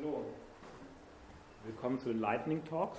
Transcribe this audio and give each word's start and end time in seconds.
Hallo. 0.00 0.24
Willkommen 1.64 1.98
zu 1.98 2.10
den 2.10 2.20
Lightning 2.20 2.62
Talks. 2.64 2.98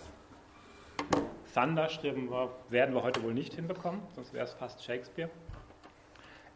Thunder 1.54 1.88
wir, 1.88 2.50
werden 2.70 2.96
wir 2.96 3.04
heute 3.04 3.24
wohl 3.24 3.34
nicht 3.34 3.54
hinbekommen, 3.54 4.02
sonst 4.16 4.34
wäre 4.34 4.44
es 4.44 4.54
fast 4.54 4.84
Shakespeare. 4.84 5.30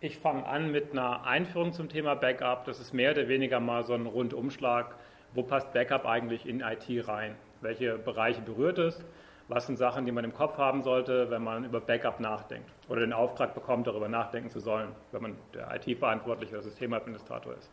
Ich 0.01 0.17
fange 0.17 0.45
an 0.45 0.71
mit 0.71 0.91
einer 0.91 1.25
Einführung 1.25 1.71
zum 1.71 1.87
Thema 1.87 2.15
Backup. 2.15 2.65
Das 2.65 2.81
ist 2.81 2.93
mehr 2.93 3.11
oder 3.11 3.29
weniger 3.29 3.61
mal 3.61 3.83
so 3.83 3.93
ein 3.93 4.05
Rundumschlag. 4.05 4.95
Wo 5.33 5.43
passt 5.43 5.71
Backup 5.71 6.05
eigentlich 6.05 6.45
in 6.45 6.59
IT 6.59 7.07
rein? 7.07 7.35
Welche 7.61 7.97
Bereiche 7.97 8.41
berührt 8.41 8.79
es? 8.79 9.03
Was 9.47 9.67
sind 9.67 9.77
Sachen, 9.77 10.05
die 10.05 10.11
man 10.11 10.25
im 10.25 10.33
Kopf 10.33 10.57
haben 10.57 10.81
sollte, 10.81 11.29
wenn 11.29 11.43
man 11.43 11.63
über 11.63 11.79
Backup 11.79 12.19
nachdenkt 12.19 12.69
oder 12.89 12.99
den 13.01 13.13
Auftrag 13.13 13.53
bekommt, 13.53 13.87
darüber 13.87 14.09
nachdenken 14.09 14.49
zu 14.49 14.59
sollen, 14.59 14.89
wenn 15.11 15.21
man 15.21 15.37
der 15.53 15.73
IT-Verantwortliche 15.75 16.55
oder 16.55 16.63
Systemadministrator 16.63 17.53
ist? 17.53 17.71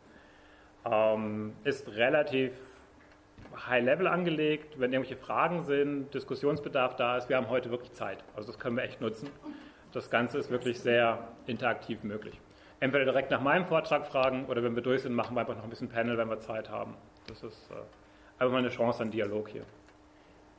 Ähm, 0.85 1.53
ist 1.65 1.89
relativ 1.97 2.53
High-Level 3.67 4.07
angelegt. 4.07 4.79
Wenn 4.79 4.93
irgendwelche 4.93 5.21
Fragen 5.21 5.63
sind, 5.65 6.13
Diskussionsbedarf 6.15 6.97
da 6.97 7.17
ist, 7.17 7.29
wir 7.29 7.37
haben 7.37 7.49
heute 7.49 7.71
wirklich 7.71 7.93
Zeit. 7.93 8.25
Also 8.35 8.51
das 8.51 8.59
können 8.59 8.77
wir 8.77 8.85
echt 8.85 9.01
nutzen. 9.01 9.29
Das 9.93 10.11
Ganze 10.11 10.39
ist 10.39 10.51
wirklich 10.51 10.81
sehr 10.81 11.29
interaktiv 11.47 12.05
möglich. 12.05 12.41
Entweder 12.79 13.05
direkt 13.05 13.31
nach 13.31 13.43
meinem 13.43 13.65
Vortrag 13.65 14.07
fragen 14.07 14.47
oder 14.47 14.63
wenn 14.63 14.75
wir 14.75 14.83
durch 14.83 15.03
sind, 15.03 15.13
machen 15.13 15.37
wir 15.37 15.41
einfach 15.41 15.57
noch 15.57 15.65
ein 15.65 15.71
bisschen 15.71 15.89
Panel, 15.89 16.17
wenn 16.17 16.31
wir 16.31 16.39
Zeit 16.39 16.71
haben. 16.71 16.95
Das 17.27 17.43
ist 17.43 17.71
äh, 17.71 17.75
einfach 18.39 18.53
mal 18.53 18.59
eine 18.59 18.71
Chance 18.71 19.03
an 19.03 19.11
Dialog 19.11 19.49
hier. 19.49 19.65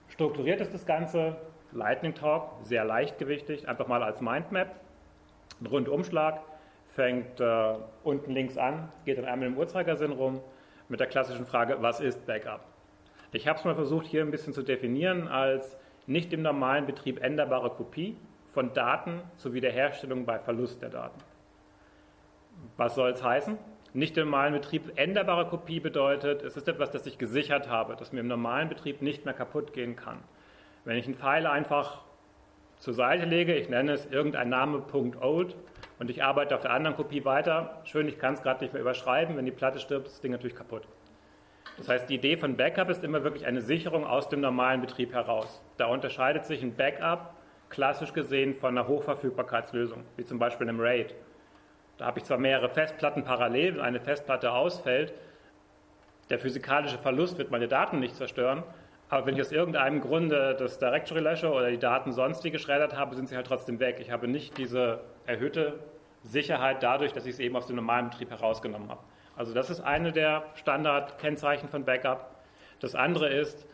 Strukturiert 0.09 0.61
ist 0.61 0.73
das 0.73 0.85
Ganze, 0.85 1.37
Lightning 1.71 2.13
Talk, 2.13 2.51
sehr 2.63 2.83
leichtgewichtig, 2.83 3.67
einfach 3.67 3.87
mal 3.87 4.03
als 4.03 4.21
Mindmap. 4.21 4.75
Ein 5.61 5.65
Rundumschlag, 5.65 6.41
fängt 6.95 7.39
äh, 7.39 7.75
unten 8.03 8.31
links 8.31 8.57
an, 8.57 8.91
geht 9.05 9.17
dann 9.17 9.25
einmal 9.25 9.47
im 9.47 9.57
Uhrzeigersinn 9.57 10.11
rum 10.11 10.41
mit 10.89 10.99
der 10.99 11.07
klassischen 11.07 11.45
Frage, 11.45 11.77
was 11.79 11.99
ist 11.99 12.25
Backup? 12.25 12.61
Ich 13.31 13.47
habe 13.47 13.57
es 13.57 13.65
mal 13.65 13.75
versucht 13.75 14.07
hier 14.07 14.21
ein 14.21 14.31
bisschen 14.31 14.53
zu 14.53 14.61
definieren 14.61 15.27
als 15.29 15.77
nicht 16.05 16.33
im 16.33 16.41
normalen 16.41 16.85
Betrieb 16.85 17.23
änderbare 17.23 17.69
Kopie 17.69 18.17
von 18.51 18.73
Daten 18.73 19.21
zur 19.37 19.53
Wiederherstellung 19.53 20.25
bei 20.25 20.39
Verlust 20.39 20.81
der 20.81 20.89
Daten. 20.89 21.19
Was 22.75 22.95
soll 22.95 23.11
es 23.11 23.23
heißen? 23.23 23.57
Nicht 23.93 24.17
im 24.17 24.25
normalen 24.25 24.53
Betrieb 24.53 24.91
änderbare 24.95 25.47
Kopie 25.47 25.79
bedeutet, 25.79 26.43
es 26.43 26.57
ist 26.57 26.67
etwas, 26.67 26.91
das 26.91 27.05
ich 27.05 27.17
gesichert 27.17 27.69
habe, 27.69 27.95
das 27.97 28.11
mir 28.11 28.19
im 28.19 28.27
normalen 28.27 28.67
Betrieb 28.67 29.01
nicht 29.01 29.23
mehr 29.25 29.33
kaputt 29.33 29.73
gehen 29.73 29.95
kann. 29.95 30.19
Wenn 30.83 30.97
ich 30.97 31.05
einen 31.05 31.15
Pfeil 31.15 31.45
einfach 31.45 32.01
zur 32.77 32.93
Seite 32.93 33.25
lege, 33.25 33.55
ich 33.55 33.69
nenne 33.69 33.93
es 33.93 34.05
irgendein 34.07 34.49
Name 34.49 34.83
.old 35.21 35.55
und 36.01 36.09
ich 36.09 36.23
arbeite 36.23 36.55
auf 36.55 36.61
der 36.61 36.71
anderen 36.71 36.95
Kopie 36.95 37.25
weiter, 37.25 37.79
schön, 37.83 38.07
ich 38.07 38.17
kann 38.17 38.33
es 38.33 38.41
gerade 38.41 38.63
nicht 38.63 38.73
mehr 38.73 38.81
überschreiben, 38.81 39.37
wenn 39.37 39.45
die 39.45 39.51
Platte 39.51 39.77
stirbt, 39.77 40.07
ist 40.07 40.15
das 40.15 40.21
Ding 40.21 40.31
natürlich 40.31 40.55
kaputt. 40.55 40.87
Das 41.77 41.89
heißt, 41.89 42.09
die 42.09 42.15
Idee 42.15 42.37
von 42.37 42.57
Backup 42.57 42.89
ist 42.89 43.03
immer 43.03 43.23
wirklich 43.23 43.45
eine 43.45 43.61
Sicherung 43.61 44.03
aus 44.03 44.27
dem 44.27 44.41
normalen 44.41 44.81
Betrieb 44.81 45.13
heraus. 45.13 45.61
Da 45.77 45.85
unterscheidet 45.85 46.45
sich 46.45 46.63
ein 46.63 46.75
Backup 46.75 47.35
klassisch 47.69 48.13
gesehen 48.13 48.55
von 48.55 48.75
einer 48.75 48.87
Hochverfügbarkeitslösung, 48.87 50.03
wie 50.17 50.25
zum 50.25 50.39
Beispiel 50.39 50.67
einem 50.67 50.79
RAID. 50.79 51.13
Da 51.99 52.07
habe 52.07 52.17
ich 52.17 52.25
zwar 52.25 52.39
mehrere 52.39 52.69
Festplatten 52.69 53.23
parallel, 53.23 53.75
wenn 53.75 53.81
eine 53.81 53.99
Festplatte 53.99 54.53
ausfällt, 54.53 55.13
der 56.31 56.39
physikalische 56.39 56.97
Verlust 56.97 57.37
wird 57.37 57.51
meine 57.51 57.67
Daten 57.67 57.99
nicht 57.99 58.15
zerstören, 58.15 58.63
aber 59.09 59.27
wenn 59.27 59.35
ich 59.35 59.41
aus 59.41 59.51
irgendeinem 59.51 60.01
Grunde 60.01 60.55
das 60.57 60.79
Directory 60.79 61.19
lösche 61.19 61.51
oder 61.51 61.69
die 61.69 61.77
Daten 61.77 62.11
sonst 62.11 62.43
wie 62.43 62.49
geschreddert 62.49 62.97
habe, 62.97 63.13
sind 63.13 63.29
sie 63.29 63.35
halt 63.35 63.45
trotzdem 63.45 63.79
weg. 63.79 63.97
Ich 63.99 64.09
habe 64.09 64.27
nicht 64.27 64.57
diese 64.57 65.01
erhöhte 65.27 65.77
Sicherheit 66.23 66.83
dadurch, 66.83 67.13
dass 67.13 67.25
ich 67.25 67.35
sie 67.35 67.43
eben 67.43 67.55
aus 67.55 67.67
dem 67.67 67.75
normalen 67.75 68.09
Betrieb 68.09 68.29
herausgenommen 68.29 68.89
habe. 68.89 69.01
Also 69.35 69.53
das 69.53 69.69
ist 69.69 69.81
eine 69.81 70.11
der 70.11 70.43
Standardkennzeichen 70.55 71.69
von 71.69 71.85
Backup. 71.85 72.35
Das 72.79 72.95
andere 72.95 73.29
ist, 73.29 73.65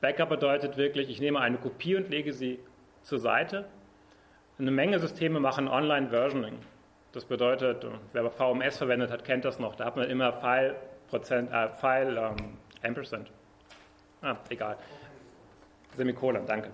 Backup 0.00 0.30
bedeutet 0.30 0.76
wirklich, 0.76 1.10
ich 1.10 1.20
nehme 1.20 1.40
eine 1.40 1.58
Kopie 1.58 1.96
und 1.96 2.08
lege 2.08 2.32
sie 2.32 2.58
zur 3.02 3.18
Seite. 3.18 3.66
Eine 4.58 4.70
Menge 4.70 4.98
Systeme 4.98 5.40
machen 5.40 5.68
Online-Versioning. 5.68 6.58
Das 7.12 7.24
bedeutet, 7.24 7.84
wer 8.12 8.30
VMS 8.30 8.78
verwendet 8.78 9.10
hat, 9.10 9.24
kennt 9.24 9.44
das 9.44 9.58
noch. 9.58 9.74
Da 9.74 9.84
hat 9.84 9.96
man 9.96 10.08
immer 10.08 10.32
File, 10.32 10.76
Prozent, 11.08 11.50
äh, 11.50 11.68
File 11.70 12.16
ähm, 12.16 12.58
Ampersand. 12.82 13.30
Ah, 14.22 14.36
egal. 14.48 14.76
Semikolon, 15.96 16.46
danke. 16.46 16.70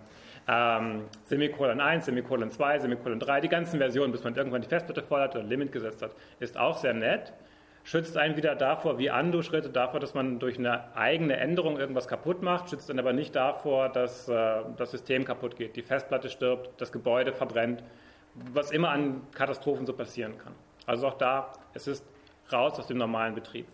Ähm, 0.49 1.05
Semikolon 1.25 1.81
1, 1.81 2.07
Semikolon 2.07 2.51
2, 2.51 2.79
Semikolon 2.79 3.19
3, 3.19 3.41
die 3.41 3.49
ganzen 3.49 3.79
Versionen, 3.79 4.13
bis 4.13 4.23
man 4.23 4.35
irgendwann 4.37 4.63
die 4.63 4.69
Festplatte 4.69 5.03
voll 5.03 5.21
hat 5.21 5.35
oder 5.35 5.45
ein 5.45 5.49
Limit 5.49 5.73
gesetzt 5.73 6.03
hat, 6.03 6.13
ist 6.39 6.57
auch 6.57 6.77
sehr 6.77 6.95
nett. 6.95 7.33
Schützt 7.83 8.17
einen 8.17 8.37
wieder 8.37 8.57
davor, 8.57 8.99
wie 8.99 9.11
Undo-Schritte, 9.11 9.71
davor, 9.71 10.01
dass 10.01 10.15
man 10.15 10.39
durch 10.39 10.59
eine 10.59 10.97
eigene 10.97 11.37
Änderung 11.37 11.79
irgendwas 11.79 12.09
kaputt 12.09 12.43
macht, 12.43 12.71
schützt 12.71 12.89
dann 12.89 12.99
aber 12.99 13.13
nicht 13.13 13.35
davor, 13.35 13.89
dass 13.89 14.29
äh, 14.29 14.63
das 14.77 14.91
System 14.91 15.25
kaputt 15.25 15.57
geht, 15.57 15.77
die 15.77 15.83
Festplatte 15.83 16.29
stirbt, 16.29 16.71
das 16.81 16.91
Gebäude 16.91 17.33
verbrennt, 17.33 17.83
was 18.53 18.71
immer 18.71 18.91
an 18.91 19.23
Katastrophen 19.35 19.87
so 19.87 19.93
passieren 19.93 20.37
kann. 20.39 20.53
Also 20.87 21.07
auch 21.09 21.15
da, 21.15 21.53
es 21.75 21.87
ist 21.87 22.05
raus 22.53 22.79
aus 22.79 22.87
dem 22.87 22.99
normalen 22.99 23.35
Betrieb. 23.35 23.67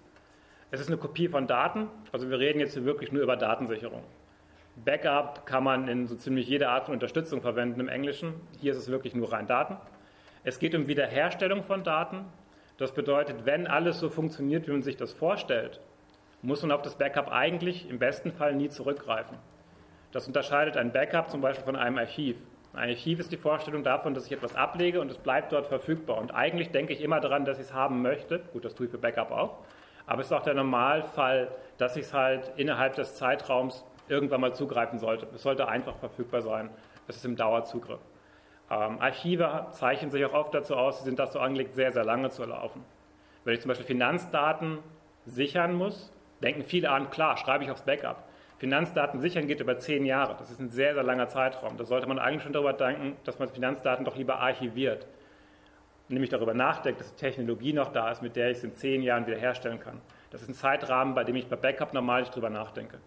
Es 0.70 0.80
ist 0.80 0.88
eine 0.88 0.96
Kopie 0.96 1.28
von 1.28 1.46
Daten, 1.46 1.88
also 2.12 2.30
wir 2.30 2.38
reden 2.38 2.60
jetzt 2.60 2.74
hier 2.74 2.84
wirklich 2.84 3.12
nur 3.12 3.22
über 3.22 3.36
Datensicherung. 3.36 4.02
Backup 4.76 5.44
kann 5.44 5.64
man 5.64 5.86
in 5.86 6.06
so 6.06 6.14
ziemlich 6.14 6.48
jeder 6.48 6.70
Art 6.70 6.84
von 6.84 6.94
Unterstützung 6.94 7.42
verwenden 7.42 7.78
im 7.80 7.88
Englischen. 7.88 8.34
Hier 8.60 8.72
ist 8.72 8.78
es 8.78 8.90
wirklich 8.90 9.14
nur 9.14 9.32
rein 9.32 9.46
Daten. 9.46 9.76
Es 10.44 10.58
geht 10.58 10.74
um 10.74 10.86
Wiederherstellung 10.86 11.62
von 11.62 11.84
Daten. 11.84 12.24
Das 12.78 12.92
bedeutet, 12.92 13.44
wenn 13.44 13.66
alles 13.66 14.00
so 14.00 14.08
funktioniert, 14.08 14.66
wie 14.66 14.72
man 14.72 14.82
sich 14.82 14.96
das 14.96 15.12
vorstellt, 15.12 15.80
muss 16.40 16.62
man 16.62 16.72
auf 16.72 16.82
das 16.82 16.96
Backup 16.96 17.30
eigentlich 17.30 17.88
im 17.88 17.98
besten 17.98 18.32
Fall 18.32 18.54
nie 18.54 18.70
zurückgreifen. 18.70 19.36
Das 20.10 20.26
unterscheidet 20.26 20.76
ein 20.76 20.90
Backup 20.90 21.30
zum 21.30 21.42
Beispiel 21.42 21.64
von 21.64 21.76
einem 21.76 21.98
Archiv. 21.98 22.36
Ein 22.72 22.88
Archiv 22.88 23.20
ist 23.20 23.30
die 23.30 23.36
Vorstellung 23.36 23.84
davon, 23.84 24.14
dass 24.14 24.26
ich 24.26 24.32
etwas 24.32 24.56
ablege 24.56 25.00
und 25.02 25.10
es 25.10 25.18
bleibt 25.18 25.52
dort 25.52 25.66
verfügbar. 25.66 26.16
Und 26.16 26.34
eigentlich 26.34 26.70
denke 26.70 26.94
ich 26.94 27.02
immer 27.02 27.20
daran, 27.20 27.44
dass 27.44 27.58
ich 27.58 27.66
es 27.66 27.74
haben 27.74 28.00
möchte. 28.00 28.40
Gut, 28.52 28.64
das 28.64 28.74
tue 28.74 28.86
ich 28.86 28.90
für 28.90 28.98
Backup 28.98 29.30
auch. 29.30 29.58
Aber 30.06 30.22
es 30.22 30.28
ist 30.28 30.32
auch 30.32 30.42
der 30.42 30.54
Normalfall, 30.54 31.48
dass 31.76 31.96
ich 31.96 32.06
es 32.06 32.14
halt 32.14 32.50
innerhalb 32.56 32.96
des 32.96 33.14
Zeitraums 33.14 33.84
irgendwann 34.12 34.40
mal 34.40 34.54
zugreifen 34.54 34.98
sollte. 34.98 35.26
Es 35.34 35.42
sollte 35.42 35.68
einfach 35.68 35.96
verfügbar 35.96 36.42
sein. 36.42 36.70
Es 37.08 37.16
ist 37.16 37.24
im 37.24 37.36
Dauerzugriff. 37.36 38.00
Ähm, 38.70 39.00
Archive 39.00 39.66
zeichnen 39.72 40.10
sich 40.10 40.24
auch 40.24 40.34
oft 40.34 40.54
dazu 40.54 40.76
aus, 40.76 40.98
sie 40.98 41.04
sind 41.04 41.18
dazu 41.18 41.40
angelegt, 41.40 41.74
sehr, 41.74 41.92
sehr 41.92 42.04
lange 42.04 42.30
zu 42.30 42.44
laufen. 42.44 42.84
Wenn 43.44 43.54
ich 43.54 43.60
zum 43.60 43.70
Beispiel 43.70 43.86
Finanzdaten 43.86 44.78
sichern 45.26 45.74
muss, 45.74 46.12
denken 46.42 46.62
viele 46.62 46.90
an, 46.90 47.10
klar, 47.10 47.36
schreibe 47.36 47.64
ich 47.64 47.70
aufs 47.70 47.82
Backup. 47.82 48.24
Finanzdaten 48.58 49.18
sichern 49.18 49.48
geht 49.48 49.60
über 49.60 49.76
zehn 49.78 50.06
Jahre. 50.06 50.36
Das 50.38 50.50
ist 50.50 50.60
ein 50.60 50.70
sehr, 50.70 50.94
sehr 50.94 51.02
langer 51.02 51.26
Zeitraum. 51.26 51.76
Da 51.76 51.84
sollte 51.84 52.06
man 52.06 52.20
eigentlich 52.20 52.44
schon 52.44 52.52
darüber 52.52 52.72
denken, 52.72 53.16
dass 53.24 53.40
man 53.40 53.48
Finanzdaten 53.48 54.04
doch 54.04 54.16
lieber 54.16 54.38
archiviert 54.38 55.08
nämlich 56.12 56.30
darüber 56.30 56.54
nachdenkt, 56.54 57.00
dass 57.00 57.14
die 57.14 57.20
Technologie 57.20 57.72
noch 57.72 57.92
da 57.92 58.10
ist, 58.10 58.22
mit 58.22 58.36
der 58.36 58.50
ich 58.50 58.58
es 58.58 58.64
in 58.64 58.74
zehn 58.74 59.02
Jahren 59.02 59.26
wiederherstellen 59.26 59.80
kann. 59.80 60.00
Das 60.30 60.42
ist 60.42 60.48
ein 60.48 60.54
Zeitrahmen, 60.54 61.14
bei 61.14 61.24
dem 61.24 61.36
ich 61.36 61.48
bei 61.48 61.56
Backup 61.56 61.94
normal 61.94 62.20
nicht 62.20 62.32
darüber 62.32 62.50
nachdenke. 62.50 62.98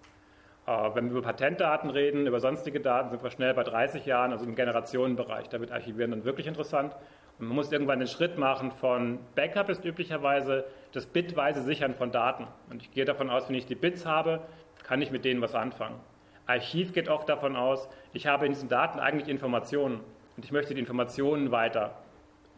Äh, 0.68 0.96
wenn 0.96 1.06
wir 1.06 1.18
über 1.18 1.22
Patentdaten 1.22 1.90
reden, 1.90 2.28
über 2.28 2.40
sonstige 2.40 2.80
Daten, 2.80 3.10
sind 3.10 3.24
wir 3.24 3.32
schnell 3.32 3.54
bei 3.54 3.64
30 3.64 4.06
Jahren, 4.06 4.32
also 4.32 4.46
im 4.46 4.56
Generationenbereich. 4.56 5.50
Da 5.50 5.60
wird 5.60 5.72
Archivieren 5.72 6.12
dann 6.12 6.26
wirklich 6.26 6.48
interessant. 6.48 6.96
Und 7.38 7.48
man 7.48 7.56
muss 7.56 7.72
irgendwann 7.72 8.00
den 8.00 8.08
Schritt 8.08 8.38
machen 8.38 8.72
von 8.72 9.20
Backup 9.36 9.70
ist 9.70 9.84
üblicherweise 9.84 10.66
das 10.94 11.06
bitweise 11.06 11.62
Sichern 11.62 11.94
von 11.94 12.12
Daten. 12.12 12.48
Und 12.70 12.82
ich 12.82 12.92
gehe 12.92 13.06
davon 13.06 13.30
aus, 13.30 13.50
wenn 13.50 13.56
ich 13.56 13.66
die 13.66 13.76
Bits 13.76 14.06
habe, 14.06 14.42
kann 14.84 15.02
ich 15.02 15.12
mit 15.12 15.26
denen 15.26 15.42
was 15.42 15.56
anfangen. 15.56 16.00
Archiv 16.48 16.94
geht 16.94 17.10
oft 17.10 17.28
davon 17.28 17.56
aus, 17.56 17.90
ich 18.14 18.28
habe 18.28 18.46
in 18.46 18.54
diesen 18.54 18.70
Daten 18.70 19.00
eigentlich 19.00 19.28
Informationen 19.28 20.02
und 20.38 20.46
ich 20.46 20.52
möchte 20.52 20.76
die 20.76 20.80
Informationen 20.80 21.52
weiter 21.52 21.96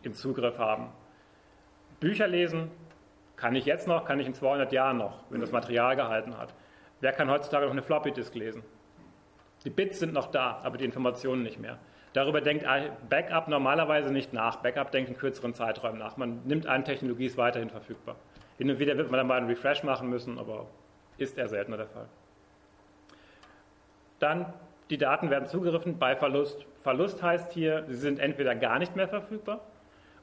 im 0.04 0.14
Zugriff 0.14 0.60
haben. 0.60 0.90
Bücher 2.00 2.28
lesen 2.28 2.70
kann 3.38 3.56
ich 3.56 3.66
jetzt 3.66 3.88
noch, 3.88 4.06
kann 4.06 4.20
ich 4.20 4.28
in 4.28 4.34
200 4.34 4.72
Jahren 4.74 4.98
noch, 4.98 5.24
wenn 5.30 5.40
das 5.40 5.52
Material 5.52 5.96
gehalten 5.96 6.38
hat. 6.38 6.54
Wer 7.00 7.14
kann 7.14 7.30
heutzutage 7.30 7.66
noch 7.66 7.72
eine 7.72 7.84
Floppy 7.84 8.12
Disk 8.12 8.34
lesen? 8.36 8.64
Die 9.64 9.70
Bits 9.70 10.00
sind 10.00 10.14
noch 10.14 10.32
da, 10.32 10.62
aber 10.64 10.78
die 10.78 10.86
Informationen 10.86 11.44
nicht 11.44 11.60
mehr. 11.60 11.78
Darüber 12.14 12.42
denkt 12.42 12.66
Backup 13.10 13.48
normalerweise 13.48 14.12
nicht 14.12 14.34
nach. 14.34 14.58
Backup 14.58 14.92
denkt 14.92 15.10
in 15.10 15.18
kürzeren 15.18 15.54
Zeiträumen 15.54 16.00
nach. 16.00 16.18
Man 16.18 16.42
nimmt 16.46 16.66
an, 16.66 16.86
Technologie 16.86 17.26
ist 17.26 17.38
weiterhin 17.38 17.70
verfügbar. 17.70 18.16
Hin 18.58 18.72
und 18.72 18.80
wieder 18.80 18.98
wird 18.98 19.12
man 19.12 19.20
dann 19.20 19.28
mal 19.28 19.38
einen 19.38 19.48
Refresh 19.48 19.84
machen 19.84 20.10
müssen, 20.10 20.40
aber 20.40 20.68
ist 21.18 21.38
eher 21.38 21.48
seltener 21.48 21.78
der 21.78 21.88
Fall. 21.88 22.08
Dann, 24.20 24.54
die 24.90 24.98
Daten 24.98 25.30
werden 25.30 25.48
zugegriffen 25.48 26.00
bei 26.00 26.16
Verlust. 26.16 26.66
Verlust 26.82 27.22
heißt 27.22 27.52
hier, 27.52 27.84
sie 27.88 27.98
sind 27.98 28.20
entweder 28.20 28.56
gar 28.56 28.80
nicht 28.80 28.96
mehr 28.96 29.08
verfügbar 29.08 29.60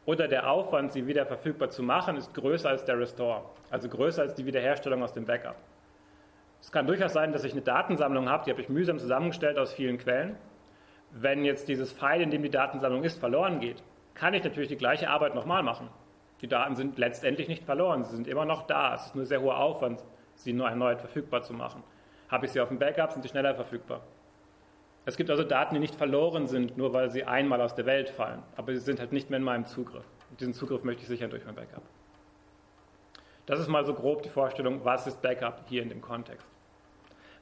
oder 0.06 0.27
der 0.27 0.50
Aufwand, 0.50 0.93
sie 0.93 1.06
wieder 1.06 1.27
verfügbar 1.27 1.70
zu 1.70 1.82
machen, 1.82 2.17
ist 2.17 2.35
größer 2.35 2.69
als 2.69 2.85
der 2.85 2.99
Restore, 2.99 3.43
also 3.70 3.88
größer 3.88 4.23
als 4.23 4.35
die 4.35 4.47
Wiederherstellung 4.47 5.03
aus 5.03 5.12
dem 5.12 5.25
Backup. 5.25 5.56
Es 6.64 6.72
kann 6.72 6.87
durchaus 6.87 7.12
sein, 7.12 7.31
dass 7.31 7.44
ich 7.44 7.52
eine 7.52 7.61
Datensammlung 7.61 8.31
habe, 8.31 8.44
die 8.44 8.50
habe 8.50 8.62
ich 8.62 8.70
mühsam 8.70 8.99
zusammengestellt 8.99 9.58
aus 9.58 9.75
vielen 9.75 9.99
Quellen. 9.99 10.34
Wenn 11.11 11.44
jetzt 11.44 11.69
dieses 11.69 11.93
File, 11.93 12.22
in 12.22 12.31
dem 12.31 12.43
die 12.43 12.49
Datensammlung 12.49 13.05
ist, 13.05 13.20
verloren 13.20 13.61
geht, 13.61 13.82
kann 14.14 14.32
ich 14.32 14.43
natürlich 14.43 14.70
die 14.70 14.78
gleiche 14.78 15.11
Arbeit 15.11 15.34
nochmal 15.34 15.62
machen. 15.62 15.90
Die 16.40 16.49
Daten 16.49 16.75
sind 16.75 16.96
letztendlich 16.96 17.49
nicht 17.49 17.64
verloren, 17.64 18.05
sie 18.05 18.16
sind 18.16 18.26
immer 18.26 18.46
noch 18.46 18.66
da. 18.66 18.94
Es 18.94 19.05
ist 19.05 19.14
nur 19.14 19.26
sehr 19.26 19.43
hoher 19.43 19.58
Aufwand, 19.58 20.02
sie 20.37 20.55
nur 20.55 20.66
erneut 20.66 21.00
verfügbar 21.00 21.43
zu 21.43 21.52
machen. 21.52 21.84
Habe 22.31 22.46
ich 22.46 22.52
sie 22.52 22.62
auf 22.62 22.69
dem 22.69 22.78
Backup, 22.78 23.12
sind 23.12 23.20
sie 23.20 23.28
schneller 23.28 23.55
verfügbar. 23.55 24.00
Es 25.05 25.19
gibt 25.19 25.28
also 25.28 25.44
Daten, 25.44 25.75
die 25.75 25.81
nicht 25.81 25.94
verloren 25.94 26.46
sind, 26.46 26.78
nur 26.78 26.94
weil 26.94 27.10
sie 27.10 27.25
einmal 27.25 27.60
aus 27.60 27.75
der 27.75 27.84
Welt 27.84 28.08
fallen, 28.08 28.43
aber 28.56 28.72
sie 28.72 28.81
sind 28.81 29.00
halt 29.00 29.12
nicht 29.12 29.28
mehr 29.28 29.38
in 29.38 29.44
meinem 29.44 29.67
Zugriff. 29.67 30.06
Und 30.31 30.40
diesen 30.40 30.55
Zugriff 30.55 30.82
möchte 30.82 31.02
ich 31.02 31.08
sichern 31.08 31.28
durch 31.28 31.44
mein 31.44 31.56
Backup. 31.56 31.82
Das 33.44 33.60
ist 33.60 33.69
mal 33.69 33.84
so 33.84 33.93
grob 33.93 34.22
die 34.22 34.31
Vorstellung, 34.31 34.82
was 34.82 35.06
ist 35.06 35.20
Backup 35.20 35.64
hier 35.69 35.82
in 35.82 35.90
dem 35.90 36.00
Kontext. 36.00 36.54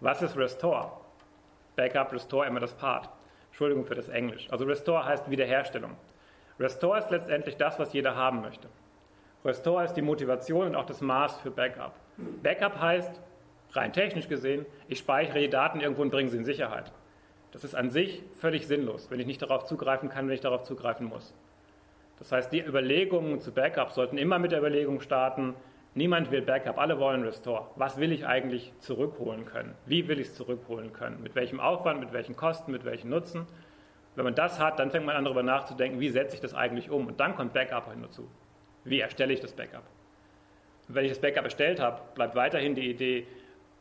Was 0.02 0.20
ist 0.20 0.36
Restore? 0.36 0.90
Backup, 1.76 2.12
Restore, 2.12 2.48
immer 2.48 2.58
das 2.58 2.74
Part. 2.74 3.08
Entschuldigung 3.50 3.84
für 3.84 3.94
das 3.94 4.08
Englisch. 4.08 4.48
Also 4.50 4.64
Restore 4.64 5.06
heißt 5.06 5.30
Wiederherstellung. 5.30 5.92
Restore 6.58 6.98
ist 6.98 7.12
letztendlich 7.12 7.56
das, 7.56 7.78
was 7.78 7.92
jeder 7.92 8.16
haben 8.16 8.40
möchte. 8.40 8.68
Restore 9.44 9.84
ist 9.84 9.94
die 9.94 10.02
Motivation 10.02 10.66
und 10.66 10.74
auch 10.74 10.86
das 10.86 11.02
Maß 11.02 11.36
für 11.36 11.52
Backup. 11.52 11.94
Backup 12.42 12.80
heißt, 12.80 13.20
rein 13.74 13.92
technisch 13.92 14.26
gesehen, 14.26 14.66
ich 14.88 14.98
speichere 14.98 15.38
die 15.38 15.48
Daten 15.48 15.80
irgendwo 15.80 16.02
und 16.02 16.10
bringe 16.10 16.30
sie 16.30 16.38
in 16.38 16.44
Sicherheit. 16.44 16.90
Das 17.52 17.62
ist 17.62 17.76
an 17.76 17.88
sich 17.88 18.24
völlig 18.40 18.66
sinnlos, 18.66 19.08
wenn 19.08 19.20
ich 19.20 19.26
nicht 19.26 19.40
darauf 19.40 19.66
zugreifen 19.66 20.08
kann, 20.08 20.26
wenn 20.26 20.34
ich 20.34 20.40
darauf 20.40 20.64
zugreifen 20.64 21.06
muss. 21.06 21.32
Das 22.18 22.32
heißt, 22.32 22.52
die 22.52 22.60
Überlegungen 22.60 23.40
zu 23.40 23.52
Backup 23.52 23.92
sollten 23.92 24.18
immer 24.18 24.40
mit 24.40 24.50
der 24.50 24.58
Überlegung 24.58 25.00
starten, 25.00 25.54
niemand 25.94 26.30
will 26.30 26.42
Backup, 26.42 26.78
alle 26.78 26.98
wollen 26.98 27.22
Restore. 27.22 27.68
Was 27.76 27.98
will 27.98 28.12
ich 28.12 28.26
eigentlich 28.26 28.72
zurückholen 28.78 29.44
können? 29.44 29.74
Wie 29.86 30.08
will 30.08 30.20
ich 30.20 30.28
es 30.28 30.34
zurückholen 30.34 30.92
können? 30.92 31.22
Mit 31.22 31.34
welchem 31.34 31.60
Aufwand, 31.60 32.00
mit 32.00 32.12
welchen 32.12 32.36
Kosten, 32.36 32.72
mit 32.72 32.84
welchen 32.84 33.10
Nutzen? 33.10 33.46
Wenn 34.14 34.24
man 34.24 34.34
das 34.34 34.58
hat, 34.58 34.78
dann 34.78 34.90
fängt 34.90 35.06
man 35.06 35.16
an 35.16 35.24
darüber 35.24 35.42
nachzudenken, 35.42 36.00
wie 36.00 36.10
setze 36.10 36.34
ich 36.34 36.40
das 36.40 36.54
eigentlich 36.54 36.90
um? 36.90 37.06
Und 37.06 37.20
dann 37.20 37.34
kommt 37.34 37.52
Backup 37.52 37.90
hinzu. 37.90 38.28
Wie 38.84 39.00
erstelle 39.00 39.32
ich 39.32 39.40
das 39.40 39.52
Backup? 39.52 39.84
Und 40.88 40.94
wenn 40.94 41.04
ich 41.04 41.12
das 41.12 41.20
Backup 41.20 41.44
erstellt 41.44 41.80
habe, 41.80 42.02
bleibt 42.14 42.34
weiterhin 42.34 42.74
die 42.74 42.90
Idee, 42.90 43.26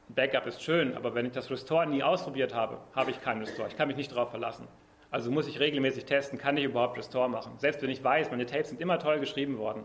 Backup 0.09 0.45
ist 0.45 0.61
schön, 0.61 0.95
aber 0.95 1.15
wenn 1.15 1.25
ich 1.25 1.31
das 1.31 1.49
Restore 1.49 1.87
nie 1.87 2.03
ausprobiert 2.03 2.53
habe, 2.53 2.79
habe 2.93 3.11
ich 3.11 3.21
kein 3.21 3.39
Restore. 3.39 3.69
Ich 3.69 3.77
kann 3.77 3.87
mich 3.87 3.97
nicht 3.97 4.11
darauf 4.11 4.29
verlassen. 4.29 4.67
Also 5.09 5.31
muss 5.31 5.47
ich 5.47 5.59
regelmäßig 5.59 6.05
testen, 6.05 6.37
kann 6.37 6.57
ich 6.57 6.63
überhaupt 6.63 6.97
Restore 6.97 7.29
machen. 7.29 7.53
Selbst 7.57 7.81
wenn 7.81 7.89
ich 7.89 8.03
weiß, 8.03 8.31
meine 8.31 8.45
Tapes 8.45 8.69
sind 8.69 8.81
immer 8.81 8.99
toll 8.99 9.19
geschrieben 9.19 9.57
worden. 9.57 9.83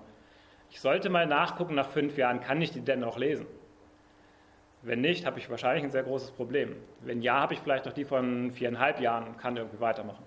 Ich 0.76 0.82
sollte 0.82 1.08
mal 1.08 1.26
nachgucken 1.26 1.74
nach 1.74 1.88
fünf 1.88 2.18
Jahren, 2.18 2.42
kann 2.42 2.60
ich 2.60 2.70
die 2.70 2.82
denn 2.82 3.00
noch 3.00 3.16
lesen? 3.16 3.46
Wenn 4.82 5.00
nicht, 5.00 5.24
habe 5.24 5.38
ich 5.38 5.48
wahrscheinlich 5.48 5.82
ein 5.82 5.90
sehr 5.90 6.02
großes 6.02 6.32
Problem. 6.32 6.76
Wenn 7.00 7.22
ja, 7.22 7.40
habe 7.40 7.54
ich 7.54 7.60
vielleicht 7.60 7.86
noch 7.86 7.94
die 7.94 8.04
von 8.04 8.50
viereinhalb 8.52 9.00
Jahren 9.00 9.26
und 9.26 9.38
kann 9.38 9.56
irgendwie 9.56 9.80
weitermachen. 9.80 10.22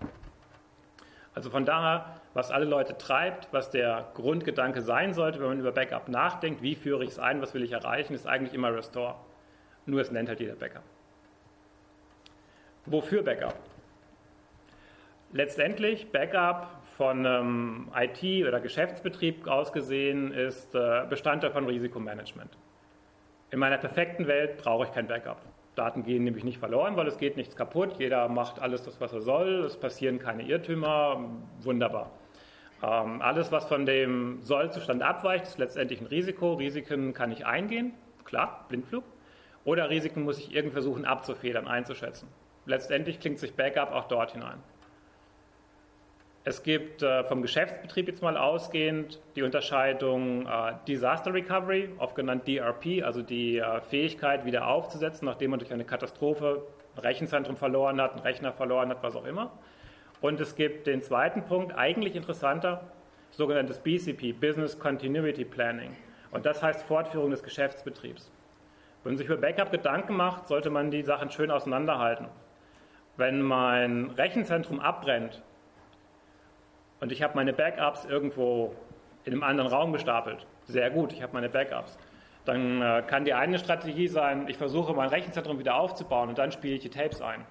Also 1.35 1.51
von 1.51 1.65
daher, 1.65 2.19
was 2.33 2.49
alle 2.49 2.65
Leute 2.65 2.97
treibt, 2.97 3.53
was 3.53 3.69
der 3.69 4.09
Grundgedanke 4.15 4.81
sein 4.81 5.13
sollte, 5.13 5.39
wenn 5.39 5.49
man 5.49 5.59
über 5.59 5.71
Backup 5.71 6.09
nachdenkt, 6.09 6.63
wie 6.63 6.73
führe 6.73 7.03
ich 7.03 7.11
es 7.11 7.19
ein, 7.19 7.43
was 7.43 7.53
will 7.53 7.61
ich 7.61 7.73
erreichen, 7.73 8.15
ist 8.15 8.25
eigentlich 8.25 8.55
immer 8.55 8.73
Restore. 8.73 9.17
Nur 9.85 10.01
es 10.01 10.09
nennt 10.09 10.29
halt 10.29 10.39
jeder 10.39 10.55
Backup. 10.55 10.81
Wofür 12.87 13.21
Backup? 13.21 13.53
Letztendlich 15.31 16.11
Backup 16.11 16.79
von 16.99 17.23
ähm, 17.23 17.87
IT 17.95 18.45
oder 18.45 18.59
Geschäftsbetrieb 18.59 19.47
aus 19.47 19.71
gesehen 19.71 20.33
ist 20.33 20.75
äh, 20.75 21.05
Bestandteil 21.09 21.51
von 21.51 21.65
Risikomanagement. 21.65 22.57
In 23.51 23.59
meiner 23.59 23.77
perfekten 23.77 24.27
Welt 24.27 24.57
brauche 24.57 24.83
ich 24.83 24.91
kein 24.91 25.07
Backup. 25.07 25.41
Daten 25.75 26.03
gehen 26.03 26.25
nämlich 26.25 26.43
nicht 26.43 26.57
verloren, 26.57 26.97
weil 26.97 27.07
es 27.07 27.17
geht 27.17 27.37
nichts 27.37 27.55
kaputt. 27.55 27.95
Jeder 27.99 28.27
macht 28.27 28.61
alles 28.61 28.83
das, 28.83 28.99
was 28.99 29.13
er 29.13 29.21
soll. 29.21 29.63
Es 29.63 29.77
passieren 29.77 30.19
keine 30.19 30.43
Irrtümer. 30.43 31.23
Wunderbar. 31.61 32.11
Ähm, 32.83 33.21
alles, 33.21 33.49
was 33.49 33.63
von 33.63 33.85
dem 33.85 34.41
Sollzustand 34.41 35.01
abweicht, 35.01 35.45
ist 35.45 35.57
letztendlich 35.57 36.01
ein 36.01 36.07
Risiko. 36.07 36.55
Risiken 36.55 37.13
kann 37.13 37.31
ich 37.31 37.45
eingehen. 37.45 37.93
Klar, 38.25 38.65
Blindflug. 38.67 39.05
Oder 39.63 39.89
Risiken 39.89 40.23
muss 40.23 40.37
ich 40.37 40.53
irgendwie 40.53 40.73
versuchen 40.73 41.05
abzufedern, 41.05 41.65
einzuschätzen. 41.65 42.27
Letztendlich 42.65 43.21
klingt 43.21 43.39
sich 43.39 43.55
Backup 43.55 43.93
auch 43.93 44.09
dort 44.09 44.33
hinein. 44.33 44.61
Es 46.49 46.63
gibt 46.63 47.03
äh, 47.03 47.23
vom 47.25 47.43
Geschäftsbetrieb 47.43 48.07
jetzt 48.07 48.23
mal 48.23 48.35
ausgehend 48.35 49.19
die 49.35 49.43
Unterscheidung 49.43 50.47
äh, 50.47 50.73
Disaster 50.87 51.31
Recovery, 51.31 51.91
oft 51.99 52.15
genannt 52.15 52.47
DRP, 52.47 53.03
also 53.03 53.21
die 53.21 53.59
äh, 53.59 53.81
Fähigkeit 53.81 54.45
wieder 54.45 54.65
aufzusetzen, 54.67 55.27
nachdem 55.27 55.51
man 55.51 55.59
durch 55.59 55.71
eine 55.71 55.85
Katastrophe 55.85 56.63
ein 56.95 57.01
Rechenzentrum 57.01 57.55
verloren 57.55 58.01
hat, 58.01 58.13
einen 58.13 58.21
Rechner 58.21 58.51
verloren 58.51 58.89
hat, 58.89 59.03
was 59.03 59.15
auch 59.15 59.25
immer. 59.25 59.51
Und 60.21 60.39
es 60.39 60.55
gibt 60.55 60.87
den 60.87 61.03
zweiten 61.03 61.43
Punkt, 61.43 61.77
eigentlich 61.77 62.15
interessanter, 62.15 62.81
sogenanntes 63.29 63.77
BCP, 63.77 64.33
Business 64.33 64.79
Continuity 64.79 65.45
Planning. 65.45 65.95
Und 66.31 66.47
das 66.47 66.63
heißt 66.63 66.81
Fortführung 66.81 67.29
des 67.29 67.43
Geschäftsbetriebs. 67.43 68.31
Wenn 69.03 69.11
man 69.11 69.17
sich 69.17 69.27
über 69.27 69.37
Backup 69.37 69.69
Gedanken 69.69 70.15
macht, 70.15 70.47
sollte 70.47 70.71
man 70.71 70.89
die 70.89 71.03
Sachen 71.03 71.29
schön 71.29 71.51
auseinanderhalten. 71.51 72.25
Wenn 73.17 73.43
mein 73.43 74.09
Rechenzentrum 74.09 74.79
abbrennt, 74.79 75.43
und 76.99 77.11
ich 77.11 77.21
habe 77.23 77.35
meine 77.35 77.53
Backups 77.53 78.05
irgendwo 78.05 78.75
in 79.23 79.33
einem 79.33 79.43
anderen 79.43 79.71
Raum 79.71 79.93
gestapelt. 79.93 80.45
Sehr 80.65 80.89
gut, 80.89 81.13
ich 81.13 81.21
habe 81.21 81.33
meine 81.33 81.49
Backups. 81.49 81.97
Dann 82.45 82.81
äh, 82.81 83.03
kann 83.05 83.25
die 83.25 83.33
eine 83.33 83.59
Strategie 83.59 84.07
sein, 84.07 84.47
ich 84.47 84.57
versuche 84.57 84.93
mein 84.93 85.09
Rechenzentrum 85.09 85.59
wieder 85.59 85.75
aufzubauen 85.75 86.29
und 86.29 86.37
dann 86.37 86.51
spiele 86.51 86.75
ich 86.75 86.81
die 86.81 86.89
Tapes 86.89 87.21
ein. 87.21 87.45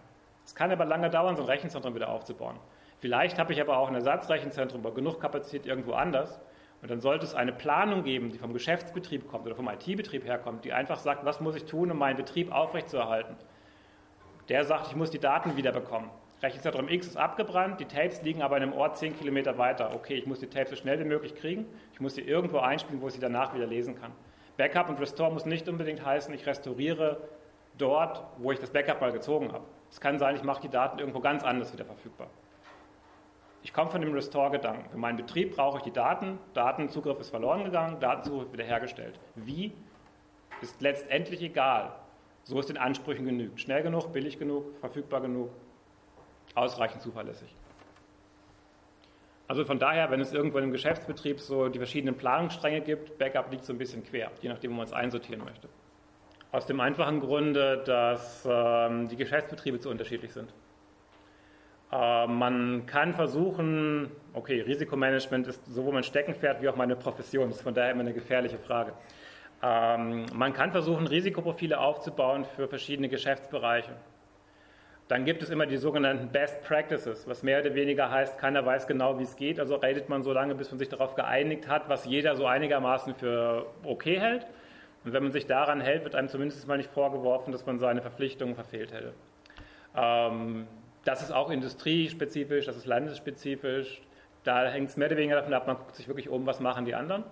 Es 0.45 0.55
kann 0.55 0.71
aber 0.71 0.87
lange 0.87 1.11
dauern, 1.11 1.37
so 1.37 1.43
ein 1.43 1.49
Rechenzentrum 1.49 1.95
wieder 1.95 2.09
aufzubauen. 2.09 2.57
Vielleicht 3.01 3.39
habe 3.39 3.53
ich 3.53 3.61
aber 3.61 3.79
auch 3.79 3.89
ein 3.89 3.95
Ersatzrechenzentrum 3.95 4.83
bei 4.83 4.91
genug 4.91 5.21
Kapazität 5.21 5.67
irgendwo 5.67 5.93
anders. 5.93 6.41
Und 6.81 6.91
dann 6.91 7.01
sollte 7.01 7.27
es 7.27 7.35
eine 7.35 7.53
Planung 7.53 8.05
geben, 8.05 8.31
die 8.31 8.39
vom 8.39 8.53
Geschäftsbetrieb 8.53 9.29
kommt 9.29 9.47
oder 9.47 9.57
vom 9.57 9.69
IT-Betrieb 9.69 10.25
herkommt, 10.25 10.65
die 10.65 10.73
einfach 10.73 10.99
sagt, 10.99 11.25
was 11.25 11.41
muss 11.41 11.57
ich 11.57 11.65
tun, 11.65 11.91
um 11.91 11.99
meinen 11.99 12.17
Betrieb 12.17 12.53
aufrechtzuerhalten. 12.53 13.37
Der 14.49 14.65
sagt, 14.65 14.87
ich 14.89 14.97
muss 14.97 15.11
die 15.11 15.19
Daten 15.19 15.57
wiederbekommen. 15.57 16.09
Rechenzentrum 16.41 16.89
X 16.89 17.09
ist 17.09 17.17
abgebrannt, 17.17 17.81
die 17.81 17.85
Tapes 17.87 18.23
liegen 18.23 18.43
aber 18.43 18.57
in 18.59 18.63
einem 18.63 18.73
Ort 18.73 18.97
10 18.97 19.19
Kilometer 19.19 19.59
weiter. 19.59 19.95
Okay, 19.95 20.15
ich 20.15 20.27
muss 20.27 20.39
die 20.39 20.47
Tapes 20.47 20.71
so 20.71 20.77
schnell 20.77 21.01
wie 21.01 21.05
möglich 21.05 21.35
kriegen, 21.35 21.67
ich 21.93 22.01
muss 22.01 22.15
sie 22.15 22.21
irgendwo 22.21 22.59
einspielen, 22.59 23.03
wo 23.03 23.09
ich 23.09 23.15
sie 23.15 23.21
danach 23.21 23.55
wieder 23.55 23.67
lesen 23.67 23.97
kann. 23.97 24.13
Backup 24.57 24.89
und 24.89 25.01
Restore 25.01 25.33
muss 25.33 25.47
nicht 25.47 25.69
unbedingt 25.69 26.05
heißen, 26.05 26.33
ich 26.35 26.47
restauriere 26.47 27.29
dort, 27.77 28.23
wo 28.39 28.53
ich 28.53 28.61
das 28.61 28.71
Backup 28.71 29.01
mal 29.01 29.13
gezogen 29.13 29.53
habe. 29.53 29.65
Es 29.91 30.01
kann 30.01 30.19
sein, 30.19 30.37
ich 30.37 30.45
mache 30.45 30.61
die 30.61 30.69
Daten 30.69 30.99
irgendwo 30.99 31.21
ganz 31.21 31.43
anders 31.43 31.73
wieder 31.73 31.85
verfügbar. 31.85 32.29
Ich 33.63 33.73
komme 33.73 33.91
von 33.91 34.01
dem 34.01 34.13
Restore-Gedanken. 34.13 34.89
Für 34.91 34.99
meinen 34.99 35.17
Betrieb 35.17 35.57
brauche 35.57 35.79
ich 35.79 35.83
die 35.83 35.93
Daten, 35.93 36.39
Datenzugriff 36.55 37.19
ist 37.19 37.31
verloren 37.31 37.65
gegangen, 37.65 37.99
Datenzugriff 37.99 38.53
wiederhergestellt. 38.53 39.19
Wie? 39.35 39.73
Ist 40.61 40.81
letztendlich 40.81 41.43
egal. 41.43 41.93
So 42.45 42.59
es 42.59 42.67
den 42.67 42.79
Ansprüchen 42.79 43.27
genügt. 43.27 43.61
Schnell 43.61 43.83
genug, 43.83 44.13
billig 44.13 44.39
genug, 44.39 44.79
verfügbar 44.81 45.21
genug, 45.21 45.51
ausreichend 46.55 47.03
zuverlässig. 47.03 47.55
Also 49.49 49.65
von 49.65 49.79
daher, 49.79 50.11
wenn 50.11 50.21
es 50.21 50.33
irgendwo 50.33 50.59
im 50.59 50.73
Geschäftsbetrieb 50.73 51.41
so 51.41 51.69
die 51.69 51.79
verschiedenen 51.79 52.17
Planungsstränge 52.17 52.83
gibt, 52.83 53.17
Backup 53.19 53.51
liegt 53.51 53.65
so 53.65 53.73
ein 53.73 53.79
bisschen 53.79 54.05
quer, 54.05 54.31
je 54.43 54.49
nachdem, 54.51 54.73
wo 54.73 54.77
man 54.77 54.87
es 54.87 54.93
einsortieren 54.93 55.43
möchte. 55.43 55.69
Aus 56.53 56.67
dem 56.67 56.81
einfachen 56.81 57.21
Grunde, 57.21 57.83
dass 57.85 58.47
ähm, 58.49 59.09
die 59.09 59.17
Geschäftsbetriebe 59.17 59.81
zu 59.81 59.89
unterschiedlich 59.89 60.33
sind. 60.33 60.53
Äh, 61.91 62.27
man 62.27 62.85
kann 62.87 63.15
versuchen, 63.15 64.11
okay, 64.35 64.61
Risikomanagement 64.61 65.47
ist 65.47 65.65
sowohl 65.67 65.95
mein 65.95 66.05
Steckenpferd 66.05 66.61
wie 66.61 66.69
auch 66.69 66.77
meine 66.77 66.97
Profession, 66.97 67.49
das 67.49 67.59
ist 67.59 67.63
von 67.63 67.75
daher 67.75 67.93
immer 67.93 68.01
eine 68.01 68.13
gefährliche 68.13 68.59
Frage. 68.59 68.93
Ähm, 69.63 70.27
man 70.35 70.53
kann 70.53 70.73
versuchen, 70.73 71.07
Risikoprofile 71.07 71.81
aufzubauen 71.81 72.45
für 72.45 72.69
verschiedene 72.69 73.09
Geschäftsbereiche. 73.09 73.97
Dann 75.09 75.25
gibt 75.25 75.43
es 75.43 75.49
immer 75.49 75.65
die 75.65 75.79
sogenannten 75.79 76.29
Best 76.29 76.63
Practices, 76.63 77.27
was 77.27 77.43
mehr 77.43 77.61
oder 77.61 77.75
weniger 77.75 78.11
heißt, 78.11 78.39
keiner 78.39 78.65
weiß 78.65 78.87
genau, 78.87 79.19
wie 79.19 79.23
es 79.23 79.37
geht. 79.37 79.59
Also 79.59 79.77
redet 79.77 80.11
man 80.11 80.23
so 80.23 80.35
lange, 80.35 80.55
bis 80.55 80.71
man 80.71 80.79
sich 80.79 80.91
darauf 80.91 81.15
geeinigt 81.15 81.67
hat, 81.67 81.89
was 81.89 82.05
jeder 82.05 82.37
so 82.37 82.47
einigermaßen 82.47 83.15
für 83.15 83.67
okay 83.85 84.21
hält. 84.21 84.47
Und 85.05 85.15
wenn 85.15 85.23
man 85.23 85.33
sich 85.33 85.47
daran 85.47 85.81
hält, 85.81 86.05
wird 86.05 86.15
einem 86.15 86.29
zumindest 86.29 86.69
mal 86.69 86.77
nicht 86.77 86.91
vorgeworfen, 86.91 87.53
dass 87.53 87.65
man 87.65 87.79
seine 87.79 88.03
Verpflichtungen 88.03 88.55
verfehlt 88.55 88.93
hätte. 88.93 89.15
Ähm, 89.97 90.67
das 91.05 91.23
ist 91.23 91.33
auch 91.33 91.49
industriespezifisch, 91.49 92.67
das 92.67 92.77
ist 92.77 92.85
landesspezifisch. 92.85 94.03
Da 94.45 94.67
hängt 94.67 94.91
es 94.91 94.99
mehr 94.99 95.09
oder 95.09 95.17
weniger 95.17 95.37
davon 95.37 95.55
ab, 95.55 95.67
man 95.67 95.77
guckt 95.77 95.97
sich 95.97 96.09
wirklich 96.09 96.29
um, 96.29 96.45
was 96.45 96.61
machen 96.61 96.85
die 96.85 96.95
anderen. 96.95 97.25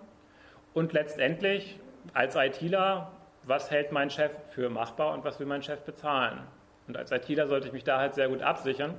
Und 0.72 0.94
letztendlich 0.94 1.78
als 2.14 2.36
ITler, 2.36 3.12
was 3.42 3.70
hält 3.70 3.92
mein 3.92 4.08
Chef 4.08 4.32
für 4.50 4.70
machbar 4.70 5.12
und 5.12 5.24
was 5.24 5.38
will 5.38 5.46
mein 5.46 5.62
Chef 5.62 5.80
bezahlen? 5.82 6.38
Und 6.88 6.96
als 6.96 7.10
ITler 7.10 7.46
sollte 7.46 7.66
ich 7.66 7.72
mich 7.72 7.84
da 7.84 7.98
halt 7.98 8.14
sehr 8.14 8.28
gut 8.28 8.42
absichern. 8.42 8.94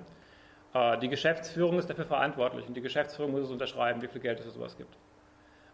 Äh, 0.73 0.97
die 0.99 1.09
Geschäftsführung 1.09 1.79
ist 1.79 1.89
dafür 1.89 2.05
verantwortlich 2.05 2.67
und 2.67 2.75
die 2.75 2.81
Geschäftsführung 2.81 3.31
muss 3.31 3.43
es 3.43 3.51
unterschreiben, 3.51 4.01
wie 4.01 4.07
viel 4.07 4.21
Geld 4.21 4.39
es 4.39 4.45
für 4.45 4.51
sowas 4.51 4.77
gibt. 4.77 4.97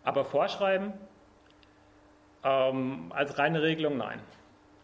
Aber 0.03 0.25
vorschreiben 0.25 0.93
ähm, 2.43 3.11
als 3.15 3.37
reine 3.37 3.61
Regelung 3.61 3.97
nein. 3.97 4.19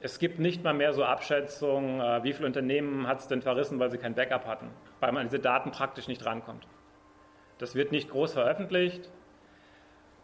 Es 0.01 0.17
gibt 0.17 0.39
nicht 0.39 0.63
mal 0.63 0.74
mehr 0.74 0.93
so 0.93 1.03
Abschätzungen, 1.03 2.00
äh, 2.00 2.24
wie 2.24 2.33
viele 2.33 2.48
Unternehmen 2.48 3.05
hat 3.07 3.19
es 3.19 3.27
denn 3.27 3.41
verrissen, 3.41 3.79
weil 3.79 3.91
sie 3.91 3.98
kein 3.98 4.15
Backup 4.15 4.45
hatten, 4.45 4.69
weil 5.01 5.12
man 5.12 5.21
an 5.24 5.27
diese 5.27 5.39
Daten 5.39 5.71
praktisch 5.71 6.07
nicht 6.07 6.25
rankommt. 6.25 6.65
Das 7.57 7.75
wird 7.75 7.91
nicht 7.91 8.09
groß 8.09 8.33
veröffentlicht. 8.33 9.09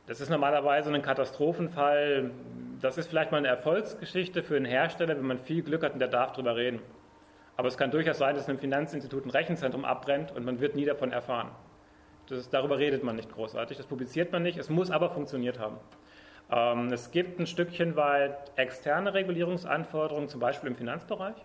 Das 0.08 0.22
ist 0.22 0.30
normalerweise 0.30 0.94
ein 0.94 1.02
Katastrophenfall 1.02 2.32
das 2.82 2.98
ist 2.98 3.08
vielleicht 3.08 3.32
mal 3.32 3.38
eine 3.38 3.48
Erfolgsgeschichte 3.48 4.44
für 4.44 4.56
einen 4.56 4.66
Hersteller, 4.66 5.16
wenn 5.18 5.26
man 5.26 5.40
viel 5.40 5.64
Glück 5.64 5.84
hat 5.84 5.94
und 5.94 6.00
der 6.00 6.08
darf 6.08 6.34
darüber 6.34 6.56
reden. 6.56 6.80
Aber 7.58 7.68
es 7.68 7.78
kann 7.78 7.92
durchaus 7.92 8.18
sein, 8.18 8.36
dass 8.36 8.50
einem 8.50 8.60
Finanzinstitut 8.60 9.26
ein 9.26 9.30
Rechenzentrum 9.30 9.86
abbrennt 9.86 10.32
und 10.32 10.46
man 10.46 10.60
wird 10.60 10.76
nie 10.76 10.86
davon 10.86 11.12
erfahren. 11.12 11.52
Das, 12.28 12.50
darüber 12.50 12.80
redet 12.80 13.04
man 13.04 13.16
nicht 13.16 13.32
großartig, 13.32 13.78
das 13.78 13.86
publiziert 13.86 14.32
man 14.32 14.44
nicht, 14.44 14.58
es 14.58 14.70
muss 14.70 14.92
aber 14.92 15.10
funktioniert 15.12 15.60
haben. 15.60 15.78
Ähm, 16.52 16.92
es 16.92 17.12
gibt 17.12 17.40
ein 17.40 17.48
Stückchen 17.48 17.96
weit 17.96 18.52
externe 18.56 19.14
Regulierungsanforderungen, 19.14 20.28
zum 20.28 20.40
Beispiel 20.40 20.70
im 20.70 20.76
Finanzbereich, 20.76 21.36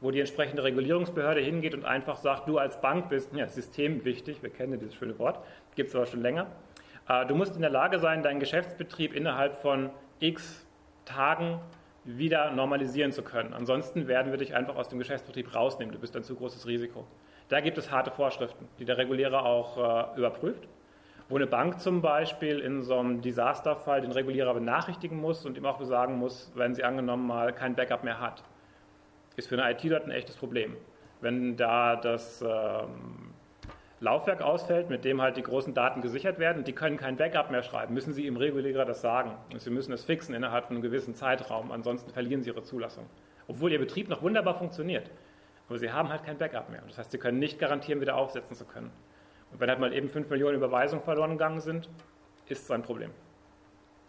wo 0.00 0.10
die 0.10 0.20
entsprechende 0.20 0.62
Regulierungsbehörde 0.62 1.40
hingeht 1.40 1.74
und 1.74 1.84
einfach 1.84 2.16
sagt, 2.16 2.48
du 2.48 2.58
als 2.58 2.80
Bank 2.80 3.08
bist 3.08 3.32
ja, 3.34 3.48
systemwichtig, 3.48 4.42
wir 4.42 4.50
kennen 4.50 4.78
dieses 4.78 4.94
schöne 4.94 5.18
Wort, 5.18 5.40
gibt 5.74 5.88
es 5.88 5.96
aber 5.96 6.06
schon 6.06 6.20
länger. 6.20 6.46
Äh, 7.08 7.26
du 7.26 7.34
musst 7.34 7.56
in 7.56 7.62
der 7.62 7.70
Lage 7.70 7.98
sein, 7.98 8.22
deinen 8.22 8.40
Geschäftsbetrieb 8.40 9.14
innerhalb 9.14 9.56
von 9.56 9.90
x 10.20 10.65
Tagen 11.06 11.58
wieder 12.04 12.50
normalisieren 12.50 13.12
zu 13.12 13.22
können. 13.22 13.54
Ansonsten 13.54 14.06
werden 14.06 14.30
wir 14.30 14.38
dich 14.38 14.54
einfach 14.54 14.76
aus 14.76 14.90
dem 14.90 14.98
Geschäftsbetrieb 14.98 15.54
rausnehmen. 15.54 15.92
Du 15.92 15.98
bist 15.98 16.14
ein 16.14 16.22
zu 16.22 16.36
großes 16.36 16.66
Risiko. 16.66 17.06
Da 17.48 17.60
gibt 17.60 17.78
es 17.78 17.90
harte 17.90 18.10
Vorschriften, 18.10 18.68
die 18.78 18.84
der 18.84 18.98
Regulierer 18.98 19.44
auch 19.46 20.12
äh, 20.12 20.18
überprüft 20.18 20.68
wo 21.28 21.36
eine 21.36 21.46
Bank 21.46 21.80
zum 21.80 22.02
Beispiel 22.02 22.60
in 22.60 22.82
so 22.82 22.98
einem 22.98 23.20
Desasterfall 23.20 24.00
den 24.00 24.12
Regulierer 24.12 24.54
benachrichtigen 24.54 25.20
muss 25.20 25.44
und 25.44 25.56
ihm 25.56 25.66
auch 25.66 25.82
sagen 25.82 26.18
muss, 26.18 26.52
wenn 26.54 26.74
sie 26.74 26.84
angenommen 26.84 27.26
mal 27.26 27.52
kein 27.52 27.74
Backup 27.74 28.04
mehr 28.04 28.20
hat. 28.20 28.44
Ist 29.34 29.48
für 29.48 29.60
eine 29.60 29.72
IT 29.72 29.84
dort 29.90 30.04
ein 30.04 30.12
echtes 30.12 30.36
Problem. 30.36 30.76
Wenn 31.20 31.56
da 31.56 31.96
das 31.96 32.42
ähm, 32.42 33.34
Laufwerk 34.00 34.42
ausfällt, 34.42 34.90
mit 34.90 35.04
dem 35.04 35.22
halt 35.22 35.36
die 35.38 35.42
großen 35.42 35.72
Daten 35.72 36.02
gesichert 36.02 36.38
werden, 36.38 36.64
die 36.64 36.74
können 36.74 36.98
kein 36.98 37.16
Backup 37.16 37.50
mehr 37.50 37.62
schreiben, 37.62 37.94
müssen 37.94 38.12
sie 38.12 38.26
im 38.26 38.36
Regulierer 38.36 38.84
das 38.84 39.00
sagen. 39.00 39.32
Und 39.52 39.60
sie 39.60 39.70
müssen 39.70 39.92
es 39.92 40.04
fixen 40.04 40.34
innerhalb 40.34 40.66
von 40.66 40.76
einem 40.76 40.82
gewissen 40.82 41.14
Zeitraum, 41.14 41.72
ansonsten 41.72 42.10
verlieren 42.10 42.42
sie 42.42 42.50
ihre 42.50 42.62
Zulassung. 42.62 43.06
Obwohl 43.48 43.72
ihr 43.72 43.78
Betrieb 43.78 44.08
noch 44.08 44.22
wunderbar 44.22 44.54
funktioniert. 44.54 45.10
Aber 45.68 45.78
sie 45.78 45.90
haben 45.90 46.10
halt 46.10 46.24
kein 46.24 46.36
Backup 46.36 46.68
mehr. 46.68 46.82
Das 46.86 46.98
heißt, 46.98 47.10
sie 47.10 47.18
können 47.18 47.38
nicht 47.38 47.58
garantieren, 47.58 48.00
wieder 48.00 48.16
aufsetzen 48.16 48.54
zu 48.54 48.66
können. 48.66 48.90
Und 49.50 49.60
wenn 49.60 49.70
halt 49.70 49.80
mal 49.80 49.92
eben 49.92 50.08
5 50.08 50.28
Millionen 50.28 50.56
Überweisungen 50.56 51.02
verloren 51.02 51.32
gegangen 51.32 51.60
sind, 51.60 51.88
ist 52.46 52.64
es 52.64 52.70
ein 52.70 52.82
Problem. 52.82 53.10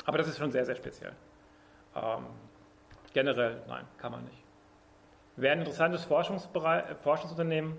Aber 0.05 0.17
das 0.17 0.27
ist 0.27 0.37
schon 0.37 0.51
sehr, 0.51 0.65
sehr 0.65 0.75
speziell. 0.75 1.13
Ähm, 1.95 2.25
generell, 3.13 3.61
nein, 3.67 3.85
kann 3.97 4.11
man 4.11 4.23
nicht. 4.25 4.43
Wäre 5.37 5.53
ein 5.53 5.59
interessantes 5.59 6.03
Forschungsunternehmen, 6.03 7.77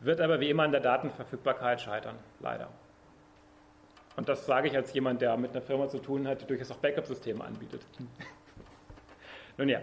wird 0.00 0.20
aber 0.20 0.40
wie 0.40 0.50
immer 0.50 0.64
an 0.64 0.72
der 0.72 0.80
Datenverfügbarkeit 0.80 1.80
scheitern, 1.80 2.16
leider. 2.40 2.68
Und 4.16 4.28
das 4.28 4.46
sage 4.46 4.68
ich 4.68 4.76
als 4.76 4.92
jemand, 4.92 5.20
der 5.20 5.36
mit 5.36 5.52
einer 5.52 5.62
Firma 5.62 5.88
zu 5.88 5.98
tun 5.98 6.26
hat, 6.26 6.42
die 6.42 6.46
durchaus 6.46 6.70
auch 6.72 6.78
Backup-Systeme 6.78 7.42
anbietet. 7.44 7.86
Nun 9.58 9.68
ja, 9.68 9.80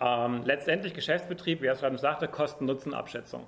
ähm, 0.00 0.42
letztendlich 0.44 0.94
Geschäftsbetrieb, 0.94 1.60
wie 1.60 1.66
er 1.66 1.74
es 1.74 1.80
schon 1.80 1.98
sagte, 1.98 2.28
Kosten-Nutzen-Abschätzung. 2.28 3.46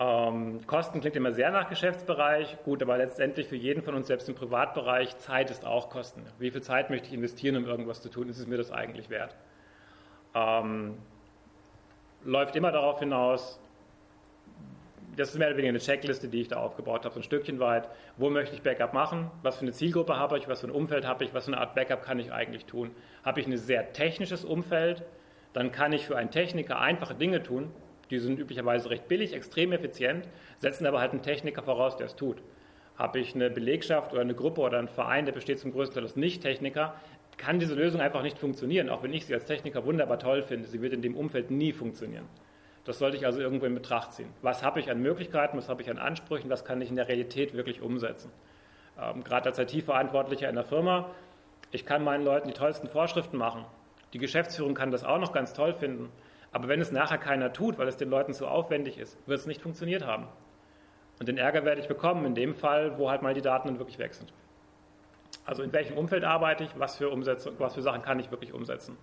Ähm, 0.00 0.66
Kosten 0.66 1.00
klingt 1.00 1.14
immer 1.14 1.32
sehr 1.32 1.50
nach 1.50 1.68
Geschäftsbereich, 1.68 2.58
gut, 2.64 2.82
aber 2.82 2.96
letztendlich 2.96 3.46
für 3.46 3.56
jeden 3.56 3.82
von 3.82 3.94
uns, 3.94 4.08
selbst 4.08 4.28
im 4.28 4.34
Privatbereich, 4.34 5.16
Zeit 5.18 5.50
ist 5.50 5.64
auch 5.64 5.90
Kosten. 5.90 6.24
Wie 6.38 6.50
viel 6.50 6.62
Zeit 6.62 6.90
möchte 6.90 7.08
ich 7.08 7.14
investieren, 7.14 7.56
um 7.56 7.66
irgendwas 7.66 8.02
zu 8.02 8.08
tun? 8.08 8.28
Ist 8.28 8.38
es 8.38 8.46
mir 8.46 8.56
das 8.56 8.72
eigentlich 8.72 9.10
wert? 9.10 9.36
Ähm, 10.34 10.98
läuft 12.24 12.56
immer 12.56 12.72
darauf 12.72 12.98
hinaus, 12.98 13.60
das 15.16 15.30
ist 15.30 15.38
mehr 15.38 15.48
oder 15.48 15.56
weniger 15.56 15.70
eine 15.70 15.78
Checkliste, 15.78 16.28
die 16.28 16.40
ich 16.40 16.48
da 16.48 16.56
aufgebaut 16.56 17.04
habe, 17.04 17.14
so 17.14 17.20
ein 17.20 17.22
Stückchen 17.22 17.60
weit. 17.60 17.88
Wo 18.16 18.30
möchte 18.30 18.54
ich 18.54 18.62
Backup 18.62 18.92
machen? 18.92 19.30
Was 19.42 19.56
für 19.56 19.62
eine 19.62 19.72
Zielgruppe 19.72 20.16
habe 20.16 20.38
ich? 20.38 20.48
Was 20.48 20.60
für 20.60 20.68
ein 20.68 20.72
Umfeld 20.72 21.06
habe 21.06 21.24
ich? 21.24 21.34
Was 21.34 21.46
für 21.46 21.52
eine 21.52 21.60
Art 21.60 21.74
Backup 21.74 22.02
kann 22.02 22.18
ich 22.18 22.32
eigentlich 22.32 22.64
tun? 22.66 22.90
Habe 23.24 23.40
ich 23.40 23.46
ein 23.46 23.56
sehr 23.56 23.92
technisches 23.92 24.44
Umfeld? 24.44 25.02
Dann 25.52 25.72
kann 25.72 25.92
ich 25.92 26.06
für 26.06 26.16
einen 26.16 26.30
Techniker 26.30 26.80
einfache 26.80 27.14
Dinge 27.14 27.42
tun, 27.42 27.70
die 28.10 28.18
sind 28.18 28.38
üblicherweise 28.38 28.90
recht 28.90 29.08
billig, 29.08 29.32
extrem 29.32 29.72
effizient, 29.72 30.28
setzen 30.58 30.86
aber 30.86 31.00
halt 31.00 31.12
einen 31.12 31.22
Techniker 31.22 31.62
voraus, 31.62 31.96
der 31.96 32.06
es 32.06 32.16
tut. 32.16 32.42
Habe 32.96 33.18
ich 33.18 33.34
eine 33.34 33.50
Belegschaft 33.50 34.12
oder 34.12 34.20
eine 34.20 34.34
Gruppe 34.34 34.60
oder 34.60 34.78
einen 34.78 34.88
Verein, 34.88 35.24
der 35.24 35.32
besteht 35.32 35.58
zum 35.58 35.72
größten 35.72 35.94
Teil 35.94 36.04
aus 36.04 36.16
Nicht-Techniker, 36.16 36.94
kann 37.36 37.58
diese 37.58 37.74
Lösung 37.74 38.00
einfach 38.00 38.22
nicht 38.22 38.38
funktionieren, 38.38 38.88
auch 38.88 39.02
wenn 39.02 39.12
ich 39.12 39.26
sie 39.26 39.34
als 39.34 39.46
Techniker 39.46 39.84
wunderbar 39.84 40.18
toll 40.18 40.42
finde. 40.42 40.68
Sie 40.68 40.80
wird 40.80 40.92
in 40.92 41.02
dem 41.02 41.16
Umfeld 41.16 41.50
nie 41.50 41.72
funktionieren. 41.72 42.26
Das 42.84 42.98
sollte 42.98 43.16
ich 43.16 43.24
also 43.24 43.40
irgendwo 43.40 43.66
in 43.66 43.74
Betracht 43.74 44.12
ziehen. 44.12 44.30
Was 44.42 44.62
habe 44.62 44.78
ich 44.78 44.90
an 44.90 45.00
Möglichkeiten, 45.00 45.56
was 45.56 45.68
habe 45.68 45.82
ich 45.82 45.90
an 45.90 45.98
Ansprüchen, 45.98 46.50
was 46.50 46.64
kann 46.64 46.80
ich 46.80 46.90
in 46.90 46.96
der 46.96 47.08
Realität 47.08 47.54
wirklich 47.54 47.80
umsetzen? 47.80 48.30
Ähm, 49.00 49.24
Gerade 49.24 49.48
als 49.48 49.58
IT-Verantwortlicher 49.58 50.48
in 50.48 50.54
der 50.54 50.64
Firma, 50.64 51.10
ich 51.70 51.86
kann 51.86 52.04
meinen 52.04 52.24
Leuten 52.24 52.48
die 52.48 52.54
tollsten 52.54 52.88
Vorschriften 52.88 53.38
machen. 53.38 53.64
Die 54.12 54.18
Geschäftsführung 54.18 54.74
kann 54.74 54.90
das 54.90 55.02
auch 55.02 55.18
noch 55.18 55.32
ganz 55.32 55.54
toll 55.54 55.74
finden. 55.74 56.10
Aber 56.52 56.68
wenn 56.68 56.80
es 56.80 56.92
nachher 56.92 57.18
keiner 57.18 57.52
tut, 57.52 57.78
weil 57.78 57.88
es 57.88 57.96
den 57.96 58.10
Leuten 58.10 58.32
zu 58.32 58.46
aufwendig 58.46 58.98
ist, 58.98 59.18
wird 59.26 59.40
es 59.40 59.46
nicht 59.46 59.60
funktioniert 59.60 60.06
haben. 60.06 60.28
Und 61.18 61.28
den 61.28 61.38
Ärger 61.38 61.64
werde 61.64 61.80
ich 61.80 61.88
bekommen 61.88 62.24
in 62.24 62.34
dem 62.34 62.54
Fall, 62.54 62.98
wo 62.98 63.10
halt 63.10 63.22
mal 63.22 63.34
die 63.34 63.42
Daten 63.42 63.68
dann 63.68 63.78
wirklich 63.78 63.98
weg 63.98 64.14
sind. 64.14 64.32
Also 65.44 65.62
in 65.62 65.72
welchem 65.72 65.96
Umfeld 65.96 66.22
arbeite 66.22 66.64
ich, 66.64 66.70
was 66.78 66.96
für, 66.96 67.10
Umsätze, 67.10 67.52
was 67.58 67.74
für 67.74 67.82
Sachen 67.82 68.02
kann 68.02 68.20
ich 68.20 68.30
wirklich 68.30 68.52
umsetzen. 68.52 68.96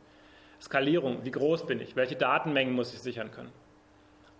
Skalierung, 0.62 1.26
wie 1.26 1.32
groß 1.32 1.66
bin 1.66 1.82
ich, 1.82 1.96
welche 1.96 2.16
Datenmengen 2.16 2.74
muss 2.74 2.94
ich 2.94 3.02
sichern 3.02 3.32
können. 3.32 3.52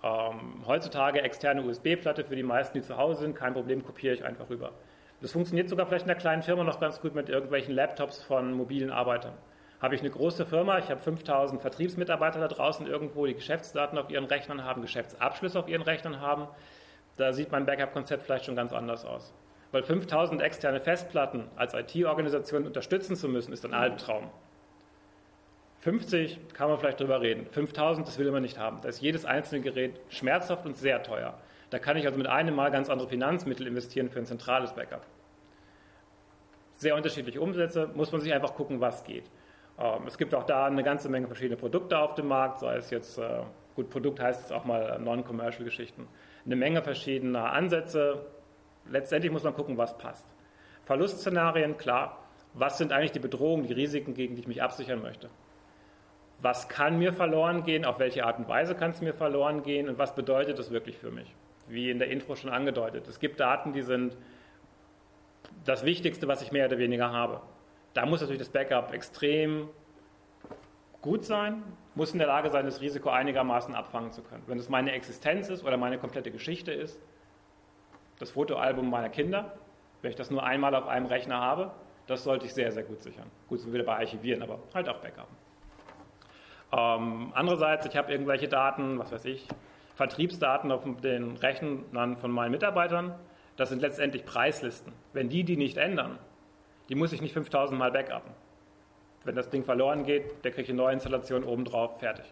Ähm, 0.04 0.64
heutzutage 0.66 1.22
externe 1.22 1.64
USB-Platte 1.64 2.24
für 2.24 2.36
die 2.36 2.44
meisten, 2.44 2.78
die 2.78 2.84
zu 2.84 2.98
Hause 2.98 3.22
sind, 3.22 3.36
kein 3.36 3.54
Problem, 3.54 3.84
kopiere 3.84 4.16
ich 4.16 4.24
einfach 4.24 4.50
rüber. 4.50 4.72
Das 5.22 5.32
funktioniert 5.32 5.70
sogar 5.70 5.86
vielleicht 5.86 6.06
in 6.06 6.10
der 6.10 6.18
kleinen 6.18 6.42
Firma 6.42 6.64
noch 6.64 6.80
ganz 6.80 7.00
gut 7.00 7.14
mit 7.14 7.30
irgendwelchen 7.30 7.76
Laptops 7.76 8.24
von 8.24 8.54
mobilen 8.54 8.90
Arbeitern. 8.90 9.34
Habe 9.80 9.94
ich 9.96 10.02
eine 10.02 10.10
große 10.10 10.46
Firma, 10.46 10.80
ich 10.80 10.90
habe 10.90 11.00
5000 11.00 11.62
Vertriebsmitarbeiter 11.62 12.40
da 12.40 12.48
draußen 12.48 12.88
irgendwo, 12.88 13.26
die 13.26 13.36
Geschäftsdaten 13.36 13.98
auf 14.00 14.10
ihren 14.10 14.26
Rechnern 14.26 14.64
haben, 14.64 14.82
Geschäftsabschlüsse 14.82 15.60
auf 15.60 15.68
ihren 15.68 15.84
Rechnern 15.84 16.20
haben, 16.20 16.48
da 17.18 17.34
sieht 17.34 17.52
mein 17.52 17.66
Backup-Konzept 17.66 18.24
vielleicht 18.24 18.46
schon 18.46 18.56
ganz 18.56 18.74
anders 18.74 19.06
aus. 19.06 19.34
Weil 19.72 19.84
5000 19.84 20.42
externe 20.42 20.82
Festplatten 20.82 21.50
als 21.56 21.74
IT-Organisation 21.74 22.66
unterstützen 22.66 23.16
zu 23.16 23.30
müssen, 23.30 23.54
ist 23.54 23.66
ein 23.66 23.74
Albtraum. 23.74 24.30
50 25.82 26.54
kann 26.54 26.70
man 26.70 26.78
vielleicht 26.78 27.00
drüber 27.00 27.22
reden. 27.22 27.48
5000, 27.48 28.08
das 28.08 28.20
will 28.20 28.32
man 28.32 28.44
nicht 28.44 28.60
haben. 28.60 28.80
Da 28.82 28.90
ist 28.90 29.02
jedes 29.02 29.26
einzelne 29.26 29.62
Gerät 29.62 30.00
schmerzhaft 30.10 30.66
und 30.66 30.78
sehr 30.78 31.02
teuer. 31.02 31.40
Da 31.72 31.80
kann 31.80 31.98
ich 31.98 32.06
also 32.06 32.20
mit 32.20 32.28
einem 32.28 32.56
Mal 32.56 32.70
ganz 32.70 32.90
andere 32.90 33.10
Finanzmittel 33.10 33.66
investieren 33.66 34.10
für 34.10 34.20
ein 34.20 34.26
zentrales 34.26 34.74
Backup. 34.74 35.06
Sehr 36.76 36.96
unterschiedliche 36.96 37.42
Umsätze, 37.42 37.90
muss 37.96 38.12
man 38.12 38.22
sich 38.22 38.32
einfach 38.32 38.54
gucken, 38.54 38.80
was 38.80 39.04
geht. 39.04 39.24
Ähm, 39.80 40.06
es 40.06 40.20
gibt 40.20 40.36
auch 40.36 40.44
da 40.44 40.66
eine 40.66 40.84
ganze 40.84 41.10
Menge 41.10 41.26
verschiedene 41.26 41.58
Produkte 41.58 41.98
auf 41.98 42.14
dem 42.14 42.28
Markt, 42.28 42.60
sei 42.60 42.76
es 42.76 42.92
jetzt, 42.92 43.18
äh, 43.18 43.42
gut, 43.76 43.90
Produkt 43.90 44.20
heißt 44.20 44.46
es 44.46 44.52
auch 44.52 44.66
mal 44.66 45.00
Non-Commercial 45.00 45.64
Geschichten. 45.64 46.08
Eine 46.46 46.58
Menge 46.58 46.84
verschiedener 46.84 47.54
Ansätze. 47.54 48.28
Letztendlich 48.88 49.32
muss 49.32 49.44
man 49.44 49.56
gucken, 49.56 49.78
was 49.78 49.98
passt. 49.98 50.26
Verlustszenarien, 50.86 51.78
klar. 51.78 52.20
Was 52.54 52.78
sind 52.78 52.92
eigentlich 52.92 53.14
die 53.14 53.20
Bedrohungen, 53.20 53.66
die 53.66 53.74
Risiken, 53.74 54.14
gegen 54.14 54.36
die 54.36 54.42
ich 54.42 54.48
mich 54.48 54.62
absichern 54.62 55.02
möchte? 55.02 55.30
Was 56.42 56.68
kann 56.68 56.98
mir 56.98 57.14
verloren 57.14 57.64
gehen? 57.64 57.86
Auf 57.86 58.00
welche 58.00 58.26
Art 58.26 58.40
und 58.40 58.48
Weise 58.48 58.74
kann 58.76 58.92
es 58.92 59.02
mir 59.02 59.14
verloren 59.14 59.62
gehen? 59.62 59.88
Und 59.88 59.98
was 60.00 60.16
bedeutet 60.16 60.58
das 60.58 60.72
wirklich 60.72 60.98
für 60.98 61.12
mich? 61.12 61.36
Wie 61.68 61.92
in 61.92 62.00
der 62.00 62.10
Intro 62.10 62.36
schon 62.36 62.50
angedeutet. 62.50 63.08
Es 63.08 63.20
gibt 63.20 63.40
Daten, 63.40 63.74
die 63.74 63.84
sind 63.84 64.18
das 65.66 65.86
Wichtigste, 65.86 66.28
was 66.28 66.42
ich 66.42 66.52
mehr 66.52 66.66
oder 66.66 66.80
weniger 66.80 67.12
habe. 67.12 67.42
Da 67.94 68.06
muss 68.06 68.22
natürlich 68.22 68.40
das 68.40 68.50
Backup 68.50 68.94
extrem 68.94 69.70
gut 71.02 71.26
sein, 71.26 71.64
muss 71.96 72.14
in 72.14 72.20
der 72.20 72.28
Lage 72.28 72.50
sein, 72.50 72.66
das 72.66 72.82
Risiko 72.82 73.10
einigermaßen 73.10 73.76
abfangen 73.76 74.12
zu 74.12 74.22
können. 74.24 74.44
Wenn 74.48 74.58
es 74.58 74.70
meine 74.70 74.92
Existenz 74.94 75.50
ist 75.50 75.64
oder 75.64 75.78
meine 75.78 75.98
komplette 75.98 76.32
Geschichte 76.32 76.72
ist, 76.72 77.00
das 78.20 78.32
Fotoalbum 78.32 78.90
meiner 78.90 79.10
Kinder, 79.10 79.58
wenn 80.02 80.10
ich 80.10 80.16
das 80.16 80.32
nur 80.32 80.44
einmal 80.44 80.74
auf 80.76 80.88
einem 80.88 81.08
Rechner 81.08 81.40
habe, 81.40 81.72
das 82.08 82.24
sollte 82.24 82.46
ich 82.46 82.54
sehr, 82.54 82.72
sehr 82.72 82.84
gut 82.84 83.02
sichern. 83.02 83.30
Gut, 83.48 83.60
sind 83.60 83.70
wir 83.70 83.80
wieder 83.80 83.86
bei 83.86 83.98
Archivieren, 83.98 84.42
aber 84.42 84.60
halt 84.74 84.90
auch 84.90 84.98
Backup. 84.98 85.28
Ähm, 86.72 87.32
andererseits, 87.34 87.86
ich 87.86 87.98
habe 87.98 88.12
irgendwelche 88.12 88.48
Daten, 88.48 88.98
was 89.00 89.12
weiß 89.12 89.26
ich, 89.26 89.48
Vertriebsdaten 89.96 90.72
auf 90.72 90.84
den 91.02 91.38
Rechnern 91.38 92.18
von 92.18 92.32
meinen 92.32 92.52
Mitarbeitern. 92.52 93.14
Das 93.58 93.70
sind 93.70 93.82
letztendlich 93.82 94.26
Preislisten. 94.26 94.94
Wenn 95.14 95.30
die 95.30 95.44
die 95.44 95.58
nicht 95.58 95.78
ändern, 95.78 96.18
die 96.90 96.96
muss 96.96 97.14
ich 97.14 97.22
nicht 97.22 97.34
5000 97.34 97.78
Mal 97.78 97.92
backuppen. 97.92 98.32
Wenn 99.24 99.36
das 99.36 99.50
Ding 99.50 99.64
verloren 99.64 100.04
geht, 100.04 100.44
der 100.44 100.52
kriegt 100.52 100.70
eine 100.70 100.78
neue 100.78 100.94
Installation 100.94 101.44
obendrauf, 101.44 102.00
fertig. 102.00 102.26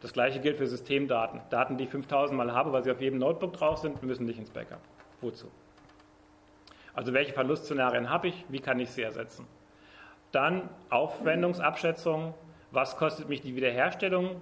Das 0.00 0.12
gleiche 0.12 0.40
gilt 0.40 0.56
für 0.56 0.66
Systemdaten. 0.66 1.40
Daten, 1.50 1.76
die 1.76 1.84
ich 1.84 1.90
5000 1.90 2.36
Mal 2.36 2.52
habe, 2.52 2.72
weil 2.72 2.82
sie 2.82 2.90
auf 2.90 3.00
jedem 3.00 3.20
Notebook 3.20 3.52
drauf 3.52 3.78
sind, 3.78 4.02
müssen 4.02 4.26
nicht 4.26 4.38
ins 4.38 4.50
Backup. 4.50 4.80
Wozu? 5.20 5.46
Also 6.94 7.12
welche 7.12 7.32
Verlustszenarien 7.32 8.10
habe 8.10 8.28
ich? 8.28 8.44
Wie 8.48 8.58
kann 8.58 8.80
ich 8.80 8.90
sie 8.90 9.02
ersetzen? 9.02 9.46
Dann 10.32 10.68
Aufwendungsabschätzung. 10.90 12.34
Was 12.72 12.96
kostet 12.96 13.28
mich 13.28 13.42
die 13.42 13.54
Wiederherstellung 13.54 14.40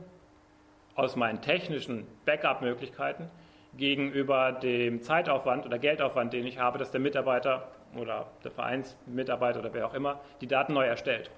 aus 0.94 1.16
meinen 1.16 1.42
technischen 1.42 2.06
Backup-Möglichkeiten 2.24 3.28
gegenüber 3.76 4.52
dem 4.52 5.02
Zeitaufwand 5.02 5.66
oder 5.66 5.80
Geldaufwand, 5.80 6.32
den 6.32 6.46
ich 6.46 6.58
habe, 6.58 6.78
dass 6.78 6.92
der 6.92 7.00
Mitarbeiter 7.00 7.68
oder 7.96 8.28
der 8.44 8.52
Vereinsmitarbeiter 8.52 9.58
oder 9.58 9.74
wer 9.74 9.86
auch 9.86 9.94
immer 9.94 10.20
die 10.40 10.46
Daten 10.46 10.74
neu 10.74 10.86
erstellt. 10.86 11.30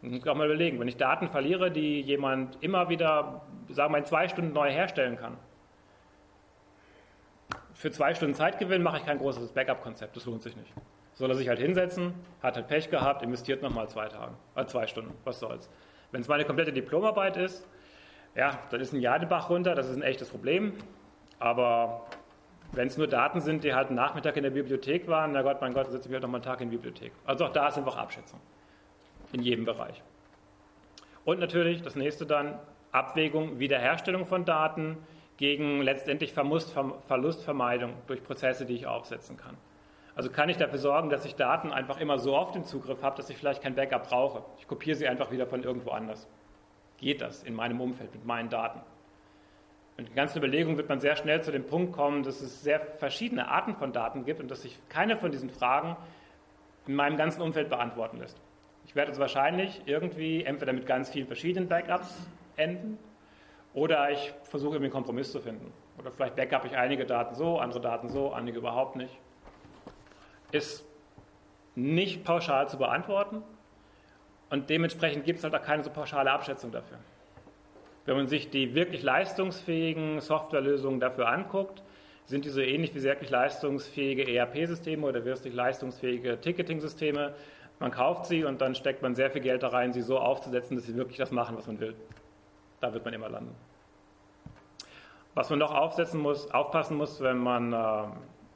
Ich 0.00 0.10
muss 0.10 0.26
auch 0.26 0.34
mal 0.34 0.46
überlegen, 0.46 0.80
wenn 0.80 0.88
ich 0.88 0.96
Daten 0.96 1.28
verliere, 1.28 1.70
die 1.70 2.00
jemand 2.00 2.56
immer 2.62 2.88
wieder, 2.88 3.42
sagen 3.68 3.92
wir 3.92 3.98
in 3.98 4.04
zwei 4.06 4.28
Stunden 4.28 4.52
neu 4.54 4.70
herstellen 4.70 5.16
kann. 5.16 5.36
Für 7.74 7.90
zwei 7.90 8.14
Stunden 8.14 8.34
Zeitgewinn 8.34 8.82
mache 8.82 8.98
ich 8.98 9.04
kein 9.04 9.18
großes 9.18 9.52
Backup-Konzept, 9.52 10.16
das 10.16 10.24
lohnt 10.24 10.42
sich 10.42 10.56
nicht. 10.56 10.72
Soll 11.18 11.30
er 11.30 11.34
sich 11.34 11.48
halt 11.48 11.58
hinsetzen, 11.58 12.14
hat 12.40 12.54
halt 12.54 12.68
Pech 12.68 12.90
gehabt, 12.90 13.24
investiert 13.24 13.60
nochmal 13.60 13.88
zwei 13.88 14.06
Tage, 14.06 14.34
äh 14.54 14.64
zwei 14.66 14.86
Stunden, 14.86 15.12
was 15.24 15.40
soll's. 15.40 15.68
Wenn 16.12 16.20
es 16.20 16.28
meine 16.28 16.44
komplette 16.44 16.72
Diplomarbeit 16.72 17.36
ist, 17.36 17.66
ja, 18.36 18.56
dann 18.70 18.80
ist 18.80 18.92
ein 18.92 19.00
Jahr 19.00 19.18
den 19.18 19.28
Bach 19.28 19.50
runter, 19.50 19.74
das 19.74 19.88
ist 19.88 19.96
ein 19.96 20.02
echtes 20.02 20.28
Problem. 20.28 20.74
Aber 21.40 22.06
wenn 22.70 22.86
es 22.86 22.96
nur 22.96 23.08
Daten 23.08 23.40
sind, 23.40 23.64
die 23.64 23.74
halt 23.74 23.88
einen 23.88 23.96
Nachmittag 23.96 24.36
in 24.36 24.44
der 24.44 24.50
Bibliothek 24.50 25.08
waren, 25.08 25.32
na 25.32 25.42
Gott, 25.42 25.60
mein 25.60 25.74
Gott, 25.74 25.86
dann 25.86 25.92
sitze 25.92 26.06
ich 26.06 26.12
halt 26.12 26.22
nochmal 26.22 26.38
einen 26.38 26.44
Tag 26.44 26.60
in 26.60 26.70
der 26.70 26.76
Bibliothek. 26.76 27.10
Also 27.24 27.46
auch 27.46 27.52
da 27.52 27.66
ist 27.66 27.76
einfach 27.76 27.96
Abschätzung. 27.96 28.38
In 29.32 29.42
jedem 29.42 29.64
Bereich. 29.64 30.04
Und 31.24 31.40
natürlich 31.40 31.82
das 31.82 31.96
nächste 31.96 32.26
dann, 32.26 32.60
Abwägung, 32.92 33.58
Wiederherstellung 33.58 34.24
von 34.24 34.44
Daten 34.44 34.98
gegen 35.36 35.82
letztendlich 35.82 36.32
Verlustvermeidung 36.32 37.94
durch 38.06 38.22
Prozesse, 38.22 38.66
die 38.66 38.74
ich 38.74 38.86
aufsetzen 38.86 39.36
kann. 39.36 39.56
Also 40.18 40.30
kann 40.30 40.48
ich 40.48 40.56
dafür 40.56 40.80
sorgen, 40.80 41.10
dass 41.10 41.24
ich 41.24 41.36
Daten 41.36 41.72
einfach 41.72 42.00
immer 42.00 42.18
so 42.18 42.36
oft 42.36 42.56
im 42.56 42.64
Zugriff 42.64 43.04
habe, 43.04 43.16
dass 43.16 43.30
ich 43.30 43.36
vielleicht 43.36 43.62
kein 43.62 43.76
Backup 43.76 44.08
brauche. 44.08 44.42
Ich 44.58 44.66
kopiere 44.66 44.96
sie 44.96 45.06
einfach 45.06 45.30
wieder 45.30 45.46
von 45.46 45.62
irgendwo 45.62 45.90
anders. 45.90 46.26
Geht 46.96 47.20
das 47.20 47.44
in 47.44 47.54
meinem 47.54 47.80
Umfeld 47.80 48.12
mit 48.12 48.26
meinen 48.26 48.48
Daten? 48.48 48.80
In 49.96 50.06
der 50.06 50.14
ganzen 50.16 50.38
Überlegung 50.38 50.76
wird 50.76 50.88
man 50.88 50.98
sehr 50.98 51.14
schnell 51.14 51.40
zu 51.44 51.52
dem 51.52 51.66
Punkt 51.66 51.92
kommen, 51.92 52.24
dass 52.24 52.40
es 52.40 52.64
sehr 52.64 52.80
verschiedene 52.80 53.46
Arten 53.46 53.76
von 53.76 53.92
Daten 53.92 54.24
gibt 54.24 54.40
und 54.40 54.50
dass 54.50 54.62
sich 54.62 54.76
keine 54.88 55.16
von 55.16 55.30
diesen 55.30 55.50
Fragen 55.50 55.96
in 56.88 56.96
meinem 56.96 57.16
ganzen 57.16 57.40
Umfeld 57.40 57.68
beantworten 57.68 58.18
lässt. 58.18 58.40
Ich 58.86 58.96
werde 58.96 59.12
es 59.12 59.20
wahrscheinlich 59.20 59.82
irgendwie 59.86 60.42
entweder 60.42 60.72
mit 60.72 60.84
ganz 60.84 61.10
vielen 61.10 61.28
verschiedenen 61.28 61.68
Backups 61.68 62.26
enden 62.56 62.98
oder 63.72 64.10
ich 64.10 64.34
versuche 64.42 64.74
irgendwie 64.74 64.86
einen 64.86 64.94
Kompromiss 64.94 65.30
zu 65.30 65.38
finden. 65.38 65.72
Oder 65.96 66.10
vielleicht 66.10 66.34
backup 66.34 66.64
ich 66.64 66.76
einige 66.76 67.06
Daten 67.06 67.36
so, 67.36 67.60
andere 67.60 67.80
Daten 67.80 68.08
so, 68.08 68.32
einige 68.32 68.58
überhaupt 68.58 68.96
nicht 68.96 69.16
ist 70.52 70.84
nicht 71.74 72.24
pauschal 72.24 72.68
zu 72.68 72.78
beantworten 72.78 73.42
und 74.50 74.70
dementsprechend 74.70 75.24
gibt 75.24 75.38
es 75.38 75.44
halt 75.44 75.54
auch 75.54 75.62
keine 75.62 75.82
so 75.82 75.90
pauschale 75.90 76.30
Abschätzung 76.30 76.72
dafür. 76.72 76.98
Wenn 78.06 78.16
man 78.16 78.26
sich 78.26 78.48
die 78.48 78.74
wirklich 78.74 79.02
leistungsfähigen 79.02 80.20
Softwarelösungen 80.20 80.98
dafür 80.98 81.28
anguckt, 81.28 81.82
sind 82.24 82.44
die 82.44 82.48
so 82.48 82.60
ähnlich 82.60 82.94
wie 82.94 83.02
wirklich 83.02 83.30
leistungsfähige 83.30 84.26
ERP-Systeme 84.34 85.06
oder 85.06 85.24
wirklich 85.24 85.54
leistungsfähige 85.54 86.40
Ticketing-Systeme. 86.40 87.34
Man 87.78 87.90
kauft 87.90 88.26
sie 88.26 88.44
und 88.44 88.60
dann 88.60 88.74
steckt 88.74 89.02
man 89.02 89.14
sehr 89.14 89.30
viel 89.30 89.42
Geld 89.42 89.62
da 89.62 89.68
rein, 89.68 89.92
sie 89.92 90.02
so 90.02 90.18
aufzusetzen, 90.18 90.76
dass 90.76 90.86
sie 90.86 90.94
wirklich 90.94 91.18
das 91.18 91.30
machen, 91.30 91.56
was 91.56 91.66
man 91.66 91.80
will. 91.80 91.94
Da 92.80 92.92
wird 92.92 93.04
man 93.04 93.14
immer 93.14 93.28
landen. 93.28 93.54
Was 95.34 95.50
man 95.50 95.58
noch 95.58 95.74
aufsetzen 95.74 96.20
muss, 96.20 96.50
aufpassen 96.50 96.96
muss, 96.96 97.20
wenn 97.20 97.38
man 97.38 97.72
äh, 97.72 97.76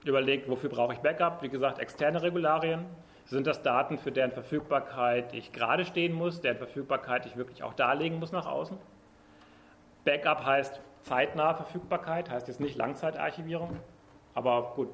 überlegt, 0.04 0.48
wofür 0.48 0.70
brauche 0.70 0.92
ich 0.92 0.98
Backup. 1.00 1.42
Wie 1.42 1.48
gesagt, 1.48 1.78
externe 1.78 2.22
Regularien. 2.22 2.86
Sind 3.24 3.46
das 3.46 3.62
Daten, 3.62 3.98
für 3.98 4.12
deren 4.12 4.32
Verfügbarkeit 4.32 5.32
ich 5.32 5.52
gerade 5.52 5.84
stehen 5.84 6.12
muss, 6.12 6.40
deren 6.40 6.58
Verfügbarkeit 6.58 7.24
ich 7.26 7.36
wirklich 7.36 7.62
auch 7.62 7.72
darlegen 7.72 8.18
muss 8.18 8.32
nach 8.32 8.46
außen? 8.46 8.76
Backup 10.04 10.44
heißt 10.44 10.80
zeitnahe 11.02 11.54
Verfügbarkeit, 11.54 12.30
heißt 12.30 12.48
jetzt 12.48 12.60
nicht 12.60 12.76
Langzeitarchivierung. 12.76 13.78
Aber 14.34 14.72
gut, 14.74 14.88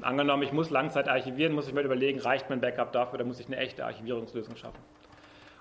angenommen, 0.00 0.42
ich 0.42 0.52
muss 0.52 0.70
Langzeit 0.70 1.08
archivieren, 1.08 1.52
muss 1.52 1.68
ich 1.68 1.74
mir 1.74 1.82
überlegen, 1.82 2.20
reicht 2.20 2.48
mein 2.48 2.60
Backup 2.60 2.92
dafür 2.92 3.14
oder 3.14 3.24
muss 3.24 3.40
ich 3.40 3.46
eine 3.46 3.56
echte 3.56 3.84
Archivierungslösung 3.84 4.56
schaffen? 4.56 4.78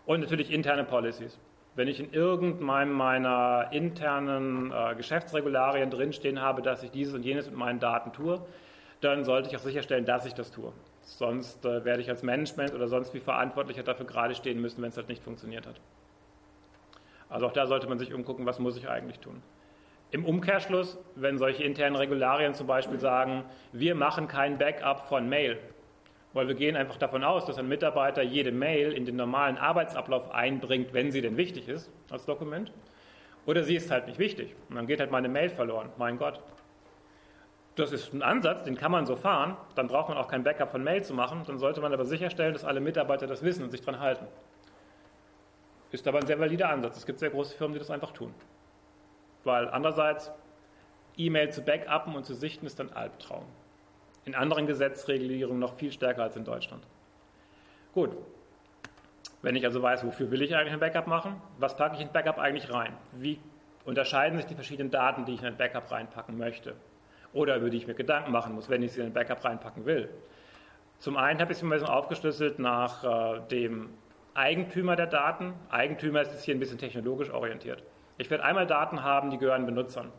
Und 0.06 0.22
natürlich 0.22 0.52
interne 0.52 0.86
Policies. 0.86 1.38
Wenn 1.76 1.88
ich 1.88 2.00
in 2.00 2.12
irgendeinem 2.12 2.94
meiner 2.94 3.68
internen 3.72 4.72
äh, 4.72 4.96
Geschäftsregularien 4.96 5.92
drinstehen 5.92 6.42
habe, 6.42 6.62
dass 6.62 6.82
ich 6.82 6.92
dieses 6.92 7.14
und 7.14 7.24
jenes 7.24 7.48
mit 7.48 7.58
meinen 7.58 7.80
Daten 7.80 8.14
tue, 8.14 8.42
dann 9.02 9.24
sollte 9.24 9.50
ich 9.50 9.56
auch 9.56 9.62
sicherstellen, 9.62 10.06
dass 10.06 10.26
ich 10.26 10.34
das 10.34 10.52
tue. 10.52 10.74
Sonst 11.02 11.64
äh, 11.66 11.86
werde 11.86 12.02
ich 12.02 12.10
als 12.10 12.24
Management 12.24 12.74
oder 12.74 12.88
sonst 12.88 13.14
wie 13.14 13.20
Verantwortlicher 13.20 13.84
dafür 13.84 14.06
gerade 14.06 14.36
stehen 14.36 14.60
müssen, 14.62 14.82
wenn 14.82 14.90
es 14.90 14.98
halt 14.98 15.08
nicht 15.08 15.24
funktioniert 15.24 15.66
hat. 15.66 15.80
Also 17.30 17.48
auch 17.48 17.54
da 17.54 17.68
sollte 17.68 17.88
man 17.88 18.00
sich 18.00 18.14
umgucken, 18.14 18.46
was 18.46 18.60
muss 18.60 18.78
ich 18.78 18.90
eigentlich 18.90 19.20
tun. 19.20 19.42
Im 20.12 20.26
Umkehrschluss, 20.26 20.98
wenn 21.16 21.38
solche 21.38 21.64
internen 21.64 21.98
Regularien 21.98 22.54
zum 22.54 22.68
Beispiel 22.68 23.00
sagen, 23.00 23.44
wir 23.74 23.94
machen 23.94 24.28
kein 24.28 24.58
Backup 24.58 25.08
von 25.08 25.28
Mail, 25.28 25.58
weil 26.32 26.48
wir 26.48 26.56
gehen 26.56 26.78
einfach 26.78 26.98
davon 26.98 27.26
aus, 27.26 27.46
dass 27.46 27.58
ein 27.58 27.68
Mitarbeiter 27.68 28.22
jede 28.22 28.54
Mail 28.54 28.94
in 28.94 29.06
den 29.06 29.18
normalen 29.18 29.58
Arbeitsablauf 29.58 30.32
einbringt, 30.32 30.94
wenn 30.94 31.12
sie 31.12 31.22
denn 31.22 31.36
wichtig 31.36 31.68
ist 31.68 31.92
als 32.10 32.26
Dokument, 32.26 32.72
oder 33.46 33.64
sie 33.64 33.76
ist 33.76 33.92
halt 33.92 34.08
nicht 34.08 34.20
wichtig 34.20 34.56
und 34.70 34.76
dann 34.76 34.88
geht 34.88 35.02
halt 35.02 35.12
meine 35.12 35.28
Mail 35.28 35.50
verloren. 35.50 35.90
Mein 35.98 36.18
Gott, 36.18 36.42
das 37.78 37.92
ist 37.92 38.12
ein 38.14 38.24
Ansatz, 38.24 38.64
den 38.64 38.76
kann 38.76 38.92
man 38.92 39.06
so 39.06 39.16
fahren, 39.16 39.56
dann 39.76 39.88
braucht 39.88 40.10
man 40.10 40.18
auch 40.18 40.28
kein 40.28 40.44
Backup 40.44 40.72
von 40.72 40.84
Mail 40.84 41.04
zu 41.04 41.14
machen, 41.14 41.44
dann 41.46 41.60
sollte 41.60 41.80
man 41.80 41.94
aber 41.94 42.06
sicherstellen, 42.06 42.54
dass 42.54 42.66
alle 42.66 42.80
Mitarbeiter 42.80 43.28
das 43.28 43.44
wissen 43.44 43.64
und 43.64 43.72
sich 43.72 43.82
daran 43.82 44.00
halten. 44.00 44.26
Ist 45.92 46.08
aber 46.08 46.20
ein 46.20 46.26
sehr 46.26 46.40
valider 46.40 46.70
Ansatz. 46.70 46.98
Es 46.98 47.06
gibt 47.06 47.20
sehr 47.20 47.30
große 47.30 47.56
Firmen, 47.56 47.74
die 47.74 47.80
das 47.80 47.92
einfach 47.92 48.12
tun. 48.12 48.34
Weil 49.44 49.70
andererseits, 49.70 50.32
E-Mail 51.16 51.52
zu 51.52 51.62
backuppen 51.62 52.16
und 52.16 52.26
zu 52.26 52.34
sichten 52.34 52.66
ist 52.66 52.80
ein 52.82 52.92
Albtraum. 52.94 53.46
In 54.26 54.36
anderen 54.36 54.68
Gesetzregulierungen 54.68 55.60
noch 55.60 55.76
viel 55.76 55.92
stärker 55.92 56.24
als 56.24 56.36
in 56.36 56.44
Deutschland. 56.44 56.86
Gut. 57.94 58.12
Wenn 59.42 59.56
ich 59.56 59.66
also 59.66 59.82
weiß, 59.82 60.06
wofür 60.06 60.32
will 60.32 60.42
ich 60.42 60.56
eigentlich 60.56 60.74
ein 60.74 60.80
Backup 60.80 61.08
machen, 61.08 61.42
was 61.60 61.78
packe 61.78 61.96
ich 61.96 62.02
in 62.02 62.12
Backup 62.12 62.40
eigentlich 62.40 62.72
rein? 62.74 62.98
Wie 63.14 63.40
unterscheiden 63.86 64.38
sich 64.38 64.48
die 64.48 64.56
verschiedenen 64.56 64.92
Daten, 64.92 65.26
die 65.26 65.36
ich 65.36 65.42
in 65.42 65.46
ein 65.48 65.58
Backup 65.58 65.90
reinpacken 65.90 66.38
möchte? 66.38 66.76
Oder 67.34 67.58
über 67.58 67.70
die 67.70 67.78
ich 67.78 67.88
mir 67.88 67.94
Gedanken 67.94 68.32
machen 68.32 68.56
muss, 68.56 68.70
wenn 68.70 68.84
ich 68.84 68.92
sie 68.92 69.02
in 69.02 69.08
ein 69.08 69.14
Backup 69.14 69.44
reinpacken 69.44 69.86
will. 69.86 70.10
Zum 71.00 71.18
einen 71.18 71.40
habe 71.40 71.52
ich 71.52 71.62
mir 71.62 71.70
ein 71.70 71.72
bisschen 71.72 71.90
aufgeschlüsselt 71.90 72.60
nach 72.60 73.04
äh, 73.04 73.42
dem 73.50 73.90
Eigentümer 74.34 74.96
der 74.96 75.08
Daten. 75.08 75.54
Eigentümer 75.70 76.22
ist 76.22 76.44
hier 76.44 76.56
ein 76.56 76.60
bisschen 76.60 76.78
technologisch 76.78 77.30
orientiert. 77.32 77.84
Ich 78.18 78.30
werde 78.32 78.44
einmal 78.44 78.66
Daten 78.66 79.04
haben, 79.04 79.30
die 79.30 79.38
gehören 79.38 79.66
Benutzern. 79.66 80.12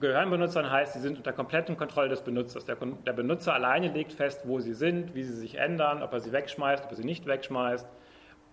Gehören 0.00 0.30
Benutzern 0.30 0.70
heißt, 0.70 0.92
sie 0.92 1.00
sind 1.00 1.18
unter 1.18 1.32
kompletten 1.32 1.76
Kontrolle 1.76 2.08
des 2.08 2.22
Benutzers. 2.22 2.64
Der, 2.64 2.76
der, 2.76 3.12
Benutzer 3.12 3.54
alleine 3.54 3.88
legt 3.88 4.12
fest, 4.12 4.42
wo 4.44 4.60
sie 4.60 4.74
sind, 4.74 5.16
wie 5.16 5.24
sie 5.24 5.34
sich 5.34 5.56
ändern, 5.56 6.04
ob 6.04 6.12
er 6.12 6.20
sie 6.20 6.30
wegschmeißt, 6.30 6.84
ob 6.84 6.90
er 6.92 6.96
sie 6.96 7.04
nicht 7.04 7.26
wegschmeißt. 7.26 7.88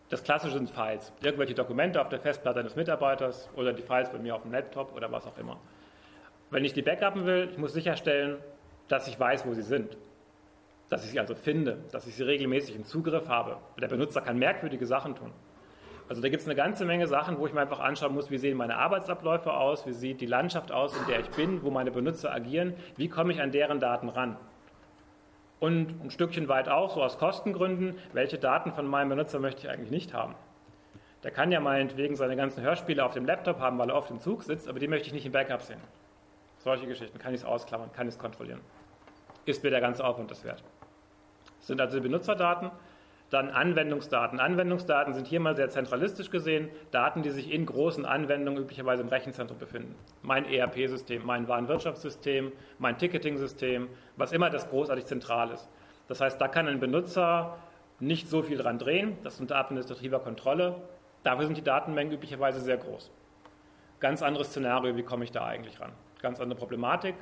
Das 0.09 0.23
Klassische 0.23 0.57
sind 0.57 0.71
Files. 0.71 1.13
Irgendwelche 1.21 1.53
Dokumente 1.53 2.01
auf 2.01 2.09
der 2.09 2.19
Festplatte 2.19 2.59
eines 2.59 2.75
Mitarbeiters 2.75 3.49
oder 3.55 3.73
die 3.73 3.83
Files 3.83 4.09
bei 4.09 4.17
mir 4.17 4.35
auf 4.35 4.41
dem 4.41 4.51
Laptop 4.51 4.95
oder 4.95 5.11
was 5.11 5.27
auch 5.27 5.37
immer. 5.37 5.59
Wenn 6.51 6.63
ich 6.63 6.73
die 6.73 6.81
backuppen 6.81 7.25
will, 7.25 7.49
ich 7.51 7.57
muss 7.57 7.73
sicherstellen, 7.73 8.37
dass 8.87 9.07
ich 9.07 9.19
weiß, 9.19 9.45
wo 9.45 9.53
sie 9.53 9.63
sind. 9.63 9.97
Dass 10.89 11.03
ich 11.03 11.11
sie 11.11 11.19
also 11.19 11.33
finde, 11.33 11.79
dass 11.91 12.05
ich 12.05 12.15
sie 12.15 12.23
regelmäßig 12.23 12.75
im 12.75 12.85
Zugriff 12.85 13.27
habe. 13.27 13.57
Der 13.81 13.87
Benutzer 13.87 14.21
kann 14.21 14.37
merkwürdige 14.37 14.85
Sachen 14.85 15.15
tun. 15.15 15.31
Also 16.07 16.21
da 16.21 16.29
gibt 16.29 16.41
es 16.41 16.47
eine 16.47 16.55
ganze 16.55 16.85
Menge 16.85 17.07
Sachen, 17.07 17.39
wo 17.39 17.47
ich 17.47 17.53
mir 17.53 17.61
einfach 17.61 17.79
anschauen 17.79 18.13
muss, 18.13 18.29
wie 18.29 18.37
sehen 18.37 18.57
meine 18.57 18.77
Arbeitsabläufe 18.77 19.51
aus, 19.51 19.87
wie 19.87 19.93
sieht 19.93 20.21
die 20.21 20.27
Landschaft 20.27 20.71
aus, 20.71 20.95
in 20.95 21.05
der 21.07 21.19
ich 21.19 21.29
bin, 21.31 21.63
wo 21.63 21.71
meine 21.71 21.89
Benutzer 21.89 22.31
agieren, 22.31 22.75
wie 22.95 23.09
komme 23.09 23.33
ich 23.33 23.41
an 23.41 23.51
deren 23.51 23.79
Daten 23.79 24.09
ran. 24.09 24.37
Und 25.59 26.03
ein 26.03 26.11
Stückchen 26.11 26.47
weit 26.47 26.69
auch, 26.69 26.91
so 26.91 27.01
aus 27.01 27.17
Kostengründen, 27.17 27.97
welche 28.13 28.37
Daten 28.37 28.71
von 28.71 28.85
meinem 28.85 29.09
Benutzer 29.09 29.39
möchte 29.39 29.65
ich 29.65 29.69
eigentlich 29.69 29.89
nicht 29.89 30.13
haben. 30.13 30.35
Der 31.23 31.31
kann 31.31 31.51
ja 31.51 31.59
meinetwegen 31.59 32.15
seine 32.15 32.35
ganzen 32.35 32.61
Hörspiele 32.61 33.03
auf 33.03 33.13
dem 33.13 33.25
Laptop 33.25 33.59
haben, 33.59 33.79
weil 33.79 33.89
er 33.89 33.95
oft 33.95 34.11
im 34.11 34.19
Zug 34.19 34.43
sitzt, 34.43 34.69
aber 34.69 34.77
die 34.77 34.87
möchte 34.87 35.07
ich 35.07 35.13
nicht 35.13 35.25
im 35.25 35.31
Backup 35.31 35.63
sehen. 35.63 35.81
Solche 36.65 36.87
Geschichten. 36.87 37.19
Kann 37.19 37.35
ich 37.35 37.41
es 37.41 37.45
ausklammern, 37.45 37.91
kann 37.93 38.07
ich 38.07 38.15
es 38.15 38.19
kontrollieren. 38.19 38.59
Ist 39.45 39.63
mir 39.63 39.69
der 39.69 39.81
ganze 39.81 40.03
Aufwand 40.03 40.31
das 40.31 40.43
wert. 40.43 40.63
Das 41.59 41.67
sind 41.67 41.79
also 41.79 42.01
Benutzerdaten. 42.01 42.71
Dann 43.29 43.51
Anwendungsdaten. 43.51 44.39
Anwendungsdaten 44.39 45.13
sind 45.13 45.27
hier 45.27 45.39
mal 45.39 45.55
sehr 45.55 45.69
zentralistisch 45.69 46.31
gesehen 46.31 46.69
Daten, 46.89 47.21
die 47.21 47.29
sich 47.29 47.51
in 47.51 47.67
großen 47.67 48.03
Anwendungen 48.03 48.63
üblicherweise 48.63 49.03
im 49.03 49.09
Rechenzentrum 49.09 49.59
befinden. 49.59 49.95
Mein 50.23 50.45
ERP-System, 50.45 51.23
mein 51.23 51.47
Warenwirtschaftssystem, 51.47 52.51
mein 52.79 52.97
Ticketing-System, 52.97 53.87
was 54.15 54.31
immer 54.31 54.49
das 54.49 54.67
großartig 54.67 55.05
zentral 55.05 55.51
ist. 55.51 55.69
Das 56.07 56.19
heißt, 56.19 56.41
da 56.41 56.47
kann 56.47 56.67
ein 56.67 56.79
Benutzer 56.79 57.57
nicht 57.99 58.27
so 58.27 58.41
viel 58.41 58.57
dran 58.57 58.79
drehen, 58.79 59.17
das 59.23 59.35
ist 59.35 59.41
unter 59.41 59.57
administrativer 59.57 60.19
Kontrolle. 60.19 60.75
Dafür 61.21 61.45
sind 61.45 61.57
die 61.57 61.63
Datenmengen 61.63 62.13
üblicherweise 62.13 62.59
sehr 62.59 62.77
groß. 62.77 63.11
Ganz 63.99 64.23
anderes 64.23 64.47
Szenario, 64.47 64.95
wie 64.95 65.03
komme 65.03 65.23
ich 65.23 65.31
da 65.31 65.45
eigentlich 65.45 65.79
ran? 65.79 65.91
Ganz 66.25 66.41
andere 66.41 66.57
Problematik, 66.57 67.13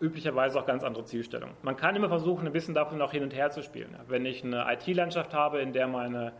üblicherweise 0.00 0.60
auch 0.60 0.64
ganz 0.64 0.84
andere 0.84 1.04
Zielstellung. 1.04 1.50
Man 1.62 1.76
kann 1.76 1.96
immer 1.96 2.08
versuchen, 2.08 2.46
ein 2.46 2.52
bisschen 2.52 2.72
davon 2.72 2.98
noch 2.98 3.10
hin 3.10 3.24
und 3.24 3.34
her 3.34 3.50
zu 3.50 3.64
spielen. 3.64 3.96
Wenn 4.06 4.24
ich 4.24 4.44
eine 4.44 4.64
IT-Landschaft 4.72 5.34
habe, 5.34 5.58
in 5.58 5.72
der 5.72 5.88
meine 5.88 6.32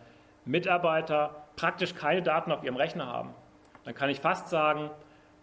Mitarbeiter 0.45 1.45
praktisch 1.57 1.97
keine 1.97 2.23
Daten 2.23 2.53
auf 2.53 2.63
ihrem 2.63 2.77
Rechner 2.77 3.09
haben, 3.09 3.35
dann 3.85 3.95
kann 3.95 4.11
ich 4.11 4.21
fast 4.21 4.49
sagen, 4.49 4.91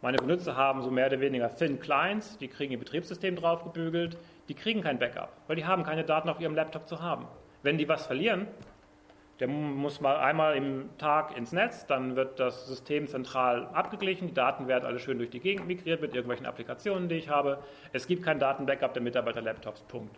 meine 0.01 0.17
Benutzer 0.17 0.55
haben 0.55 0.81
so 0.81 0.91
mehr 0.91 1.07
oder 1.07 1.19
weniger 1.19 1.53
Thin 1.53 1.81
Clients, 1.81 2.38
die 2.38 2.47
kriegen 2.47 2.71
ihr 2.71 2.79
Betriebssystem 2.79 3.36
draufgebügelt, 3.36 4.17
die 4.47 4.53
kriegen 4.53 4.81
kein 4.81 4.99
Backup, 4.99 5.33
weil 5.47 5.57
die 5.57 5.65
haben 5.65 5.83
keine 5.83 6.05
Daten 6.05 6.29
auf 6.29 6.39
ihrem 6.39 6.55
Laptop 6.55 6.88
zu 6.88 7.01
haben. 7.01 7.27
Wenn 7.63 7.77
die 7.77 7.89
was 7.89 8.05
verlieren, 8.05 8.47
Der 9.39 9.48
muss 9.48 10.00
mal 10.00 10.17
einmal 10.17 10.56
im 10.56 10.96
Tag 11.00 11.36
ins 11.36 11.52
Netz, 11.52 11.88
dann 11.88 12.15
wird 12.15 12.39
das 12.39 12.67
System 12.67 13.08
zentral 13.08 13.65
abgeglichen, 13.74 14.28
die 14.28 14.34
Daten 14.34 14.67
werden 14.67 14.86
alle 14.86 15.00
schön 15.00 15.17
durch 15.17 15.32
die 15.32 15.39
Gegend 15.39 15.67
migriert 15.67 16.02
mit 16.02 16.13
irgendwelchen 16.13 16.46
Applikationen, 16.46 17.10
die 17.10 17.15
ich 17.15 17.30
habe. 17.30 17.58
Es 17.93 18.06
gibt 18.06 18.24
kein 18.24 18.38
Datenbackup 18.38 18.93
der 18.93 19.02
Mitarbeiter-Laptops, 19.02 19.82
Punkt. 19.84 20.15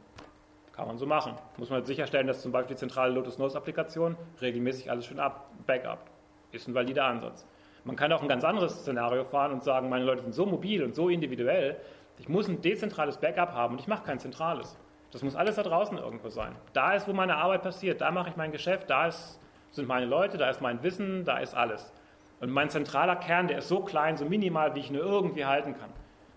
Kann 0.73 0.87
man 0.87 0.97
so 0.97 1.05
machen. 1.05 1.35
Muss 1.55 1.69
man 1.69 1.85
sicherstellen, 1.85 2.27
dass 2.27 2.41
zum 2.41 2.51
Beispiel 2.51 2.75
die 2.75 2.79
zentrale 2.79 3.13
Lotus 3.13 3.37
Notes-Applikation 3.37 4.17
regelmäßig 4.41 4.91
alles 4.91 5.05
schön 5.05 5.19
ab, 5.19 5.49
backup. 5.65 6.09
Ist 6.51 6.67
ein 6.67 6.75
valider 6.75 7.05
Ansatz. 7.05 7.47
Man 7.85 7.95
kann 7.95 8.11
auch 8.11 8.21
ein 8.21 8.27
ganz 8.27 8.43
anderes 8.43 8.81
Szenario 8.81 9.23
fahren 9.23 9.53
und 9.53 9.63
sagen, 9.63 9.87
meine 9.87 10.03
Leute 10.03 10.23
sind 10.23 10.33
so 10.33 10.45
mobil 10.45 10.83
und 10.83 10.93
so 10.93 11.07
individuell, 11.07 11.77
ich 12.17 12.29
muss 12.29 12.47
ein 12.47 12.61
dezentrales 12.61 13.17
Backup 13.17 13.53
haben 13.53 13.75
und 13.75 13.81
ich 13.81 13.87
mache 13.87 14.03
kein 14.03 14.19
zentrales. 14.19 14.77
Das 15.11 15.23
muss 15.23 15.35
alles 15.35 15.55
da 15.55 15.63
draußen 15.63 15.97
irgendwo 15.97 16.29
sein. 16.29 16.55
Da 16.73 16.93
ist, 16.93 17.07
wo 17.07 17.13
meine 17.13 17.37
Arbeit 17.37 17.63
passiert, 17.63 18.01
da 18.01 18.11
mache 18.11 18.29
ich 18.29 18.35
mein 18.35 18.51
Geschäft, 18.51 18.89
da 18.89 19.07
ist, 19.07 19.39
sind 19.71 19.87
meine 19.87 20.05
Leute, 20.05 20.37
da 20.37 20.49
ist 20.49 20.61
mein 20.61 20.83
Wissen, 20.83 21.23
da 21.23 21.37
ist 21.37 21.55
alles. 21.55 21.93
Und 22.41 22.51
mein 22.51 22.69
zentraler 22.69 23.15
Kern, 23.15 23.47
der 23.47 23.59
ist 23.59 23.69
so 23.69 23.79
klein, 23.81 24.17
so 24.17 24.25
minimal, 24.25 24.75
wie 24.75 24.79
ich 24.79 24.91
nur 24.91 25.03
irgendwie 25.03 25.45
halten 25.45 25.77
kann. 25.77 25.89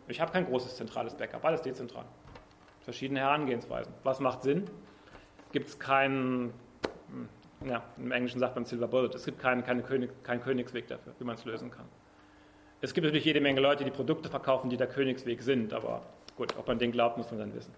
Ich 0.07 0.21
habe 0.21 0.33
kein 0.33 0.47
großes 0.47 0.77
zentrales 0.77 1.15
Backup, 1.15 1.45
alles 1.45 1.63
dezentral. 1.63 2.05
Verschiedene 2.81 3.21
Herangehensweisen. 3.21 3.93
Was 4.05 4.21
macht 4.21 4.43
Sinn? 4.43 4.65
Gibt 5.53 5.69
es 5.69 5.79
keinen, 5.79 6.55
hm, 7.11 7.29
ja, 7.69 7.83
im 7.97 8.13
Englischen 8.13 8.39
sagt 8.39 8.55
man 8.55 8.65
Silver 8.65 8.89
Bullet, 8.89 9.11
es 9.15 9.25
gibt 9.25 9.39
keinen, 9.39 9.65
keine 9.65 9.83
König, 9.83 10.11
keinen 10.23 10.41
Königsweg 10.41 10.87
dafür, 10.87 11.13
wie 11.19 11.25
man 11.25 11.35
es 11.35 11.45
lösen 11.45 11.71
kann. 11.71 11.87
Es 12.81 12.95
gibt 12.95 13.05
natürlich 13.05 13.25
jede 13.25 13.41
Menge 13.41 13.61
Leute, 13.61 13.85
die 13.85 13.91
Produkte 13.91 14.29
verkaufen, 14.29 14.71
die 14.71 14.77
der 14.77 14.87
Königsweg 14.87 15.43
sind, 15.43 15.73
aber 15.73 16.03
gut, 16.37 16.57
ob 16.57 16.69
man 16.69 16.79
den 16.79 16.93
glaubt, 16.93 17.19
muss 17.19 17.31
man 17.31 17.41
dann 17.41 17.55
wissen. 17.55 17.75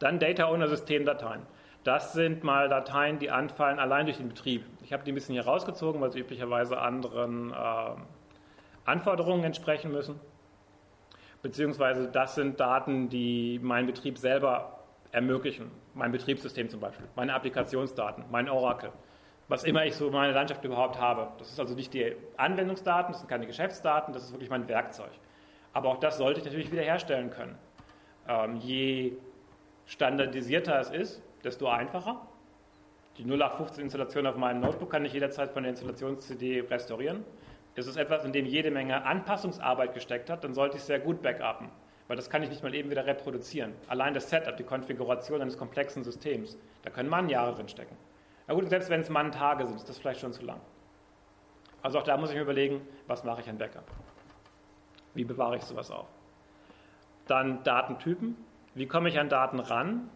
Dann 0.00 0.18
Data 0.18 0.46
Owner 0.46 0.66
Systemdateien. 0.66 1.42
Das 1.84 2.12
sind 2.12 2.42
mal 2.42 2.68
Dateien, 2.68 3.18
die 3.18 3.30
anfallen 3.30 3.78
allein 3.78 4.06
durch 4.06 4.16
den 4.18 4.28
Betrieb. 4.28 4.64
Ich 4.82 4.92
habe 4.92 5.04
die 5.04 5.12
ein 5.12 5.14
bisschen 5.14 5.34
hier 5.34 5.44
rausgezogen, 5.44 6.00
weil 6.00 6.10
sie 6.10 6.20
üblicherweise 6.20 6.78
anderen 6.78 7.52
äh, 7.52 7.56
Anforderungen 8.84 9.44
entsprechen 9.44 9.92
müssen. 9.92 10.18
Beziehungsweise 11.42 12.08
das 12.08 12.34
sind 12.34 12.60
Daten, 12.60 13.08
die 13.08 13.60
mein 13.62 13.86
Betrieb 13.86 14.18
selber 14.18 14.80
ermöglichen. 15.12 15.70
Mein 15.94 16.12
Betriebssystem 16.12 16.68
zum 16.68 16.80
Beispiel, 16.80 17.06
meine 17.16 17.34
Applikationsdaten, 17.34 18.24
mein 18.30 18.48
Oracle. 18.48 18.92
Was 19.48 19.64
immer 19.64 19.84
ich 19.84 19.96
so 19.96 20.06
in 20.06 20.12
meiner 20.12 20.32
Landschaft 20.32 20.64
überhaupt 20.64 21.00
habe. 21.00 21.28
Das 21.38 21.50
ist 21.50 21.58
also 21.58 21.74
nicht 21.74 21.92
die 21.92 22.14
Anwendungsdaten, 22.36 23.12
das 23.12 23.20
sind 23.20 23.28
keine 23.28 23.46
Geschäftsdaten, 23.46 24.14
das 24.14 24.24
ist 24.24 24.32
wirklich 24.32 24.50
mein 24.50 24.68
Werkzeug. 24.68 25.10
Aber 25.72 25.88
auch 25.88 25.98
das 25.98 26.18
sollte 26.18 26.40
ich 26.40 26.46
natürlich 26.46 26.70
wiederherstellen 26.70 27.30
können. 27.30 27.58
Ähm, 28.28 28.56
je 28.56 29.14
standardisierter 29.90 30.78
es 30.78 30.90
ist, 30.90 31.22
desto 31.42 31.68
einfacher. 31.68 32.20
Die 33.18 33.24
0815-Installation 33.24 34.26
auf 34.26 34.36
meinem 34.36 34.60
Notebook 34.60 34.90
kann 34.90 35.04
ich 35.04 35.12
jederzeit 35.12 35.50
von 35.50 35.64
der 35.64 35.70
Installations-CD 35.70 36.60
restaurieren. 36.70 37.24
Ist 37.74 37.86
es 37.86 37.96
etwas, 37.96 38.24
in 38.24 38.32
dem 38.32 38.46
jede 38.46 38.70
Menge 38.70 39.04
Anpassungsarbeit 39.04 39.92
gesteckt 39.92 40.30
hat, 40.30 40.44
dann 40.44 40.54
sollte 40.54 40.76
ich 40.76 40.84
sehr 40.84 41.00
gut 41.00 41.22
backuppen, 41.22 41.68
weil 42.06 42.16
das 42.16 42.30
kann 42.30 42.42
ich 42.42 42.50
nicht 42.50 42.62
mal 42.62 42.74
eben 42.74 42.90
wieder 42.90 43.04
reproduzieren. 43.04 43.72
Allein 43.88 44.14
das 44.14 44.30
Setup, 44.30 44.56
die 44.56 44.64
Konfiguration 44.64 45.42
eines 45.42 45.58
komplexen 45.58 46.04
Systems, 46.04 46.56
da 46.82 46.90
können 46.90 47.08
man 47.08 47.28
Jahre 47.28 47.54
drin 47.54 47.68
stecken. 47.68 47.96
Na 48.46 48.54
gut, 48.54 48.68
selbst 48.68 48.90
wenn 48.90 49.00
es 49.00 49.08
man 49.08 49.32
Tage 49.32 49.66
sind, 49.66 49.76
ist 49.76 49.88
das 49.88 49.98
vielleicht 49.98 50.20
schon 50.20 50.32
zu 50.32 50.44
lang. 50.44 50.60
Also 51.82 51.98
auch 51.98 52.04
da 52.04 52.16
muss 52.16 52.30
ich 52.30 52.36
mir 52.36 52.42
überlegen, 52.42 52.80
was 53.06 53.24
mache 53.24 53.40
ich 53.40 53.48
an 53.48 53.58
Backup? 53.58 53.90
Wie 55.14 55.24
bewahre 55.24 55.56
ich 55.56 55.62
sowas 55.62 55.90
auf? 55.90 56.06
Dann 57.26 57.62
Datentypen. 57.64 58.36
Wie 58.74 58.86
komme 58.86 59.08
ich 59.08 59.18
an 59.18 59.28
Daten 59.28 59.58
ran? 59.58 60.08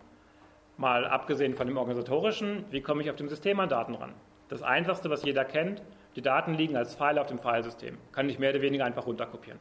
Mal 0.77 1.07
abgesehen 1.07 1.55
von 1.55 1.67
dem 1.67 1.77
organisatorischen, 1.77 2.65
wie 2.71 2.83
komme 2.83 3.03
ich 3.03 3.11
auf 3.11 3.17
dem 3.17 3.29
System 3.29 3.59
an 3.59 3.69
Daten 3.69 3.95
ran? 3.95 4.15
Das 4.49 4.63
einfachste, 4.63 5.11
was 5.11 5.25
jeder 5.25 5.45
kennt, 5.45 5.83
die 6.15 6.23
Daten 6.23 6.55
liegen 6.55 6.77
als 6.77 6.95
Pfeile 6.95 7.21
auf 7.21 7.27
dem 7.27 7.41
Filesystem. 7.41 7.99
Kann 8.13 8.29
ich 8.29 8.39
mehr 8.39 8.51
oder 8.51 8.61
weniger 8.61 8.85
einfach 8.85 9.07
runterkopieren. 9.07 9.59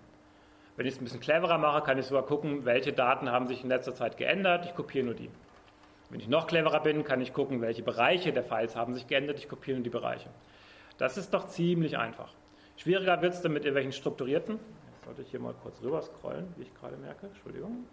Wenn 0.75 0.86
ich 0.86 0.93
es 0.93 1.01
ein 1.01 1.06
bisschen 1.06 1.21
cleverer 1.21 1.58
mache, 1.58 1.82
kann 1.82 1.97
ich 1.97 2.06
sogar 2.06 2.23
gucken, 2.23 2.65
welche 2.65 2.93
Daten 2.93 3.32
haben 3.32 3.47
sich 3.47 3.63
in 3.63 3.69
letzter 3.69 3.95
Zeit 3.95 4.17
geändert. 4.17 4.65
Ich 4.65 4.75
kopiere 4.75 5.06
nur 5.06 5.15
die. 5.15 5.32
Wenn 6.12 6.19
ich 6.19 6.27
noch 6.27 6.45
cleverer 6.45 6.82
bin, 6.82 7.03
kann 7.03 7.21
ich 7.21 7.34
gucken, 7.34 7.62
welche 7.62 7.82
Bereiche 7.82 8.32
der 8.32 8.43
Files 8.43 8.75
haben 8.75 8.93
sich 8.93 9.08
geändert. 9.08 9.39
Ich 9.39 9.49
kopiere 9.49 9.77
nur 9.77 9.84
die 9.84 9.89
Bereiche. 9.89 10.29
Das 10.99 11.17
ist 11.17 11.34
doch 11.34 11.47
ziemlich 11.47 11.97
einfach. 11.97 12.32
Schwieriger 12.77 13.19
wird 13.23 13.34
es 13.34 13.41
dann 13.41 13.53
mit 13.53 13.63
irgendwelchen 13.63 13.91
strukturierten. 13.91 14.60
Jetzt 14.91 15.06
sollte 15.06 15.21
ich 15.23 15.32
hier 15.32 15.39
mal 15.39 15.56
kurz 15.63 15.82
rüber 15.82 16.01
scrollen, 16.03 16.53
wie 16.58 16.63
ich 16.63 16.73
gerade 16.75 16.97
merke. 16.97 17.27
Entschuldigung. 17.27 17.86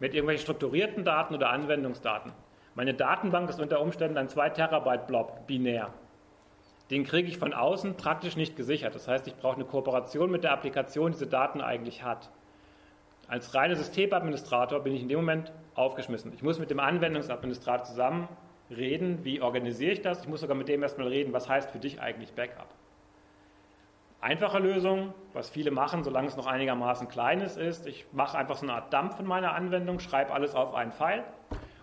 Mit 0.00 0.14
irgendwelchen 0.14 0.42
strukturierten 0.42 1.04
Daten 1.04 1.34
oder 1.34 1.50
Anwendungsdaten. 1.50 2.32
Meine 2.74 2.94
Datenbank 2.94 3.48
ist 3.48 3.60
unter 3.60 3.80
Umständen 3.80 4.18
ein 4.18 4.28
2 4.28 4.50
Terabyte 4.50 5.06
Blob, 5.06 5.46
binär. 5.46 5.90
Den 6.90 7.04
kriege 7.04 7.28
ich 7.28 7.38
von 7.38 7.54
außen 7.54 7.96
praktisch 7.96 8.36
nicht 8.36 8.56
gesichert. 8.56 8.94
Das 8.94 9.08
heißt, 9.08 9.26
ich 9.26 9.36
brauche 9.36 9.54
eine 9.56 9.64
Kooperation 9.64 10.30
mit 10.30 10.44
der 10.44 10.52
Applikation, 10.52 11.12
die 11.12 11.18
diese 11.18 11.26
Daten 11.26 11.60
eigentlich 11.60 12.02
hat. 12.02 12.30
Als 13.26 13.54
reiner 13.54 13.76
Systemadministrator 13.76 14.80
bin 14.80 14.94
ich 14.94 15.02
in 15.02 15.08
dem 15.08 15.20
Moment 15.20 15.52
aufgeschmissen. 15.74 16.32
Ich 16.34 16.42
muss 16.42 16.58
mit 16.58 16.70
dem 16.70 16.80
Anwendungsadministrator 16.80 17.84
zusammen 17.84 18.28
reden, 18.70 19.24
wie 19.24 19.40
organisiere 19.40 19.92
ich 19.92 20.02
das. 20.02 20.22
Ich 20.22 20.28
muss 20.28 20.40
sogar 20.40 20.56
mit 20.56 20.68
dem 20.68 20.82
erstmal 20.82 21.08
reden, 21.08 21.32
was 21.32 21.48
heißt 21.48 21.70
für 21.70 21.78
dich 21.78 22.00
eigentlich 22.00 22.32
Backup. 22.32 22.68
Einfache 24.24 24.58
Lösung, 24.58 25.12
was 25.34 25.50
viele 25.50 25.70
machen, 25.70 26.02
solange 26.02 26.28
es 26.28 26.36
noch 26.38 26.46
einigermaßen 26.46 27.08
kleines 27.08 27.58
ist. 27.58 27.86
Ich 27.86 28.06
mache 28.10 28.38
einfach 28.38 28.56
so 28.56 28.64
eine 28.64 28.72
Art 28.72 28.90
Dump 28.90 29.12
von 29.12 29.26
meiner 29.26 29.52
Anwendung, 29.52 30.00
schreibe 30.00 30.32
alles 30.32 30.54
auf 30.54 30.72
einen 30.72 30.92
File 30.92 31.24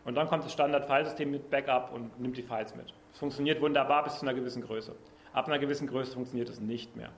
und 0.05 0.15
dann 0.15 0.27
kommt 0.27 0.43
das 0.43 0.51
Standard-Filesystem 0.51 1.29
mit 1.29 1.51
Backup 1.51 1.93
und 1.93 2.19
nimmt 2.19 2.35
die 2.35 2.41
Files 2.41 2.73
mit. 2.73 2.95
Es 3.13 3.19
funktioniert 3.19 3.61
wunderbar 3.61 4.03
bis 4.05 4.17
zu 4.17 4.25
einer 4.25 4.33
gewissen 4.33 4.63
Größe. 4.63 4.95
Ab 5.33 5.45
einer 5.45 5.59
gewissen 5.59 5.85
Größe 5.85 6.13
funktioniert 6.13 6.49
es 6.49 6.59
nicht 6.59 6.95
mehr. 6.95 7.11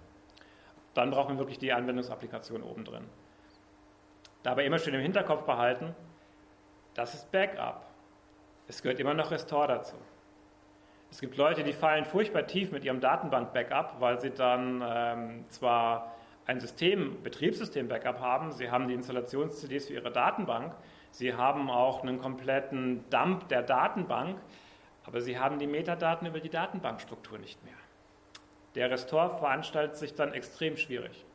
Dann 0.93 1.09
braucht 1.09 1.29
man 1.29 1.37
wirklich 1.37 1.57
die 1.57 1.71
Anwendungsapplikation 1.71 2.61
oben 2.61 2.83
drin. 2.83 3.05
Dabei 4.43 4.65
immer 4.65 4.77
schön 4.77 4.93
im 4.93 4.99
Hinterkopf 4.99 5.43
behalten, 5.43 5.95
das 6.95 7.13
ist 7.13 7.31
Backup. 7.31 7.85
Es 8.67 8.81
gehört 8.81 8.99
immer 8.99 9.13
noch 9.13 9.31
Restore 9.31 9.69
dazu. 9.69 9.95
Es 11.13 11.21
gibt 11.21 11.37
Leute, 11.37 11.63
die 11.63 11.73
fallen 11.73 12.05
furchtbar 12.05 12.47
tief 12.47 12.71
mit 12.71 12.83
ihrem 12.83 12.99
Datenbank-Backup, 12.99 13.97
weil 13.99 14.19
sie 14.19 14.31
dann 14.31 14.83
ähm, 14.83 15.45
zwar 15.49 16.15
ein 16.47 16.59
System, 16.59 17.21
Betriebssystem-Backup 17.21 18.19
haben, 18.19 18.51
sie 18.51 18.71
haben 18.71 18.87
die 18.87 18.95
Installations-CDs 18.95 19.85
für 19.85 19.93
ihre 19.93 20.11
Datenbank, 20.11 20.73
sie 21.11 21.35
haben 21.35 21.69
auch 21.69 22.01
einen 22.01 22.17
kompletten 22.17 23.07
Dump 23.11 23.47
der 23.49 23.61
Datenbank, 23.61 24.41
aber 25.05 25.21
sie 25.21 25.37
haben 25.37 25.59
die 25.59 25.67
Metadaten 25.67 26.25
über 26.25 26.39
die 26.39 26.49
Datenbankstruktur 26.49 27.37
nicht 27.37 27.63
mehr. 27.63 27.75
Der 28.73 28.89
Restore 28.89 29.37
veranstaltet 29.37 29.97
sich 29.97 30.15
dann 30.15 30.33
extrem 30.33 30.77
schwierig. 30.77 31.25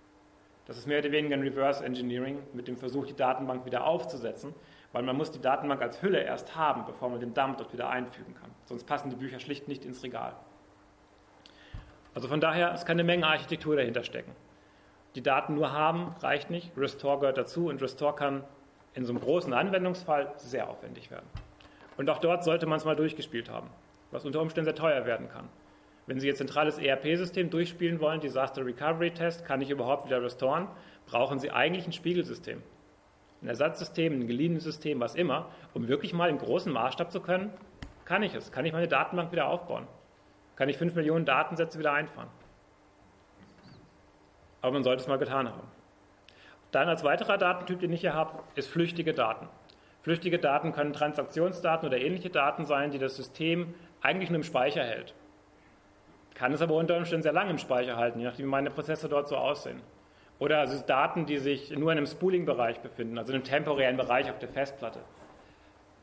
Das 0.66 0.76
ist 0.76 0.88
mehr 0.88 0.98
oder 0.98 1.12
weniger 1.12 1.36
ein 1.36 1.42
Reverse 1.42 1.84
Engineering 1.84 2.42
mit 2.52 2.66
dem 2.66 2.78
Versuch, 2.78 3.06
die 3.06 3.14
Datenbank 3.14 3.64
wieder 3.64 3.86
aufzusetzen, 3.86 4.56
weil 4.90 5.04
man 5.04 5.16
muss 5.16 5.30
die 5.30 5.40
Datenbank 5.40 5.80
als 5.80 6.02
Hülle 6.02 6.20
erst 6.20 6.56
haben, 6.56 6.84
bevor 6.84 7.10
man 7.10 7.20
den 7.20 7.32
Dump 7.32 7.58
dort 7.58 7.72
wieder 7.72 7.88
einfügen 7.88 8.34
kann. 8.34 8.57
Sonst 8.68 8.84
passen 8.84 9.08
die 9.08 9.16
Bücher 9.16 9.40
schlicht 9.40 9.66
nicht 9.66 9.86
ins 9.86 10.02
Regal. 10.02 10.36
Also 12.14 12.28
von 12.28 12.38
daher, 12.38 12.74
es 12.74 12.84
kann 12.84 12.96
eine 12.96 13.04
Menge 13.04 13.26
Architektur 13.26 13.76
dahinter 13.76 14.04
stecken. 14.04 14.32
Die 15.14 15.22
Daten 15.22 15.54
nur 15.54 15.72
haben 15.72 16.14
reicht 16.20 16.50
nicht, 16.50 16.70
Restore 16.76 17.20
gehört 17.20 17.38
dazu 17.38 17.68
und 17.68 17.80
Restore 17.80 18.14
kann 18.14 18.44
in 18.92 19.06
so 19.06 19.12
einem 19.12 19.22
großen 19.22 19.54
Anwendungsfall 19.54 20.34
sehr 20.36 20.68
aufwendig 20.68 21.10
werden. 21.10 21.26
Und 21.96 22.10
auch 22.10 22.18
dort 22.18 22.44
sollte 22.44 22.66
man 22.66 22.76
es 22.76 22.84
mal 22.84 22.94
durchgespielt 22.94 23.48
haben, 23.48 23.70
was 24.10 24.26
unter 24.26 24.42
Umständen 24.42 24.66
sehr 24.66 24.74
teuer 24.74 25.06
werden 25.06 25.30
kann. 25.30 25.48
Wenn 26.06 26.20
Sie 26.20 26.26
Ihr 26.26 26.34
zentrales 26.34 26.78
ERP-System 26.78 27.48
durchspielen 27.48 28.00
wollen, 28.00 28.20
Disaster 28.20 28.66
Recovery 28.66 29.12
Test, 29.12 29.46
kann 29.46 29.62
ich 29.62 29.70
überhaupt 29.70 30.06
wieder 30.06 30.22
restoren, 30.22 30.68
brauchen 31.06 31.38
Sie 31.38 31.50
eigentlich 31.50 31.86
ein 31.86 31.92
Spiegelsystem 31.92 32.62
ein 33.42 33.48
Ersatzsystem, 33.48 34.12
ein 34.12 34.26
geliehenes 34.26 34.64
System, 34.64 35.00
was 35.00 35.14
immer, 35.14 35.50
um 35.74 35.88
wirklich 35.88 36.12
mal 36.12 36.28
im 36.28 36.38
großen 36.38 36.72
Maßstab 36.72 37.12
zu 37.12 37.20
können, 37.20 37.52
kann 38.08 38.22
ich 38.22 38.34
es. 38.34 38.50
Kann 38.50 38.64
ich 38.64 38.72
meine 38.72 38.88
Datenbank 38.88 39.30
wieder 39.32 39.48
aufbauen? 39.48 39.86
Kann 40.56 40.70
ich 40.70 40.78
5 40.78 40.94
Millionen 40.94 41.26
Datensätze 41.26 41.78
wieder 41.78 41.92
einfahren? 41.92 42.28
Aber 44.62 44.72
man 44.72 44.82
sollte 44.82 45.02
es 45.02 45.08
mal 45.08 45.18
getan 45.18 45.48
haben. 45.48 45.68
Dann 46.70 46.88
als 46.88 47.04
weiterer 47.04 47.36
Datentyp, 47.36 47.80
den 47.80 47.92
ich 47.92 48.00
hier 48.00 48.14
habe, 48.14 48.42
ist 48.54 48.68
flüchtige 48.68 49.12
Daten. 49.12 49.46
Flüchtige 50.00 50.38
Daten 50.38 50.72
können 50.72 50.94
Transaktionsdaten 50.94 51.86
oder 51.86 51.98
ähnliche 51.98 52.30
Daten 52.30 52.64
sein, 52.64 52.90
die 52.90 52.98
das 52.98 53.14
System 53.14 53.74
eigentlich 54.00 54.30
nur 54.30 54.38
im 54.38 54.42
Speicher 54.42 54.82
hält. 54.82 55.14
Kann 56.34 56.52
es 56.52 56.62
aber 56.62 56.76
unter 56.76 56.96
Umständen 56.96 57.22
sehr 57.22 57.32
lange 57.32 57.50
im 57.50 57.58
Speicher 57.58 57.96
halten, 57.96 58.20
je 58.20 58.24
nachdem, 58.24 58.46
wie 58.46 58.50
meine 58.50 58.70
Prozesse 58.70 59.08
dort 59.08 59.28
so 59.28 59.36
aussehen. 59.36 59.82
Oder 60.38 60.60
also 60.60 60.82
Daten, 60.86 61.26
die 61.26 61.36
sich 61.36 61.76
nur 61.76 61.92
in 61.92 61.98
einem 61.98 62.06
Spooling-Bereich 62.06 62.80
befinden, 62.80 63.18
also 63.18 63.32
in 63.32 63.36
einem 63.36 63.44
temporären 63.44 63.96
Bereich 63.98 64.30
auf 64.30 64.38
der 64.38 64.48
Festplatte. 64.48 65.00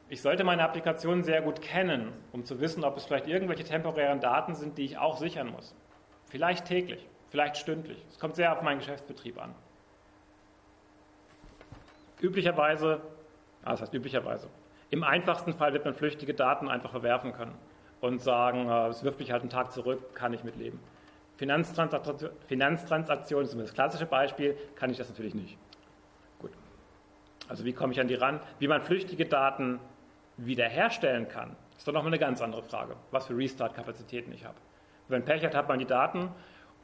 Ich 0.07 0.21
sollte 0.21 0.43
meine 0.43 0.63
Applikation 0.63 1.23
sehr 1.23 1.41
gut 1.41 1.61
kennen, 1.61 2.13
um 2.31 2.45
zu 2.45 2.59
wissen, 2.59 2.83
ob 2.83 2.95
es 2.95 3.05
vielleicht 3.05 3.27
irgendwelche 3.27 3.63
temporären 3.63 4.19
Daten 4.19 4.53
sind, 4.53 4.77
die 4.77 4.85
ich 4.85 4.97
auch 4.97 5.17
sichern 5.17 5.47
muss. 5.47 5.75
Vielleicht 6.29 6.65
täglich, 6.65 7.07
vielleicht 7.29 7.57
stündlich. 7.57 8.03
Es 8.09 8.19
kommt 8.19 8.35
sehr 8.35 8.53
auf 8.53 8.61
meinen 8.61 8.79
Geschäftsbetrieb 8.79 9.41
an. 9.41 9.55
Üblicherweise, 12.21 13.01
ah, 13.63 13.71
das 13.71 13.81
heißt 13.81 13.93
üblicherweise, 13.93 14.47
im 14.91 15.03
einfachsten 15.03 15.53
Fall 15.53 15.73
wird 15.73 15.85
man 15.85 15.95
flüchtige 15.95 16.33
Daten 16.33 16.69
einfach 16.69 16.91
verwerfen 16.91 17.33
können. 17.33 17.55
und 18.01 18.21
sagen, 18.21 18.69
äh, 18.69 18.87
es 18.89 19.03
wirft 19.03 19.19
mich 19.19 19.31
halt 19.31 19.41
einen 19.41 19.49
Tag 19.49 19.71
zurück, 19.71 20.13
kann 20.13 20.31
ich 20.33 20.43
mitleben. 20.43 20.79
Finanztransaktion, 21.37 22.29
Finanztransaktionen 22.45 23.47
ist 23.47 23.57
das 23.57 23.73
klassische 23.73 24.05
Beispiel, 24.05 24.55
kann 24.75 24.91
ich 24.91 24.97
das 24.97 25.09
natürlich 25.09 25.33
nicht. 25.33 25.57
Gut. 26.37 26.51
Also 27.47 27.65
wie 27.65 27.73
komme 27.73 27.93
ich 27.93 27.99
an 27.99 28.07
die 28.07 28.15
ran? 28.15 28.41
Wie 28.59 28.67
man 28.67 28.81
flüchtige 28.81 29.25
Daten 29.25 29.79
wiederherstellen 30.37 31.27
kann, 31.27 31.55
ist 31.77 31.87
doch 31.87 31.93
nochmal 31.93 32.09
eine 32.09 32.19
ganz 32.19 32.41
andere 32.41 32.63
Frage, 32.63 32.95
was 33.11 33.27
für 33.27 33.37
Restart-Kapazitäten 33.37 34.31
ich 34.31 34.45
habe. 34.45 34.57
Wenn 35.07 35.23
Pech 35.23 35.43
hat, 35.43 35.55
hat 35.55 35.67
man 35.67 35.79
die 35.79 35.85
Daten 35.85 36.29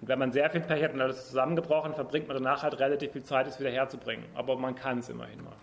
und 0.02 0.08
wenn 0.08 0.20
man 0.20 0.32
sehr 0.32 0.50
viel 0.50 0.62
Pech 0.62 0.84
hat 0.84 0.94
und 0.94 1.02
alles 1.02 1.28
zusammengebrochen, 1.28 1.94
verbringt 1.94 2.28
man 2.28 2.38
danach 2.38 2.64
halt 2.64 2.80
relativ 2.80 3.12
viel 3.12 3.24
Zeit, 3.24 3.48
es 3.48 3.60
wieder 3.60 3.70
herzubringen. 3.70 4.26
Aber 4.36 4.58
man 4.58 4.76
kann 4.76 5.00
es 5.00 5.10
immerhin 5.10 5.44
mal. 5.44 5.54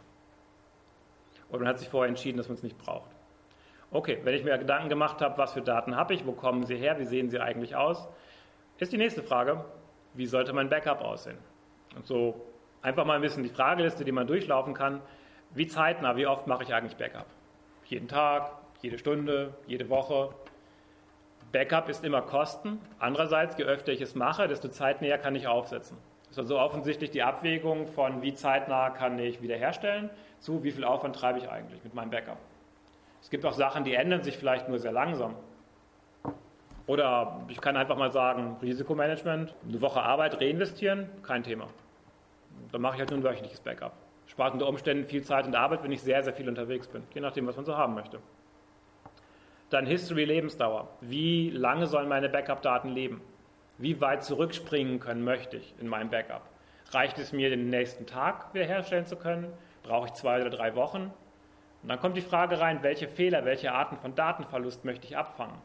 Oder 1.51 1.61
man 1.61 1.68
hat 1.68 1.79
sich 1.79 1.88
vorher 1.88 2.09
entschieden, 2.09 2.37
dass 2.37 2.48
man 2.48 2.57
es 2.57 2.62
nicht 2.62 2.79
braucht. 2.79 3.11
Okay, 3.90 4.18
wenn 4.22 4.35
ich 4.35 4.44
mir 4.44 4.57
Gedanken 4.59 4.90
gemacht 4.90 5.20
habe, 5.22 5.38
was 5.38 5.55
für 5.55 5.62
Daten 5.62 5.96
habe 5.96 6.14
ich, 6.14 6.27
wo 6.27 6.33
kommen 6.33 6.64
sie 6.64 6.77
her, 6.77 6.98
wie 6.98 7.05
sehen 7.05 7.31
sie 7.31 7.40
eigentlich 7.40 7.74
aus, 7.74 8.07
ist 8.79 8.92
die 8.92 8.98
nächste 8.98 9.22
Frage, 9.22 9.64
wie 10.14 10.27
sollte 10.27 10.53
mein 10.53 10.68
Backup 10.68 11.01
aussehen? 11.01 11.38
Und 11.96 12.07
so 12.07 12.46
einfach 12.83 13.05
mal 13.05 13.14
ein 13.14 13.22
bisschen 13.22 13.42
die 13.42 13.48
Frageliste, 13.48 14.05
die 14.05 14.12
man 14.12 14.27
durchlaufen 14.27 14.74
kann, 14.74 15.01
wie 15.55 15.66
zeitnah, 15.66 16.16
wie 16.16 16.27
oft 16.27 16.46
mache 16.46 16.64
ich 16.64 16.74
eigentlich 16.74 16.96
Backup? 16.96 17.27
Jeden 17.88 18.07
Tag, 18.07 18.51
jede 18.83 18.98
Stunde, 18.98 19.55
jede 19.66 19.88
Woche. 19.88 20.29
Backup 21.53 21.88
ist 21.88 22.05
immer 22.05 22.20
Kosten. 22.20 22.79
Andererseits, 22.98 23.57
je 23.57 23.64
öfter 23.64 23.92
ich 23.92 24.03
es 24.03 24.14
mache, 24.14 24.46
desto 24.46 24.68
zeitnäher 24.68 25.16
kann 25.16 25.35
ich 25.35 25.46
aufsetzen. 25.46 25.96
Das 26.24 26.33
ist 26.33 26.38
also 26.38 26.59
offensichtlich 26.59 27.11
die 27.11 27.22
Abwägung 27.22 27.87
von, 27.87 28.20
wie 28.20 28.35
zeitnah 28.35 28.90
kann 28.90 29.18
ich 29.18 29.40
wiederherstellen, 29.40 30.11
zu 30.38 30.62
wie 30.64 30.70
viel 30.70 30.85
Aufwand 30.85 31.16
treibe 31.16 31.38
ich 31.38 31.48
eigentlich 31.48 31.83
mit 31.83 31.94
meinem 31.94 32.11
Backup. 32.11 32.37
Es 33.22 33.31
gibt 33.31 33.46
auch 33.46 33.55
Sachen, 33.55 33.85
die 33.85 33.94
ändern 33.94 34.22
sich 34.22 34.37
vielleicht 34.37 34.68
nur 34.68 34.79
sehr 34.79 34.92
langsam. 34.92 35.35
Oder 36.87 37.40
ich 37.48 37.62
kann 37.62 37.79
einfach 37.79 37.96
mal 37.96 38.12
sagen, 38.12 38.59
Risikomanagement, 38.61 39.55
eine 39.66 39.81
Woche 39.81 40.03
Arbeit 40.03 40.42
reinvestieren, 40.42 41.09
kein 41.22 41.42
Thema. 41.42 41.68
Dann 42.70 42.83
mache 42.83 42.96
ich 42.96 43.01
halt 43.01 43.11
nur 43.11 43.20
ein 43.20 43.24
wöchentliches 43.24 43.61
Backup. 43.61 43.92
Spart 44.29 44.53
unter 44.53 44.69
Umständen 44.69 45.07
viel 45.07 45.23
Zeit 45.23 45.47
und 45.47 45.57
Arbeit, 45.57 45.83
wenn 45.83 45.91
ich 45.91 46.03
sehr, 46.03 46.23
sehr 46.23 46.35
viel 46.35 46.49
unterwegs 46.49 46.87
bin, 46.87 47.03
je 47.14 47.21
nachdem, 47.21 47.47
was 47.47 47.57
man 47.57 47.64
so 47.64 47.77
haben 47.77 47.95
möchte. 47.95 48.21
Dann 49.71 49.87
History 49.87 50.25
Lebensdauer. 50.25 50.88
Wie 51.01 51.51
lange 51.51 51.87
sollen 51.87 52.09
meine 52.09 52.29
Backup-Daten 52.29 52.88
leben? 52.88 53.21
Wie 53.79 54.01
weit 54.01 54.25
zurückspringen 54.25 55.01
können 55.01 55.25
möchte 55.25 55.57
ich 55.57 55.75
in 55.81 55.88
meinem 55.88 56.11
Backup? 56.11 56.43
Reicht 56.91 57.19
es 57.19 57.33
mir, 57.33 57.51
den 57.51 57.69
nächsten 57.69 58.07
Tag 58.07 58.55
wiederherstellen 58.55 59.07
zu 59.07 59.17
können? 59.17 59.53
Brauche 59.83 60.07
ich 60.07 60.14
zwei 60.14 60.41
oder 60.41 60.51
drei 60.51 60.75
Wochen? 60.75 61.12
Und 61.83 61.88
dann 61.88 62.01
kommt 62.01 62.17
die 62.17 62.23
Frage 62.23 62.61
rein, 62.61 62.83
welche 62.83 63.09
Fehler, 63.09 63.45
welche 63.45 63.73
Arten 63.73 63.97
von 63.97 64.14
Datenverlust 64.14 64.85
möchte 64.85 65.07
ich 65.07 65.17
abfangen? 65.17 65.59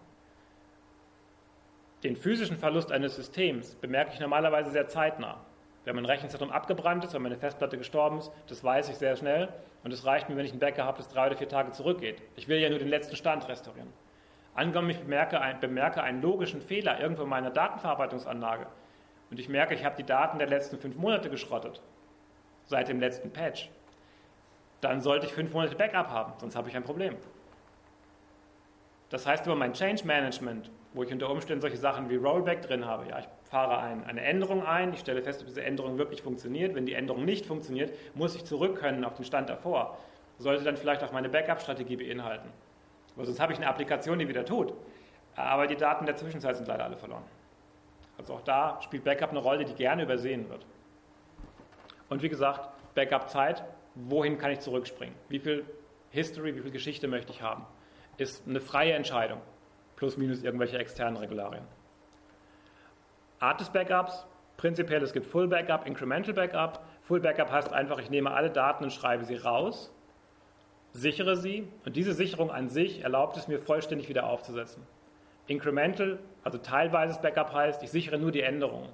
Den 2.04 2.16
physischen 2.16 2.58
Verlust 2.58 2.92
eines 2.92 3.16
Systems 3.16 3.76
bemerke 3.76 4.14
ich 4.14 4.20
normalerweise 4.20 4.72
sehr 4.72 4.88
zeitnah. 4.88 5.40
Wenn 5.86 5.96
mein 5.96 6.06
Rechenzentrum 6.06 6.52
abgebrannt 6.52 7.04
ist, 7.04 7.14
wenn 7.14 7.22
meine 7.22 7.38
Festplatte 7.38 7.78
gestorben 7.78 8.20
ist, 8.20 8.32
das 8.48 8.64
weiß 8.64 8.90
ich 8.90 8.96
sehr 8.96 9.16
schnell. 9.16 9.50
Und 9.84 9.92
es 9.92 10.06
reicht 10.06 10.30
mir, 10.30 10.38
wenn 10.38 10.46
ich 10.46 10.52
einen 10.52 10.60
Bäcker 10.60 10.86
habe, 10.86 10.98
das 10.98 11.10
drei 11.10 11.28
oder 11.28 11.36
vier 11.36 11.50
Tage 11.50 11.72
zurückgeht. 11.72 12.22
Ich 12.36 12.48
will 12.48 12.60
ja 12.60 12.70
nur 12.70 12.80
den 12.80 12.88
letzten 12.88 13.16
Stand 13.16 13.48
restaurieren. 13.50 13.92
Angenommen, 14.56 14.92
ich 14.92 15.00
bemerke, 15.00 15.42
ein, 15.42 15.60
bemerke 15.60 16.04
einen 16.04 16.22
logischen 16.22 16.62
Fehler 16.62 17.00
irgendwo 17.00 17.24
in 17.24 17.30
meiner 17.30 17.50
Datenverarbeitungsanlage 17.50 18.68
und 19.32 19.40
ich 19.40 19.50
merke, 19.50 19.74
ich 19.74 19.84
habe 19.84 19.96
die 19.96 20.04
Daten 20.04 20.38
der 20.38 20.48
letzten 20.48 20.78
fünf 20.78 20.96
Monate 20.96 21.30
geschrottet, 21.30 21.82
seit 22.66 22.88
dem 22.88 23.00
letzten 23.00 23.32
Patch, 23.32 23.72
dann 24.80 25.02
sollte 25.02 25.26
ich 25.26 25.34
fünf 25.34 25.52
Monate 25.54 25.76
Backup 25.76 26.10
haben, 26.10 26.34
sonst 26.38 26.56
habe 26.56 26.70
ich 26.70 26.76
ein 26.76 26.84
Problem. 26.84 27.16
Das 29.10 29.26
heißt, 29.26 29.46
über 29.48 29.56
mein 29.56 29.74
Change 29.74 30.06
Management, 30.06 30.70
wo 30.94 31.04
ich 31.04 31.12
unter 31.12 31.30
Umständen 31.30 31.62
solche 31.62 31.78
Sachen 31.78 32.10
wie 32.10 32.16
Rollback 32.16 32.62
drin 32.62 32.86
habe, 32.86 33.08
ja, 33.10 33.20
ich 33.20 33.28
fahre 33.50 33.78
ein, 33.80 34.04
eine 34.04 34.22
Änderung 34.22 34.66
ein, 34.66 34.94
ich 34.94 35.00
stelle 35.00 35.22
fest, 35.22 35.42
ob 35.42 35.48
diese 35.48 35.64
Änderung 35.64 35.98
wirklich 35.98 36.22
funktioniert. 36.22 36.76
Wenn 36.76 36.86
die 36.86 36.94
Änderung 36.94 37.26
nicht 37.26 37.46
funktioniert, 37.46 37.94
muss 38.16 38.36
ich 38.36 38.46
zurück 38.46 38.78
können 38.80 39.04
auf 39.04 39.16
den 39.16 39.26
Stand 39.26 39.50
davor. 39.50 39.98
Sollte 40.38 40.64
dann 40.64 40.78
vielleicht 40.78 41.04
auch 41.04 41.12
meine 41.12 41.30
Backup-Strategie 41.30 41.98
beinhalten. 41.98 42.50
Aber 43.16 43.26
sonst 43.26 43.40
habe 43.40 43.54
ich 43.54 43.60
eine 43.60 43.68
Applikation, 43.68 44.20
die 44.20 44.28
wieder 44.28 44.46
tut. 44.46 44.74
Aber 45.36 45.68
die 45.68 45.76
Daten 45.76 46.06
der 46.06 46.16
Zwischenzeit 46.16 46.56
sind 46.56 46.68
leider 46.68 46.86
alle 46.86 46.98
verloren. 46.98 47.24
Also 48.18 48.34
auch 48.34 48.42
da 48.42 48.80
spielt 48.82 49.04
Backup 49.04 49.32
eine 49.32 49.40
Rolle, 49.40 49.66
die 49.66 49.74
gerne 49.74 50.04
übersehen 50.04 50.50
wird. 50.50 50.66
Und 52.10 52.22
wie 52.22 52.30
gesagt, 52.30 52.70
Backup-Zeit 52.96 53.64
wohin 53.96 54.38
kann 54.38 54.52
ich 54.52 54.60
zurückspringen? 54.60 55.16
Wie 55.30 55.40
viel 55.40 55.66
History, 56.10 56.56
wie 56.56 56.62
viel 56.62 56.72
Geschichte 56.72 57.08
möchte 57.08 57.32
ich 57.32 57.42
haben? 57.42 57.66
Ist 58.18 58.48
eine 58.48 58.62
freie 58.62 58.94
Entscheidung, 58.94 59.42
plus 60.04 60.18
minus 60.18 60.44
irgendwelche 60.44 60.78
externen 60.78 61.16
Regularien. 61.16 61.64
Art 63.40 63.62
des 63.62 63.70
Backups, 63.70 64.28
prinzipiell 64.58 65.02
es 65.02 65.14
gibt 65.14 65.26
Full 65.26 65.48
Backup, 65.48 65.88
Incremental 65.88 66.34
Backup. 66.34 66.84
Full 67.04 67.22
Backup 67.22 67.50
heißt 67.50 67.72
einfach, 67.72 68.00
ich 68.00 68.10
nehme 68.10 68.32
alle 68.32 68.50
Daten 68.50 68.84
und 68.84 68.92
schreibe 68.92 69.24
sie 69.24 69.38
raus, 69.38 69.94
sichere 70.92 71.38
sie 71.38 71.70
und 71.86 71.96
diese 71.96 72.12
Sicherung 72.12 72.52
an 72.52 72.68
sich 72.68 73.02
erlaubt 73.02 73.38
es 73.38 73.48
mir 73.48 73.60
vollständig 73.60 74.10
wieder 74.10 74.28
aufzusetzen. 74.28 74.84
Incremental, 75.48 76.20
also 76.44 76.58
teilweises 76.58 77.22
Backup 77.22 77.54
heißt, 77.54 77.82
ich 77.82 77.90
sichere 77.90 78.18
nur 78.18 78.34
die 78.34 78.42
Änderungen. 78.42 78.90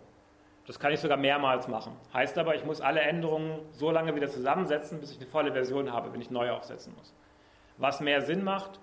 Das 0.68 0.80
kann 0.80 0.94
ich 0.94 1.00
sogar 1.00 1.18
mehrmals 1.18 1.68
machen. 1.68 1.94
Heißt 2.14 2.38
aber, 2.38 2.54
ich 2.54 2.66
muss 2.66 2.82
alle 2.82 3.02
Änderungen 3.02 3.62
so 3.72 3.90
lange 3.90 4.14
wieder 4.14 4.28
zusammensetzen, 4.28 5.00
bis 5.00 5.10
ich 5.10 5.18
eine 5.18 5.26
volle 5.26 5.54
Version 5.54 5.92
habe, 5.92 6.14
wenn 6.14 6.22
ich 6.22 6.30
neu 6.30 6.52
aufsetzen 6.52 6.94
muss. 6.96 7.16
Was 7.78 8.00
mehr 8.00 8.22
Sinn 8.22 8.44
macht, 8.44 8.80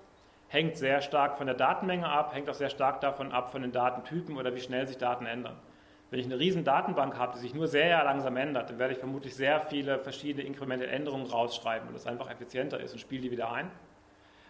hängt 0.48 0.76
sehr 0.76 1.00
stark 1.00 1.38
von 1.38 1.46
der 1.46 1.56
Datenmenge 1.56 2.08
ab, 2.08 2.34
hängt 2.34 2.48
auch 2.48 2.54
sehr 2.54 2.70
stark 2.70 3.00
davon 3.00 3.32
ab, 3.32 3.50
von 3.50 3.62
den 3.62 3.72
Datentypen 3.72 4.36
oder 4.36 4.54
wie 4.54 4.60
schnell 4.60 4.86
sich 4.86 4.98
Daten 4.98 5.26
ändern. 5.26 5.56
Wenn 6.10 6.20
ich 6.20 6.26
eine 6.26 6.38
riesen 6.38 6.62
Datenbank 6.62 7.18
habe, 7.18 7.32
die 7.34 7.40
sich 7.40 7.54
nur 7.54 7.66
sehr 7.66 8.04
langsam 8.04 8.36
ändert, 8.36 8.70
dann 8.70 8.78
werde 8.78 8.92
ich 8.92 9.00
vermutlich 9.00 9.34
sehr 9.34 9.60
viele 9.60 9.98
verschiedene 9.98 10.46
inkrementelle 10.46 10.90
Änderungen 10.90 11.26
rausschreiben, 11.26 11.88
weil 11.88 11.94
das 11.94 12.06
einfach 12.06 12.30
effizienter 12.30 12.78
ist 12.78 12.92
und 12.92 13.00
spiele 13.00 13.22
die 13.22 13.30
wieder 13.32 13.50
ein. 13.50 13.70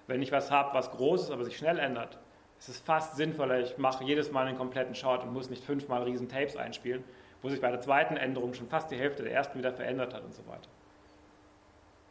Wenn 0.07 0.21
ich 0.21 0.33
was 0.33 0.51
habe, 0.51 0.75
was 0.75 0.91
groß 0.91 1.25
ist, 1.25 1.31
aber 1.31 1.45
sich 1.45 1.57
schnell 1.57 1.79
ändert, 1.79 2.19
ist 2.59 2.69
es 2.69 2.79
fast 2.79 3.17
sinnvoller, 3.17 3.61
ich 3.61 3.79
mache 3.79 4.05
jedes 4.05 4.31
Mal 4.31 4.47
einen 4.47 4.59
kompletten 4.59 4.95
Short 4.95 5.23
und 5.23 5.33
muss 5.33 5.51
nicht 5.51 5.65
fünfmal 5.65 6.03
riesen 6.03 6.29
Tapes 6.29 6.57
einspielen, 6.57 7.05
wo 7.43 7.49
sich 7.49 7.61
bei 7.61 7.71
der 7.71 7.81
zweiten 7.81 8.17
Änderung 8.17 8.55
schon 8.55 8.69
fast 8.69 8.91
die 8.91 8.97
Hälfte 8.97 9.23
der 9.23 9.33
ersten 9.33 9.59
wieder 9.59 9.73
verändert 9.73 10.15
hat 10.15 10.25
und 10.25 10.35
so 10.35 10.47
weiter. 10.47 10.69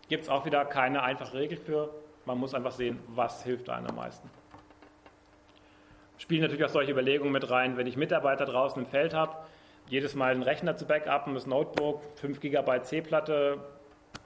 Gibt 0.08 0.24
es 0.24 0.30
auch 0.30 0.45
wieder 0.45 0.65
keine 0.65 1.04
einfache 1.04 1.36
Regel 1.36 1.58
für. 1.58 1.93
Man 2.26 2.40
muss 2.40 2.54
einfach 2.54 2.72
sehen, 2.72 3.00
was 3.08 3.44
hilft 3.44 3.70
einem 3.70 3.88
am 3.88 3.96
meisten. 3.96 4.30
Spielen 6.18 6.42
natürlich 6.42 6.66
auch 6.66 6.70
solche 6.70 6.92
Überlegungen 6.92 7.32
mit 7.32 7.50
rein, 7.50 7.78
wenn 7.78 7.88
ich 7.88 7.98
Mitarbeiter 7.98 8.46
draußen 8.46 8.82
im 8.82 8.88
Feld 8.88 9.14
habe, 9.14 9.36
jedes 9.88 10.16
Mal 10.16 10.32
einen 10.32 10.42
Rechner 10.42 10.76
zu 10.76 10.86
backuppen, 10.86 11.36
das 11.36 11.46
Notebook, 11.46 12.02
5 12.16 12.40
GB 12.40 12.82
C-Platte, 12.82 13.60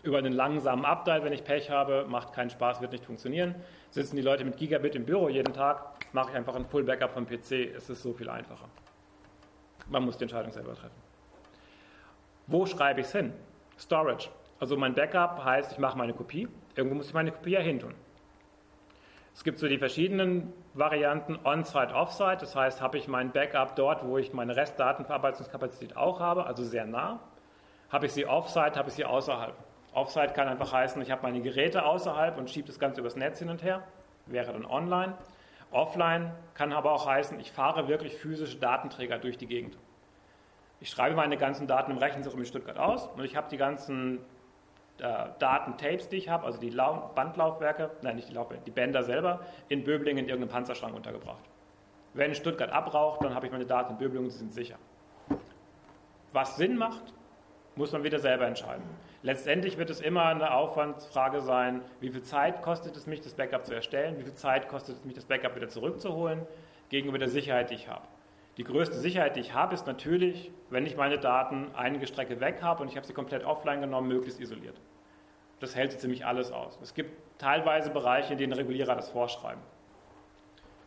über 0.04 0.18
einen 0.18 0.32
langsamen 0.32 0.86
Update, 0.86 1.24
wenn 1.24 1.34
ich 1.34 1.44
Pech 1.44 1.70
habe, 1.70 2.06
macht 2.08 2.34
keinen 2.34 2.50
Spaß, 2.50 2.80
wird 2.80 2.92
nicht 2.92 3.06
funktionieren. 3.06 3.56
Sitzen 3.90 4.16
die 4.16 4.22
Leute 4.22 4.46
mit 4.46 4.56
Gigabit 4.58 4.96
im 4.96 5.06
Büro 5.06 5.28
jeden 5.28 5.54
Tag, 5.54 5.84
mache 6.14 6.32
ich 6.32 6.38
einfach 6.38 6.56
ein 6.56 6.66
Full 6.66 6.84
Backup 6.84 7.12
vom 7.12 7.26
PC, 7.26 7.76
es 7.76 7.90
ist 7.90 8.02
so 8.02 8.14
viel 8.14 8.30
einfacher. 8.30 8.70
Man 9.90 10.06
muss 10.06 10.18
die 10.18 10.24
Entscheidung 10.24 10.52
selber 10.52 10.76
treffen. 10.76 11.02
Wo 12.48 12.66
schreibe 12.66 13.02
ich 13.02 13.08
es 13.08 13.12
hin? 13.12 13.34
Storage. 13.78 14.30
Also 14.60 14.76
mein 14.78 14.94
Backup 14.94 15.44
heißt, 15.44 15.72
ich 15.72 15.80
mache 15.80 15.98
meine 15.98 16.14
Kopie. 16.14 16.48
Irgendwo 16.76 16.96
muss 16.96 17.08
ich 17.08 17.14
meine 17.14 17.32
Kopie 17.32 17.52
ja 17.52 17.62
hin 17.62 17.80
tun. 17.80 17.96
Es 19.34 19.44
gibt 19.44 19.58
so 19.60 19.68
die 19.68 19.78
verschiedenen 19.78 20.52
Varianten 20.74 21.40
On-Site, 21.44 21.94
Off-Site. 21.94 22.38
Das 22.42 22.56
heißt, 22.56 22.82
habe 22.82 22.98
ich 22.98 23.08
mein 23.08 23.32
Backup 23.32 23.76
dort, 23.76 24.06
wo 24.06 24.18
ich 24.18 24.34
meine 24.34 24.56
Restdatenverarbeitungskapazität 24.56 25.96
auch 25.96 26.20
habe, 26.20 26.46
also 26.46 26.64
sehr 26.64 26.86
nah. 26.86 27.20
Habe 27.90 28.08
ich 28.08 28.14
sie 28.14 28.26
Off-Site, 28.26 28.78
habe 28.78 28.90
ich 28.90 28.96
sie 28.96 29.06
außerhalb. 29.06 29.56
Off-Site 29.94 30.34
kann 30.34 30.48
einfach 30.48 30.74
heißen, 30.74 31.02
ich 31.02 31.10
habe 31.10 31.24
meine 31.24 31.42
Geräte 31.42 31.86
außerhalb 31.86 32.38
und 32.38 32.50
schiebe 32.50 32.68
das 32.68 32.80
Ganze 32.80 33.00
übers 33.00 33.16
Netz 33.16 33.40
hin 33.40 33.50
und 33.50 33.64
her. 33.64 33.84
Wäre 34.26 34.52
dann 34.52 34.66
online. 34.66 35.16
Offline 35.72 36.32
kann 36.56 36.74
aber 36.74 36.92
auch 36.92 37.06
heißen, 37.06 37.40
ich 37.40 37.52
fahre 37.52 37.88
wirklich 37.88 38.16
physische 38.16 38.58
Datenträger 38.58 39.20
durch 39.20 39.38
die 39.38 39.48
Gegend. 39.48 39.78
Ich 40.80 40.90
schreibe 40.90 41.16
meine 41.16 41.38
ganzen 41.38 41.68
Daten 41.68 41.92
im 41.92 41.98
Rechenzentrum 41.98 42.42
in 42.42 42.46
Stuttgart 42.46 42.78
aus 42.78 43.08
und 43.08 43.24
ich 43.24 43.36
habe 43.36 43.50
die 43.50 43.58
ganzen 43.58 44.20
äh, 45.02 45.30
Datentapes, 45.40 46.10
die 46.10 46.18
ich 46.18 46.30
habe, 46.30 46.46
also 46.46 46.60
die 46.60 46.70
Lau 46.70 47.12
Bandlaufwerke, 47.16 47.92
nein, 48.02 48.16
nicht 48.16 48.30
die 48.30 48.34
Laufwerke, 48.34 48.64
die 48.66 48.72
Bänder 48.72 49.04
selber, 49.04 49.42
in 49.68 49.84
Böblingen 49.84 50.26
in 50.26 50.30
irgendeinem 50.30 50.54
Panzerschrank 50.54 50.96
untergebracht. 50.96 51.44
Wenn 52.14 52.34
Stuttgart 52.36 52.72
abraucht, 52.72 53.24
dann 53.24 53.36
habe 53.36 53.46
ich 53.46 53.52
meine 53.52 53.66
Daten 53.66 53.94
in 53.94 53.98
Böblingen, 53.98 54.30
sie 54.30 54.40
sind 54.40 54.54
sicher. 54.54 54.78
Was 56.34 56.58
Sinn 56.58 56.78
macht, 56.78 57.14
muss 57.76 57.92
man 57.92 58.04
wieder 58.04 58.20
selber 58.20 58.46
entscheiden. 58.46 58.84
Letztendlich 59.22 59.78
wird 59.78 59.90
es 59.90 60.02
immer 60.02 60.26
eine 60.26 60.54
Aufwandsfrage 60.54 61.42
sein, 61.42 61.82
wie 62.00 62.10
viel 62.10 62.22
Zeit 62.22 62.62
kostet 62.62 62.96
es 62.96 63.08
mich, 63.08 63.22
das 63.22 63.34
Backup 63.34 63.66
zu 63.66 63.74
erstellen, 63.74 64.18
wie 64.18 64.24
viel 64.24 64.34
Zeit 64.34 64.70
kostet 64.70 64.98
es 64.98 65.06
mich, 65.06 65.14
das 65.14 65.26
Backup 65.26 65.56
wieder 65.56 65.70
zurückzuholen, 65.70 66.46
gegenüber 66.90 67.18
der 67.18 67.30
Sicherheit, 67.30 67.70
die 67.70 67.76
ich 67.76 67.88
habe. 67.88 68.06
Die 68.58 68.64
größte 68.64 68.98
Sicherheit, 68.98 69.36
die 69.36 69.40
ich 69.40 69.54
habe, 69.54 69.74
ist 69.74 69.88
natürlich, 69.88 70.52
wenn 70.70 70.86
ich 70.86 70.98
meine 70.98 71.18
Daten 71.18 71.72
einige 71.76 72.08
Strecke 72.08 72.42
weg 72.42 72.62
habe 72.62 72.84
und 72.84 72.90
ich 72.90 72.98
habe 72.98 73.08
sie 73.08 73.14
komplett 73.14 73.46
offline 73.46 73.80
genommen, 73.80 74.10
möglichst 74.10 74.40
isoliert. 74.40 74.76
Das 75.60 75.76
hält 75.76 75.92
so 75.92 75.98
ziemlich 75.98 76.26
alles 76.26 76.52
aus. 76.52 76.80
Es 76.82 76.94
gibt 76.94 77.12
teilweise 77.40 77.90
Bereiche, 77.90 78.34
in 78.34 78.40
denen 78.40 78.54
Regulierer 78.54 78.96
das 78.96 79.10
vorschreiben. 79.10 79.62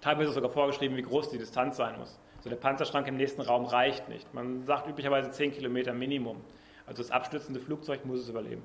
Teilweise 0.01 0.33
sogar 0.33 0.51
vorgeschrieben, 0.51 0.97
wie 0.97 1.03
groß 1.03 1.31
die 1.31 1.39
Distanz 1.39 1.77
sein 1.77 1.99
muss. 1.99 2.19
So 2.41 2.51
der 2.51 2.57
Panzerschrank 2.57 3.07
im 3.07 3.17
nächsten 3.17 3.41
Raum 3.41 3.65
reicht 3.67 4.09
nicht. 4.09 4.33
Man 4.35 4.65
sagt 4.65 4.89
üblicherweise 4.89 5.31
10 5.31 5.53
Kilometer 5.53 5.93
Minimum. 5.93 6.41
Also 6.87 7.03
das 7.03 7.13
abstützende 7.13 7.61
Flugzeug 7.61 8.05
muss 8.05 8.21
es 8.21 8.29
überleben. 8.29 8.63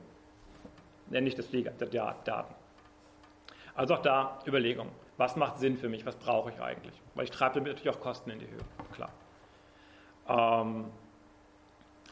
Ja, 1.11 1.21
nicht 1.21 1.37
das 1.37 1.47
Flieger, 1.47 1.71
der 1.71 1.87
Daten. 2.23 2.55
Also 3.75 3.93
auch 3.93 4.01
da 4.01 4.39
Überlegungen. 4.47 4.91
Was 5.17 5.35
macht 5.35 5.57
Sinn 5.57 5.77
für 5.77 5.89
mich? 5.89 6.05
Was 6.05 6.15
brauche 6.15 6.49
ich 6.49 6.59
eigentlich? 6.59 6.99
Weil 7.13 7.25
ich 7.25 7.31
treibe 7.31 7.55
damit 7.55 7.73
natürlich 7.73 7.95
auch 7.95 8.01
Kosten 8.01 8.31
in 8.31 8.39
die 8.39 8.47
Höhe. 8.47 8.59
Klar. 8.91 9.11
Ähm, 10.27 10.85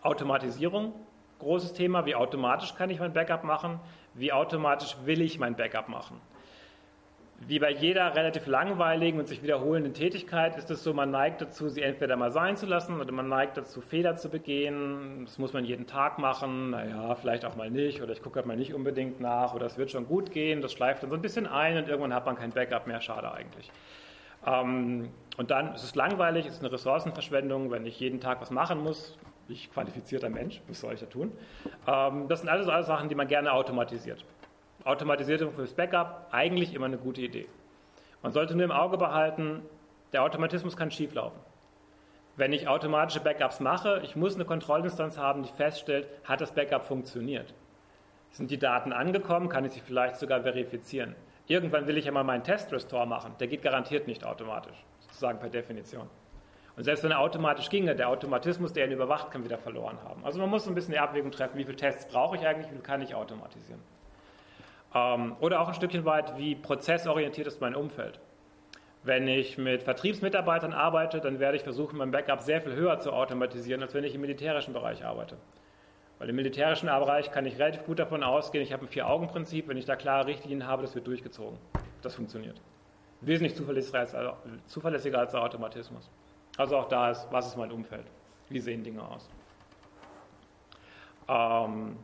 Automatisierung, 0.04 0.94
großes 1.40 1.74
Thema. 1.74 2.06
Wie 2.06 2.16
automatisch 2.16 2.76
kann 2.76 2.90
ich 2.90 3.00
mein 3.00 3.14
Backup 3.14 3.44
machen? 3.44 3.80
Wie 4.14 4.32
automatisch 4.32 4.96
will 5.06 5.22
ich 5.22 5.40
mein 5.40 5.56
Backup 5.56 5.90
machen? 5.90 6.20
wie 7.40 7.60
bei 7.60 7.70
jeder 7.70 8.16
relativ 8.16 8.48
langweiligen 8.48 9.20
und 9.20 9.28
sich 9.28 9.44
wiederholenden 9.44 9.94
Tätigkeit 9.94 10.58
ist 10.58 10.72
es 10.72 10.84
so, 10.84 10.94
man 10.94 11.12
neigt 11.12 11.42
dazu, 11.42 11.68
sie 11.68 11.82
entweder 11.82 12.16
mal 12.16 12.32
sein 12.32 12.56
zu 12.56 12.66
lassen 12.66 13.00
oder 13.00 13.12
man 13.12 13.28
neigt 13.28 13.58
dazu, 13.58 13.82
Fehler 13.82 14.16
zu 14.16 14.30
begehen. 14.30 15.26
Das 15.26 15.38
muss 15.38 15.54
man 15.54 15.66
jeden 15.66 15.86
Tag 15.86 16.18
machen. 16.18 16.72
Naja, 16.72 17.14
vielleicht 17.16 17.46
auch 17.46 17.56
mal 17.56 17.70
nicht 17.70 18.02
oder 18.02 18.14
ich 18.14 18.22
gucke 18.22 18.38
halt 18.38 18.46
mal 18.46 18.56
nicht 18.56 18.74
unbedingt 18.74 19.20
nach 19.20 19.54
oder 19.54 19.66
es 19.66 19.78
wird 19.78 19.92
schon 19.92 20.08
gut 20.08 20.32
gehen. 20.32 20.62
Das 20.62 20.72
schleift 20.72 21.04
dann 21.04 21.10
so 21.10 21.16
ein 21.16 21.22
bisschen 21.22 21.46
ein 21.46 21.78
und 21.78 21.90
irgendwann 21.90 22.14
hat 22.14 22.26
man 22.26 22.36
kein 22.38 22.52
Backup 22.52 22.88
mehr. 22.88 23.02
Schade 23.02 23.32
eigentlich. 23.32 23.70
Ähm, 24.48 25.10
und 25.38 25.52
dann 25.52 25.76
ist 25.76 25.84
es 25.84 25.94
langweilig, 25.94 26.48
ist 26.48 26.62
eine 26.62 26.72
Ressourcenverschwendung, 26.72 27.70
wenn 27.70 27.86
ich 27.86 28.00
jeden 28.00 28.22
Tag 28.22 28.42
was 28.42 28.50
machen 28.50 28.82
muss. 28.82 29.18
Ich 29.48 29.72
qualifizierter 29.72 30.30
Mensch, 30.30 30.62
was 30.68 30.80
soll 30.80 30.94
ich 30.94 31.00
da 31.00 31.06
tun? 31.06 31.32
Ähm, 31.88 32.28
das 32.28 32.40
sind 32.40 32.50
alles, 32.50 32.68
alles 32.68 32.88
Sachen, 32.88 33.10
die 33.10 33.16
man 33.16 33.28
gerne 33.28 33.54
automatisiert. 33.54 34.26
Automatisierung 34.84 35.54
fürs 35.54 35.74
Backup 35.74 36.28
eigentlich 36.32 36.74
immer 36.74 36.86
eine 36.86 36.98
gute 36.98 37.22
Idee. 37.22 37.48
Man 38.22 38.32
sollte 38.32 38.56
nur 38.56 38.66
im 38.66 38.72
Auge 38.72 38.98
behalten, 38.98 39.62
der 40.14 40.24
Automatismus 40.24 40.76
kann 40.76 40.90
schieflaufen. 40.90 41.40
Wenn 42.38 42.54
ich 42.54 42.68
automatische 42.68 43.20
Backups 43.20 43.60
mache, 43.60 44.02
ich 44.04 44.16
muss 44.16 44.36
eine 44.36 44.46
Kontrollinstanz 44.46 45.18
haben, 45.18 45.44
die 45.44 45.52
feststellt, 45.52 46.08
hat 46.24 46.42
das 46.42 46.52
Backup 46.52 46.86
funktioniert. 46.86 47.54
Sind 48.32 48.52
die 48.52 48.58
Daten 48.58 48.92
angekommen, 48.92 49.48
kann 49.48 49.64
ich 49.64 49.72
sie 49.72 49.80
vielleicht 49.80 50.18
sogar 50.18 50.42
verifizieren. 50.42 51.16
Irgendwann 51.48 51.88
will 51.88 51.98
ich 51.98 52.06
ja 52.06 52.12
mal 52.12 52.24
meinen 52.24 52.44
Test-Restore 52.44 53.08
machen. 53.08 53.36
Der 53.40 53.48
geht 53.48 53.62
garantiert 53.62 54.08
nicht 54.08 54.26
automatisch, 54.26 54.84
sozusagen 55.00 55.40
per 55.40 55.50
Definition. 55.50 56.10
Und 56.78 56.84
selbst 56.84 57.04
wenn 57.04 57.12
er 57.12 57.20
automatisch 57.20 57.70
ginge, 57.70 57.96
der 57.96 58.10
Automatismus, 58.10 58.74
der 58.74 58.86
ihn 58.86 58.92
überwacht, 58.92 59.32
kann 59.32 59.44
wieder 59.44 59.58
verloren 59.58 59.98
haben. 60.04 60.26
Also 60.26 60.40
man 60.40 60.50
muss 60.50 60.68
ein 60.68 60.76
bisschen 60.76 60.92
die 60.92 61.00
Abwägung 61.00 61.32
treffen, 61.32 61.58
wie 61.58 61.64
viele 61.64 61.78
Tests 61.78 62.08
brauche 62.08 62.36
ich 62.36 62.46
eigentlich, 62.46 62.68
wie 62.68 62.74
viel 62.74 62.82
kann 62.82 63.02
ich 63.02 63.16
automatisieren. 63.16 63.80
Ähm, 64.94 65.36
oder 65.40 65.62
auch 65.62 65.70
ein 65.70 65.74
Stückchen 65.74 66.04
weit, 66.06 66.38
wie 66.38 66.56
prozessorientiert 66.56 67.48
ist 67.48 67.62
mein 67.62 67.76
Umfeld. 67.76 68.20
Wenn 69.04 69.28
ich 69.28 69.58
mit 69.58 69.84
Vertriebsmitarbeitern 69.84 70.74
arbeite, 70.74 71.22
dann 71.22 71.40
werde 71.40 71.58
ich 71.58 71.64
versuchen, 71.64 71.98
mein 71.98 72.12
Backup 72.12 72.42
sehr 72.42 72.60
viel 72.60 72.74
höher 72.74 73.00
zu 73.00 73.14
automatisieren, 73.14 73.82
als 73.82 73.94
wenn 73.94 74.04
ich 74.04 74.16
im 74.16 74.22
militärischen 74.22 74.74
Bereich 74.74 75.06
arbeite. 75.06 75.38
Weil 76.18 76.30
im 76.30 76.36
militärischen 76.36 76.88
Bereich 76.88 77.32
kann 77.32 77.46
ich 77.46 77.60
relativ 77.60 77.86
gut 77.86 78.00
davon 78.00 78.24
ausgehen, 78.24 78.64
ich 78.64 78.74
habe 78.74 78.86
ein 78.86 78.88
Vier-Augen-Prinzip, 78.88 79.68
wenn 79.68 79.78
ich 79.78 79.86
da 79.86 79.96
klare 79.96 80.28
Richtlinien 80.28 80.66
habe, 80.66 80.82
das 80.82 80.96
wird 80.96 81.08
durchgezogen. 81.08 81.60
Das 82.02 82.16
funktioniert. 82.16 82.60
Wesentlich 83.22 83.56
zuverlässiger 83.56 84.00
als, 84.00 84.16
zuverlässiger 84.66 85.20
als 85.20 85.32
der 85.32 85.44
Automatismus. 85.44 86.10
Also 86.58 86.78
auch 86.78 86.88
da 86.88 87.12
ist, 87.12 87.28
was 87.32 87.48
ist 87.48 87.58
mein 87.58 87.72
Umfeld? 87.72 88.06
Wie 88.50 88.60
sehen 88.60 88.84
Dinge 88.84 89.02
aus? 89.08 89.30
Ähm, 91.28 91.98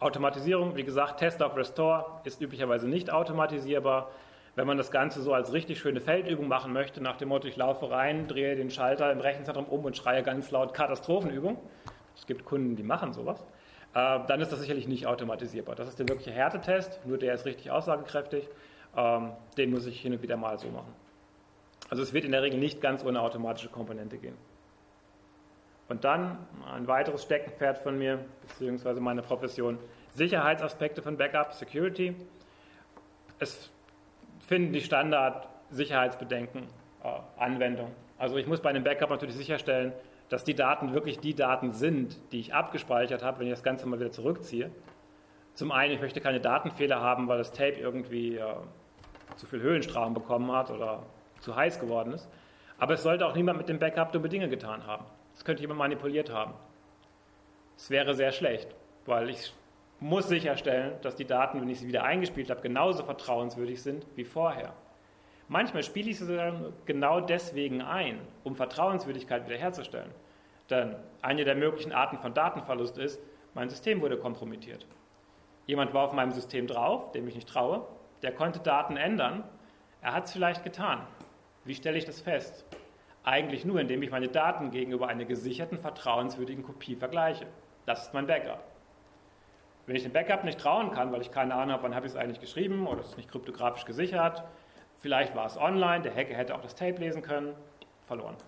Automatisierung, 0.00 0.76
wie 0.76 0.84
gesagt, 0.84 1.20
Test 1.20 1.40
of 1.42 1.56
Restore 1.56 2.20
ist 2.24 2.40
üblicherweise 2.40 2.88
nicht 2.88 3.10
automatisierbar. 3.10 4.10
Wenn 4.54 4.66
man 4.66 4.76
das 4.76 4.90
Ganze 4.90 5.22
so 5.22 5.32
als 5.32 5.52
richtig 5.52 5.78
schöne 5.78 6.00
Feldübung 6.00 6.48
machen 6.48 6.72
möchte, 6.72 7.00
nach 7.00 7.16
dem 7.16 7.28
Motto, 7.28 7.46
ich 7.46 7.56
laufe 7.56 7.90
rein, 7.90 8.26
drehe 8.26 8.56
den 8.56 8.70
Schalter 8.70 9.10
im 9.12 9.20
Rechenzentrum 9.20 9.66
um 9.66 9.84
und 9.84 9.96
schreie 9.96 10.22
ganz 10.22 10.50
laut 10.50 10.74
Katastrophenübung, 10.74 11.58
es 12.16 12.26
gibt 12.26 12.44
Kunden, 12.44 12.74
die 12.74 12.82
machen 12.82 13.12
sowas, 13.12 13.44
äh, 13.94 14.18
dann 14.26 14.40
ist 14.40 14.50
das 14.50 14.60
sicherlich 14.60 14.88
nicht 14.88 15.06
automatisierbar. 15.06 15.76
Das 15.76 15.88
ist 15.88 15.98
der 15.98 16.08
wirkliche 16.08 16.32
Härtetest, 16.32 17.06
nur 17.06 17.18
der 17.18 17.34
ist 17.34 17.46
richtig 17.46 17.70
aussagekräftig. 17.70 18.48
Ähm, 18.96 19.32
den 19.56 19.70
muss 19.70 19.86
ich 19.86 20.00
hin 20.00 20.12
und 20.12 20.22
wieder 20.22 20.36
mal 20.36 20.58
so 20.58 20.68
machen. 20.68 20.92
Also 21.90 22.02
es 22.02 22.12
wird 22.12 22.24
in 22.24 22.32
der 22.32 22.42
Regel 22.42 22.58
nicht 22.58 22.80
ganz 22.80 23.04
ohne 23.04 23.20
automatische 23.20 23.68
Komponente 23.68 24.18
gehen. 24.18 24.36
Und 25.88 26.04
dann 26.04 26.38
ein 26.70 26.86
weiteres 26.86 27.22
Steckenpferd 27.22 27.78
von 27.78 27.98
mir, 27.98 28.24
beziehungsweise 28.42 29.00
meine 29.00 29.22
Profession, 29.22 29.78
Sicherheitsaspekte 30.12 31.00
von 31.00 31.16
Backup, 31.16 31.54
Security. 31.54 32.14
Es 33.38 33.70
finden 34.40 34.72
die 34.72 34.82
Standard-Sicherheitsbedenken 34.82 36.64
äh, 37.02 37.08
Anwendung. 37.38 37.90
Also 38.18 38.36
ich 38.36 38.46
muss 38.46 38.60
bei 38.60 38.68
einem 38.68 38.84
Backup 38.84 39.10
natürlich 39.10 39.36
sicherstellen, 39.36 39.92
dass 40.28 40.44
die 40.44 40.54
Daten 40.54 40.92
wirklich 40.92 41.20
die 41.20 41.34
Daten 41.34 41.70
sind, 41.70 42.18
die 42.32 42.40
ich 42.40 42.52
abgespeichert 42.52 43.22
habe, 43.22 43.40
wenn 43.40 43.46
ich 43.46 43.52
das 43.52 43.62
Ganze 43.62 43.86
mal 43.86 43.98
wieder 43.98 44.10
zurückziehe. 44.10 44.70
Zum 45.54 45.72
einen, 45.72 45.94
ich 45.94 46.00
möchte 46.00 46.20
keine 46.20 46.40
Datenfehler 46.40 47.00
haben, 47.00 47.28
weil 47.28 47.38
das 47.38 47.52
Tape 47.52 47.78
irgendwie 47.78 48.36
äh, 48.36 48.44
zu 49.36 49.46
viel 49.46 49.60
Höhenstrahlung 49.60 50.12
bekommen 50.12 50.52
hat 50.52 50.70
oder 50.70 51.04
zu 51.40 51.56
heiß 51.56 51.80
geworden 51.80 52.12
ist. 52.12 52.28
Aber 52.78 52.94
es 52.94 53.02
sollte 53.02 53.26
auch 53.26 53.34
niemand 53.34 53.58
mit 53.58 53.68
dem 53.68 53.78
Backup 53.78 54.12
dumme 54.12 54.28
Dinge 54.28 54.48
getan 54.48 54.86
haben. 54.86 55.04
Das 55.34 55.44
könnte 55.44 55.62
jemand 55.62 55.78
manipuliert 55.78 56.30
haben. 56.30 56.54
Es 57.76 57.90
wäre 57.90 58.14
sehr 58.14 58.32
schlecht, 58.32 58.74
weil 59.06 59.30
ich 59.30 59.52
muss 60.00 60.28
sicherstellen, 60.28 60.94
dass 61.02 61.16
die 61.16 61.24
Daten, 61.24 61.60
wenn 61.60 61.68
ich 61.68 61.80
sie 61.80 61.88
wieder 61.88 62.04
eingespielt 62.04 62.50
habe, 62.50 62.60
genauso 62.60 63.04
vertrauenswürdig 63.04 63.82
sind 63.82 64.06
wie 64.14 64.24
vorher. 64.24 64.72
Manchmal 65.48 65.82
spiele 65.82 66.10
ich 66.10 66.18
sie 66.18 66.26
sogar 66.26 66.72
genau 66.84 67.20
deswegen 67.20 67.80
ein, 67.80 68.20
um 68.44 68.54
Vertrauenswürdigkeit 68.54 69.46
wiederherzustellen. 69.46 70.10
Denn 70.70 70.96
eine 71.22 71.44
der 71.44 71.54
möglichen 71.54 71.92
Arten 71.92 72.18
von 72.18 72.34
Datenverlust 72.34 72.98
ist, 72.98 73.20
mein 73.54 73.70
System 73.70 74.00
wurde 74.02 74.18
kompromittiert. 74.18 74.86
Jemand 75.66 75.94
war 75.94 76.04
auf 76.04 76.12
meinem 76.12 76.32
System 76.32 76.66
drauf, 76.66 77.12
dem 77.12 77.26
ich 77.28 77.34
nicht 77.34 77.48
traue, 77.48 77.86
der 78.22 78.32
konnte 78.32 78.60
Daten 78.60 78.96
ändern. 78.96 79.44
Er 80.02 80.14
hat 80.14 80.26
es 80.26 80.32
vielleicht 80.32 80.64
getan. 80.64 81.06
Wie 81.68 81.74
stelle 81.74 81.98
ich 81.98 82.06
das 82.06 82.22
fest? 82.22 82.64
Eigentlich 83.24 83.66
nur, 83.66 83.78
indem 83.78 84.02
ich 84.02 84.10
meine 84.10 84.28
Daten 84.28 84.70
gegenüber 84.70 85.08
einer 85.08 85.26
gesicherten, 85.26 85.76
vertrauenswürdigen 85.76 86.64
Kopie 86.64 86.96
vergleiche. 86.96 87.46
Das 87.84 88.06
ist 88.06 88.14
mein 88.14 88.26
Backup. 88.26 88.64
Wenn 89.84 89.94
ich 89.94 90.02
dem 90.02 90.14
Backup 90.14 90.44
nicht 90.44 90.58
trauen 90.58 90.92
kann, 90.92 91.12
weil 91.12 91.20
ich 91.20 91.30
keine 91.30 91.54
Ahnung 91.54 91.74
habe, 91.74 91.82
wann 91.82 91.94
habe 91.94 92.06
ich 92.06 92.12
es 92.12 92.18
eigentlich 92.18 92.40
geschrieben 92.40 92.86
oder 92.86 93.00
es 93.00 93.08
ist 93.08 93.16
nicht 93.18 93.30
kryptografisch 93.30 93.84
gesichert, 93.84 94.44
vielleicht 95.00 95.36
war 95.36 95.44
es 95.44 95.58
online, 95.58 96.00
der 96.00 96.14
Hacker 96.14 96.34
hätte 96.34 96.54
auch 96.54 96.62
das 96.62 96.74
Tape 96.74 97.00
lesen 97.00 97.20
können, 97.20 97.54
verloren. 98.06 98.38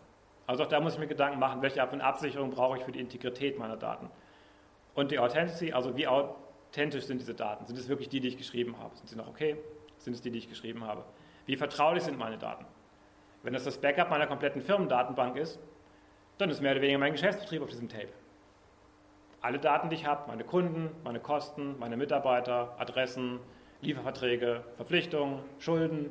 Also 0.46 0.64
auch 0.64 0.68
da 0.68 0.80
muss 0.80 0.94
ich 0.94 0.98
mir 0.98 1.06
Gedanken 1.06 1.38
machen, 1.38 1.61
welche 1.61 1.83
Art 1.83 1.90
von 1.90 2.00
Absicherung 2.00 2.48
brauche 2.48 2.78
ich 2.78 2.85
für 2.85 2.92
die 2.92 3.00
Integrität 3.00 3.59
meiner 3.59 3.76
Daten. 3.76 4.11
Und 4.94 5.11
die 5.11 5.18
Authenticity, 5.18 5.74
also 5.74 5.94
wie 5.94 6.06
authentisch 6.06 7.04
sind 7.04 7.20
diese 7.20 7.35
Daten? 7.35 7.66
Sind 7.66 7.78
es 7.78 7.87
wirklich 7.90 8.09
die, 8.09 8.20
die 8.20 8.28
ich 8.28 8.38
geschrieben 8.38 8.78
habe? 8.78 8.96
Sind 8.96 9.11
sie 9.11 9.16
noch 9.16 9.28
okay? 9.28 9.59
Sind 9.98 10.14
es 10.14 10.22
die, 10.22 10.30
die 10.30 10.38
ich 10.38 10.48
geschrieben 10.48 10.87
habe? 10.87 11.04
Wie 11.44 11.56
vertraulich 11.56 12.04
sind 12.04 12.18
meine 12.18 12.38
Daten? 12.38 12.64
Wenn 13.42 13.53
das 13.53 13.64
das 13.64 13.79
Backup 13.79 14.11
meiner 14.11 14.26
kompletten 14.26 14.61
Firmendatenbank 14.61 15.37
ist, 15.37 15.59
dann 16.38 16.50
ist 16.50 16.61
mehr 16.61 16.72
oder 16.72 16.83
weniger 16.83 16.98
mein 16.98 17.12
Geschäftsbetrieb 17.12 17.62
auf 17.62 17.70
diesem 17.70 17.88
Tape. 17.88 18.09
Alle 19.40 19.59
Daten, 19.59 19.88
die 19.88 19.96
ich 19.96 20.07
habe, 20.07 20.29
meine 20.29 20.44
Kunden, 20.44 20.90
meine 21.05 21.20
Kosten, 21.20 21.79
meine 21.79 21.96
Mitarbeiter, 21.96 22.74
Adressen, 22.79 23.40
Lieferverträge, 23.81 24.62
Verpflichtungen, 24.76 25.40
Schulden, 25.59 26.11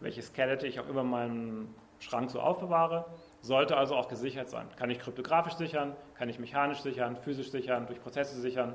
welche 0.00 0.22
Skelette 0.22 0.66
ich 0.66 0.80
auch 0.80 0.88
immer 0.88 1.02
in 1.02 1.10
meinem 1.10 1.74
Schrank 1.98 2.30
so 2.30 2.40
aufbewahre, 2.40 3.06
sollte 3.42 3.76
also 3.76 3.94
auch 3.94 4.08
gesichert 4.08 4.48
sein. 4.48 4.68
Kann 4.76 4.90
ich 4.90 4.98
kryptografisch 4.98 5.54
sichern, 5.54 5.94
kann 6.14 6.28
ich 6.28 6.38
mechanisch 6.38 6.80
sichern, 6.80 7.16
physisch 7.16 7.50
sichern, 7.50 7.86
durch 7.86 8.00
Prozesse 8.00 8.40
sichern. 8.40 8.74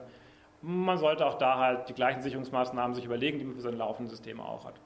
Man 0.62 0.98
sollte 0.98 1.26
auch 1.26 1.36
da 1.36 1.58
halt 1.58 1.90
die 1.90 1.94
gleichen 1.94 2.22
Sicherungsmaßnahmen 2.22 2.94
sich 2.94 3.06
überlegen, 3.06 3.40
die 3.40 3.46
man 3.46 3.56
für 3.56 3.62
seine 3.62 3.78
laufenden 3.78 4.10
Systeme 4.10 4.44
auch 4.44 4.66
hat. 4.66 4.80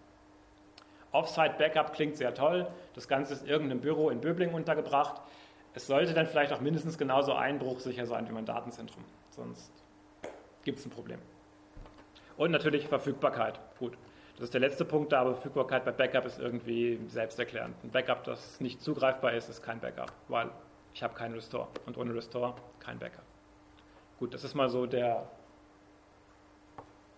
Offsite-Backup 1.16 1.94
klingt 1.94 2.18
sehr 2.18 2.34
toll. 2.34 2.68
Das 2.94 3.08
Ganze 3.08 3.34
ist 3.34 3.44
in 3.44 3.50
irgendeinem 3.50 3.82
Büro 3.82 4.10
in 4.10 4.22
Böbling 4.22 4.54
untergebracht. 4.54 5.22
Es 5.74 5.88
sollte 5.88 6.14
dann 6.14 6.28
vielleicht 6.28 6.54
auch 6.54 6.62
mindestens 6.62 6.98
genauso 6.98 7.34
einbruchsicher 7.34 8.06
sein 8.06 8.28
wie 8.30 8.34
mein 8.34 8.46
Datenzentrum. 8.46 9.04
Sonst 9.30 9.72
gibt 10.64 10.80
es 10.80 10.86
ein 10.86 10.90
Problem. 10.90 11.20
Und 12.38 12.52
natürlich 12.52 12.88
Verfügbarkeit. 12.88 13.60
Gut, 13.80 13.98
das 14.36 14.46
ist 14.46 14.54
der 14.54 14.62
letzte 14.62 14.84
Punkt 14.84 15.12
da, 15.12 15.22
aber 15.22 15.34
Verfügbarkeit 15.34 15.86
bei 15.86 15.92
Backup 15.92 16.26
ist 16.26 16.40
irgendwie 16.40 17.00
selbsterklärend. 17.08 17.76
Ein 17.84 17.92
Backup, 17.92 18.24
das 18.26 18.60
nicht 18.60 18.82
zugreifbar 18.82 19.34
ist, 19.34 19.50
ist 19.50 19.64
kein 19.64 19.80
Backup, 19.80 20.12
weil 20.28 20.50
ich 20.94 21.04
habe 21.04 21.14
keinen 21.14 21.34
Restore 21.34 21.68
und 21.86 21.98
ohne 21.98 22.14
Restore 22.14 22.56
kein 22.80 23.00
Backup. 23.00 23.24
Gut, 24.20 24.34
das 24.34 24.44
ist 24.44 24.54
mal 24.54 24.70
so 24.70 24.86
der 24.86 25.28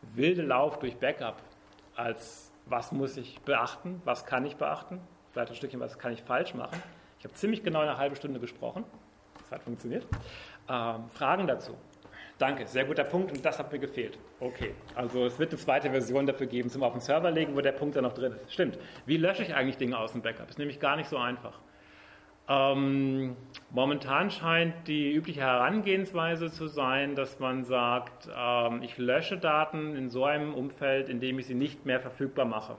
wilde 0.01 0.43
Lauf 0.43 0.79
durch 0.79 0.97
Backup 0.97 1.41
als 1.95 2.46
was 2.69 2.91
muss 2.91 3.17
ich 3.17 3.39
beachten, 3.41 4.01
was 4.05 4.25
kann 4.25 4.45
ich 4.45 4.55
beachten, 4.55 4.99
vielleicht 5.31 5.51
ein 5.51 5.55
Stückchen, 5.55 5.79
was 5.79 5.97
kann 5.97 6.13
ich 6.13 6.21
falsch 6.23 6.53
machen. 6.53 6.81
Ich 7.19 7.25
habe 7.25 7.33
ziemlich 7.33 7.63
genau 7.63 7.79
eine 7.79 7.97
halbe 7.97 8.15
Stunde 8.15 8.39
gesprochen, 8.39 8.83
das 9.39 9.51
hat 9.51 9.63
funktioniert. 9.63 10.05
Ähm, 10.69 11.09
Fragen 11.11 11.47
dazu? 11.47 11.75
Danke, 12.37 12.67
sehr 12.67 12.85
guter 12.85 13.03
Punkt 13.03 13.31
und 13.31 13.43
das 13.43 13.57
hat 13.57 13.71
mir 13.71 13.79
gefehlt. 13.79 14.19
Okay, 14.39 14.75
also 14.93 15.25
es 15.25 15.39
wird 15.39 15.51
eine 15.51 15.59
zweite 15.59 15.89
Version 15.89 16.27
dafür 16.27 16.45
geben 16.45 16.69
zum 16.69 16.83
auf 16.83 16.93
den 16.93 17.01
Server 17.01 17.31
legen, 17.31 17.55
wo 17.55 17.61
der 17.61 17.71
Punkt 17.71 17.95
dann 17.95 18.03
noch 18.03 18.13
drin 18.13 18.33
ist. 18.33 18.53
Stimmt. 18.53 18.77
Wie 19.07 19.17
lösche 19.17 19.41
ich 19.41 19.55
eigentlich 19.55 19.77
Dinge 19.77 19.97
aus 19.97 20.11
dem 20.11 20.21
Backup? 20.21 20.47
Ist 20.49 20.59
nämlich 20.59 20.79
gar 20.79 20.97
nicht 20.97 21.09
so 21.09 21.17
einfach. 21.17 21.59
Ähm, 22.49 23.35
momentan 23.71 24.31
scheint 24.31 24.87
die 24.87 25.11
übliche 25.11 25.41
Herangehensweise 25.41 26.49
zu 26.49 26.67
sein, 26.67 27.15
dass 27.15 27.39
man 27.39 27.65
sagt, 27.65 28.29
ähm, 28.35 28.81
ich 28.83 28.97
lösche 28.97 29.37
Daten 29.37 29.95
in 29.95 30.09
so 30.09 30.23
einem 30.23 30.53
Umfeld, 30.53 31.09
in 31.09 31.19
dem 31.19 31.39
ich 31.39 31.47
sie 31.47 31.55
nicht 31.55 31.85
mehr 31.85 31.99
verfügbar 31.99 32.45
mache. 32.45 32.77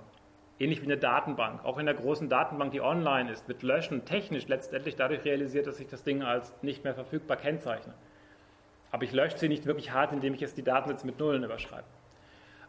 Ähnlich 0.59 0.81
wie 0.81 0.87
eine 0.87 0.97
Datenbank. 0.97 1.65
Auch 1.65 1.79
in 1.79 1.87
der 1.87 1.95
großen 1.95 2.29
Datenbank, 2.29 2.73
die 2.73 2.81
online 2.81 3.31
ist, 3.31 3.47
wird 3.47 3.63
Löschen 3.63 4.05
technisch 4.07 4.49
letztendlich 4.49 4.97
dadurch 4.97 5.25
realisiert, 5.25 5.67
dass 5.67 5.79
ich 5.79 5.87
das 5.87 6.03
Ding 6.03 6.23
als 6.23 6.53
nicht 6.63 6.83
mehr 6.83 6.95
verfügbar 6.95 7.37
kennzeichne. 7.37 7.95
Aber 8.91 9.05
ich 9.05 9.13
lösche 9.13 9.39
sie 9.39 9.49
nicht 9.49 9.67
wirklich 9.67 9.93
hart, 9.93 10.13
indem 10.13 10.35
ich 10.35 10.41
jetzt 10.41 10.57
die 10.57 10.65
Datensätze 10.65 11.07
mit 11.07 11.19
Nullen 11.19 11.45
überschreibe. 11.45 11.85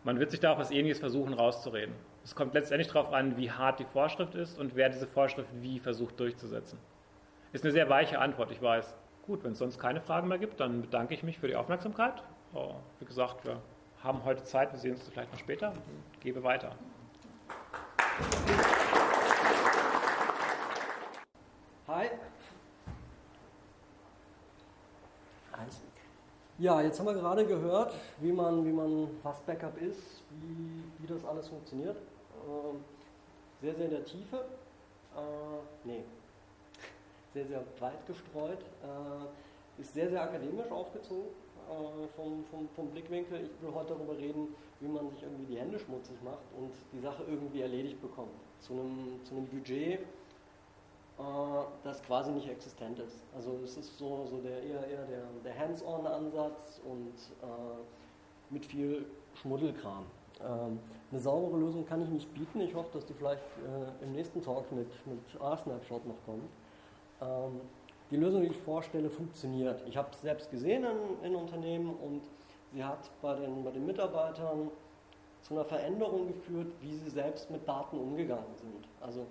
Man 0.09 0.19
wird 0.19 0.31
sich 0.31 0.39
da 0.39 0.53
auch 0.53 0.57
was 0.57 0.71
Ähnliches 0.71 0.97
versuchen 0.97 1.35
rauszureden. 1.35 1.93
Es 2.23 2.33
kommt 2.33 2.55
letztendlich 2.55 2.87
darauf 2.87 3.13
an, 3.13 3.37
wie 3.37 3.51
hart 3.51 3.79
die 3.79 3.85
Vorschrift 3.85 4.33
ist 4.33 4.57
und 4.57 4.75
wer 4.75 4.89
diese 4.89 5.05
Vorschrift 5.05 5.51
wie 5.61 5.77
versucht 5.77 6.19
durchzusetzen. 6.19 6.79
Ist 7.53 7.63
eine 7.63 7.71
sehr 7.71 7.89
weiche 7.89 8.17
Antwort, 8.17 8.49
ich 8.49 8.59
weiß. 8.59 8.95
Gut, 9.27 9.43
wenn 9.43 9.51
es 9.51 9.59
sonst 9.59 9.77
keine 9.77 10.01
Fragen 10.01 10.27
mehr 10.27 10.39
gibt, 10.39 10.59
dann 10.59 10.81
bedanke 10.81 11.13
ich 11.13 11.21
mich 11.21 11.37
für 11.37 11.47
die 11.47 11.55
Aufmerksamkeit. 11.55 12.23
Oh, 12.55 12.73
wie 12.97 13.05
gesagt, 13.05 13.45
wir 13.45 13.61
haben 14.01 14.25
heute 14.25 14.41
Zeit, 14.41 14.71
wir 14.71 14.79
sehen 14.79 14.93
uns 14.93 15.07
vielleicht 15.07 15.31
noch 15.31 15.37
später. 15.37 15.73
Ich 16.13 16.21
gebe 16.21 16.41
weiter. 16.41 16.71
Hi. 21.87 22.09
Ja, 26.59 26.81
jetzt 26.81 26.99
haben 26.99 27.05
wir 27.05 27.13
gerade 27.13 27.45
gehört, 27.45 27.93
wie 28.19 28.33
man, 28.33 28.65
wie 28.65 28.73
man 28.73 29.07
was 29.23 29.39
Backup 29.43 29.81
ist, 29.81 30.21
wie, 30.41 30.83
wie 30.97 31.07
das 31.07 31.23
alles 31.23 31.47
funktioniert. 31.47 31.95
Ähm, 32.45 32.83
sehr, 33.61 33.75
sehr 33.75 33.85
in 33.85 33.91
der 33.91 34.03
Tiefe. 34.03 34.35
Äh, 35.15 35.87
nee, 35.87 36.03
sehr, 37.33 37.45
sehr 37.45 37.63
weit 37.79 38.05
gestreut. 38.05 38.59
Äh, 38.83 39.81
ist 39.81 39.93
sehr, 39.93 40.09
sehr 40.09 40.21
akademisch 40.21 40.69
aufgezogen 40.69 41.29
äh, 41.69 42.07
vom, 42.17 42.43
vom, 42.51 42.67
vom 42.75 42.89
Blickwinkel. 42.89 43.39
Ich 43.45 43.61
will 43.65 43.73
heute 43.73 43.93
darüber 43.93 44.17
reden, 44.17 44.53
wie 44.81 44.89
man 44.89 45.09
sich 45.11 45.23
irgendwie 45.23 45.45
die 45.45 45.59
Hände 45.61 45.79
schmutzig 45.79 46.17
macht 46.25 46.43
und 46.57 46.73
die 46.91 46.99
Sache 46.99 47.23
irgendwie 47.25 47.61
erledigt 47.61 48.01
bekommt. 48.01 48.35
Zu 48.59 48.73
einem, 48.73 49.21
zu 49.23 49.33
einem 49.33 49.47
Budget, 49.47 49.99
das 51.83 52.01
quasi 52.03 52.31
nicht 52.31 52.49
existent 52.49 52.99
ist. 52.99 53.23
Also 53.35 53.59
es 53.63 53.75
ist 53.77 53.97
so, 53.97 54.25
so 54.29 54.37
der, 54.37 54.63
eher, 54.63 54.87
eher 54.87 55.05
der, 55.05 55.23
der 55.43 55.59
Hands-on-Ansatz 55.59 56.81
und 56.85 57.13
äh, 57.41 58.53
mit 58.53 58.65
viel 58.65 59.05
Schmuddelkram. 59.35 60.05
Ähm, 60.41 60.79
eine 61.11 61.19
saubere 61.19 61.59
Lösung 61.59 61.85
kann 61.85 62.01
ich 62.01 62.09
nicht 62.09 62.33
bieten. 62.33 62.61
Ich 62.61 62.73
hoffe, 62.73 62.89
dass 62.93 63.05
die 63.05 63.13
vielleicht 63.13 63.41
äh, 63.41 64.03
im 64.03 64.13
nächsten 64.13 64.41
Talk 64.41 64.71
mit, 64.71 64.87
mit 65.05 65.41
R-Snapshot 65.41 66.05
noch 66.05 66.23
kommt. 66.25 66.49
Ähm, 67.21 67.61
die 68.11 68.17
Lösung, 68.17 68.41
die 68.41 68.47
ich 68.47 68.57
vorstelle, 68.57 69.09
funktioniert. 69.09 69.83
Ich 69.87 69.97
habe 69.97 70.09
es 70.11 70.21
selbst 70.21 70.49
gesehen 70.49 70.85
in, 70.85 71.31
in, 71.31 71.35
Unternehmen 71.35 71.95
und 71.95 72.21
sie 72.71 72.83
hat 72.83 73.09
bei 73.21 73.35
den, 73.35 73.63
bei 73.63 73.71
den 73.71 73.85
Mitarbeitern 73.85 74.71
zu 75.41 75.53
einer 75.53 75.65
Veränderung 75.65 76.27
geführt, 76.27 76.71
wie 76.81 76.95
sie 76.95 77.09
selbst 77.09 77.51
mit 77.51 77.67
Daten 77.67 77.99
umgegangen 77.99 78.55
sind. 78.55 78.87
Also 79.01 79.25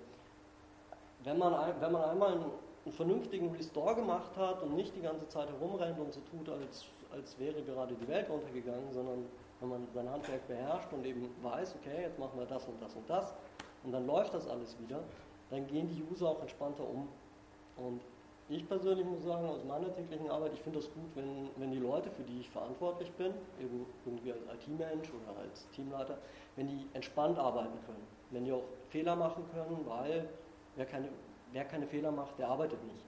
wenn 1.23 1.37
man, 1.37 1.53
wenn 1.79 1.91
man 1.91 2.03
einmal 2.03 2.31
einen, 2.33 2.45
einen 2.85 2.93
vernünftigen 2.93 3.53
Restore 3.55 3.95
gemacht 3.95 4.35
hat 4.37 4.61
und 4.63 4.75
nicht 4.75 4.95
die 4.95 5.01
ganze 5.01 5.27
Zeit 5.27 5.49
herumrennt 5.49 5.99
und 5.99 6.13
so 6.13 6.21
tut, 6.31 6.49
als, 6.49 6.85
als 7.11 7.37
wäre 7.39 7.61
gerade 7.61 7.93
die 7.95 8.07
Welt 8.07 8.29
untergegangen, 8.29 8.91
sondern 8.91 9.25
wenn 9.59 9.69
man 9.69 9.87
sein 9.93 10.09
Handwerk 10.09 10.47
beherrscht 10.47 10.91
und 10.93 11.05
eben 11.05 11.29
weiß, 11.41 11.75
okay, 11.81 12.03
jetzt 12.03 12.17
machen 12.17 12.39
wir 12.39 12.45
das 12.45 12.65
und 12.65 12.81
das 12.81 12.95
und 12.95 13.09
das 13.09 13.33
und 13.83 13.91
dann 13.91 14.05
läuft 14.07 14.33
das 14.33 14.47
alles 14.47 14.77
wieder, 14.79 15.01
dann 15.49 15.67
gehen 15.67 15.87
die 15.87 16.03
User 16.11 16.29
auch 16.29 16.41
entspannter 16.41 16.83
um. 16.83 17.07
Und 17.77 18.01
ich 18.49 18.67
persönlich 18.67 19.05
muss 19.05 19.23
sagen, 19.23 19.47
aus 19.47 19.63
meiner 19.63 19.93
täglichen 19.93 20.29
Arbeit, 20.29 20.53
ich 20.53 20.61
finde 20.61 20.79
das 20.79 20.87
gut, 20.93 21.09
wenn, 21.15 21.49
wenn 21.57 21.71
die 21.71 21.79
Leute, 21.79 22.09
für 22.09 22.23
die 22.23 22.39
ich 22.39 22.49
verantwortlich 22.49 23.11
bin, 23.13 23.33
eben 23.61 23.85
irgendwie 24.05 24.31
als 24.31 24.41
IT-Mensch 24.41 25.09
oder 25.09 25.39
als 25.39 25.69
Teamleiter, 25.69 26.17
wenn 26.55 26.67
die 26.67 26.87
entspannt 26.93 27.37
arbeiten 27.37 27.77
können. 27.85 28.07
Wenn 28.31 28.45
die 28.45 28.51
auch 28.51 28.63
Fehler 28.89 29.15
machen 29.15 29.43
können, 29.53 29.85
weil 29.85 30.27
wer 30.79 30.85
keine, 30.85 31.09
wer 31.51 31.65
keine 31.65 31.85
Fehler 31.85 32.11
macht, 32.11 32.39
der 32.39 32.47
arbeitet 32.47 32.81
nicht. 32.85 33.05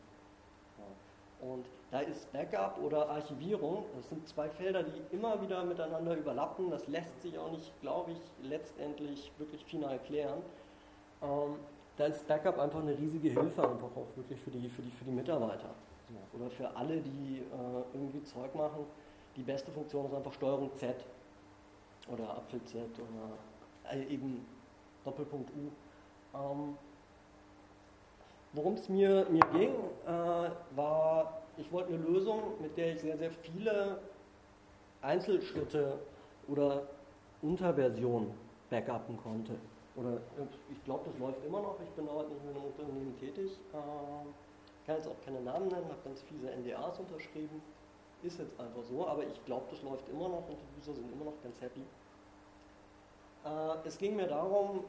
Ja. 0.78 1.48
Und 1.48 1.66
da 1.90 2.02
ist 2.02 2.32
Backup 2.34 2.78
oder 2.84 3.10
Archivierung, 3.10 3.86
das 3.96 4.10
sind 4.10 4.28
zwei 4.28 4.50
Felder, 4.50 4.84
die 4.84 5.16
immer 5.16 5.42
wieder 5.42 5.64
miteinander 5.64 6.16
überlappen. 6.16 6.70
Das 6.70 6.88
lässt 6.88 7.22
sich 7.22 7.38
auch 7.40 7.50
nicht, 7.50 7.72
glaube 7.82 8.12
ich, 8.12 8.20
letztendlich 8.44 9.32
wirklich 9.38 9.64
final 9.66 9.98
klären. 10.00 10.42
Ähm, 11.24 11.56
da 11.98 12.06
ist 12.06 12.28
Backup 12.28 12.60
einfach 12.60 12.82
eine 12.82 12.98
riesige 12.98 13.30
Hilfe, 13.30 13.68
einfach 13.68 13.96
auch 13.96 14.08
wirklich 14.16 14.40
für 14.40 14.52
die, 14.52 14.68
für 14.68 14.82
die, 14.82 14.92
für 14.92 15.06
die 15.06 15.12
Mitarbeiter. 15.12 15.70
Oder 16.34 16.50
für 16.50 16.76
alle, 16.76 17.00
die 17.00 17.38
äh, 17.38 17.84
irgendwie 17.94 18.22
Zeug 18.24 18.54
machen. 18.54 18.86
Die 19.38 19.44
beste 19.44 19.72
Funktion 19.72 20.06
ist 20.08 20.14
einfach 20.14 20.34
Steuerung 20.34 20.74
Z 20.76 20.96
oder 22.12 22.38
Apfel 22.38 22.62
Z 22.66 22.82
oder 23.00 23.96
äh, 23.98 24.04
eben 24.14 24.46
Doppelpunkt 25.06 25.50
U. 25.52 26.38
Ähm, 26.38 26.78
Worum 28.54 28.74
es 28.74 28.90
mir, 28.90 29.26
mir 29.30 29.46
ging, 29.54 29.72
äh, 30.06 30.50
war, 30.76 31.42
ich 31.58 31.72
wollte 31.72 31.94
eine 31.94 32.04
Lösung, 32.04 32.42
mit 32.62 32.76
der 32.78 32.94
ich 32.94 33.02
sehr, 33.02 33.18
sehr 33.18 33.32
viele 33.32 34.00
Einzelschritte 35.02 36.00
oder 36.48 36.84
Unterversionen 37.42 38.32
backuppen 38.70 39.18
konnte 39.18 39.56
oder 39.96 40.22
ich 40.72 40.84
glaube, 40.86 41.04
das 41.06 41.18
läuft 41.20 41.44
immer 41.46 41.62
noch. 41.62 41.76
Ich 41.84 41.90
bin 41.92 42.08
aber 42.08 42.24
nicht 42.24 42.44
mehr 42.44 42.52
in 42.52 42.58
einem 42.58 42.68
Unternehmen 42.68 43.16
tätig. 43.20 43.52
Äh, 43.74 44.86
kann 44.86 44.96
jetzt 44.96 45.08
auch 45.08 45.20
keine 45.26 45.42
Namen 45.42 45.68
nennen, 45.68 45.86
habe 45.86 46.00
ganz 46.04 46.22
fiese 46.22 46.50
NDAs 46.50 47.00
unterschrieben. 47.00 47.62
Ist 48.24 48.40
jetzt 48.40 48.60
einfach 48.60 48.84
so, 48.84 49.08
aber 49.08 49.24
ich 49.24 49.46
glaube, 49.46 49.66
das 49.70 49.82
läuft 49.82 50.08
immer 50.10 50.30
noch 50.30 50.48
und 50.48 50.58
die 50.58 50.80
User 50.80 50.94
sind 50.94 51.12
immer 51.12 51.26
noch 51.26 51.44
ganz 51.44 51.60
happy. 51.60 51.82
Äh, 53.44 53.88
es 53.88 53.98
ging 53.98 54.16
mir 54.16 54.28
darum, 54.28 54.84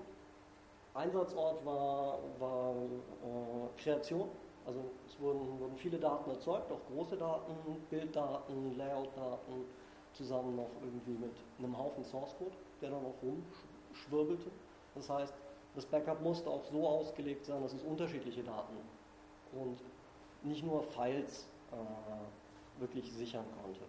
Einsatzort 0.94 1.64
war, 1.64 2.18
war 2.38 2.74
äh, 2.74 3.82
Kreation. 3.82 4.28
Also 4.64 4.80
es 5.08 5.18
wurden, 5.18 5.58
wurden 5.58 5.76
viele 5.76 5.98
Daten 5.98 6.30
erzeugt, 6.30 6.70
auch 6.70 6.80
große 6.94 7.16
Daten, 7.16 7.52
Bilddaten, 7.90 8.76
Layoutdaten, 8.76 9.64
zusammen 10.12 10.56
noch 10.56 10.70
irgendwie 10.82 11.24
mit 11.24 11.32
einem 11.58 11.76
Haufen 11.76 12.04
Source 12.04 12.36
Code, 12.38 12.52
der 12.80 12.90
dann 12.90 13.04
auch 13.04 13.14
rumschwirbelte. 13.22 14.50
Das 14.94 15.08
heißt, 15.08 15.34
das 15.74 15.86
Backup 15.86 16.20
musste 16.20 16.50
auch 16.50 16.64
so 16.64 16.86
ausgelegt 16.86 17.46
sein, 17.46 17.62
dass 17.62 17.72
es 17.72 17.82
unterschiedliche 17.82 18.42
Daten 18.42 18.76
und 19.52 19.78
nicht 20.42 20.64
nur 20.64 20.82
Files 20.82 21.46
äh, 21.72 22.80
wirklich 22.80 23.10
sichern 23.12 23.44
konnte. 23.62 23.80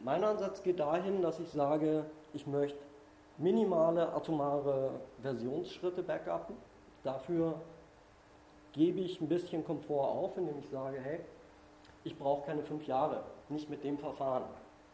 Mein 0.00 0.24
Ansatz 0.24 0.62
geht 0.62 0.80
dahin, 0.80 1.22
dass 1.22 1.40
ich 1.40 1.48
sage, 1.50 2.04
ich 2.34 2.46
möchte 2.46 2.78
minimale 3.38 4.12
atomare 4.12 4.90
Versionsschritte 5.22 6.02
backuppen. 6.02 6.56
Dafür 7.02 7.60
gebe 8.72 9.00
ich 9.00 9.20
ein 9.20 9.28
bisschen 9.28 9.64
Komfort 9.64 10.08
auf, 10.08 10.36
indem 10.36 10.58
ich 10.58 10.68
sage, 10.68 10.98
hey, 11.00 11.20
ich 12.04 12.18
brauche 12.18 12.46
keine 12.46 12.62
fünf 12.62 12.86
Jahre, 12.86 13.22
nicht 13.48 13.68
mit 13.68 13.82
dem 13.84 13.98
Verfahren. 13.98 14.44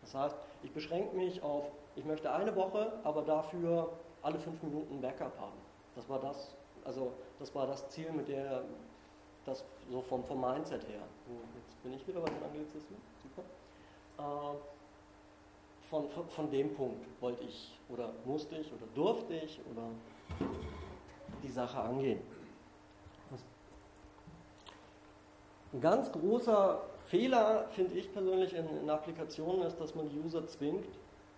Das 0.00 0.14
heißt, 0.14 0.36
ich 0.62 0.72
beschränke 0.72 1.16
mich 1.16 1.42
auf, 1.42 1.70
ich 1.94 2.04
möchte 2.04 2.32
eine 2.32 2.54
Woche, 2.56 2.92
aber 3.04 3.22
dafür 3.22 3.90
alle 4.22 4.38
fünf 4.38 4.62
Minuten 4.62 5.00
Backup 5.00 5.38
haben. 5.38 5.58
Das 5.94 6.08
war 6.08 6.20
das, 6.20 6.54
also 6.84 7.12
das 7.38 7.54
war 7.54 7.66
das 7.66 7.88
Ziel, 7.90 8.10
mit 8.12 8.28
der 8.28 8.62
das 9.44 9.64
so 9.90 10.00
vom, 10.02 10.24
vom 10.24 10.40
Mindset 10.40 10.86
her. 10.88 11.00
Jetzt 11.56 11.82
bin 11.82 11.92
ich 11.92 12.06
wieder 12.06 12.20
bei 12.20 12.30
den 12.30 12.42
Anglizismen, 12.42 12.98
super. 13.22 13.42
Äh, 14.18 14.56
von, 15.92 16.08
von, 16.08 16.26
von, 16.26 16.50
dem 16.50 16.72
Punkt 16.74 17.04
wollte 17.20 17.44
ich 17.44 17.78
oder 17.90 18.14
musste 18.24 18.56
ich 18.56 18.72
oder 18.72 18.86
durfte 18.94 19.34
ich 19.34 19.60
oder 19.70 19.82
die 21.42 21.50
Sache 21.50 21.78
angehen. 21.78 22.20
Ein 25.74 25.80
ganz 25.82 26.10
großer 26.10 26.80
Fehler, 27.08 27.68
finde 27.72 27.98
ich 27.98 28.10
persönlich, 28.10 28.54
in, 28.54 28.66
in 28.78 28.88
Applikationen 28.88 29.66
ist, 29.66 29.78
dass 29.78 29.94
man 29.94 30.08
die 30.08 30.18
User 30.18 30.46
zwingt, 30.46 30.86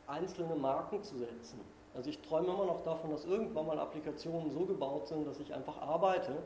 einzelne 0.06 0.54
Marken 0.54 1.02
zu 1.02 1.18
setzen. 1.18 1.58
Also 1.92 2.10
ich 2.10 2.20
träume 2.20 2.46
immer 2.46 2.66
noch 2.66 2.84
davon, 2.84 3.10
dass 3.10 3.24
irgendwann 3.24 3.66
mal 3.66 3.80
Applikationen 3.80 4.52
so 4.52 4.60
gebaut 4.60 5.08
sind, 5.08 5.26
dass 5.26 5.40
ich 5.40 5.52
einfach 5.52 5.80
arbeite 5.82 6.36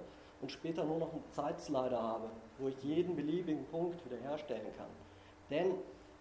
und 0.40 0.50
später 0.50 0.84
nur 0.84 0.98
noch 0.98 1.12
einen 1.12 1.24
Zeitslider 1.32 2.02
habe, 2.02 2.30
wo 2.58 2.68
ich 2.68 2.82
jeden 2.82 3.16
beliebigen 3.16 3.66
Punkt 3.66 4.02
wiederherstellen 4.06 4.72
kann. 4.78 4.88
Denn 5.50 5.74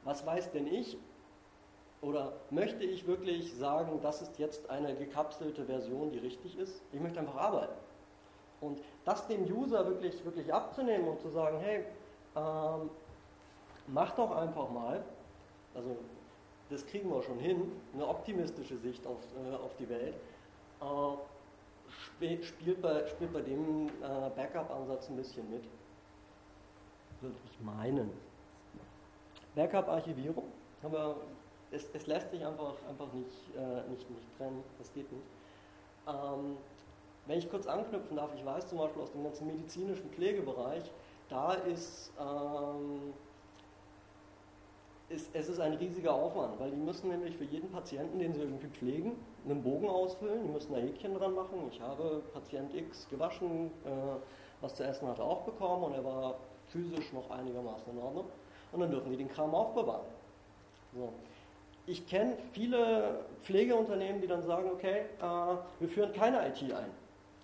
was 0.03 0.25
weiß 0.25 0.51
denn 0.51 0.67
ich? 0.67 0.97
Oder 2.01 2.33
möchte 2.51 2.83
ich 2.83 3.07
wirklich 3.07 3.55
sagen, 3.55 3.99
das 4.03 4.21
ist 4.21 4.37
jetzt 4.37 4.69
eine 4.69 4.95
gekapselte 4.95 5.65
Version, 5.65 6.11
die 6.11 6.19
richtig 6.19 6.57
ist? 6.57 6.81
Ich 6.91 6.99
möchte 6.99 7.19
einfach 7.19 7.37
arbeiten. 7.37 7.73
Und 8.61 8.79
das 9.05 9.27
dem 9.27 9.43
User 9.43 9.85
wirklich, 9.85 10.23
wirklich 10.23 10.53
abzunehmen 10.53 11.07
und 11.07 11.19
zu 11.19 11.29
sagen, 11.29 11.57
hey, 11.59 11.85
ähm, 12.35 12.89
macht 13.87 14.17
doch 14.17 14.31
einfach 14.35 14.69
mal, 14.69 15.03
also 15.73 15.95
das 16.69 16.85
kriegen 16.85 17.09
wir 17.09 17.21
schon 17.23 17.39
hin, 17.39 17.71
eine 17.93 18.07
optimistische 18.07 18.77
Sicht 18.77 19.05
auf, 19.07 19.19
äh, 19.35 19.55
auf 19.55 19.75
die 19.77 19.89
Welt. 19.89 20.15
Äh, 20.81 22.43
spielt, 22.43 22.81
bei, 22.81 23.07
spielt 23.07 23.33
bei 23.33 23.41
dem 23.41 23.87
äh, 23.87 24.29
Backup-Ansatz 24.35 25.09
ein 25.09 25.15
bisschen 25.15 25.49
mit. 25.49 25.63
Würde 27.21 27.35
ich 27.51 27.59
meinen. 27.61 28.11
Backup-Archivierung 29.55 30.45
haben 30.83 30.93
wir 30.93 31.15
es, 31.71 31.89
es, 31.93 32.07
lässt 32.07 32.31
sich 32.31 32.45
einfach, 32.45 32.73
einfach 32.87 33.11
nicht, 33.13 33.55
äh, 33.55 33.89
nicht, 33.89 34.09
nicht 34.09 34.37
trennen, 34.37 34.63
das 34.77 34.93
geht 34.93 35.11
nicht. 35.11 35.25
Ähm, 36.07 36.57
wenn 37.25 37.39
ich 37.39 37.49
kurz 37.49 37.67
anknüpfen 37.67 38.15
darf, 38.15 38.31
ich 38.35 38.45
weiß 38.45 38.67
zum 38.67 38.77
Beispiel 38.77 39.01
aus 39.01 39.11
dem 39.11 39.23
ganzen 39.23 39.47
medizinischen 39.47 40.09
Pflegebereich, 40.11 40.83
da 41.29 41.53
ist, 41.53 42.11
ähm, 42.19 43.13
ist, 45.09 45.29
es 45.33 45.49
ist 45.49 45.59
ein 45.59 45.73
riesiger 45.73 46.13
Aufwand, 46.13 46.57
weil 46.59 46.71
die 46.71 46.77
müssen 46.77 47.09
nämlich 47.09 47.35
für 47.35 47.43
jeden 47.43 47.69
Patienten, 47.69 48.19
den 48.19 48.33
sie 48.33 48.41
irgendwie 48.41 48.67
pflegen, 48.67 49.17
einen 49.43 49.61
Bogen 49.61 49.89
ausfüllen, 49.89 50.43
die 50.43 50.49
müssen 50.49 50.73
ein 50.73 50.83
Häkchen 50.83 51.15
dran 51.15 51.33
machen. 51.33 51.67
Ich 51.69 51.81
habe 51.81 52.21
Patient 52.33 52.73
X 52.73 53.07
gewaschen, 53.09 53.71
äh, 53.85 53.89
was 54.61 54.75
zu 54.75 54.83
essen 54.83 55.07
hat 55.07 55.19
er 55.19 55.25
auch 55.25 55.41
bekommen 55.41 55.83
und 55.83 55.93
er 55.93 56.03
war 56.03 56.35
physisch 56.69 57.11
noch 57.13 57.29
einigermaßen 57.29 57.91
in 57.91 57.99
Ordnung. 57.99 58.25
Und 58.71 58.79
dann 58.79 58.91
dürfen 58.91 59.11
die 59.11 59.17
den 59.17 59.29
Kram 59.29 59.53
aufbewahren. 59.53 60.05
So 60.93 61.13
ich 61.87 62.05
kenne 62.05 62.35
viele 62.51 63.21
Pflegeunternehmen, 63.43 64.21
die 64.21 64.27
dann 64.27 64.43
sagen, 64.43 64.69
okay, 64.71 65.05
äh, 65.19 65.55
wir 65.79 65.87
führen 65.87 66.11
keine 66.11 66.47
IT 66.49 66.61
ein, 66.61 66.91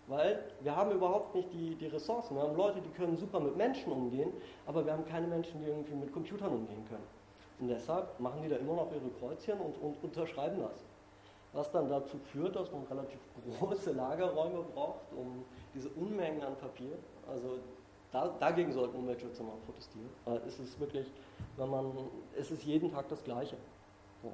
weil 0.08 0.44
wir 0.60 0.76
haben 0.76 0.92
überhaupt 0.92 1.34
nicht 1.34 1.52
die, 1.54 1.76
die 1.76 1.88
Ressourcen. 1.88 2.36
Wir 2.36 2.44
haben 2.44 2.56
Leute, 2.56 2.82
die 2.82 2.90
können 2.90 3.16
super 3.18 3.40
mit 3.40 3.56
Menschen 3.56 3.92
umgehen, 3.92 4.32
aber 4.68 4.86
wir 4.86 4.92
haben 4.92 5.06
keine 5.06 5.28
Menschen, 5.28 5.62
die 5.62 5.68
irgendwie 5.68 5.96
mit 5.96 6.12
Computern 6.12 6.52
umgehen 6.52 6.86
können. 6.90 7.08
Und 7.60 7.70
deshalb 7.70 8.20
machen 8.20 8.42
die 8.44 8.50
da 8.50 8.58
immer 8.58 8.74
noch 8.74 8.92
ihre 8.92 9.10
Kreuzchen 9.18 9.58
und, 9.60 9.78
und 9.82 10.04
unterschreiben 10.04 10.60
das. 10.60 10.84
Was 11.54 11.72
dann 11.72 11.88
dazu 11.88 12.18
führt, 12.18 12.56
dass 12.56 12.72
man 12.72 12.84
relativ 12.84 13.20
große 13.60 13.94
Lagerräume 13.94 14.64
braucht, 14.74 15.14
um 15.16 15.46
diese 15.74 15.88
Unmengen 15.90 16.44
an 16.44 16.56
Papier, 16.58 16.98
also 17.30 17.60
da, 18.12 18.28
dagegen 18.40 18.74
sollten 18.74 18.98
Umweltschützer 18.98 19.44
mal 19.44 19.56
protestieren. 19.66 20.10
Es 20.46 20.60
ist 20.60 20.80
wirklich, 20.80 21.08
wenn 21.56 21.70
man, 21.70 21.92
es 22.38 22.52
ist 22.52 22.64
jeden 22.64 22.92
Tag 22.92 23.08
das 23.08 23.24
Gleiche. 23.24 23.56
So. 24.24 24.32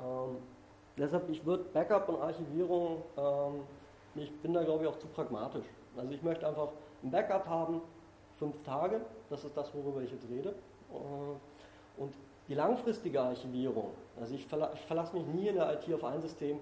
Ähm, 0.00 0.36
deshalb, 0.96 1.28
ich 1.30 1.44
würde 1.44 1.64
Backup 1.64 2.08
und 2.08 2.20
Archivierung, 2.20 3.02
ähm, 3.16 3.62
ich 4.14 4.30
bin 4.40 4.52
da 4.52 4.62
glaube 4.62 4.84
ich 4.84 4.90
auch 4.90 4.98
zu 4.98 5.06
pragmatisch. 5.08 5.66
Also 5.96 6.12
ich 6.12 6.22
möchte 6.22 6.46
einfach 6.46 6.68
ein 7.02 7.10
Backup 7.10 7.46
haben, 7.46 7.80
fünf 8.38 8.62
Tage, 8.62 9.00
das 9.30 9.44
ist 9.44 9.56
das, 9.56 9.74
worüber 9.74 10.02
ich 10.02 10.10
jetzt 10.10 10.28
rede. 10.28 10.50
Äh, 10.90 12.00
und 12.00 12.14
die 12.48 12.54
langfristige 12.54 13.20
Archivierung, 13.20 13.92
also 14.20 14.34
ich, 14.34 14.46
verla 14.46 14.72
ich 14.74 14.80
verlasse 14.82 15.16
mich 15.16 15.26
nie 15.26 15.48
in 15.48 15.56
der 15.56 15.72
IT 15.72 15.92
auf 15.94 16.04
ein 16.04 16.20
System, 16.20 16.58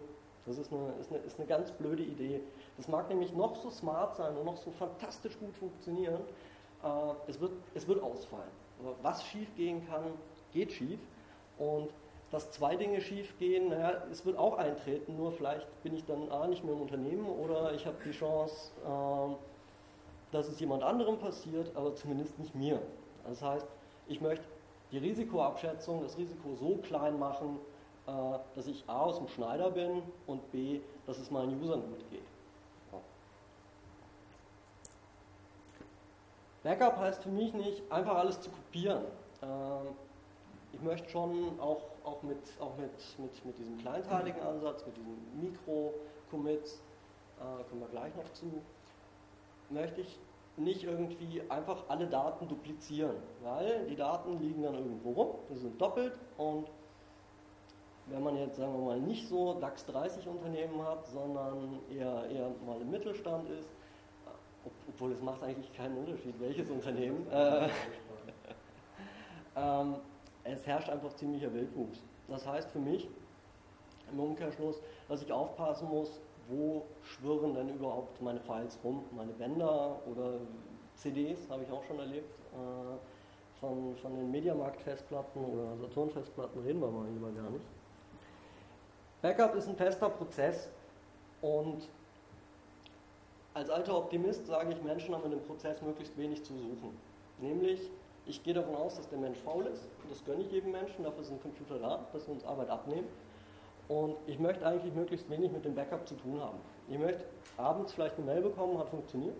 das 0.47 0.59
ist 0.59 0.73
eine, 0.73 0.93
ist, 1.01 1.11
eine, 1.11 1.21
ist 1.21 1.39
eine 1.39 1.47
ganz 1.47 1.71
blöde 1.73 2.03
Idee. 2.03 2.41
Das 2.77 2.89
mag 2.89 3.09
nämlich 3.09 3.33
noch 3.35 3.57
so 3.57 3.71
smart 3.71 4.15
sein 4.15 4.37
und 4.37 4.45
noch 4.45 4.57
so 4.57 4.71
fantastisch 4.71 5.39
gut 5.39 5.55
funktionieren, 5.57 6.21
äh, 6.83 7.31
es, 7.31 7.41
wird, 7.41 7.53
es 7.75 7.87
wird 7.87 8.03
ausfallen. 8.03 8.51
Was 9.03 9.23
schief 9.25 9.55
gehen 9.57 9.87
kann, 9.87 10.05
geht 10.53 10.73
schief. 10.73 11.01
Und 11.59 11.91
dass 12.31 12.51
zwei 12.51 12.77
Dinge 12.77 13.01
schief 13.01 13.37
gehen, 13.39 13.71
naja, 13.71 14.03
es 14.11 14.25
wird 14.25 14.37
auch 14.39 14.57
eintreten, 14.57 15.17
nur 15.17 15.33
vielleicht 15.33 15.67
bin 15.83 15.95
ich 15.95 16.05
dann 16.05 16.31
A, 16.31 16.47
nicht 16.47 16.65
mehr 16.65 16.75
im 16.75 16.83
Unternehmen 16.83 17.27
oder 17.27 17.73
ich 17.75 17.87
habe 17.87 17.97
die 18.05 18.13
Chance, 18.13 18.71
äh, 18.85 19.35
dass 20.33 20.49
es 20.49 20.61
jemand 20.61 20.83
anderem 20.83 21.19
passiert, 21.19 21.75
aber 21.75 21.95
zumindest 21.95 22.39
nicht 22.39 22.55
mir. 22.55 22.81
Das 23.27 23.43
heißt, 23.43 23.67
ich 24.07 24.21
möchte 24.21 24.45
die 24.93 24.99
Risikoabschätzung, 24.99 26.03
das 26.03 26.17
Risiko 26.19 26.55
so 26.59 26.77
klein 26.83 27.19
machen, 27.19 27.59
äh, 28.07 28.11
dass 28.55 28.67
ich 28.67 28.85
A 28.87 29.03
aus 29.03 29.19
dem 29.19 29.29
Schneider 29.29 29.71
bin 29.71 30.03
und 30.27 30.53
B, 30.53 30.81
dass 31.07 31.19
es 31.19 31.31
meinen 31.31 31.61
Usern 31.61 31.81
gut 31.81 32.11
geht. 32.11 32.23
Backup 36.63 36.99
heißt 36.99 37.23
für 37.23 37.31
mich 37.31 37.55
nicht, 37.55 37.83
einfach 37.91 38.17
alles 38.17 38.41
zu 38.41 38.51
kopieren. 38.51 39.05
Äh, 39.43 39.47
ich 40.73 40.83
möchte 40.83 41.09
schon 41.09 41.59
auch, 41.59 41.81
auch, 42.05 42.23
mit, 42.23 42.39
auch 42.61 42.77
mit, 42.77 42.91
mit, 43.19 43.45
mit 43.45 43.59
diesem 43.59 43.79
kleinteiligen 43.79 44.41
Ansatz, 44.43 44.85
mit 44.87 44.97
diesen 44.97 45.41
Mikro-Commits, 45.41 46.81
äh, 47.39 47.65
kommen 47.69 47.81
wir 47.81 47.89
gleich 47.89 48.15
noch 48.17 48.31
zu, 48.33 48.63
möchte 49.71 50.01
ich 50.03 50.19
nicht 50.57 50.85
irgendwie 50.85 51.43
einfach 51.49 51.85
alle 51.89 52.07
Daten 52.07 52.49
duplizieren, 52.49 53.17
weil 53.43 53.87
die 53.87 53.97
Daten 53.97 54.39
liegen 54.41 54.63
dann 54.63 54.75
irgendwo 54.75 55.13
rum, 55.13 55.35
die 55.49 55.57
sind 55.57 55.81
doppelt 55.81 56.19
und 56.37 56.69
wenn 58.07 58.23
man 58.23 58.37
jetzt, 58.37 58.57
sagen 58.57 58.73
wir 58.73 58.85
mal, 58.85 59.01
nicht 59.01 59.29
so 59.29 59.55
DAX 59.55 59.87
30 59.87 60.27
Unternehmen 60.27 60.83
hat, 60.83 61.07
sondern 61.07 61.79
eher, 61.91 62.29
eher 62.29 62.51
mal 62.67 62.81
im 62.81 62.91
Mittelstand 62.91 63.49
ist, 63.51 63.69
obwohl 64.89 65.13
es 65.13 65.23
macht 65.23 65.43
eigentlich 65.43 65.73
keinen 65.73 65.97
Unterschied, 65.99 66.35
welches 66.41 66.69
Unternehmen, 66.71 67.27
äh, 67.31 67.69
ähm, 69.57 69.97
es 70.45 70.67
herrscht 70.67 70.89
einfach 70.89 71.15
ziemlicher 71.15 71.53
Wildwuchs. 71.53 72.03
Das 72.29 72.47
heißt 72.47 72.71
für 72.71 72.79
mich 72.79 73.09
im 74.13 74.21
Umkehrschluss, 74.21 74.81
dass 75.09 75.23
ich 75.23 75.33
aufpassen 75.33 75.89
muss, 75.89 76.21
wo 76.49 76.87
schwirren 77.03 77.55
denn 77.55 77.69
überhaupt 77.69 78.21
meine 78.21 78.41
Files 78.41 78.79
rum, 78.83 79.05
meine 79.13 79.33
Bänder 79.33 80.01
oder 80.11 80.41
CDs, 80.95 81.49
habe 81.49 81.63
ich 81.63 81.71
auch 81.71 81.85
schon 81.85 81.99
erlebt. 81.99 82.31
Äh, 82.53 82.97
von, 83.61 83.95
von 83.97 84.17
den 84.17 84.31
Mediamarkt-Festplatten 84.31 85.45
oder 85.45 85.77
Saturn-Festplatten 85.77 86.63
reden 86.63 86.81
wir 86.81 86.91
mal 86.91 87.07
lieber 87.09 87.31
gar 87.31 87.51
nicht. 87.51 87.65
Backup 89.21 89.55
ist 89.55 89.69
ein 89.69 89.77
fester 89.77 90.09
Prozess 90.09 90.71
und 91.43 91.89
als 93.53 93.69
alter 93.69 93.99
Optimist 93.99 94.47
sage 94.47 94.73
ich, 94.73 94.83
Menschen 94.83 95.15
haben 95.15 95.25
in 95.25 95.33
dem 95.33 95.43
Prozess 95.43 95.83
möglichst 95.83 96.17
wenig 96.17 96.43
zu 96.43 96.55
suchen. 96.55 96.97
Nämlich 97.39 97.91
ich 98.31 98.45
gehe 98.45 98.55
davon 98.55 98.77
aus, 98.77 98.95
dass 98.95 99.09
der 99.09 99.19
Mensch 99.19 99.39
faul 99.39 99.67
ist. 99.67 99.89
Das 100.09 100.25
gönne 100.25 100.43
ich 100.43 100.53
jedem 100.53 100.71
Menschen. 100.71 101.03
Dafür 101.03 101.25
sind 101.25 101.43
Computer 101.43 101.79
da, 101.79 102.07
dass 102.13 102.25
sie 102.25 102.31
uns 102.31 102.45
Arbeit 102.45 102.71
abnehmen. 102.71 103.09
Und 103.89 104.15
ich 104.29 104.39
möchte 104.39 104.65
eigentlich 104.65 104.95
möglichst 104.95 105.29
wenig 105.29 105.51
mit 105.51 105.65
dem 105.65 105.75
Backup 105.75 106.07
zu 106.07 106.15
tun 106.15 106.41
haben. 106.41 106.59
Ich 106.89 106.97
möchte 106.97 107.25
abends 107.57 107.93
vielleicht 107.93 108.17
eine 108.17 108.27
Mail 108.27 108.43
bekommen, 108.43 108.79
hat 108.79 108.89
funktioniert. 108.89 109.37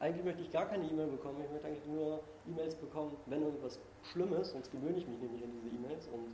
Eigentlich 0.00 0.24
möchte 0.24 0.42
ich 0.42 0.50
gar 0.50 0.66
keine 0.66 0.84
E-Mail 0.84 1.06
bekommen. 1.06 1.36
Ich 1.44 1.50
möchte 1.52 1.68
eigentlich 1.68 1.86
nur 1.86 2.18
E-Mails 2.48 2.74
bekommen, 2.74 3.16
wenn 3.26 3.42
irgendwas 3.42 3.78
Schlimmes, 4.02 4.50
sonst 4.50 4.72
gewöhne 4.72 4.98
ich 4.98 5.06
mich 5.06 5.20
nämlich 5.20 5.44
an 5.44 5.50
diese 5.52 5.76
E-Mails. 5.76 6.08
Und 6.08 6.26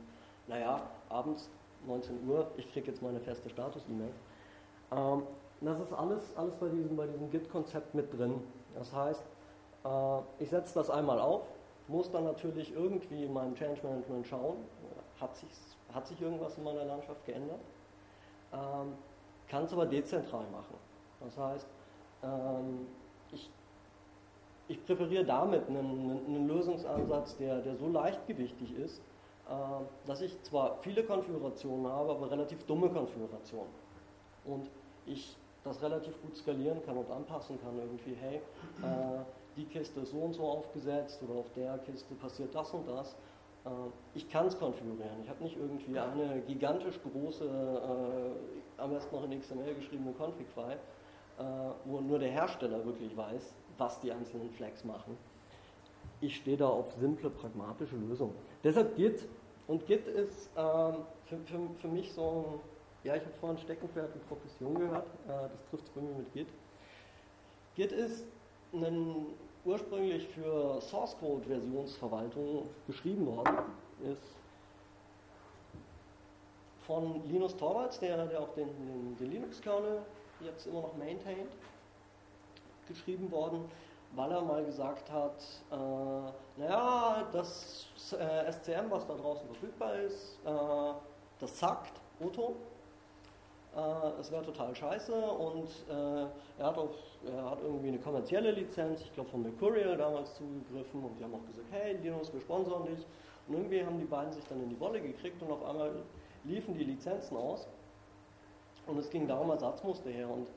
naja, 0.47 0.81
abends 1.09 1.51
19 1.85 2.27
Uhr, 2.27 2.49
ich 2.57 2.71
kriege 2.73 2.87
jetzt 2.87 3.03
meine 3.03 3.19
feste 3.19 3.47
Status-E-Mail. 3.47 4.11
Ähm, 4.91 5.23
das 5.61 5.79
ist 5.79 5.93
alles, 5.93 6.35
alles 6.35 6.55
bei 6.55 6.67
diesem, 6.67 6.97
bei 6.97 7.05
diesem 7.05 7.29
Git-Konzept 7.29 7.93
mit 7.93 8.11
drin. 8.17 8.41
Das 8.73 8.91
heißt, 8.91 9.23
äh, 9.85 10.17
ich 10.39 10.49
setze 10.49 10.73
das 10.73 10.89
einmal 10.89 11.19
auf, 11.19 11.43
muss 11.91 12.09
dann 12.09 12.23
natürlich 12.23 12.73
irgendwie 12.73 13.25
in 13.25 13.33
meinem 13.33 13.53
Change 13.53 13.81
Management 13.83 14.25
schauen, 14.25 14.57
hat 15.19 15.35
sich, 15.35 15.49
hat 15.93 16.07
sich 16.07 16.19
irgendwas 16.21 16.57
in 16.57 16.63
meiner 16.63 16.85
Landschaft 16.85 17.23
geändert, 17.25 17.59
ähm, 18.53 18.93
kann 19.47 19.65
es 19.65 19.73
aber 19.73 19.85
dezentral 19.85 20.45
machen. 20.51 20.75
Das 21.19 21.37
heißt, 21.37 21.67
ähm, 22.23 22.87
ich, 23.31 23.49
ich 24.69 24.85
präferiere 24.85 25.25
damit 25.25 25.67
einen, 25.67 26.25
einen 26.25 26.47
Lösungsansatz, 26.47 27.37
der, 27.37 27.59
der 27.59 27.75
so 27.75 27.89
leichtgewichtig 27.89 28.75
ist, 28.77 29.01
äh, 29.49 29.53
dass 30.07 30.21
ich 30.21 30.41
zwar 30.43 30.77
viele 30.77 31.03
Konfigurationen 31.03 31.91
habe, 31.91 32.11
aber 32.11 32.31
relativ 32.31 32.63
dumme 32.65 32.89
Konfigurationen. 32.89 33.71
Und 34.45 34.69
ich 35.05 35.35
das 35.63 35.81
relativ 35.81 36.19
gut 36.21 36.35
skalieren 36.35 36.81
kann 36.83 36.97
und 36.97 37.11
anpassen 37.11 37.59
kann, 37.61 37.77
irgendwie, 37.77 38.15
hey, 38.19 38.37
äh, 38.81 39.23
die 39.55 39.65
Kiste 39.65 40.01
ist 40.01 40.11
so 40.11 40.17
und 40.17 40.33
so 40.33 40.43
aufgesetzt 40.43 41.21
oder 41.23 41.39
auf 41.39 41.51
der 41.53 41.77
Kiste 41.79 42.13
passiert 42.15 42.53
das 42.53 42.71
und 42.71 42.87
das. 42.87 43.15
Äh, 43.65 43.69
ich 44.15 44.29
kann 44.29 44.47
es 44.47 44.57
konfigurieren. 44.57 45.21
Ich 45.23 45.29
habe 45.29 45.43
nicht 45.43 45.57
irgendwie 45.57 45.97
eine 45.97 46.41
gigantisch 46.41 46.99
große, 47.01 47.45
äh, 47.45 48.81
am 48.81 48.91
besten 48.91 49.15
noch 49.15 49.23
in 49.23 49.39
XML 49.39 49.75
geschriebene 49.75 50.13
Config-File, 50.13 50.79
äh, 51.39 51.43
wo 51.85 52.01
nur 52.01 52.19
der 52.19 52.29
Hersteller 52.29 52.83
wirklich 52.85 53.15
weiß, 53.15 53.53
was 53.77 53.99
die 53.99 54.11
einzelnen 54.11 54.49
Flags 54.51 54.83
machen. 54.83 55.17
Ich 56.19 56.35
stehe 56.35 56.57
da 56.57 56.67
auf 56.67 56.91
simple, 56.93 57.29
pragmatische 57.29 57.95
Lösungen. 57.95 58.35
Deshalb 58.63 58.95
Git. 58.95 59.27
Und 59.67 59.85
Git 59.85 60.07
ist 60.07 60.49
ähm, 60.57 60.97
für, 61.25 61.37
für, 61.45 61.59
für 61.79 61.87
mich 61.87 62.11
so 62.13 62.29
ein, 62.29 62.59
ja, 63.03 63.15
ich 63.15 63.23
habe 63.23 63.33
vorhin 63.39 63.57
Steckenpferd 63.57 64.13
und 64.13 64.27
Profession 64.27 64.75
gehört, 64.75 65.07
äh, 65.27 65.49
das 65.51 65.65
trifft 65.69 65.85
es 65.85 65.89
bei 65.91 66.01
mir 66.01 66.13
mit 66.13 66.31
Git. 66.33 66.47
Git 67.75 67.91
ist 67.91 68.25
ein, 68.73 69.27
ursprünglich 69.65 70.27
für 70.27 70.81
Source 70.81 71.15
Code 71.19 71.43
Versionsverwaltung 71.47 72.69
geschrieben 72.87 73.25
worden 73.27 73.57
ist 74.11 74.21
von 76.87 77.21
Linus 77.29 77.55
Torvalds, 77.55 77.99
der, 77.99 78.25
der 78.25 78.39
auch 78.39 78.53
den, 78.55 78.67
den, 78.67 79.15
den 79.17 79.31
Linux-Kernel 79.31 80.01
jetzt 80.39 80.65
immer 80.65 80.81
noch 80.81 80.95
maintained, 80.97 81.51
geschrieben 82.87 83.29
worden 83.31 83.69
weil 84.15 84.31
er 84.31 84.41
mal 84.41 84.63
gesagt 84.65 85.09
hat, 85.11 85.41
äh, 85.71 86.59
naja, 86.59 87.27
das 87.31 87.87
äh, 88.13 88.51
SCM, 88.51 88.89
was 88.89 89.05
da 89.07 89.13
draußen 89.15 89.47
verfügbar 89.47 89.95
ist, 89.95 90.39
äh, 90.45 90.93
das 91.39 91.59
sagt 91.59 91.93
Otto. 92.19 92.55
Äh, 93.75 94.19
es 94.19 94.31
wäre 94.31 94.43
total 94.43 94.75
scheiße 94.75 95.13
und 95.13 95.69
äh, 95.89 96.25
er, 96.59 96.65
hat 96.65 96.77
auch, 96.77 96.93
er 97.25 97.51
hat 97.51 97.59
irgendwie 97.63 97.87
eine 97.87 97.99
kommerzielle 97.99 98.51
Lizenz, 98.51 99.01
ich 99.01 99.13
glaube 99.13 99.29
von 99.29 99.43
Mercurial 99.43 99.95
damals 99.95 100.33
zugegriffen 100.35 101.03
und 101.03 101.17
die 101.17 101.23
haben 101.23 101.33
auch 101.33 101.45
gesagt, 101.47 101.67
hey 101.71 101.95
Linus, 101.97 102.33
wir 102.33 102.41
sponsern 102.41 102.85
dich. 102.85 103.05
Und 103.47 103.55
irgendwie 103.55 103.83
haben 103.83 103.97
die 103.97 104.05
beiden 104.05 104.33
sich 104.33 104.43
dann 104.45 104.61
in 104.61 104.69
die 104.69 104.79
Wolle 104.79 105.01
gekriegt 105.01 105.41
und 105.41 105.51
auf 105.51 105.63
einmal 105.65 105.91
liefen 106.43 106.73
die 106.73 106.83
Lizenzen 106.83 107.37
aus 107.37 107.67
und 108.87 108.97
es 108.97 109.09
ging 109.09 109.27
darum 109.27 109.49
Ersatzmuster 109.49 110.09
her 110.09 110.29
und 110.29 110.47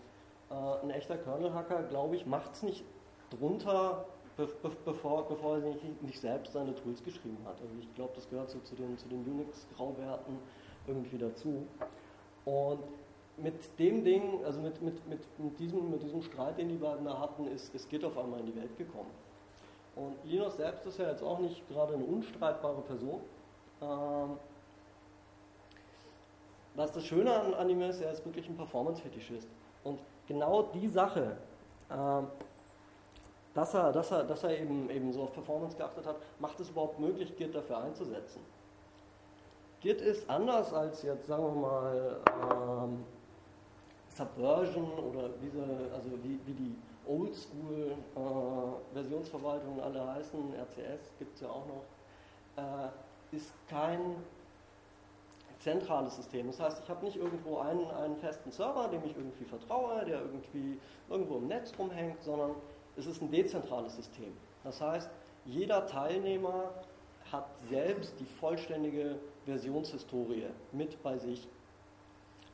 äh, 0.51 0.83
ein 0.83 0.91
echter 0.91 1.17
Kernel-Hacker, 1.17 1.85
glaube 1.85 2.17
ich, 2.17 2.27
macht 2.27 2.53
es 2.55 2.63
nicht 2.65 2.85
drunter, 3.31 4.07
be 4.37 4.47
be 4.63 4.71
bevor, 4.85 5.29
bevor 5.29 5.59
er 5.59 5.63
nicht, 5.63 6.03
nicht, 6.03 6.21
selbst 6.21 6.53
seine 6.53 6.75
Tools 6.75 7.03
geschrieben 7.03 7.39
hat. 7.45 7.61
Also 7.61 7.73
ich 7.81 7.95
glaube, 7.95 8.13
das 8.17 8.29
gehört 8.29 8.51
so 8.51 8.59
zu 8.61 8.75
den, 8.75 8.99
zu 8.99 9.09
den 9.09 9.25
Unix-Grauwerten 9.25 10.39
irgendwie 10.87 11.19
dazu. 11.19 11.67
Und 12.45 12.81
mit 13.37 13.79
dem 13.79 14.05
Ding, 14.05 14.45
also 14.45 14.61
mit, 14.61 14.81
mit, 14.81 15.07
mit, 15.09 15.21
mit, 15.39 15.59
diesem, 15.59 15.91
mit 15.91 16.03
diesem 16.03 16.23
Streit, 16.23 16.59
den 16.59 16.69
die 16.69 16.77
beiden 16.77 17.05
da 17.05 17.19
hatten, 17.19 17.47
ist, 17.49 17.75
ist 17.75 17.89
Git 17.89 18.05
auf 18.05 18.17
einmal 18.17 18.41
in 18.41 18.47
die 18.47 18.57
Welt 18.57 18.77
gekommen. 18.79 19.11
Und 19.97 20.17
Linus 20.25 20.57
selbst 20.57 20.87
ist 20.87 20.99
ja 20.99 21.11
jetzt 21.11 21.23
auch 21.23 21.39
nicht 21.39 21.69
gerade 21.69 21.95
eine 21.95 22.05
unstreitbare 22.05 22.83
Person. 22.83 23.21
Ähm, 23.81 24.39
was 26.75 26.93
das 26.93 27.05
Schöne 27.05 27.33
an, 27.33 27.55
an 27.55 27.71
ihm 27.71 27.83
ist, 27.83 28.01
er 28.01 28.13
ist 28.13 28.25
wirklich 28.25 28.49
ein 28.49 28.57
Performance-Fetischist. 28.57 29.49
Und 29.85 30.01
genau 30.27 30.63
die 30.63 30.89
Sache, 30.89 31.37
ähm, 31.91 32.27
dass 33.55 33.75
er, 33.75 33.93
dass 33.93 34.11
er, 34.11 34.25
dass 34.25 34.43
er 34.43 34.59
eben, 34.59 34.91
eben 34.91 35.13
so 35.13 35.23
auf 35.23 35.33
Performance 35.33 35.77
geachtet 35.77 36.07
hat, 36.07 36.17
macht 36.41 36.59
es 36.59 36.71
überhaupt 36.71 36.99
möglich, 36.99 37.37
Git 37.37 37.55
dafür 37.55 37.79
einzusetzen. 37.79 38.41
Git 39.81 40.01
ist 40.01 40.29
anders 40.29 40.73
als 40.73 41.03
jetzt, 41.03 41.27
sagen 41.27 41.45
wir 41.45 41.61
mal, 41.61 42.21
ähm, 42.51 43.05
Subversion 44.15 44.91
oder 44.93 45.29
diese, 45.43 45.63
also 45.95 46.11
wie, 46.23 46.41
wie 46.47 46.55
die 46.55 46.75
Oldschool-Versionsverwaltungen 47.07 49.81
äh, 49.81 49.83
alle 49.83 50.15
heißen, 50.15 50.55
RCS 50.55 51.13
gibt 51.19 51.35
es 51.35 51.43
ja 51.43 51.49
auch 51.49 51.67
noch, 51.67 51.83
äh, 52.57 52.89
ist 53.37 53.53
kein 53.69 54.17
zentrales 55.59 56.17
System. 56.17 56.47
Das 56.47 56.61
heißt, 56.61 56.81
ich 56.85 56.89
habe 56.89 57.05
nicht 57.05 57.17
irgendwo 57.17 57.59
einen, 57.59 57.91
einen 57.91 58.17
festen 58.17 58.53
Server, 58.53 58.89
dem 58.89 59.05
ich 59.05 59.15
irgendwie 59.17 59.45
vertraue, 59.45 60.05
der 60.05 60.21
irgendwie 60.21 60.79
irgendwo 61.09 61.39
im 61.39 61.49
Netz 61.49 61.73
rumhängt, 61.79 62.23
sondern 62.23 62.55
es 62.97 63.07
ist 63.07 63.23
ein 63.23 63.31
dezentrales 63.31 63.97
System. 63.97 64.33
Das 64.63 64.79
heißt, 64.81 65.11
jeder 65.47 65.87
Teilnehmer 65.87 66.71
hat 67.33 67.47
selbst 67.69 68.15
die 68.21 68.27
vollständige 68.27 69.17
Versionshistorie 69.45 70.47
mit 70.73 71.03
bei 71.03 71.19
sich. 71.19 71.49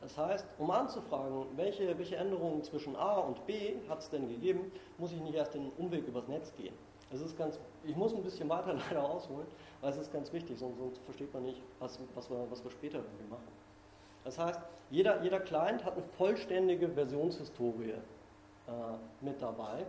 Das 0.01 0.17
heißt, 0.17 0.45
um 0.57 0.71
anzufragen, 0.71 1.45
welche, 1.55 1.97
welche 1.97 2.15
Änderungen 2.15 2.63
zwischen 2.63 2.95
A 2.95 3.17
und 3.19 3.45
B 3.45 3.75
hat 3.87 3.99
es 3.99 4.09
denn 4.09 4.27
gegeben, 4.27 4.71
muss 4.97 5.11
ich 5.11 5.21
nicht 5.21 5.35
erst 5.35 5.53
den 5.53 5.71
Umweg 5.77 6.07
übers 6.07 6.27
Netz 6.27 6.53
gehen. 6.55 6.73
Es 7.11 7.21
ist 7.21 7.37
ganz, 7.37 7.59
ich 7.83 7.95
muss 7.95 8.13
ein 8.13 8.23
bisschen 8.23 8.49
weiter 8.49 8.73
leider 8.89 9.03
ausholen, 9.07 9.45
weil 9.81 9.91
es 9.91 9.97
ist 9.97 10.11
ganz 10.11 10.33
wichtig, 10.33 10.57
sonst, 10.57 10.77
sonst 10.79 10.99
versteht 11.03 11.33
man 11.33 11.43
nicht, 11.43 11.61
was, 11.79 11.99
was, 12.15 12.29
wir, 12.29 12.45
was 12.49 12.63
wir 12.63 12.71
später 12.71 12.97
irgendwie 12.97 13.29
machen. 13.29 13.47
Das 14.23 14.37
heißt, 14.39 14.59
jeder, 14.89 15.21
jeder 15.23 15.39
Client 15.39 15.83
hat 15.85 15.93
eine 15.93 16.03
vollständige 16.17 16.89
Versionshistorie 16.89 17.91
äh, 17.91 18.71
mit 19.21 19.41
dabei 19.41 19.85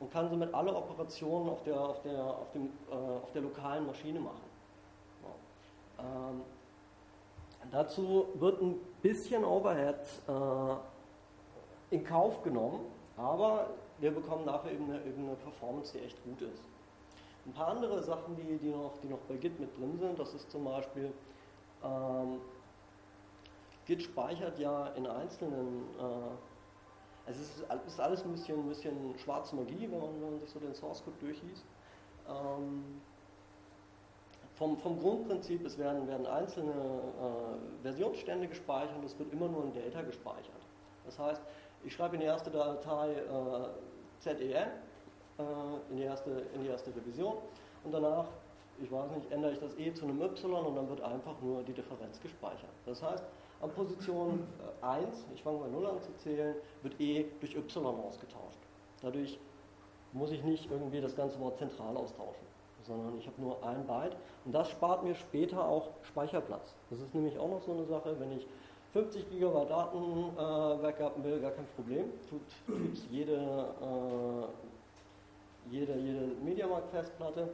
und 0.00 0.10
kann 0.12 0.28
somit 0.28 0.52
alle 0.52 0.74
Operationen 0.74 1.48
auf 1.48 1.62
der, 1.62 1.80
auf 1.80 2.00
der, 2.02 2.22
auf 2.22 2.50
dem, 2.52 2.70
äh, 2.90 2.94
auf 2.94 3.30
der 3.32 3.42
lokalen 3.42 3.86
Maschine 3.86 4.20
machen. 4.20 4.42
Ja. 5.22 6.04
Ähm, 6.04 6.42
dazu 7.70 8.26
wird 8.34 8.60
ein 8.60 8.76
bisschen 9.02 9.44
Overhead 9.44 9.96
äh, 10.28 11.94
in 11.94 12.04
Kauf 12.04 12.42
genommen, 12.42 12.80
aber 13.16 13.70
wir 13.98 14.10
bekommen 14.10 14.44
nachher 14.44 14.72
eben 14.72 14.84
eine, 14.84 15.04
eben 15.04 15.26
eine, 15.26 15.36
Performance, 15.36 15.96
die 15.96 16.04
echt 16.04 16.22
gut 16.24 16.42
ist. 16.42 16.62
Ein 17.46 17.52
paar 17.52 17.68
andere 17.68 18.02
Sachen, 18.02 18.36
die, 18.36 18.58
die, 18.58 18.70
noch, 18.70 18.92
die 19.02 19.08
noch 19.08 19.18
bei 19.28 19.36
Git 19.36 19.58
mit 19.60 19.76
drin 19.78 19.98
sind, 19.98 20.18
das 20.18 20.34
ist 20.34 20.50
zum 20.50 20.64
Beispiel, 20.64 21.12
ähm, 21.84 22.40
Git 23.86 24.02
speichert 24.02 24.58
ja 24.58 24.88
in 24.96 25.06
einzelnen 25.06 25.84
äh, 25.98 26.34
es 27.26 27.38
ist 27.38 28.00
alles 28.00 28.24
ein 28.24 28.32
bisschen, 28.32 28.58
ein 28.58 28.68
bisschen 28.68 29.18
schwarze 29.18 29.56
Magie, 29.56 29.88
wenn 29.90 29.98
man, 29.98 30.20
wenn 30.20 30.30
man 30.32 30.40
sich 30.40 30.50
so 30.50 30.58
den 30.58 30.74
Source 30.74 31.02
Code 31.04 31.16
durchliest. 31.20 31.64
Ähm, 32.28 33.00
vom, 34.54 34.76
vom, 34.78 35.00
Grundprinzip, 35.00 35.64
es 35.66 35.78
werden, 35.78 36.06
werden 36.06 36.26
einzelne 36.26 36.70
äh, 36.70 37.82
Versionsstände 37.82 38.46
gespeichert 38.46 38.96
und 38.96 39.04
es 39.04 39.18
wird 39.18 39.32
immer 39.32 39.48
nur 39.48 39.64
ein 39.64 39.72
Data 39.74 40.02
gespeichert. 40.02 40.62
Das 41.04 41.18
heißt, 41.18 41.42
ich 41.84 41.92
schreibe 41.92 42.14
in 42.14 42.20
die 42.20 42.26
erste 42.26 42.50
Datei 42.50 43.12
äh, 43.12 44.20
ZEN, 44.20 44.38
äh, 44.38 45.42
in, 45.90 45.96
die 45.96 46.04
erste, 46.04 46.30
in 46.54 46.62
die 46.62 46.68
erste 46.68 46.94
Revision 46.94 47.34
und 47.82 47.92
danach, 47.92 48.26
ich 48.80 48.90
weiß 48.90 49.10
nicht, 49.12 49.30
ändere 49.30 49.52
ich 49.52 49.58
das 49.58 49.76
E 49.78 49.92
zu 49.92 50.04
einem 50.04 50.20
Y 50.20 50.66
und 50.66 50.76
dann 50.76 50.88
wird 50.88 51.00
einfach 51.00 51.40
nur 51.42 51.62
die 51.62 51.72
Differenz 51.72 52.20
gespeichert. 52.20 52.70
Das 52.86 53.02
heißt, 53.02 53.24
an 53.60 53.70
Position 53.70 54.46
1, 54.82 55.04
äh, 55.04 55.34
ich 55.34 55.42
fange 55.42 55.58
bei 55.58 55.68
0 55.68 55.86
an 55.86 56.00
zu 56.00 56.14
zählen, 56.16 56.54
wird 56.82 57.00
E 57.00 57.26
durch 57.40 57.56
Y 57.56 57.86
ausgetauscht. 57.86 58.58
Dadurch 59.02 59.38
muss 60.12 60.30
ich 60.30 60.42
nicht 60.44 60.70
irgendwie 60.70 61.00
das 61.00 61.14
ganze 61.16 61.38
Wort 61.40 61.58
zentral 61.58 61.96
austauschen, 61.96 62.46
sondern 62.86 63.18
ich 63.18 63.26
habe 63.26 63.40
nur 63.40 63.62
ein 63.64 63.86
Byte 63.86 64.16
und 64.44 64.52
das 64.52 64.68
spart 64.70 65.04
mir 65.04 65.14
später 65.14 65.66
auch 65.66 65.88
Speicherplatz. 66.02 66.74
Das 66.90 67.00
ist 67.00 67.14
nämlich 67.14 67.38
auch 67.38 67.48
noch 67.48 67.62
so 67.62 67.72
eine 67.72 67.84
Sache, 67.84 68.16
wenn 68.18 68.32
ich 68.32 68.46
50 68.92 69.28
GB 69.28 69.64
Daten 69.68 70.30
äh, 70.36 70.82
backuppen 70.82 71.24
will, 71.24 71.40
gar 71.40 71.50
kein 71.50 71.66
Problem, 71.74 72.04
tut, 72.30 72.42
tut 72.66 72.98
jede, 73.10 73.34
äh, 73.34 74.46
jede, 75.70 75.94
jede 75.98 76.26
Mediamarkt-Festplatte. 76.44 77.48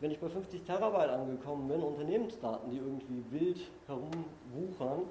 Wenn 0.00 0.12
ich 0.12 0.18
bei 0.18 0.28
50 0.28 0.62
Terabyte 0.62 1.10
angekommen 1.10 1.68
bin, 1.68 1.82
Unternehmensdaten, 1.82 2.70
die 2.70 2.78
irgendwie 2.78 3.22
wild 3.30 3.60
herumwuchern, 3.86 5.02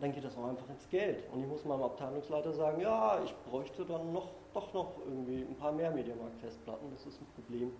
dann 0.00 0.12
geht 0.12 0.24
das 0.24 0.36
auch 0.36 0.48
einfach 0.48 0.68
ins 0.68 0.86
Geld. 0.90 1.24
Und 1.32 1.40
ich 1.40 1.46
muss 1.46 1.64
meinem 1.64 1.84
Abteilungsleiter 1.84 2.52
sagen, 2.52 2.80
ja, 2.80 3.20
ich 3.24 3.34
bräuchte 3.48 3.84
dann 3.84 4.12
noch, 4.12 4.28
doch 4.52 4.74
noch 4.74 4.92
irgendwie 5.06 5.46
ein 5.48 5.54
paar 5.54 5.72
mehr 5.72 5.92
Mediamarkt-Festplatten, 5.92 6.90
das 6.90 7.06
ist 7.06 7.20
ein 7.22 7.26
Problem. 7.36 7.72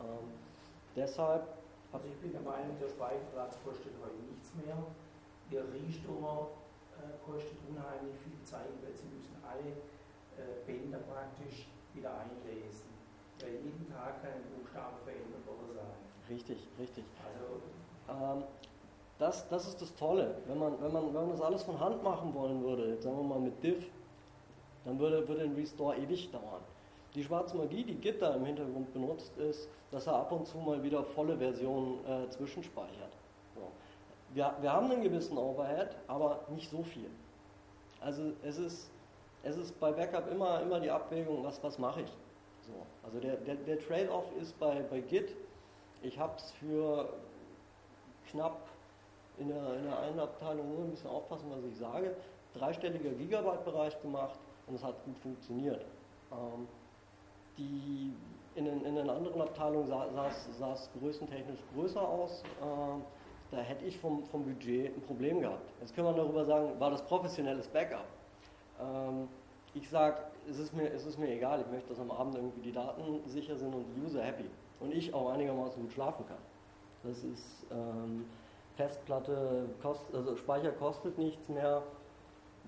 Ähm, 0.00 0.32
deshalb... 0.96 1.46
Also 1.92 2.06
ich 2.06 2.16
bin 2.20 2.32
der 2.32 2.42
Meinung, 2.42 2.78
der 2.80 2.88
Speicherplatz 2.88 3.58
kostet 3.64 3.92
heute 4.00 4.22
nichts 4.30 4.54
mehr. 4.54 4.78
Ihr 5.50 5.64
Restore 5.74 6.46
äh, 6.94 7.18
kostet 7.26 7.58
unheimlich 7.68 8.14
viel 8.22 8.40
Zeit, 8.44 8.70
weil 8.82 8.94
Sie 8.94 9.10
müssen 9.10 9.34
alle 9.42 9.74
äh, 10.38 10.62
Bänder 10.66 10.98
praktisch 10.98 11.66
wieder 11.94 12.12
einlesen. 12.14 12.90
Weil 13.40 13.54
jeden 13.54 13.90
Tag 13.90 14.22
kann 14.22 14.32
ein 14.32 14.46
Buchstabe 14.54 15.02
verändert 15.04 15.44
worden 15.46 15.74
sein. 15.74 15.98
Richtig, 16.28 16.68
richtig. 16.78 17.04
Also, 17.26 17.58
ähm, 18.08 18.44
das, 19.18 19.48
das 19.48 19.66
ist 19.66 19.82
das 19.82 19.94
Tolle. 19.96 20.36
Wenn 20.46 20.58
man, 20.58 20.80
wenn, 20.80 20.92
man, 20.92 21.06
wenn 21.06 21.12
man 21.12 21.30
das 21.30 21.42
alles 21.42 21.62
von 21.64 21.78
Hand 21.80 22.02
machen 22.02 22.32
wollen 22.34 22.62
würde, 22.62 23.02
sagen 23.02 23.16
wir 23.16 23.24
mal 23.24 23.40
mit 23.40 23.62
Diff, 23.62 23.84
dann 24.84 24.98
würde, 24.98 25.26
würde 25.26 25.42
ein 25.42 25.54
Restore 25.54 25.96
ewig 25.96 26.30
dauern. 26.30 26.62
Die 27.14 27.24
schwarze 27.24 27.56
Magie, 27.56 27.84
die 27.84 27.96
Git 27.96 28.22
da 28.22 28.34
im 28.34 28.44
Hintergrund 28.44 28.92
benutzt, 28.92 29.36
ist, 29.38 29.68
dass 29.90 30.06
er 30.06 30.14
ab 30.14 30.30
und 30.32 30.46
zu 30.46 30.58
mal 30.58 30.82
wieder 30.82 31.02
volle 31.02 31.36
Versionen 31.36 31.98
äh, 32.06 32.28
zwischenspeichert. 32.30 33.12
So. 33.54 33.62
Wir, 34.32 34.54
wir 34.60 34.72
haben 34.72 34.90
einen 34.90 35.02
gewissen 35.02 35.36
Overhead, 35.36 35.96
aber 36.06 36.40
nicht 36.50 36.70
so 36.70 36.82
viel. 36.82 37.10
Also 38.00 38.32
es 38.42 38.58
ist, 38.58 38.90
es 39.42 39.56
ist 39.56 39.78
bei 39.80 39.90
Backup 39.90 40.30
immer, 40.30 40.60
immer 40.60 40.78
die 40.78 40.90
Abwägung, 40.90 41.42
was, 41.42 41.62
was 41.64 41.78
mache 41.78 42.02
ich. 42.02 42.12
So. 42.62 42.72
Also 43.02 43.18
der, 43.18 43.36
der, 43.36 43.56
der 43.56 43.78
Trade-off 43.80 44.26
ist 44.40 44.58
bei, 44.60 44.82
bei 44.88 45.00
Git, 45.00 45.34
ich 46.02 46.18
habe 46.18 46.34
es 46.36 46.52
für 46.52 47.08
knapp 48.30 48.68
in 49.38 49.48
der, 49.48 49.74
in 49.74 49.84
der 49.84 49.98
einen 49.98 50.20
Abteilung 50.20 50.68
nur 50.74 50.84
ein 50.84 50.90
bisschen 50.90 51.10
aufpassen, 51.10 51.46
was 51.50 51.64
ich 51.64 51.76
sage, 51.76 52.14
dreistelliger 52.54 53.10
Gigabyte-Bereich 53.10 54.00
gemacht 54.00 54.38
und 54.66 54.74
es 54.76 54.84
hat 54.84 55.04
gut 55.04 55.18
funktioniert. 55.18 55.84
Ähm, 56.30 56.68
die, 57.58 58.12
in, 58.54 58.66
in 58.66 58.94
den 58.94 59.10
anderen 59.10 59.40
Abteilungen 59.40 59.86
sah, 59.86 60.06
sah 60.58 60.72
es 60.72 60.90
größentechnisch 60.98 61.60
größer 61.74 62.00
aus. 62.00 62.42
Ähm, 62.62 63.02
da 63.50 63.58
hätte 63.58 63.84
ich 63.84 63.98
vom, 63.98 64.24
vom 64.24 64.44
Budget 64.44 64.96
ein 64.96 65.02
Problem 65.02 65.40
gehabt. 65.40 65.72
Jetzt 65.80 65.94
kann 65.94 66.04
man 66.04 66.14
darüber 66.14 66.44
sagen, 66.44 66.78
war 66.78 66.90
das 66.90 67.04
professionelles 67.04 67.66
Backup? 67.68 68.06
Ähm, 68.80 69.28
ich 69.74 69.88
sage, 69.88 70.18
es, 70.48 70.58
ist 70.58 70.74
mir, 70.74 70.88
es 70.92 71.04
ist 71.04 71.18
mir 71.18 71.28
egal, 71.28 71.60
ich 71.60 71.72
möchte, 71.72 71.88
dass 71.88 71.98
am 71.98 72.10
Abend 72.10 72.36
irgendwie 72.36 72.60
die 72.60 72.72
Daten 72.72 73.20
sicher 73.26 73.56
sind 73.56 73.74
und 73.74 73.84
die 73.94 74.00
User 74.02 74.22
happy. 74.22 74.46
Und 74.78 74.92
ich 74.94 75.12
auch 75.12 75.30
einigermaßen 75.30 75.82
gut 75.82 75.92
schlafen 75.92 76.24
kann. 76.26 76.38
Das 77.02 77.24
ist, 77.24 77.66
ähm, 77.70 78.24
Festplatte, 78.80 79.68
kost, 79.82 80.14
also 80.14 80.36
Speicher 80.36 80.72
kostet 80.72 81.18
nichts 81.18 81.48
mehr, 81.48 81.82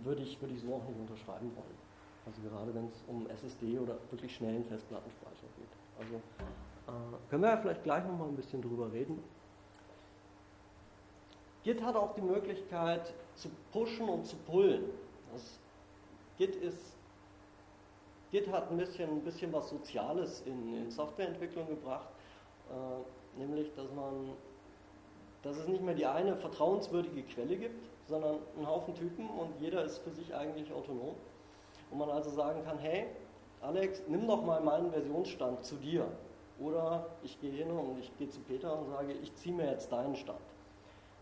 würde 0.02 0.22
ich, 0.22 0.40
würde 0.40 0.54
ich 0.54 0.60
so 0.60 0.74
auch 0.74 0.84
nicht 0.84 0.98
unterschreiben 0.98 1.50
wollen. 1.56 1.81
Also 2.26 2.40
gerade 2.42 2.74
wenn 2.74 2.86
es 2.86 3.02
um 3.08 3.28
SSD 3.28 3.78
oder 3.78 3.96
wirklich 4.10 4.34
schnellen 4.34 4.64
Festplattenspeicher 4.64 5.46
geht. 5.56 5.68
Also 5.98 6.16
äh, 6.16 7.30
können 7.30 7.42
wir 7.42 7.50
ja 7.50 7.56
vielleicht 7.56 7.82
gleich 7.82 8.04
nochmal 8.04 8.28
ein 8.28 8.36
bisschen 8.36 8.62
drüber 8.62 8.92
reden. 8.92 9.22
Git 11.64 11.82
hat 11.82 11.94
auch 11.96 12.14
die 12.14 12.22
Möglichkeit 12.22 13.12
zu 13.34 13.48
pushen 13.72 14.08
und 14.08 14.26
zu 14.26 14.36
pullen. 14.36 14.84
Das 15.32 15.58
Git, 16.38 16.56
ist, 16.56 16.96
Git 18.30 18.50
hat 18.50 18.70
ein 18.70 18.76
bisschen, 18.76 19.10
ein 19.10 19.22
bisschen 19.22 19.52
was 19.52 19.68
Soziales 19.68 20.42
in, 20.42 20.74
in 20.74 20.90
Softwareentwicklung 20.90 21.68
gebracht, 21.68 22.08
äh, 22.70 23.38
nämlich 23.38 23.72
dass 23.74 23.92
man 23.92 24.30
dass 25.42 25.56
es 25.56 25.66
nicht 25.66 25.82
mehr 25.82 25.94
die 25.94 26.06
eine 26.06 26.36
vertrauenswürdige 26.36 27.22
Quelle 27.24 27.56
gibt, 27.56 27.84
sondern 28.08 28.38
einen 28.56 28.66
Haufen 28.66 28.94
Typen 28.94 29.28
und 29.28 29.60
jeder 29.60 29.84
ist 29.84 29.98
für 29.98 30.12
sich 30.12 30.34
eigentlich 30.34 30.72
autonom. 30.72 31.16
Und 31.92 31.98
man 31.98 32.10
also 32.10 32.30
sagen 32.30 32.64
kann, 32.64 32.78
hey, 32.78 33.06
Alex, 33.60 34.02
nimm 34.08 34.26
doch 34.26 34.42
mal 34.42 34.60
meinen 34.60 34.90
Versionsstand 34.90 35.64
zu 35.64 35.76
dir. 35.76 36.06
Oder 36.58 37.06
ich 37.22 37.40
gehe 37.40 37.52
hin 37.52 37.70
und 37.70 37.98
ich 37.98 38.16
gehe 38.18 38.28
zu 38.28 38.40
Peter 38.40 38.76
und 38.76 38.86
sage, 38.86 39.12
ich 39.12 39.34
ziehe 39.36 39.54
mir 39.54 39.70
jetzt 39.70 39.92
deinen 39.92 40.16
Stand. 40.16 40.40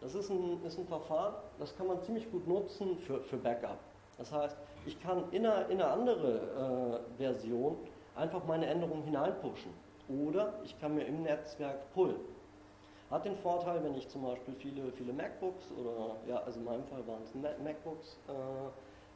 Das 0.01 0.15
ist 0.15 0.31
ein, 0.31 0.63
ist 0.65 0.79
ein 0.79 0.87
Verfahren, 0.87 1.35
das 1.59 1.77
kann 1.77 1.87
man 1.87 2.01
ziemlich 2.01 2.31
gut 2.31 2.47
nutzen 2.49 2.97
für, 2.99 3.21
für 3.21 3.37
Backup. 3.37 3.79
Das 4.17 4.33
heißt, 4.33 4.57
ich 4.87 5.01
kann 5.01 5.25
in 5.33 5.45
eine, 5.45 5.65
in 5.65 5.81
eine 5.81 5.91
andere 5.91 7.03
äh, 7.19 7.19
Version 7.19 7.77
einfach 8.15 8.45
meine 8.47 8.67
Änderungen 8.67 9.03
hineinpushen. 9.03 9.73
Oder 10.09 10.55
ich 10.65 10.79
kann 10.81 10.95
mir 10.95 11.05
im 11.05 11.23
Netzwerk 11.23 11.93
pullen. 11.93 12.21
Hat 13.11 13.25
den 13.25 13.37
Vorteil, 13.37 13.83
wenn 13.83 13.95
ich 13.95 14.09
zum 14.09 14.23
Beispiel 14.23 14.55
viele, 14.55 14.93
viele 14.93 15.13
MacBooks 15.13 15.73
oder, 15.73 16.17
ja, 16.29 16.37
also 16.45 16.61
in 16.61 16.65
meinem 16.65 16.85
Fall 16.85 17.07
waren 17.07 17.23
es 17.23 17.35
MacBooks, 17.35 18.19
äh, 18.29 18.33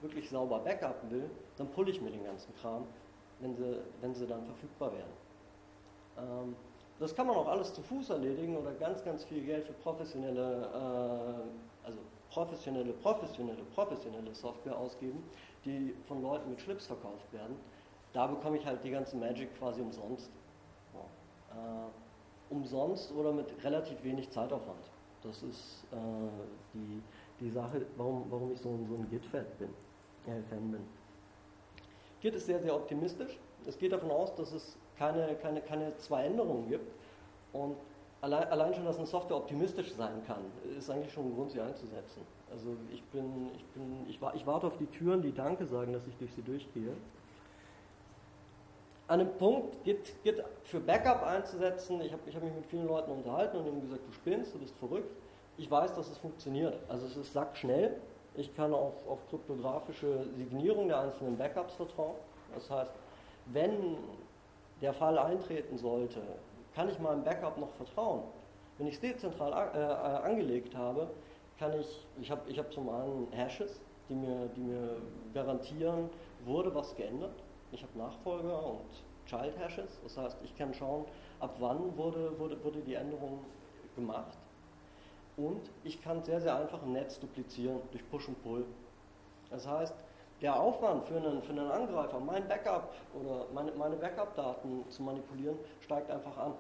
wirklich 0.05 0.31
sauber 0.31 0.61
backuppen 0.61 1.11
will, 1.11 1.31
dann 1.57 1.69
pulle 1.69 1.91
ich 1.91 2.01
mir 2.01 2.11
den 2.11 2.25
ganzen 2.25 2.55
Kram, 2.57 2.87
wenn 3.41 3.57
sie, 3.57 3.79
wenn 4.01 4.15
sie 4.15 4.27
dann 4.27 4.45
verfügbar 4.45 4.93
werden. 4.93 5.13
Ähm, 6.19 6.57
das 7.01 7.15
kann 7.15 7.27
man 7.27 7.37
auch 7.37 7.49
alles 7.49 7.75
zu 7.75 7.83
Fuß 7.83 8.11
erledigen 8.11 8.57
oder 8.57 8.73
ganz, 8.75 9.03
ganz 9.05 9.25
viel 9.25 9.45
Geld 9.45 9.65
für 9.65 9.73
professionelle, 9.73 10.69
äh, 10.73 11.87
also 11.87 11.99
professionelle, 12.31 12.93
professionelle, 12.93 13.63
professionelle 13.75 14.33
Software 14.35 14.79
ausgeben, 14.79 15.25
die 15.65 15.95
von 16.07 16.23
Leuten 16.23 16.51
mit 16.51 16.61
Schlips 16.61 16.87
verkauft 16.87 17.33
werden. 17.33 17.57
Da 18.13 18.29
bekomme 18.29 18.59
ich 18.59 18.65
halt 18.65 18.85
die 18.85 18.91
ganze 18.91 19.17
Magic 19.17 19.57
quasi 19.59 19.81
umsonst. 19.81 20.31
Ja. 20.95 21.87
Äh, 21.87 21.91
umsonst 22.51 23.13
oder 23.13 23.33
mit 23.33 23.47
relativ 23.65 24.03
wenig 24.05 24.31
Zeitaufwand. 24.31 24.91
Das 25.23 25.43
ist 25.43 25.85
äh, 25.91 25.97
die, 26.75 27.03
die 27.41 27.51
Sache, 27.51 27.87
warum, 27.97 28.27
warum 28.31 28.53
ich 28.53 28.61
so 28.61 28.69
ein, 28.69 28.87
so 28.87 28.95
ein 28.95 29.09
Git-Fan 29.09 29.47
bin, 29.59 29.71
Fan 30.25 30.71
bin. 30.71 30.85
Git 32.21 32.35
ist 32.35 32.47
sehr, 32.47 32.61
sehr 32.61 32.75
optimistisch. 32.75 33.39
Es 33.67 33.79
geht 33.79 33.93
davon 33.93 34.11
aus, 34.11 34.35
dass 34.35 34.53
es 34.53 34.77
keine, 34.99 35.35
keine, 35.37 35.61
keine 35.61 35.97
zwei 35.97 36.25
Änderungen 36.25 36.69
gibt. 36.69 36.91
Und 37.53 37.77
allein, 38.21 38.49
allein 38.49 38.75
schon, 38.75 38.85
dass 38.85 38.99
eine 38.99 39.07
Software 39.07 39.37
optimistisch 39.37 39.93
sein 39.95 40.23
kann, 40.27 40.43
ist 40.77 40.91
eigentlich 40.91 41.13
schon 41.13 41.27
ein 41.27 41.35
Grund, 41.35 41.51
sie 41.51 41.61
einzusetzen. 41.61 42.23
Also 42.51 42.77
ich 42.93 43.03
bin, 43.05 43.51
ich 43.55 43.65
bin, 43.67 44.07
ich, 44.09 44.21
ich 44.35 44.47
warte 44.47 44.67
auf 44.67 44.77
die 44.77 44.87
Türen, 44.87 45.23
die 45.23 45.33
Danke 45.33 45.67
sagen, 45.67 45.93
dass 45.93 46.07
ich 46.07 46.17
durch 46.17 46.33
sie 46.33 46.43
durchgehe 46.43 46.95
an 49.07 49.21
einem 49.21 49.33
Punkt 49.37 49.83
Git, 49.85 50.23
Git 50.23 50.43
für 50.65 50.81
Backup 50.81 51.23
einzusetzen. 51.25 52.01
Ich 52.01 52.13
habe 52.13 52.23
ich 52.27 52.35
hab 52.35 52.43
mich 52.43 52.55
mit 52.55 52.67
vielen 52.67 52.87
Leuten 52.87 53.11
unterhalten 53.11 53.59
und 53.59 53.67
ihnen 53.67 53.81
gesagt, 53.83 54.03
du 54.07 54.13
spinnst, 54.13 54.55
du 54.55 54.59
bist 54.59 54.77
verrückt. 54.79 55.11
Ich 55.57 55.71
weiß, 55.71 55.95
dass 55.95 56.11
es 56.11 56.19
funktioniert. 56.19 56.79
Also 56.89 57.07
es 57.07 57.17
ist 57.17 57.33
sackschnell. 57.33 58.01
Ich 58.37 58.55
kann 58.57 58.75
auf, 58.75 58.95
auf 59.09 59.19
kryptografische 59.29 60.27
Signierung 60.37 60.89
der 60.89 61.01
einzelnen 61.01 61.37
Backups 61.37 61.75
vertrauen. 61.75 62.17
Das 62.55 62.69
heißt, 62.71 62.93
wenn 63.47 63.97
der 64.81 64.93
Fall 64.93 65.19
eintreten 65.19 65.79
sollte, 65.79 66.21
kann 66.75 66.89
ich 66.89 66.99
meinem 66.99 67.23
Backup 67.23 67.59
noch 67.59 67.71
vertrauen. 67.75 68.23
Wenn 68.79 68.89
ich 68.89 68.95
es 68.95 69.01
dezentral 69.01 69.53
äh, 69.53 70.27
angelegt 70.27 70.75
habe, 70.75 71.09
kann 71.59 71.79
ich, 71.79 72.07
ich 72.21 72.31
habe 72.31 72.43
ich 72.51 72.59
hab 72.59 72.73
zum 72.73 72.89
einen 72.89 73.29
Hashes, 73.31 73.81
die 74.09 74.15
mir, 74.15 74.49
die 74.57 74.61
mir 74.61 74.97
garantieren, 75.33 76.11
wurde 76.45 76.75
was 76.75 76.95
geändert 76.97 77.45
ich 77.75 77.83
habe 77.83 77.99
Nachfolger 77.99 78.67
und 78.67 78.81
Child 79.27 79.59
Hashes, 79.59 80.01
das 80.03 80.17
heißt, 80.17 80.39
ich 80.45 80.57
kann 80.57 80.73
schauen, 80.73 81.05
ab 81.41 81.57
wann 81.59 81.97
wurde, 81.97 82.39
wurde, 82.39 82.63
wurde 82.63 82.81
die 82.81 82.95
Änderung 82.95 83.41
gemacht. 83.97 84.39
Und 85.37 85.71
ich 85.83 86.03
kann 86.03 86.23
sehr, 86.23 86.41
sehr 86.41 86.57
einfach 86.57 86.83
ein 86.83 86.93
Netz 86.93 87.19
duplizieren 87.19 87.81
durch 87.91 88.09
Push 88.11 88.29
und 88.29 88.43
Pull. 88.43 88.65
Das 89.51 89.67
heißt, 89.67 89.95
der 90.41 90.61
Aufwand 90.61 91.05
für 91.07 91.17
einen, 91.17 91.43
für 91.43 91.53
einen 91.53 91.71
Angreifer, 91.71 92.21
mein 92.21 92.47
Backup 92.47 92.93
oder 93.15 93.47
meine, 93.53 93.73
meine 93.73 93.97
Backup-Daten 93.97 94.85
zu 94.91 95.03
manipulieren, 95.03 95.57
steigt 95.81 96.11
einfach 96.11 96.37
an. 96.37 96.55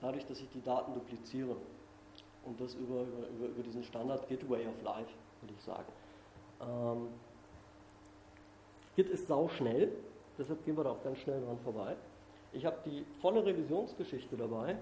Dadurch, 0.00 0.24
dass 0.26 0.40
ich 0.40 0.48
die 0.50 0.62
Daten 0.62 0.94
dupliziere. 0.94 1.56
Und 2.44 2.60
das 2.60 2.74
über, 2.74 3.02
über, 3.02 3.46
über 3.48 3.62
diesen 3.62 3.82
Standard 3.82 4.26
Git 4.28 4.48
Way 4.48 4.66
of 4.66 4.82
Life, 4.82 5.10
würde 5.40 5.54
ich 5.54 5.62
sagen. 5.62 5.92
Ähm, 6.60 7.08
Git 8.96 9.10
ist 9.10 9.26
sau 9.26 9.48
schnell, 9.48 9.92
deshalb 10.38 10.64
gehen 10.64 10.76
wir 10.76 10.84
da 10.84 10.90
auch 10.90 11.02
ganz 11.02 11.18
schnell 11.18 11.40
dran 11.44 11.58
vorbei. 11.62 11.96
Ich 12.52 12.64
habe 12.64 12.76
die 12.84 13.04
volle 13.20 13.44
Revisionsgeschichte 13.44 14.36
dabei 14.36 14.76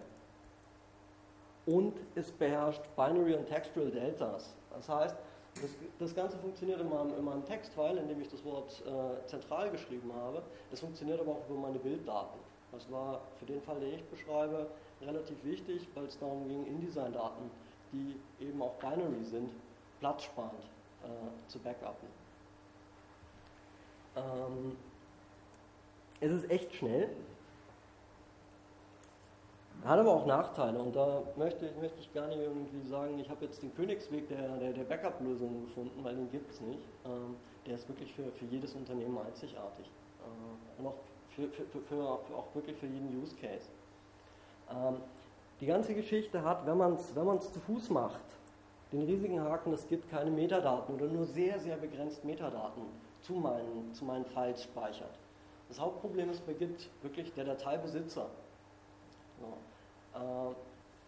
und 1.67 1.95
es 2.15 2.31
beherrscht 2.33 2.83
Binary 2.97 3.35
und 3.35 3.47
Textual 3.47 3.91
Deltas. 3.91 4.55
Das 4.73 4.89
heißt, 4.89 5.17
das, 5.61 5.71
das 5.99 6.15
Ganze 6.15 6.39
funktioniert 6.39 6.81
in 6.81 6.89
meinem, 6.89 7.17
in 7.19 7.25
meinem 7.25 7.45
Textfile, 7.45 8.01
in 8.01 8.09
dem 8.09 8.21
ich 8.21 8.29
das 8.29 8.45
Wort 8.45 8.83
äh, 8.87 9.27
zentral 9.27 9.71
geschrieben 9.71 10.13
habe. 10.15 10.43
Das 10.71 10.81
funktioniert 10.81 11.21
aber 11.21 11.33
auch 11.33 11.49
über 11.49 11.59
meine 11.59 11.79
Bilddaten. 11.79 12.39
Das 12.73 12.91
war 12.91 13.21
für 13.39 13.47
den 13.47 13.61
Fall, 13.63 13.81
den 13.81 13.95
ich 13.95 14.05
beschreibe, 14.05 14.67
relativ 15.01 15.43
wichtig, 15.45 15.89
weil 15.95 16.05
es 16.05 16.19
darum 16.19 16.47
ging, 16.49 16.67
InDesign-Daten, 16.67 17.51
die 17.93 18.21
eben 18.45 18.61
auch 18.61 18.75
binary 18.75 19.25
sind, 19.25 19.51
platzsparend 20.01 20.53
äh, 21.05 21.49
zu 21.49 21.59
backuppen. 21.59 22.09
Ähm, 24.17 24.77
es 26.21 26.33
ist 26.33 26.51
echt 26.51 26.75
schnell, 26.75 27.11
hat 29.85 29.99
aber 29.99 30.13
auch 30.13 30.27
Nachteile 30.27 30.79
und 30.79 30.97
da 30.97 31.23
möchte, 31.37 31.71
möchte 31.81 32.01
ich 32.01 32.13
gar 32.13 32.27
nicht 32.29 32.39
irgendwie 32.39 32.83
sagen, 32.89 33.19
ich 33.19 33.29
habe 33.29 33.45
jetzt 33.45 33.63
den 33.63 33.75
Königsweg 33.75 34.29
der, 34.29 34.57
der, 34.59 34.73
der 34.73 34.85
Backup-Lösung 34.85 35.67
gefunden, 35.67 36.03
weil 36.03 36.17
den 36.17 36.31
gibt 36.31 36.51
es 36.51 36.61
nicht. 36.61 36.81
Ähm, 37.05 37.37
der 37.67 37.75
ist 37.75 37.89
wirklich 37.89 38.13
für, 38.15 38.31
für 38.33 38.45
jedes 38.47 38.75
Unternehmen 38.75 39.19
einzigartig. 39.19 39.87
Äh, 39.87 40.81
und 40.81 40.89
auch, 40.89 40.95
für, 41.31 41.49
für, 41.49 41.81
für, 41.89 42.03
auch 42.03 42.55
wirklich 42.55 42.77
für 42.77 42.87
jeden 42.87 43.23
Use 43.23 43.35
Case. 43.37 43.69
Ähm, 44.71 44.97
die 45.61 45.67
ganze 45.67 45.95
Geschichte 45.95 46.43
hat, 46.43 46.67
wenn 46.67 46.77
man 46.77 46.95
es 46.95 47.15
wenn 47.15 47.41
zu 47.41 47.61
Fuß 47.61 47.91
macht, 47.91 48.25
den 48.93 49.03
riesigen 49.03 49.41
Haken, 49.41 49.73
es 49.73 49.87
gibt 49.87 50.11
keine 50.11 50.31
Metadaten 50.31 50.95
oder 50.95 51.07
nur 51.07 51.25
sehr, 51.25 51.59
sehr 51.59 51.77
begrenzt 51.77 52.25
Metadaten 52.25 52.83
zu 53.23 53.33
meinen, 53.35 53.93
zu 53.93 54.05
meinen 54.05 54.25
Files 54.25 54.63
speichert. 54.63 55.19
Das 55.69 55.81
Hauptproblem 55.81 56.31
ist 56.31 56.47
bei 56.47 56.53
Git 56.53 56.89
wirklich 57.03 57.33
der 57.35 57.45
Dateibesitzer. 57.45 58.27
Ja. 59.41 60.51
Äh, 60.51 60.55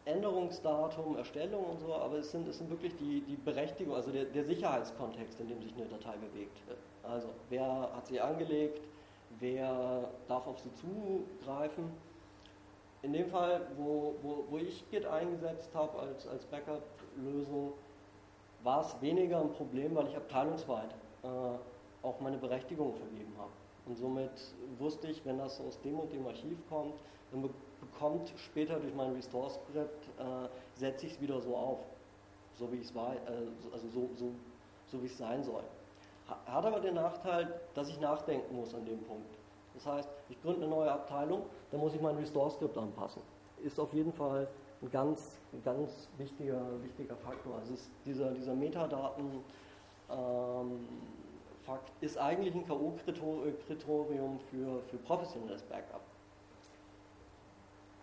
Änderungsdatum, 0.08 1.16
Erstellung 1.18 1.64
und 1.64 1.80
so, 1.80 1.94
aber 1.94 2.16
es 2.16 2.30
sind, 2.30 2.48
es 2.48 2.58
sind 2.58 2.70
wirklich 2.70 2.96
die, 2.96 3.20
die 3.22 3.36
Berechtigung, 3.36 3.94
also 3.94 4.10
der, 4.10 4.24
der 4.24 4.44
Sicherheitskontext, 4.44 5.38
in 5.40 5.48
dem 5.48 5.62
sich 5.62 5.74
eine 5.74 5.84
Datei 5.84 6.16
bewegt. 6.16 6.58
Also 7.02 7.28
wer 7.50 7.90
hat 7.94 8.06
sie 8.06 8.18
angelegt, 8.18 8.80
wer 9.38 10.08
darf 10.26 10.46
auf 10.46 10.58
sie 10.60 10.70
zugreifen. 10.74 11.92
In 13.02 13.12
dem 13.12 13.28
Fall, 13.28 13.66
wo, 13.76 14.14
wo, 14.22 14.44
wo 14.48 14.58
ich 14.58 14.88
Git 14.90 15.06
eingesetzt 15.06 15.70
habe 15.74 15.98
als, 15.98 16.26
als 16.26 16.44
Backup-Lösung, 16.46 17.74
war 18.62 18.80
es 18.80 19.00
weniger 19.00 19.40
ein 19.40 19.52
Problem, 19.52 19.94
weil 19.94 20.08
ich 20.08 20.16
abteilungsweit 20.16 20.90
äh, 21.22 21.28
auch 22.02 22.20
meine 22.20 22.38
Berechtigung 22.38 22.94
vergeben 22.94 23.32
habe. 23.38 23.50
Und 23.86 23.96
somit 23.96 24.30
wusste 24.78 25.08
ich, 25.08 25.24
wenn 25.24 25.38
das 25.38 25.60
aus 25.60 25.80
dem 25.80 25.98
und 25.98 26.12
dem 26.12 26.26
Archiv 26.26 26.58
kommt, 26.68 26.94
dann 27.32 27.48
bekommt 27.80 28.32
später 28.36 28.78
durch 28.78 28.94
mein 28.94 29.12
Restore-Skript, 29.12 30.08
äh, 30.18 30.48
setze 30.74 31.06
ich 31.06 31.12
es 31.12 31.20
wieder 31.20 31.40
so 31.40 31.56
auf, 31.56 31.78
so 32.54 32.70
wie 32.72 32.80
es 32.80 32.94
war, 32.94 33.14
äh, 33.14 33.18
also 33.72 33.88
so, 33.88 34.10
so, 34.16 34.32
so 34.86 35.02
wie 35.02 35.06
es 35.06 35.16
sein 35.16 35.42
soll. 35.42 35.62
Hat 36.46 36.64
aber 36.64 36.80
den 36.80 36.94
Nachteil, 36.94 37.60
dass 37.74 37.88
ich 37.88 37.98
nachdenken 38.00 38.54
muss 38.54 38.74
an 38.74 38.84
dem 38.84 39.00
Punkt. 39.02 39.38
Das 39.74 39.86
heißt, 39.86 40.08
ich 40.28 40.40
gründe 40.42 40.62
eine 40.62 40.74
neue 40.74 40.90
Abteilung, 40.90 41.42
dann 41.70 41.80
muss 41.80 41.94
ich 41.94 42.00
mein 42.00 42.16
Restore-Skript 42.16 42.76
anpassen. 42.76 43.22
Ist 43.62 43.78
auf 43.80 43.92
jeden 43.94 44.12
Fall 44.12 44.48
ein 44.82 44.90
ganz, 44.90 45.38
ein 45.52 45.62
ganz 45.62 46.08
wichtiger, 46.18 46.60
wichtiger 46.82 47.16
Faktor. 47.16 47.56
Also 47.56 47.74
dieser, 48.04 48.32
dieser 48.32 48.54
Metadaten 48.54 49.42
ähm, 50.10 50.88
Fakt 51.68 51.92
ist 52.00 52.16
eigentlich 52.16 52.54
ein 52.54 52.66
K.O.-Kriterium 52.66 54.38
für, 54.50 54.80
für 54.88 54.96
professionelles 54.96 55.62
Backup. 55.64 56.00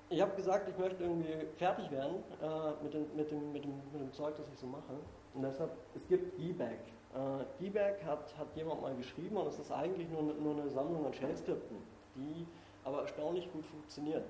Ich 0.09 0.21
habe 0.21 0.35
gesagt, 0.35 0.69
ich 0.69 0.77
möchte 0.77 1.03
irgendwie 1.03 1.47
fertig 1.57 1.89
werden 1.89 2.17
äh, 2.43 2.83
mit, 2.83 2.93
dem, 2.93 3.07
mit, 3.15 3.31
dem, 3.31 3.51
mit, 3.51 3.63
dem, 3.63 3.73
mit 3.91 4.01
dem 4.01 4.13
Zeug, 4.13 4.35
das 4.37 4.47
ich 4.53 4.59
so 4.59 4.67
mache. 4.67 4.93
Und 5.33 5.41
deshalb, 5.41 5.71
es 5.95 6.07
gibt 6.07 6.39
eBack. 6.39 6.77
Äh, 7.15 7.45
Debug 7.59 8.03
hat, 8.05 8.37
hat 8.37 8.55
jemand 8.55 8.83
mal 8.83 8.93
geschrieben 8.95 9.35
und 9.35 9.47
es 9.47 9.57
ist 9.57 9.71
eigentlich 9.71 10.07
nur, 10.09 10.21
nur 10.21 10.61
eine 10.61 10.69
Sammlung 10.69 11.03
an 11.03 11.13
Shell-Skripten, 11.13 11.77
die 12.15 12.45
aber 12.83 13.01
erstaunlich 13.01 13.51
gut 13.51 13.65
funktioniert. 13.65 14.25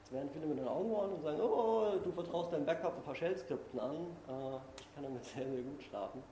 Jetzt 0.00 0.12
werden 0.12 0.28
viele 0.34 0.44
mit 0.44 0.58
den 0.58 0.68
Augen 0.68 0.92
rollen 0.92 1.12
und 1.12 1.22
sagen, 1.22 1.40
oh, 1.40 1.92
du 2.04 2.12
vertraust 2.12 2.52
dein 2.52 2.66
Backup 2.66 2.94
ein 2.94 3.02
paar 3.04 3.14
Shell-Skripten 3.14 3.80
an. 3.80 3.94
Äh, 4.28 4.56
ich 4.80 4.94
kann 4.94 5.04
damit 5.04 5.24
sehr, 5.24 5.48
sehr 5.48 5.62
gut 5.62 5.82
schlafen. 5.82 6.22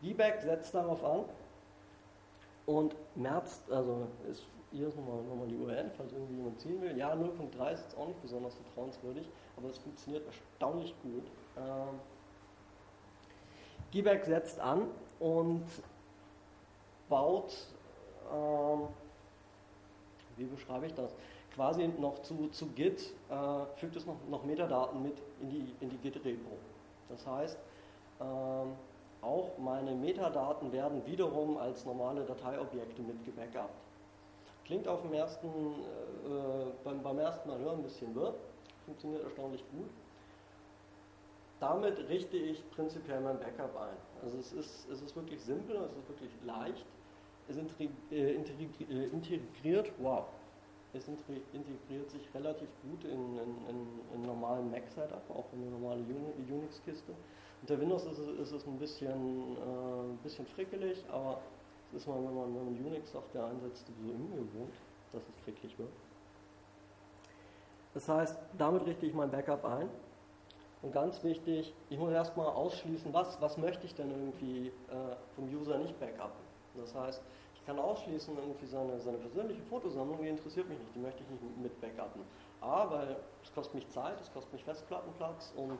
Debug 0.00 0.40
setzt 0.40 0.74
darauf 0.74 1.04
an 1.04 1.26
und 2.70 2.94
März, 3.16 3.62
also 3.68 4.06
ist, 4.30 4.46
hier 4.70 4.86
ist 4.86 4.96
nochmal, 4.96 5.22
nochmal 5.24 5.48
die 5.48 5.56
URL, 5.56 5.90
falls 5.96 6.12
irgendwie 6.12 6.36
jemand 6.36 6.60
ziehen 6.60 6.80
will. 6.80 6.96
Ja, 6.96 7.12
0.3 7.14 7.72
ist 7.72 7.82
jetzt 7.82 7.98
auch 7.98 8.06
nicht 8.06 8.22
besonders 8.22 8.54
vertrauenswürdig, 8.54 9.28
aber 9.56 9.70
es 9.70 9.78
funktioniert 9.78 10.24
erstaunlich 10.24 10.94
gut. 11.02 11.24
Ähm, 11.56 11.98
Debug 13.92 14.24
setzt 14.24 14.60
an 14.60 14.86
und 15.18 15.64
baut, 17.08 17.52
ähm, 18.32 18.82
wie 20.36 20.44
beschreibe 20.44 20.86
ich 20.86 20.94
das? 20.94 21.12
Quasi 21.52 21.88
noch 21.88 22.22
zu, 22.22 22.50
zu 22.50 22.68
Git 22.68 23.12
äh, 23.28 23.66
fügt 23.78 23.96
es 23.96 24.06
noch, 24.06 24.14
noch 24.28 24.44
Metadaten 24.44 25.02
mit 25.02 25.20
in 25.40 25.50
die, 25.50 25.74
in 25.80 25.90
die 25.90 25.96
Git-Repo. 25.96 26.56
Das 27.08 27.26
heißt, 27.26 27.58
ähm, 28.20 28.76
auch 29.22 29.58
meine 29.58 29.94
Metadaten 29.94 30.72
werden 30.72 31.04
wiederum 31.06 31.58
als 31.58 31.84
normale 31.84 32.24
Dateiobjekte 32.24 33.02
mitgebackupt. 33.02 33.74
Klingt 34.64 34.86
auf 34.88 35.02
dem 35.02 35.12
ersten, 35.12 35.48
äh, 35.48 36.70
beim, 36.84 37.02
beim 37.02 37.18
ersten 37.18 37.48
Mal 37.48 37.58
hören 37.58 37.78
ein 37.78 37.82
bisschen 37.82 38.14
wirr, 38.14 38.34
funktioniert 38.84 39.24
erstaunlich 39.24 39.64
gut. 39.72 39.90
Damit 41.58 41.98
richte 42.08 42.36
ich 42.36 42.68
prinzipiell 42.70 43.20
mein 43.20 43.38
Backup 43.38 43.76
ein. 43.76 43.96
Also 44.22 44.38
es 44.38 44.52
ist, 44.52 44.88
es 44.90 45.02
ist 45.02 45.14
wirklich 45.14 45.40
simpel, 45.42 45.76
es 45.76 45.96
ist 45.96 46.08
wirklich 46.08 46.30
leicht. 46.46 46.86
Es 47.48 47.56
äh, 47.56 48.14
äh, 48.14 49.06
integriert, 49.08 49.90
wow, 49.98 50.24
es 50.92 51.06
integriert 51.08 52.10
sich 52.10 52.34
relativ 52.34 52.68
gut 52.82 53.04
in, 53.04 53.38
in, 53.38 53.68
in, 53.68 53.86
in 54.14 54.22
normalen 54.22 54.70
Mac-Setup, 54.70 55.22
auch 55.30 55.46
in 55.52 55.62
eine 55.62 55.70
normale 55.70 56.00
Unix-Kiste. 56.02 57.12
Unter 57.62 57.80
Windows 57.80 58.04
ist 58.06 58.18
es, 58.18 58.38
ist 58.38 58.52
es 58.52 58.66
ein 58.66 58.78
bisschen, 58.78 59.56
äh, 59.56 60.22
bisschen 60.22 60.46
frickelig, 60.46 61.04
aber 61.12 61.40
es 61.90 62.02
ist 62.02 62.08
mal, 62.08 62.16
wenn 62.16 62.34
man, 62.34 62.54
wenn 62.54 62.64
man 62.64 62.86
Unix-Software 62.86 63.46
einsetzt, 63.46 63.86
so 63.86 64.12
ungewohnt, 64.12 64.74
dass 65.12 65.22
es 65.22 65.44
frickelig 65.44 65.78
wird. 65.78 65.90
Das 67.92 68.08
heißt, 68.08 68.38
damit 68.56 68.86
richte 68.86 69.06
ich 69.06 69.14
mein 69.14 69.30
Backup 69.30 69.64
ein. 69.64 69.88
Und 70.82 70.92
ganz 70.92 71.22
wichtig, 71.22 71.74
ich 71.90 71.98
muss 71.98 72.12
erstmal 72.12 72.46
ausschließen, 72.46 73.12
was, 73.12 73.40
was 73.42 73.58
möchte 73.58 73.84
ich 73.84 73.94
denn 73.94 74.10
irgendwie 74.10 74.68
äh, 74.68 75.16
vom 75.34 75.44
User 75.52 75.76
nicht 75.76 75.98
backuppen. 76.00 76.40
Das 76.76 76.94
heißt, 76.94 77.20
ich 77.54 77.66
kann 77.66 77.78
ausschließen, 77.78 78.34
irgendwie 78.38 78.66
seine, 78.66 78.98
seine 79.00 79.18
persönliche 79.18 79.60
Fotosammlung, 79.62 80.22
die 80.22 80.28
interessiert 80.28 80.68
mich 80.68 80.78
nicht, 80.78 80.94
die 80.94 81.00
möchte 81.00 81.22
ich 81.22 81.28
nicht 81.28 81.58
mit 81.58 81.80
backuppen. 81.80 82.22
A, 82.62 82.90
weil 82.90 83.16
es 83.42 83.52
kostet 83.52 83.74
mich 83.74 83.88
Zeit, 83.90 84.18
es 84.20 84.32
kostet 84.32 84.52
mich 84.54 84.64
Festplattenplatz 84.64 85.52
und 85.56 85.78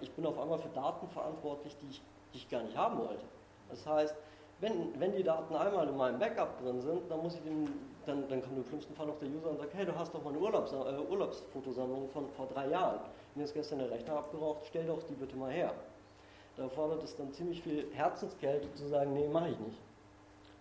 ich 0.00 0.10
bin 0.12 0.26
auf 0.26 0.38
einmal 0.38 0.58
für 0.58 0.68
Daten 0.68 1.08
verantwortlich, 1.08 1.76
die 1.80 1.88
ich, 1.90 2.02
die 2.32 2.38
ich 2.38 2.48
gar 2.48 2.62
nicht 2.62 2.76
haben 2.76 2.98
wollte. 2.98 3.24
Das 3.70 3.86
heißt, 3.86 4.14
wenn, 4.60 4.98
wenn 5.00 5.12
die 5.12 5.24
Daten 5.24 5.54
einmal 5.56 5.88
in 5.88 5.96
meinem 5.96 6.18
Backup 6.18 6.60
drin 6.62 6.80
sind, 6.80 7.10
dann 7.10 7.20
muss 7.20 7.34
ich 7.34 7.42
dem, 7.42 7.66
dann, 8.06 8.28
dann 8.28 8.40
kommt 8.40 8.56
im 8.56 8.64
schlimmsten 8.64 8.94
Fall 8.94 9.06
noch 9.06 9.18
der 9.18 9.28
User 9.28 9.50
und 9.50 9.58
sagt, 9.58 9.74
hey, 9.74 9.84
du 9.84 9.94
hast 9.96 10.14
doch 10.14 10.22
mal 10.22 10.30
eine 10.30 10.38
Urlaubs, 10.38 10.72
äh, 10.72 11.10
Urlaubsfotosammlung 11.10 12.08
von 12.10 12.28
vor 12.36 12.46
drei 12.46 12.68
Jahren. 12.68 13.00
Mir 13.34 13.44
ist 13.44 13.54
gestern 13.54 13.80
der 13.80 13.90
Rechner 13.90 14.18
abgeraucht, 14.18 14.62
stell 14.68 14.86
doch 14.86 15.02
die 15.02 15.14
bitte 15.14 15.36
mal 15.36 15.50
her. 15.50 15.72
Da 16.56 16.68
fordert 16.68 17.02
es 17.02 17.16
dann 17.16 17.32
ziemlich 17.32 17.62
viel 17.62 17.86
Herzenskälte 17.92 18.72
zu 18.74 18.86
sagen, 18.86 19.14
nee, 19.14 19.26
mache 19.26 19.48
ich 19.48 19.58
nicht. 19.58 19.78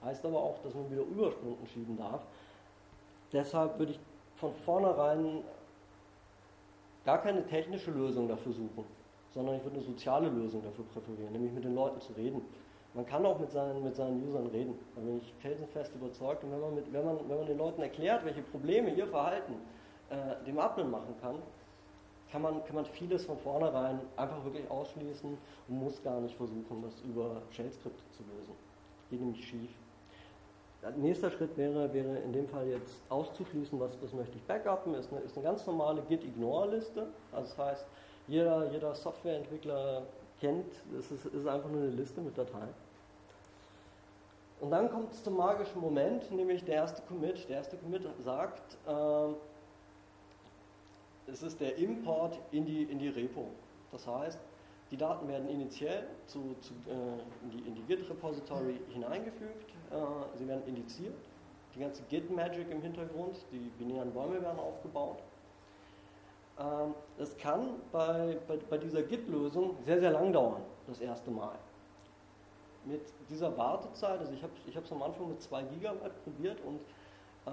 Heißt 0.03 0.25
aber 0.25 0.39
auch, 0.39 0.57
dass 0.63 0.73
man 0.73 0.89
wieder 0.89 1.01
Überstunden 1.01 1.67
schieben 1.67 1.97
darf. 1.97 2.21
Deshalb 3.31 3.77
würde 3.77 3.91
ich 3.91 3.99
von 4.37 4.53
vornherein 4.65 5.43
gar 7.05 7.21
keine 7.21 7.45
technische 7.45 7.91
Lösung 7.91 8.27
dafür 8.27 8.53
suchen, 8.53 8.85
sondern 9.33 9.55
ich 9.55 9.63
würde 9.63 9.77
eine 9.77 9.85
soziale 9.85 10.29
Lösung 10.29 10.61
dafür 10.63 10.85
präferieren, 10.85 11.33
nämlich 11.33 11.53
mit 11.53 11.63
den 11.63 11.75
Leuten 11.75 11.99
zu 12.01 12.13
reden. 12.13 12.41
Man 12.93 13.05
kann 13.05 13.25
auch 13.25 13.39
mit 13.39 13.51
seinen, 13.51 13.83
mit 13.83 13.95
seinen 13.95 14.27
Usern 14.27 14.47
reden. 14.47 14.75
Da 14.95 15.01
bin 15.01 15.17
ich 15.17 15.33
felsenfest 15.39 15.95
überzeugt. 15.95 16.43
Und 16.43 16.51
wenn 16.51 16.59
man, 16.59 16.75
mit, 16.75 16.91
wenn 16.91 17.05
man, 17.05 17.17
wenn 17.29 17.37
man 17.37 17.45
den 17.45 17.57
Leuten 17.57 17.81
erklärt, 17.81 18.25
welche 18.25 18.41
Probleme 18.41 18.93
ihr 18.93 19.07
Verhalten 19.07 19.53
äh, 20.09 20.43
dem 20.45 20.59
Admin 20.59 20.89
machen 20.91 21.15
kann, 21.21 21.35
kann 22.31 22.41
man, 22.41 22.63
kann 22.65 22.75
man 22.75 22.85
vieles 22.85 23.25
von 23.25 23.37
vornherein 23.37 23.99
einfach 24.17 24.43
wirklich 24.43 24.69
ausschließen 24.69 25.37
und 25.67 25.75
muss 25.79 26.01
gar 26.03 26.19
nicht 26.19 26.35
versuchen, 26.35 26.81
das 26.81 26.99
über 27.01 27.41
Shell-Skripte 27.51 28.03
zu 28.11 28.23
lösen. 28.23 28.53
Geht 29.09 29.19
nämlich 29.19 29.45
schief. 29.45 29.71
Nächster 30.97 31.29
Schritt 31.29 31.55
wäre, 31.57 31.93
wäre 31.93 32.17
in 32.19 32.33
dem 32.33 32.47
Fall 32.47 32.67
jetzt 32.67 33.01
auszuschließen, 33.09 33.79
was, 33.79 33.91
was 34.01 34.13
möchte 34.13 34.35
ich 34.37 34.43
backuppen, 34.43 34.95
ist 34.95 35.11
eine, 35.11 35.21
ist 35.21 35.37
eine 35.37 35.45
ganz 35.45 35.65
normale 35.67 36.01
Git-Ignore-Liste. 36.01 37.07
Also 37.31 37.49
das 37.49 37.57
heißt, 37.57 37.85
jeder, 38.27 38.71
jeder 38.71 38.95
Softwareentwickler 38.95 40.03
kennt, 40.39 40.65
es 40.97 41.11
ist, 41.11 41.25
ist 41.25 41.47
einfach 41.47 41.69
nur 41.69 41.81
eine 41.81 41.91
Liste 41.91 42.19
mit 42.21 42.35
Dateien. 42.35 42.73
Und 44.59 44.71
dann 44.71 44.89
kommt 44.91 45.11
es 45.11 45.23
zum 45.23 45.37
magischen 45.37 45.81
Moment, 45.81 46.31
nämlich 46.31 46.63
der 46.63 46.75
erste 46.75 47.01
Commit. 47.03 47.47
Der 47.49 47.57
erste 47.57 47.77
Commit 47.77 48.07
sagt, 48.23 48.77
äh, 48.87 49.33
es 51.31 51.43
ist 51.43 51.59
der 51.59 51.77
Import 51.77 52.39
in 52.51 52.65
die, 52.65 52.83
in 52.83 52.97
die 52.97 53.09
Repo. 53.09 53.47
Das 53.91 54.07
heißt, 54.07 54.39
die 54.91 54.97
Daten 54.97 55.27
werden 55.27 55.47
initiell 55.47 56.05
zu, 56.27 56.55
zu, 56.59 56.73
äh, 56.87 57.43
in 57.43 57.51
die, 57.51 57.67
in 57.67 57.75
die 57.75 57.81
Git-Repository 57.83 58.81
hineingefügt, 58.89 59.71
äh, 59.89 60.37
sie 60.37 60.47
werden 60.47 60.63
indiziert, 60.67 61.15
die 61.73 61.79
ganze 61.79 62.03
Git-Magic 62.03 62.69
im 62.69 62.81
Hintergrund, 62.81 63.37
die 63.51 63.71
binären 63.79 64.11
Bäume 64.11 64.41
werden 64.41 64.59
aufgebaut. 64.59 65.23
Ähm, 66.59 66.93
das 67.17 67.37
kann 67.37 67.75
bei, 67.93 68.37
bei, 68.47 68.57
bei 68.69 68.77
dieser 68.77 69.01
Git-Lösung 69.03 69.77
sehr, 69.81 69.99
sehr 69.99 70.11
lang 70.11 70.33
dauern, 70.33 70.61
das 70.87 70.99
erste 70.99 71.31
Mal. 71.31 71.57
Mit 72.83 73.01
dieser 73.29 73.55
Wartezeit, 73.57 74.19
also 74.19 74.33
ich 74.33 74.43
habe 74.43 74.51
es 74.67 74.75
ich 74.75 74.91
am 74.91 75.03
Anfang 75.03 75.29
mit 75.29 75.41
2 75.41 75.63
GB 75.63 76.09
probiert 76.25 76.59
und 76.65 76.81
äh, 77.45 77.49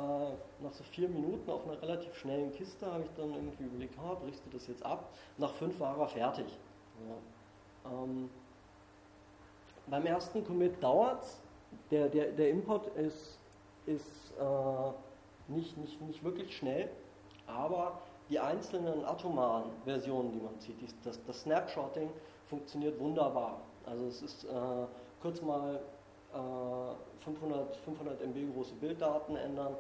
nach 0.63 0.73
so 0.73 0.83
vier 0.85 1.09
Minuten 1.09 1.49
auf 1.51 1.65
einer 1.67 1.81
relativ 1.81 2.15
schnellen 2.17 2.51
Kiste 2.53 2.85
habe 2.91 3.05
ich 3.05 3.11
dann 3.17 3.33
irgendwie 3.33 3.65
überlegt, 3.65 3.95
oh, 4.03 4.17
brichst 4.17 4.45
du 4.45 4.51
das 4.51 4.67
jetzt 4.67 4.85
ab? 4.85 5.11
Nach 5.37 5.53
fünf 5.53 5.79
war 5.79 5.97
er 5.99 6.09
fertig. 6.09 6.59
Ja. 7.07 7.91
Ähm, 7.91 8.31
beim 9.87 10.07
ersten 10.07 10.45
Commit 10.45 10.83
dauert 10.83 11.23
es. 11.23 11.41
Der, 11.91 12.09
der, 12.09 12.33
der 12.33 12.51
Import 12.51 12.87
ist, 12.97 13.39
ist 13.87 14.33
äh, 14.39 15.53
nicht, 15.53 15.77
nicht, 15.77 16.01
nicht 16.03 16.25
wirklich 16.25 16.57
schnell, 16.57 16.91
aber 17.47 18.01
die 18.31 18.39
einzelnen 18.39 19.05
atomaren 19.05 19.71
Versionen, 19.85 20.33
die 20.33 20.41
man 20.41 20.59
zieht, 20.61 20.77
das, 21.05 21.23
das 21.27 21.43
Snapshotting 21.43 22.11
funktioniert 22.47 22.99
wunderbar. 22.99 23.61
Also 23.87 24.07
es 24.07 24.23
ist 24.23 24.45
äh, 24.45 24.49
kurz 25.21 25.41
mal 25.43 25.81
500, 27.25 27.77
500 27.77 28.21
MB 28.21 28.55
große 28.55 28.75
Bilddaten 28.75 29.37
ändern, 29.37 29.75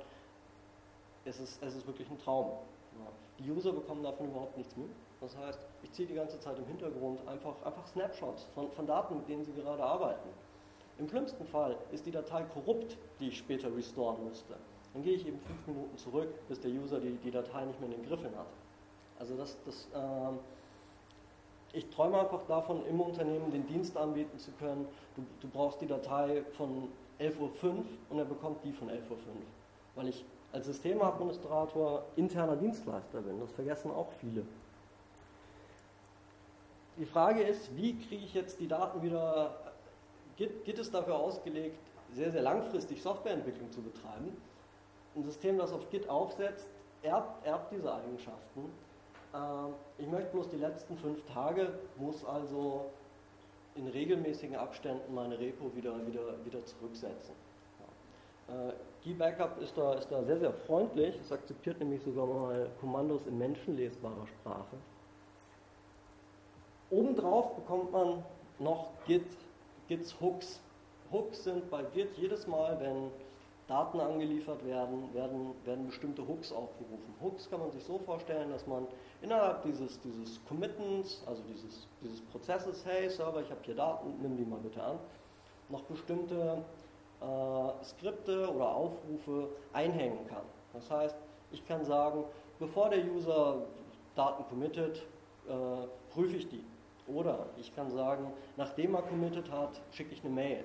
es 1.24 1.40
ist, 1.40 1.62
es 1.62 1.76
ist 1.76 1.86
wirklich 1.86 2.10
ein 2.10 2.18
Traum. 2.18 2.52
Die 3.38 3.50
User 3.50 3.72
bekommen 3.72 4.02
davon 4.02 4.28
überhaupt 4.28 4.56
nichts 4.56 4.76
mit. 4.76 4.88
Das 5.20 5.36
heißt, 5.36 5.58
ich 5.82 5.92
ziehe 5.92 6.08
die 6.08 6.14
ganze 6.14 6.38
Zeit 6.40 6.58
im 6.58 6.66
Hintergrund 6.66 7.26
einfach, 7.26 7.54
einfach 7.64 7.86
Snapshots 7.86 8.44
von, 8.54 8.70
von 8.72 8.86
Daten, 8.86 9.16
mit 9.16 9.28
denen 9.28 9.44
sie 9.44 9.52
gerade 9.52 9.82
arbeiten. 9.82 10.28
Im 10.98 11.08
schlimmsten 11.08 11.44
Fall 11.46 11.76
ist 11.92 12.06
die 12.06 12.10
Datei 12.10 12.42
korrupt, 12.42 12.96
die 13.20 13.28
ich 13.28 13.38
später 13.38 13.74
restoren 13.74 14.24
müsste. 14.24 14.54
Dann 14.92 15.02
gehe 15.02 15.14
ich 15.14 15.26
eben 15.26 15.38
fünf 15.38 15.66
Minuten 15.66 15.96
zurück, 15.96 16.28
bis 16.48 16.60
der 16.60 16.70
User 16.72 16.98
die, 16.98 17.12
die 17.16 17.30
Datei 17.30 17.64
nicht 17.64 17.80
mehr 17.80 17.90
in 17.90 17.96
den 17.96 18.08
Griffen 18.08 18.36
hat. 18.36 18.46
Also 19.18 19.36
das, 19.36 19.56
das 19.64 19.88
äh, 19.94 20.32
ich 21.72 21.88
träume 21.90 22.18
einfach 22.18 22.42
davon, 22.46 22.84
im 22.86 23.00
Unternehmen 23.00 23.50
den 23.50 23.66
Dienst 23.66 23.96
anbieten 23.96 24.38
zu 24.38 24.50
können. 24.52 24.86
Du, 25.14 25.22
du 25.40 25.48
brauchst 25.48 25.80
die 25.80 25.86
Datei 25.86 26.42
von 26.56 26.88
11.05 27.20 27.38
Uhr 27.40 27.84
und 28.10 28.18
er 28.18 28.24
bekommt 28.24 28.64
die 28.64 28.72
von 28.72 28.88
11.05 28.88 28.94
Uhr. 28.94 29.18
Weil 29.94 30.08
ich 30.08 30.24
als 30.52 30.66
Systemadministrator 30.66 32.04
interner 32.16 32.56
Dienstleister 32.56 33.20
bin. 33.20 33.38
Das 33.38 33.52
vergessen 33.52 33.90
auch 33.90 34.10
viele. 34.12 34.44
Die 36.98 37.06
Frage 37.06 37.42
ist, 37.42 37.76
wie 37.76 37.98
kriege 37.98 38.24
ich 38.24 38.34
jetzt 38.34 38.60
die 38.60 38.68
Daten 38.68 39.02
wieder, 39.02 39.54
Git, 40.36 40.64
Git 40.64 40.78
ist 40.78 40.92
dafür 40.92 41.16
ausgelegt, 41.16 41.78
sehr, 42.12 42.30
sehr 42.30 42.42
langfristig 42.42 43.02
Softwareentwicklung 43.02 43.70
zu 43.70 43.82
betreiben. 43.82 44.36
Ein 45.14 45.22
System, 45.24 45.58
das 45.58 45.72
auf 45.72 45.88
Git 45.90 46.08
aufsetzt, 46.08 46.68
erbt, 47.02 47.46
erbt 47.46 47.72
diese 47.72 47.92
Eigenschaften 47.92 48.70
ähm, 49.34 49.74
ich 49.98 50.06
möchte 50.06 50.30
bloß 50.30 50.48
die 50.50 50.56
letzten 50.56 50.96
fünf 50.96 51.22
Tage, 51.32 51.72
muss 51.96 52.24
also 52.24 52.86
in 53.74 53.86
regelmäßigen 53.86 54.56
Abständen 54.56 55.14
meine 55.14 55.38
Repo 55.38 55.74
wieder, 55.74 55.94
wieder, 56.06 56.44
wieder 56.44 56.64
zurücksetzen. 56.64 57.34
Ja. 58.48 58.68
Äh, 58.68 58.72
G-Backup 59.04 59.60
ist 59.60 59.76
da, 59.76 59.94
ist 59.94 60.10
da 60.10 60.22
sehr, 60.24 60.38
sehr 60.38 60.52
freundlich. 60.52 61.18
Es 61.20 61.30
akzeptiert 61.30 61.78
nämlich 61.78 62.02
sogar 62.02 62.26
mal 62.26 62.70
Kommandos 62.80 63.26
in 63.26 63.38
menschenlesbarer 63.38 64.26
Sprache. 64.26 64.76
Obendrauf 66.90 67.54
bekommt 67.54 67.92
man 67.92 68.24
noch 68.58 68.88
Git 69.06 69.26
Gits 69.88 70.14
Hooks. 70.20 70.60
Hooks 71.12 71.44
sind 71.44 71.70
bei 71.70 71.82
Git 71.82 72.16
jedes 72.16 72.46
Mal, 72.46 72.78
wenn 72.80 73.10
Daten 73.66 74.00
angeliefert 74.00 74.64
werden, 74.64 75.12
werden, 75.12 75.54
werden 75.64 75.86
bestimmte 75.86 76.26
Hooks 76.26 76.50
aufgerufen. 76.50 77.14
Hooks 77.20 77.50
kann 77.50 77.60
man 77.60 77.70
sich 77.70 77.84
so 77.84 77.98
vorstellen, 77.98 78.50
dass 78.50 78.66
man 78.66 78.86
innerhalb 79.20 79.62
dieses, 79.62 80.00
dieses 80.00 80.42
Committens, 80.46 81.22
also 81.26 81.42
dieses, 81.42 81.86
dieses 82.02 82.22
Prozesses, 82.22 82.84
hey 82.86 83.10
Server, 83.10 83.42
ich 83.42 83.50
habe 83.50 83.60
hier 83.62 83.74
Daten, 83.74 84.14
nimm 84.22 84.38
die 84.38 84.44
mal 84.44 84.58
bitte 84.58 84.82
an, 84.82 84.98
noch 85.68 85.82
bestimmte 85.82 86.62
äh, 87.20 87.84
Skripte 87.84 88.50
oder 88.50 88.74
Aufrufe 88.74 89.50
einhängen 89.74 90.26
kann. 90.26 90.44
Das 90.72 90.90
heißt, 90.90 91.16
ich 91.52 91.66
kann 91.66 91.84
sagen, 91.84 92.24
bevor 92.58 92.88
der 92.88 93.04
User 93.04 93.62
Daten 94.14 94.44
committet, 94.48 95.02
äh, 95.46 96.12
prüfe 96.14 96.36
ich 96.36 96.48
die. 96.48 96.64
Oder 97.08 97.46
ich 97.56 97.74
kann 97.74 97.90
sagen, 97.90 98.32
nachdem 98.56 98.94
er 98.94 99.02
committed 99.02 99.50
hat, 99.50 99.80
schicke 99.90 100.12
ich 100.12 100.24
eine 100.24 100.32
Mail. 100.32 100.64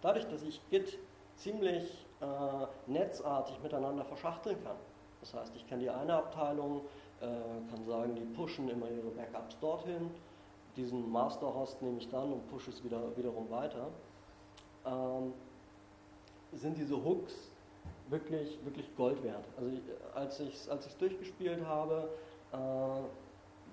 Dadurch, 0.00 0.26
dass 0.28 0.42
ich 0.42 0.60
Git 0.70 0.98
ziemlich 1.36 2.06
äh, 2.20 2.66
netzartig 2.86 3.60
miteinander 3.62 4.04
verschachteln 4.04 4.56
kann, 4.62 4.76
das 5.20 5.34
heißt, 5.34 5.56
ich 5.56 5.66
kann 5.66 5.80
die 5.80 5.90
eine 5.90 6.14
Abteilung, 6.14 6.82
äh, 7.20 7.26
kann 7.70 7.84
sagen, 7.84 8.14
die 8.14 8.24
pushen 8.24 8.68
immer 8.68 8.88
ihre 8.88 9.10
Backups 9.10 9.58
dorthin, 9.58 10.10
diesen 10.76 11.10
Masterhost 11.10 11.82
nehme 11.82 11.98
ich 11.98 12.08
dann 12.08 12.32
und 12.32 12.48
pushe 12.48 12.70
es 12.70 12.84
wieder, 12.84 13.16
wiederum 13.16 13.50
weiter, 13.50 13.88
ähm, 14.86 15.32
sind 16.52 16.76
diese 16.76 16.96
Hooks 17.04 17.50
wirklich, 18.08 18.58
wirklich 18.64 18.94
Gold 18.96 19.22
wert. 19.22 19.44
Also 19.56 19.70
als 20.14 20.40
ich 20.40 20.54
es 20.54 20.68
als 20.68 20.96
durchgespielt 20.96 21.64
habe, 21.66 22.08
äh, 22.52 22.56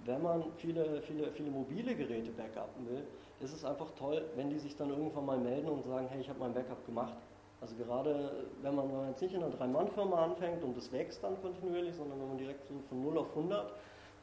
wenn 0.05 0.21
man 0.21 0.43
viele, 0.57 1.01
viele, 1.01 1.31
viele 1.31 1.51
mobile 1.51 1.95
Geräte 1.95 2.31
backuppen 2.31 2.87
will, 2.89 3.05
ist 3.39 3.53
es 3.53 3.65
einfach 3.65 3.91
toll, 3.97 4.23
wenn 4.35 4.49
die 4.49 4.59
sich 4.59 4.75
dann 4.75 4.89
irgendwann 4.89 5.25
mal 5.25 5.37
melden 5.37 5.67
und 5.67 5.83
sagen, 5.83 6.07
hey, 6.09 6.21
ich 6.21 6.29
habe 6.29 6.39
mein 6.39 6.53
Backup 6.53 6.85
gemacht. 6.85 7.15
Also 7.61 7.75
gerade 7.75 8.45
wenn 8.61 8.75
man 8.75 9.07
jetzt 9.09 9.21
nicht 9.21 9.33
in 9.33 9.43
einer 9.43 9.51
Drei-Mann-Firma 9.51 10.23
anfängt 10.23 10.63
und 10.63 10.77
das 10.77 10.91
wächst 10.91 11.23
dann 11.23 11.41
kontinuierlich, 11.41 11.95
sondern 11.95 12.19
wenn 12.19 12.27
man 12.27 12.37
direkt 12.37 12.67
so 12.67 12.73
von 12.89 13.01
0 13.01 13.17
auf 13.17 13.29
100 13.29 13.73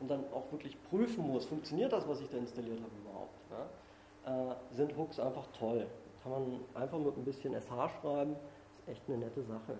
und 0.00 0.10
dann 0.10 0.24
auch 0.32 0.50
wirklich 0.52 0.80
prüfen 0.84 1.26
muss, 1.26 1.44
funktioniert 1.46 1.92
das, 1.92 2.06
was 2.06 2.20
ich 2.20 2.28
da 2.28 2.36
installiert 2.36 2.80
habe 2.80 2.92
überhaupt, 3.00 3.38
ja, 3.50 4.52
äh, 4.52 4.54
sind 4.70 4.96
Hooks 4.96 5.18
einfach 5.18 5.46
toll. 5.58 5.86
Kann 6.22 6.32
man 6.32 6.60
einfach 6.74 6.98
mit 6.98 7.16
ein 7.16 7.24
bisschen 7.24 7.54
SH 7.54 7.90
schreiben, 8.00 8.36
ist 8.78 8.88
echt 8.88 9.02
eine 9.08 9.18
nette 9.18 9.42
Sache. 9.42 9.78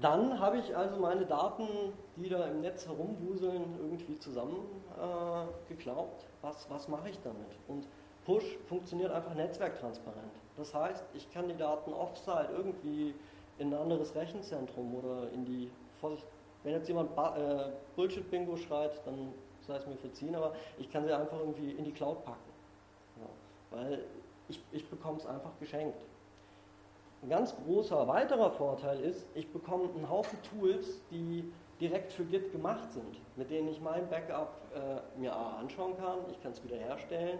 Dann 0.00 0.38
habe 0.38 0.58
ich 0.58 0.76
also 0.76 0.96
meine 0.96 1.26
Daten, 1.26 1.66
die 2.16 2.28
da 2.28 2.46
im 2.46 2.60
Netz 2.60 2.86
herumwuseln, 2.86 3.76
irgendwie 3.78 4.18
zusammengeklaubt. 4.18 6.22
Äh, 6.22 6.42
was, 6.42 6.68
was 6.70 6.88
mache 6.88 7.10
ich 7.10 7.20
damit? 7.22 7.58
Und 7.66 7.86
Push 8.24 8.58
funktioniert 8.68 9.10
einfach 9.10 9.34
netzwerktransparent. 9.34 10.32
Das 10.56 10.74
heißt, 10.74 11.04
ich 11.14 11.30
kann 11.32 11.48
die 11.48 11.56
Daten 11.56 11.92
offsite 11.92 12.50
irgendwie 12.56 13.14
in 13.58 13.72
ein 13.72 13.80
anderes 13.80 14.14
Rechenzentrum 14.14 14.94
oder 14.94 15.30
in 15.32 15.44
die, 15.44 15.70
Vorsicht, 16.00 16.26
wenn 16.62 16.72
jetzt 16.72 16.88
jemand 16.88 17.10
äh, 17.10 17.70
Bullshit-Bingo 17.96 18.56
schreit, 18.56 18.92
dann 19.04 19.32
sei 19.66 19.76
es 19.76 19.86
mir 19.86 19.96
verziehen, 19.96 20.34
aber 20.34 20.54
ich 20.78 20.90
kann 20.90 21.04
sie 21.04 21.12
einfach 21.12 21.38
irgendwie 21.38 21.72
in 21.72 21.84
die 21.84 21.92
Cloud 21.92 22.24
packen. 22.24 22.38
Ja, 23.20 23.78
weil 23.78 24.04
ich, 24.48 24.62
ich 24.72 24.88
bekomme 24.88 25.18
es 25.18 25.26
einfach 25.26 25.50
geschenkt. 25.60 26.00
Ein 27.22 27.30
ganz 27.30 27.54
großer 27.64 28.06
weiterer 28.06 28.50
Vorteil 28.50 29.00
ist, 29.00 29.26
ich 29.34 29.50
bekomme 29.52 29.88
einen 29.94 30.08
Haufen 30.08 30.38
Tools, 30.42 31.00
die 31.10 31.52
direkt 31.80 32.12
für 32.12 32.24
Git 32.24 32.52
gemacht 32.52 32.92
sind, 32.92 33.20
mit 33.36 33.50
denen 33.50 33.68
ich 33.68 33.80
mein 33.80 34.08
Backup 34.08 34.54
äh, 34.74 35.18
mir 35.18 35.34
anschauen 35.34 35.96
kann, 35.96 36.18
ich 36.30 36.40
kann 36.42 36.52
es 36.52 36.62
wiederherstellen. 36.62 37.38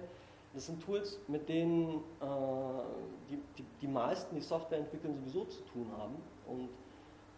Das 0.54 0.66
sind 0.66 0.82
Tools, 0.82 1.20
mit 1.28 1.48
denen 1.48 1.98
äh, 2.20 2.24
die, 3.30 3.38
die, 3.58 3.64
die, 3.80 3.86
meisten, 3.86 4.34
die 4.34 4.42
Software 4.42 4.78
entwickeln, 4.78 5.14
sowieso 5.14 5.44
zu 5.44 5.62
tun 5.66 5.86
haben. 5.96 6.16
Und 6.46 6.68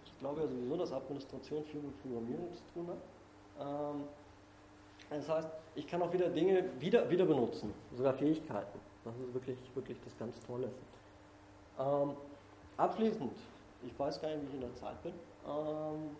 ich 0.04 0.18
glaube 0.18 0.42
ja 0.42 0.46
sowieso, 0.46 0.76
dass 0.76 0.92
Administration 0.92 1.64
viel 1.64 1.80
mit 1.80 2.00
Programmierung 2.02 2.52
zu 2.54 2.62
tun 2.72 2.88
hat. 2.88 3.66
Ähm, 3.66 4.04
das 5.10 5.28
heißt, 5.28 5.48
ich 5.74 5.86
kann 5.86 6.00
auch 6.02 6.12
wieder 6.12 6.28
Dinge 6.28 6.64
wieder, 6.78 7.10
wieder 7.10 7.26
benutzen, 7.26 7.74
sogar 7.96 8.14
Fähigkeiten. 8.14 8.78
Das 9.04 9.14
ist 9.16 9.34
wirklich, 9.34 9.58
wirklich 9.74 9.98
das 10.04 10.16
ganz 10.16 10.38
Tolle. 10.40 10.70
Ähm, 11.78 12.12
Abschließend, 12.80 13.30
ich 13.86 13.98
weiß 13.98 14.22
gar 14.22 14.28
nicht, 14.28 14.40
wie 14.40 14.46
ich 14.46 14.54
in 14.54 14.60
der 14.62 14.74
Zeit 14.74 15.02
bin. 15.02 15.12
Ähm, 15.46 16.16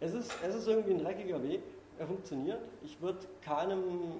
es, 0.00 0.14
ist, 0.14 0.32
es 0.42 0.54
ist 0.54 0.66
irgendwie 0.66 0.92
ein 0.92 1.04
dreckiger 1.04 1.42
Weg, 1.42 1.60
er 1.98 2.06
funktioniert. 2.06 2.60
Ich 2.82 2.98
würde 3.02 3.18
keinem 3.42 4.12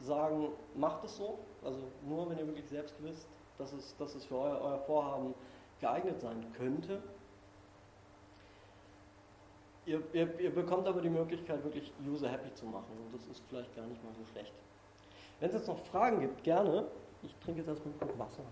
sagen, 0.00 0.50
macht 0.76 1.02
es 1.02 1.16
so. 1.16 1.40
Also 1.64 1.80
nur 2.08 2.30
wenn 2.30 2.38
ihr 2.38 2.46
wirklich 2.46 2.68
selbst 2.68 2.94
wisst, 3.02 3.26
dass 3.58 3.72
es, 3.72 3.96
dass 3.96 4.14
es 4.14 4.24
für 4.24 4.36
euer, 4.36 4.60
euer 4.62 4.78
Vorhaben 4.78 5.34
geeignet 5.80 6.20
sein 6.20 6.46
könnte. 6.56 7.02
Ihr, 9.86 10.00
ihr, 10.12 10.38
ihr, 10.38 10.54
bekommt 10.54 10.86
aber 10.86 11.00
die 11.00 11.10
Möglichkeit, 11.10 11.64
wirklich 11.64 11.92
User 12.06 12.28
happy 12.28 12.54
zu 12.54 12.66
machen 12.66 12.92
und 13.04 13.12
das 13.12 13.26
ist 13.26 13.42
vielleicht 13.48 13.74
gar 13.74 13.86
nicht 13.86 14.02
mal 14.04 14.12
so 14.14 14.24
schlecht. 14.30 14.52
Wenn 15.40 15.48
es 15.48 15.56
jetzt 15.56 15.66
noch 15.66 15.78
Fragen 15.86 16.20
gibt, 16.20 16.44
gerne. 16.44 16.86
Ich 17.24 17.34
trinke 17.44 17.62
jetzt 17.62 17.68
erstmal 17.68 17.94
ein 18.00 18.18
Wasser. 18.18 18.44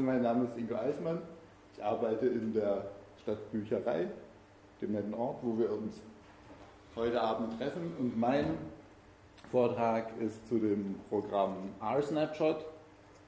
Also 0.00 0.12
mein 0.12 0.22
Name 0.22 0.46
ist 0.46 0.56
Ingo 0.56 0.76
Eismann. 0.76 1.18
Ich 1.74 1.84
arbeite 1.84 2.24
in 2.24 2.54
der 2.54 2.86
Stadtbücherei, 3.20 4.06
dem 4.80 4.92
netten 4.92 5.12
Ort, 5.12 5.40
wo 5.42 5.58
wir 5.58 5.70
uns 5.70 6.00
heute 6.96 7.20
Abend 7.20 7.58
treffen. 7.58 7.92
Und 7.98 8.18
mein 8.18 8.46
Vortrag 9.50 10.18
ist 10.18 10.48
zu 10.48 10.58
dem 10.58 10.94
Programm 11.10 11.68
R-Snapshot. 11.82 12.64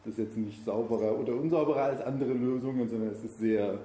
Das 0.03 0.13
ist 0.15 0.19
jetzt 0.19 0.37
nicht 0.39 0.65
sauberer 0.65 1.19
oder 1.19 1.35
unsauberer 1.35 1.83
als 1.83 2.01
andere 2.01 2.33
Lösungen, 2.33 2.89
sondern 2.89 3.11
es 3.11 3.23
ist 3.23 3.39
sehr 3.39 3.79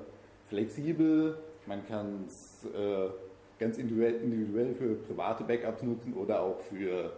flexibel. 0.46 1.38
Man 1.66 1.86
kann 1.90 2.24
es 2.26 2.64
äh, 2.74 3.10
ganz 3.60 3.78
individuell, 3.80 4.76
für 4.76 4.96
private 4.96 5.44
Backups 5.44 5.84
nutzen 5.84 6.14
oder 6.14 6.42
auch 6.42 6.62
für, 6.62 7.12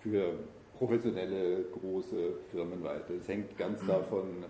für 0.00 0.34
professionelle 0.76 1.62
große 1.72 2.34
Firmen 2.50 2.84
weiter. 2.84 3.14
Es 3.18 3.26
hängt 3.26 3.56
ganz 3.56 3.80
davon 3.86 4.44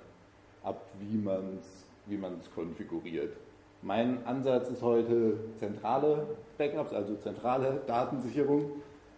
ab, 0.66 0.82
wie 0.98 1.16
man 1.16 1.58
es 1.58 1.86
wie 2.06 2.20
konfiguriert. 2.54 3.36
Mein 3.82 4.24
Ansatz 4.26 4.68
ist 4.68 4.82
heute 4.82 5.38
zentrale 5.56 6.26
Backups, 6.58 6.92
also 6.92 7.14
zentrale 7.16 7.80
Datensicherung 7.86 8.70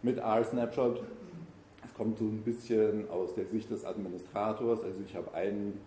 mit 0.02 0.18
R-Snapshot. 0.18 1.02
Es 1.84 1.94
kommt 1.94 2.18
so 2.18 2.24
ein 2.24 2.42
bisschen 2.42 3.08
aus 3.10 3.34
der 3.34 3.46
Sicht 3.46 3.70
des 3.70 3.84
Administrators. 3.84 4.84
Also 4.84 5.00
ich 5.04 5.14
habe 5.14 5.32
einen 5.34 5.80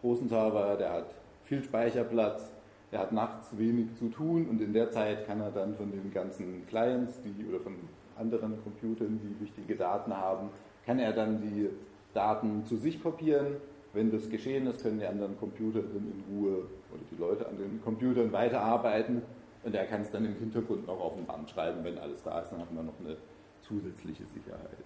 großen 0.00 0.28
Server, 0.28 0.76
der 0.76 0.92
hat 0.92 1.14
viel 1.44 1.62
Speicherplatz, 1.62 2.50
der 2.92 3.00
hat 3.00 3.12
nachts 3.12 3.58
wenig 3.58 3.94
zu 3.94 4.08
tun 4.08 4.46
und 4.48 4.60
in 4.60 4.72
der 4.72 4.90
Zeit 4.90 5.26
kann 5.26 5.40
er 5.40 5.50
dann 5.50 5.74
von 5.74 5.90
den 5.90 6.12
ganzen 6.12 6.66
Clients 6.66 7.20
die, 7.22 7.44
oder 7.48 7.60
von 7.60 7.74
anderen 8.16 8.62
Computern, 8.62 9.20
die 9.22 9.44
wichtige 9.44 9.74
Daten 9.76 10.16
haben, 10.16 10.50
kann 10.84 10.98
er 10.98 11.12
dann 11.12 11.40
die 11.40 11.70
Daten 12.14 12.64
zu 12.64 12.76
sich 12.76 13.02
kopieren 13.02 13.56
wenn 13.96 14.10
das 14.10 14.28
geschehen 14.28 14.66
ist, 14.66 14.82
können 14.82 14.98
die 14.98 15.06
anderen 15.06 15.38
Computer 15.38 15.80
dann 15.80 16.12
in 16.12 16.36
Ruhe 16.36 16.58
oder 16.92 17.02
die 17.10 17.16
Leute 17.16 17.48
an 17.48 17.56
den 17.56 17.80
Computern 17.82 18.30
weiterarbeiten 18.30 19.22
und 19.64 19.74
er 19.74 19.86
kann 19.86 20.02
es 20.02 20.10
dann 20.10 20.24
im 20.26 20.34
Hintergrund 20.34 20.86
noch 20.86 21.00
auf 21.00 21.14
dem 21.14 21.24
Band 21.24 21.48
schreiben, 21.48 21.82
wenn 21.82 21.98
alles 21.98 22.22
da 22.22 22.40
ist, 22.40 22.52
dann 22.52 22.60
hat 22.60 22.72
man 22.72 22.86
noch 22.86 23.00
eine 23.02 23.16
zusätzliche 23.62 24.26
Sicherheit. 24.26 24.84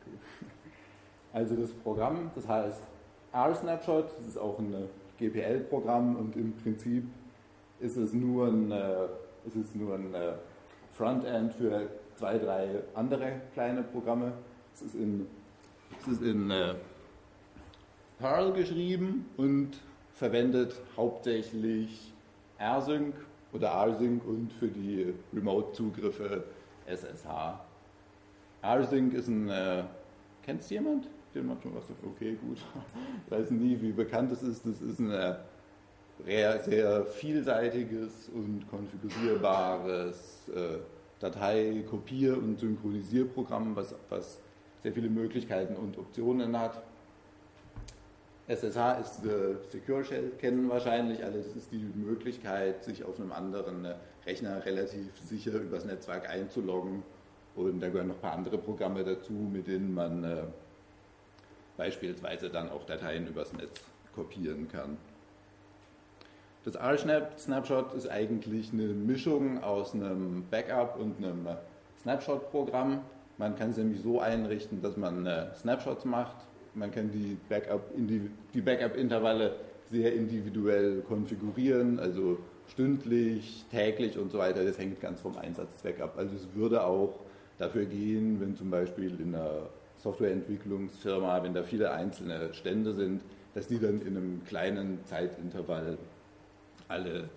Okay. 0.00 0.48
Also 1.32 1.54
das 1.54 1.70
Programm, 1.70 2.30
das 2.34 2.48
heißt 2.48 2.82
R-Snapshot, 3.32 4.06
das 4.18 4.26
ist 4.26 4.36
auch 4.36 4.58
ein 4.58 4.74
GPL-Programm 5.18 6.16
und 6.16 6.36
im 6.36 6.52
Prinzip 6.54 7.04
ist 7.78 7.96
es 7.96 8.12
nur 8.12 8.48
ein, 8.48 8.72
äh, 8.72 9.04
ist 9.46 9.56
es 9.56 9.74
nur 9.74 9.94
ein 9.94 10.12
äh, 10.14 10.32
Frontend 10.92 11.54
für 11.54 11.88
zwei, 12.16 12.38
drei 12.38 12.82
andere 12.94 13.40
kleine 13.52 13.84
Programme. 13.84 14.32
Es 14.74 14.82
ist 14.82 14.94
in 14.94 15.26
es 16.06 16.12
ist 16.12 16.22
in 16.22 16.50
äh, 16.50 16.74
Perl 18.18 18.52
geschrieben 18.52 19.26
und 19.36 19.70
verwendet 20.12 20.80
hauptsächlich 20.96 22.12
rsync 22.60 23.14
oder 23.52 23.70
rsync 23.70 24.24
und 24.26 24.52
für 24.52 24.68
die 24.68 25.14
Remote-Zugriffe 25.32 26.44
SSH. 26.86 27.58
rsync 28.62 29.14
ist 29.14 29.28
ein, 29.28 29.48
äh, 29.48 29.84
kennt 30.42 30.60
es 30.60 30.70
jemand? 30.70 31.08
Den 31.34 31.46
macht 31.46 31.62
schon 31.62 31.74
was. 31.74 31.84
Okay, 32.04 32.36
gut. 32.40 32.58
Ich 33.26 33.30
weiß 33.32 33.50
nie, 33.50 33.80
wie 33.80 33.92
bekannt 33.92 34.30
es 34.32 34.42
ist. 34.42 34.66
Das 34.66 34.80
ist 34.80 34.98
ein 35.00 35.10
äh, 35.10 35.36
sehr 36.60 37.06
vielseitiges 37.06 38.28
und 38.34 38.68
konfigurierbares 38.68 40.48
äh, 40.54 40.78
Datei-, 41.18 41.82
Kopier- 41.88 42.36
und 42.36 42.60
Synchronisierprogramm, 42.60 43.74
was, 43.74 43.94
was 44.10 44.38
sehr 44.84 44.92
viele 44.92 45.08
Möglichkeiten 45.08 45.76
und 45.76 45.98
Optionen 45.98 46.58
hat. 46.60 46.82
SSH 48.46 49.00
ist 49.00 49.24
äh, 49.24 49.56
Secure 49.70 50.04
Shell, 50.04 50.32
kennen 50.38 50.68
wahrscheinlich 50.68 51.24
alle. 51.24 51.38
Das 51.38 51.56
ist 51.56 51.72
die 51.72 51.90
Möglichkeit, 51.94 52.84
sich 52.84 53.02
auf 53.02 53.18
einem 53.18 53.32
anderen 53.32 53.86
äh, 53.86 53.94
Rechner 54.26 54.62
relativ 54.66 55.18
sicher 55.18 55.52
übers 55.54 55.86
Netzwerk 55.86 56.28
einzuloggen. 56.28 57.02
Und 57.56 57.80
da 57.80 57.88
gehören 57.88 58.08
noch 58.08 58.16
ein 58.16 58.20
paar 58.20 58.34
andere 58.34 58.58
Programme 58.58 59.02
dazu, 59.04 59.32
mit 59.32 59.66
denen 59.66 59.94
man 59.94 60.22
äh, 60.22 60.42
beispielsweise 61.78 62.50
dann 62.50 62.68
auch 62.68 62.84
Dateien 62.84 63.26
übers 63.26 63.54
Netz 63.54 63.80
kopieren 64.14 64.68
kann. 64.68 64.98
Das 66.66 66.74
R-Snapshot 66.74 67.94
ist 67.94 68.08
eigentlich 68.08 68.70
eine 68.74 68.88
Mischung 68.88 69.62
aus 69.62 69.94
einem 69.94 70.44
Backup 70.50 70.98
und 70.98 71.16
einem 71.16 71.48
Snapshot-Programm. 72.02 73.00
Man 73.38 73.56
kann 73.56 73.70
es 73.70 73.76
nämlich 73.76 74.00
so 74.00 74.20
einrichten, 74.20 74.80
dass 74.80 74.96
man 74.96 75.26
Snapshots 75.54 76.04
macht 76.04 76.36
man 76.74 76.90
kann 76.90 77.10
die 77.10 77.36
Backup-Intervalle 77.48 79.48
Backup 79.48 79.60
sehr 79.90 80.14
individuell 80.14 81.02
konfigurieren, 81.02 81.98
also 81.98 82.38
stündlich, 82.68 83.64
täglich 83.70 84.18
und 84.18 84.32
so 84.32 84.38
weiter. 84.38 84.64
Das 84.64 84.78
hängt 84.78 85.00
ganz 85.00 85.20
vom 85.20 85.36
Einsatzzweck 85.36 86.00
ab. 86.00 86.14
Also 86.16 86.34
es 86.34 86.48
würde 86.54 86.84
auch 86.84 87.20
dafür 87.58 87.84
gehen, 87.84 88.40
wenn 88.40 88.56
zum 88.56 88.70
Beispiel 88.70 89.20
in 89.20 89.34
einer 89.34 89.68
Softwareentwicklungsfirma, 89.98 91.42
wenn 91.42 91.54
da 91.54 91.62
viele 91.62 91.92
einzelne 91.92 92.52
Stände 92.54 92.94
sind, 92.94 93.22
dass 93.54 93.68
die 93.68 93.78
dann 93.78 94.00
in 94.00 94.16
einem 94.16 94.44
kleinen 94.44 95.04
Zeitintervall 95.04 95.98
alle, 96.88 97.28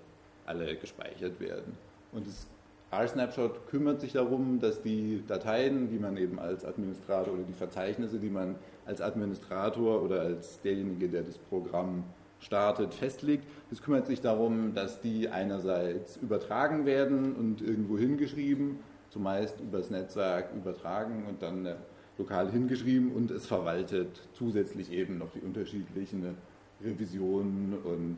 alle 0.46 0.76
gespeichert 0.78 1.40
werden. 1.40 1.78
Und 2.12 2.26
das 2.26 2.48
R-Snapshot 2.92 3.68
kümmert 3.68 4.00
sich 4.00 4.14
darum, 4.14 4.60
dass 4.60 4.82
die 4.82 5.22
Dateien, 5.28 5.90
die 5.90 6.00
man 6.00 6.16
eben 6.16 6.40
als 6.40 6.64
Administrator 6.64 7.34
oder 7.34 7.44
die 7.44 7.54
Verzeichnisse, 7.54 8.18
die 8.18 8.30
man 8.30 8.56
als 8.86 9.02
Administrator 9.02 10.02
oder 10.02 10.22
als 10.22 10.62
derjenige, 10.62 11.10
der 11.10 11.24
das 11.24 11.38
Programm 11.38 12.06
startet, 12.40 12.94
festlegt. 12.94 13.46
Es 13.72 13.82
kümmert 13.82 14.08
sich 14.08 14.22
darum, 14.22 14.74
dass 14.74 15.02
die 15.02 15.28
einerseits 15.28 16.18
übertragen 16.18 16.86
werden 16.86 17.36
und 17.36 17.62
irgendwo 17.62 17.98
hingeschrieben, 17.98 18.80
zumeist 19.10 19.60
übers 19.60 19.90
Netzwerk 19.90 20.54
übertragen 20.56 21.26
und 21.28 21.42
dann 21.42 21.66
äh, 21.66 21.76
lokal 22.18 22.50
hingeschrieben 22.52 23.12
und 23.12 23.32
es 23.32 23.46
verwaltet 23.46 24.22
zusätzlich 24.34 24.92
eben 24.92 25.18
noch 25.18 25.32
die 25.32 25.42
unterschiedlichen 25.42 26.38
Revisionen 26.84 27.74
und, 27.84 28.18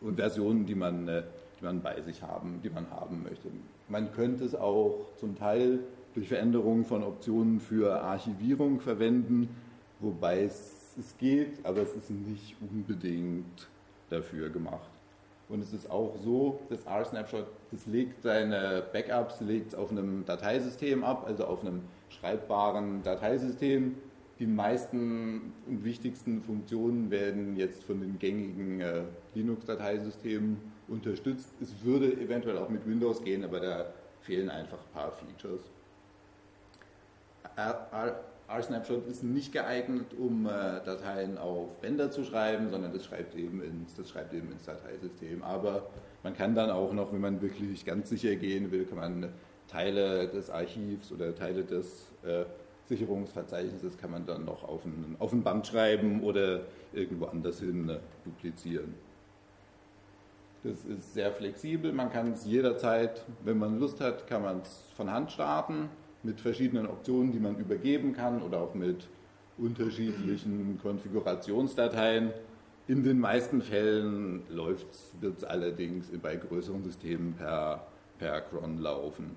und 0.00 0.16
Versionen, 0.16 0.66
die 0.66 0.74
man 0.74 1.08
äh, 1.08 1.22
man 1.66 1.82
bei 1.82 2.00
sich 2.00 2.22
haben, 2.22 2.60
die 2.62 2.70
man 2.70 2.88
haben 2.90 3.24
möchte. 3.24 3.48
Man 3.88 4.12
könnte 4.12 4.44
es 4.44 4.54
auch 4.54 5.06
zum 5.16 5.36
Teil 5.36 5.80
durch 6.14 6.28
Veränderungen 6.28 6.84
von 6.84 7.02
Optionen 7.02 7.60
für 7.60 8.00
Archivierung 8.00 8.80
verwenden, 8.80 9.48
wobei 10.00 10.44
es, 10.44 10.94
es 10.98 11.18
geht, 11.18 11.64
aber 11.64 11.82
es 11.82 11.94
ist 11.94 12.10
nicht 12.10 12.56
unbedingt 12.60 13.68
dafür 14.08 14.48
gemacht. 14.48 14.88
Und 15.48 15.60
es 15.60 15.72
ist 15.72 15.90
auch 15.90 16.16
so, 16.24 16.60
das 16.70 16.84
R-Snapshot, 16.84 17.46
das 17.70 17.86
legt 17.86 18.22
seine 18.22 18.82
Backups 18.92 19.40
legt 19.40 19.74
auf 19.74 19.90
einem 19.90 20.24
Dateisystem 20.24 21.04
ab, 21.04 21.24
also 21.26 21.44
auf 21.44 21.60
einem 21.60 21.82
schreibbaren 22.08 23.02
Dateisystem. 23.02 23.96
Die 24.38 24.46
meisten 24.46 25.52
und 25.66 25.84
wichtigsten 25.84 26.42
Funktionen 26.42 27.10
werden 27.10 27.56
jetzt 27.56 27.84
von 27.84 28.00
den 28.00 28.18
gängigen 28.18 28.80
äh, 28.80 29.02
Linux-Dateisystemen 29.34 30.58
unterstützt. 30.88 31.48
Es 31.60 31.84
würde 31.84 32.12
eventuell 32.12 32.58
auch 32.58 32.68
mit 32.68 32.86
Windows 32.86 33.22
gehen, 33.22 33.44
aber 33.44 33.60
da 33.60 33.86
fehlen 34.20 34.50
einfach 34.50 34.78
ein 34.78 34.92
paar 34.92 35.12
Features. 35.12 35.60
R-Snapshot 38.48 39.06
ist 39.08 39.22
nicht 39.22 39.52
geeignet, 39.52 40.06
um 40.18 40.46
äh, 40.46 40.50
Dateien 40.84 41.38
auf 41.38 41.80
Bänder 41.80 42.10
zu 42.10 42.24
schreiben, 42.24 42.70
sondern 42.70 42.92
das 42.92 43.04
schreibt, 43.04 43.34
eben 43.34 43.62
ins, 43.62 43.94
das 43.94 44.10
schreibt 44.10 44.34
eben 44.34 44.52
ins 44.52 44.64
Dateisystem. 44.64 45.42
Aber 45.42 45.86
man 46.22 46.34
kann 46.34 46.54
dann 46.54 46.70
auch 46.70 46.92
noch, 46.92 47.12
wenn 47.12 47.20
man 47.20 47.40
wirklich 47.40 47.84
ganz 47.84 48.10
sicher 48.10 48.36
gehen 48.36 48.70
will, 48.70 48.84
kann 48.84 48.98
man 48.98 49.32
Teile 49.68 50.28
des 50.28 50.50
Archivs 50.50 51.10
oder 51.12 51.34
Teile 51.34 51.64
des 51.64 52.06
äh, 52.24 52.44
Sicherungsverzeichnisses 52.88 53.98
kann 53.98 54.12
man 54.12 54.26
dann 54.26 54.44
noch 54.44 54.62
auf 54.62 54.84
ein, 54.84 55.16
auf 55.18 55.32
Band 55.32 55.66
schreiben 55.66 56.22
oder 56.22 56.60
irgendwo 56.92 57.26
anders 57.26 57.60
hin 57.60 57.88
äh, 57.88 57.98
duplizieren. 58.24 58.94
Das 60.66 60.84
ist 60.84 61.14
sehr 61.14 61.30
flexibel, 61.30 61.92
man 61.92 62.10
kann 62.10 62.32
es 62.32 62.44
jederzeit, 62.44 63.24
wenn 63.44 63.56
man 63.56 63.78
Lust 63.78 64.00
hat, 64.00 64.26
kann 64.26 64.42
man 64.42 64.62
es 64.62 64.88
von 64.96 65.08
Hand 65.12 65.30
starten 65.30 65.88
mit 66.24 66.40
verschiedenen 66.40 66.88
Optionen, 66.88 67.30
die 67.30 67.38
man 67.38 67.56
übergeben 67.56 68.14
kann 68.14 68.42
oder 68.42 68.62
auch 68.62 68.74
mit 68.74 69.06
unterschiedlichen 69.58 70.80
Konfigurationsdateien. 70.82 72.32
In 72.88 73.04
den 73.04 73.20
meisten 73.20 73.62
Fällen 73.62 74.42
wird 74.48 75.36
es 75.36 75.44
allerdings 75.44 76.10
bei 76.20 76.34
größeren 76.34 76.82
Systemen 76.82 77.34
per, 77.34 77.86
per 78.18 78.40
Cron 78.40 78.78
laufen. 78.78 79.36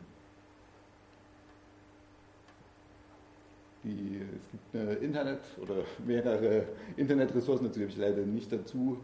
Die, 3.83 4.19
es 4.35 4.49
gibt 4.49 4.75
eine 4.75 4.93
Internet 4.95 5.41
oder 5.61 5.83
mehrere 6.07 6.63
Internetressourcen, 6.97 7.67
dazu 7.67 7.81
habe 7.81 7.91
ich 7.91 7.97
leider 7.97 8.23
nicht 8.23 8.51
dazu 8.51 8.97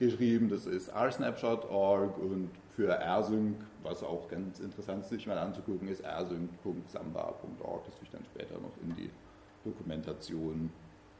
geschrieben. 0.00 0.48
Das 0.48 0.66
ist 0.66 0.92
rsnapshot.org 0.92 2.18
und 2.18 2.50
für 2.74 2.88
rsync, 2.88 3.56
was 3.84 4.02
auch 4.02 4.26
ganz 4.28 4.58
interessant 4.58 5.04
ist, 5.04 5.10
sich 5.10 5.26
mal 5.28 5.38
anzugucken, 5.38 5.86
ist 5.86 6.02
rsync.samba.org. 6.04 7.84
Das 7.84 7.94
ich 8.02 8.10
dann 8.10 8.24
später 8.24 8.54
noch 8.54 8.72
in 8.82 8.96
die 8.96 9.10
Dokumentation 9.64 10.70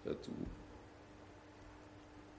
dazu. 0.05 0.33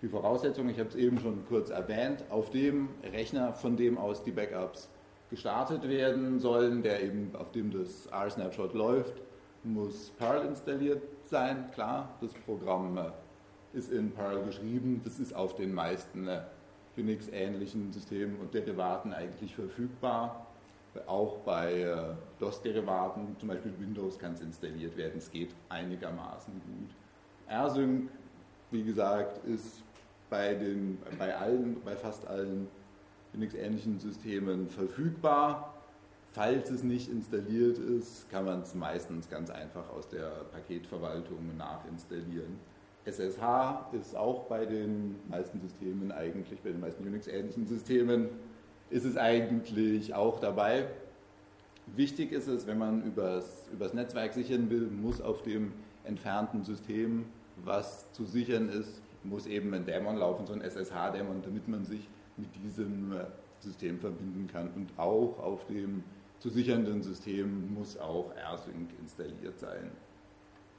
Die 0.01 0.09
Voraussetzung, 0.09 0.67
ich 0.67 0.79
habe 0.79 0.89
es 0.89 0.95
eben 0.95 1.19
schon 1.19 1.45
kurz 1.47 1.69
erwähnt, 1.69 2.23
auf 2.29 2.49
dem 2.49 2.89
Rechner, 3.13 3.53
von 3.53 3.77
dem 3.77 3.99
aus 3.99 4.23
die 4.23 4.31
Backups 4.31 4.89
gestartet 5.29 5.87
werden 5.87 6.39
sollen, 6.39 6.81
der 6.81 7.03
eben 7.03 7.35
auf 7.35 7.51
dem 7.51 7.71
das 7.71 8.09
rsnapshot 8.11 8.73
läuft, 8.73 9.21
muss 9.63 10.09
Perl 10.17 10.47
installiert 10.47 11.03
sein, 11.23 11.69
klar, 11.71 12.17
das 12.19 12.33
Programm 12.33 12.97
äh, 12.97 13.11
ist 13.73 13.91
in 13.91 14.11
Perl 14.11 14.43
geschrieben. 14.43 15.01
Das 15.03 15.19
ist 15.19 15.33
auf 15.35 15.55
den 15.55 15.73
meisten 15.73 16.27
äh, 16.27 16.41
Unix-ähnlichen 16.97 17.91
Systemen 17.91 18.37
und 18.39 18.53
Derivaten 18.53 19.13
eigentlich 19.13 19.55
verfügbar. 19.55 20.47
Auch 21.07 21.37
bei 21.39 21.81
äh, 21.81 22.13
DOS-Derivaten, 22.39 23.37
zum 23.39 23.47
Beispiel 23.47 23.73
Windows, 23.79 24.19
kann 24.19 24.33
es 24.33 24.41
installiert 24.41 24.97
werden. 24.97 25.17
Es 25.17 25.31
geht 25.31 25.51
einigermaßen 25.69 26.53
gut. 26.53 26.89
rsync, 27.49 28.09
wie 28.71 28.83
gesagt, 28.83 29.45
ist 29.45 29.83
bei, 30.29 30.53
den, 30.53 30.97
bei, 31.17 31.35
allen, 31.35 31.81
bei 31.83 31.95
fast 31.95 32.27
allen 32.27 32.67
Unix-ähnlichen 33.33 33.99
Systemen 33.99 34.67
verfügbar. 34.69 35.73
Falls 36.33 36.69
es 36.69 36.83
nicht 36.83 37.09
installiert 37.09 37.77
ist, 37.77 38.29
kann 38.29 38.45
man 38.45 38.61
es 38.61 38.73
meistens 38.73 39.29
ganz 39.29 39.49
einfach 39.49 39.89
aus 39.89 40.07
der 40.07 40.45
Paketverwaltung 40.51 41.57
nachinstallieren. 41.57 42.57
SSH 43.05 43.93
ist 43.93 44.15
auch 44.15 44.43
bei 44.43 44.65
den 44.65 45.15
meisten 45.29 45.59
Systemen 45.59 46.11
eigentlich, 46.11 46.59
bei 46.61 46.69
den 46.69 46.79
meisten 46.79 47.05
Unix-ähnlichen 47.05 47.65
Systemen, 47.65 48.29
ist 48.89 49.05
es 49.05 49.17
eigentlich 49.17 50.13
auch 50.13 50.39
dabei. 50.39 50.87
Wichtig 51.87 52.31
ist 52.31 52.47
es, 52.47 52.67
wenn 52.67 52.77
man 52.77 53.03
übers, 53.03 53.67
übers 53.73 53.93
Netzwerk 53.93 54.33
sichern 54.33 54.69
will, 54.69 54.87
muss 54.87 55.21
auf 55.21 55.41
dem 55.41 55.73
entfernten 56.03 56.63
System, 56.63 57.25
was 57.63 58.11
zu 58.11 58.25
sichern 58.25 58.69
ist, 58.69 59.01
muss 59.23 59.45
eben 59.45 59.73
ein 59.73 59.85
Dämon 59.85 60.17
laufen, 60.17 60.45
so 60.45 60.53
ein 60.53 60.61
SSH-Dämon, 60.61 61.41
damit 61.43 61.67
man 61.67 61.85
sich 61.85 62.07
mit 62.37 62.49
diesem 62.55 63.15
System 63.59 63.99
verbinden 63.99 64.47
kann. 64.51 64.69
Und 64.75 64.91
auch 64.97 65.39
auf 65.39 65.65
dem 65.67 66.03
zu 66.39 66.49
sichernden 66.49 67.03
System 67.03 67.73
muss 67.73 67.97
auch 67.97 68.31
rsync 68.35 68.89
installiert 68.99 69.59
sein. 69.59 69.91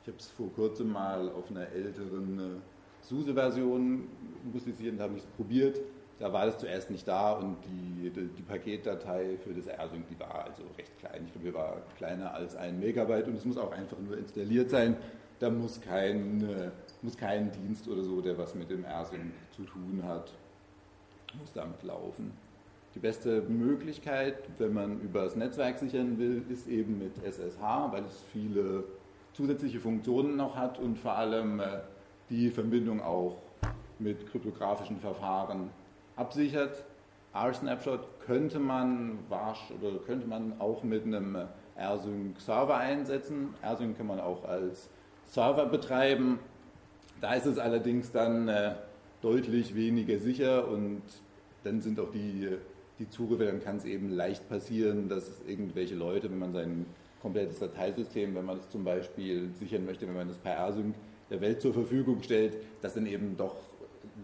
Ich 0.03 0.09
habe 0.09 0.19
es 0.19 0.31
vor 0.31 0.53
kurzem 0.53 0.93
mal 0.93 1.29
auf 1.29 1.49
einer 1.51 1.69
älteren 1.69 2.39
äh, 2.39 3.07
SUSE-Version 3.07 4.09
musiziert 4.53 4.95
und 4.95 5.01
habe 5.01 5.17
es 5.17 5.25
probiert. 5.37 5.81
Da 6.19 6.33
war 6.33 6.47
das 6.47 6.59
zuerst 6.59 6.91
nicht 6.91 7.07
da 7.07 7.33
und 7.35 7.57
die, 7.65 8.11
die, 8.11 8.27
die 8.27 8.43
Paketdatei 8.43 9.37
für 9.43 9.55
das 9.55 9.69
rsync, 9.69 10.09
die 10.09 10.19
war 10.19 10.45
also 10.45 10.65
recht 10.77 10.99
klein. 10.99 11.23
Ich 11.27 11.33
glaube, 11.33 11.49
die 11.49 11.55
war 11.55 11.83
kleiner 11.97 12.35
als 12.35 12.57
ein 12.57 12.81
Megabyte 12.81 13.29
und 13.29 13.37
es 13.37 13.45
muss 13.45 13.57
auch 13.57 13.71
einfach 13.71 13.99
nur 13.99 14.19
installiert 14.19 14.71
sein. 14.71 14.97
Da 15.39 15.51
muss 15.51 15.81
kein, 15.81 16.49
äh, 16.49 16.71
muss 17.03 17.17
kein 17.17 17.53
Dienst 17.53 17.87
oder 17.87 18.03
so, 18.03 18.21
der 18.21 18.37
was 18.37 18.57
mit 18.57 18.71
dem 18.71 18.85
rsync 18.85 19.33
zu 19.55 19.63
tun 19.63 20.03
hat, 20.05 20.33
muss 21.39 21.53
damit 21.53 21.83
laufen. 21.85 22.33
Die 22.97 23.01
beste 23.01 23.43
Möglichkeit, 23.43 24.35
wenn 24.59 24.73
man 24.73 25.01
über 25.01 25.23
das 25.25 25.37
Netzwerk 25.37 25.79
sichern 25.79 26.19
will, 26.19 26.45
ist 26.51 26.67
eben 26.67 26.99
mit 26.99 27.25
SSH, 27.25 27.61
weil 27.91 28.05
es 28.05 28.21
viele 28.33 28.85
zusätzliche 29.33 29.81
Funktionen 29.81 30.37
noch 30.37 30.57
hat 30.57 30.79
und 30.79 30.99
vor 30.99 31.17
allem 31.17 31.61
äh, 31.61 31.81
die 32.31 32.51
Verbindung 32.51 33.01
auch 33.01 33.37
mit 33.99 34.31
kryptografischen 34.31 34.99
Verfahren 34.99 35.71
absichert. 36.17 36.85
R-Snapshot 37.35 38.01
könnte 38.27 38.59
man 38.59 39.19
oder 39.31 39.99
könnte 40.05 40.27
man 40.27 40.61
auch 40.61 40.83
mit 40.83 41.05
einem 41.05 41.37
rsync 41.77 42.39
Server 42.41 42.77
einsetzen. 42.77 43.55
rsync 43.63 43.97
kann 43.97 44.07
man 44.07 44.21
auch 44.21 44.45
als 44.45 44.91
Server 45.27 45.67
betreiben. 45.67 46.39
Da 47.21 47.35
ist 47.35 47.47
es 47.47 47.59
allerdings 47.59 48.13
dann 48.13 48.49
äh, 48.49 48.75
deutlich 49.23 49.75
weniger 49.75 50.19
sicher 50.19 50.69
und 50.69 51.03
dann 51.65 51.81
sind 51.81 52.01
auch 52.01 52.11
die, 52.11 52.49
die 52.99 53.09
Zugriffe, 53.09 53.47
dann 53.47 53.63
kann 53.63 53.77
es 53.77 53.85
eben 53.85 54.11
leicht 54.11 54.49
passieren, 54.49 55.09
dass 55.09 55.41
irgendwelche 55.47 55.95
Leute, 55.95 56.31
wenn 56.31 56.39
man 56.39 56.53
sein 56.53 56.87
komplettes 57.23 57.61
Dateisystem, 57.61 58.35
wenn 58.35 58.45
man 58.45 58.59
es 58.59 58.69
zum 58.69 58.85
Beispiel 58.85 59.51
sichern 59.59 59.87
möchte, 59.87 60.07
wenn 60.07 60.15
man 60.15 60.29
das 60.29 60.37
per 60.39 60.59
Async 60.59 60.95
der 61.31 61.41
Welt 61.41 61.63
zur 61.63 61.73
Verfügung 61.73 62.23
stellt, 62.23 62.57
dass 62.83 62.95
dann 62.95 63.07
eben 63.07 63.37
doch 63.37 63.57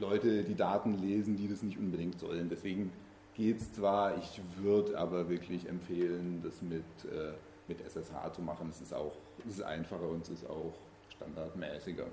Leute 0.01 0.43
die 0.43 0.57
Daten 0.57 0.99
lesen, 0.99 1.37
die 1.37 1.49
das 1.49 1.63
nicht 1.63 1.79
unbedingt 1.79 2.19
sollen. 2.19 2.49
Deswegen 2.51 2.93
geht 3.35 3.61
es 3.61 3.73
zwar, 3.73 4.19
ich 4.19 4.41
würde 4.57 4.99
aber 4.99 5.29
wirklich 5.31 5.69
empfehlen, 5.69 6.41
das 6.43 6.61
mit, 6.61 6.83
äh, 7.05 7.33
mit 7.69 7.81
SSH 7.81 8.35
zu 8.35 8.43
machen. 8.43 8.69
Es 8.71 8.81
ist 8.81 8.93
auch 8.93 9.13
es 9.47 9.59
ist 9.59 9.63
einfacher 9.63 10.09
und 10.09 10.23
es 10.23 10.31
ist 10.31 10.51
auch 10.51 10.75
standardmäßiger. 11.17 12.05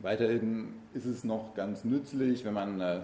Weiterhin 0.00 0.74
ist 0.94 1.04
es 1.04 1.24
noch 1.24 1.54
ganz 1.54 1.84
nützlich, 1.84 2.44
wenn 2.44 2.54
man 2.54 2.80
äh, 2.80 3.00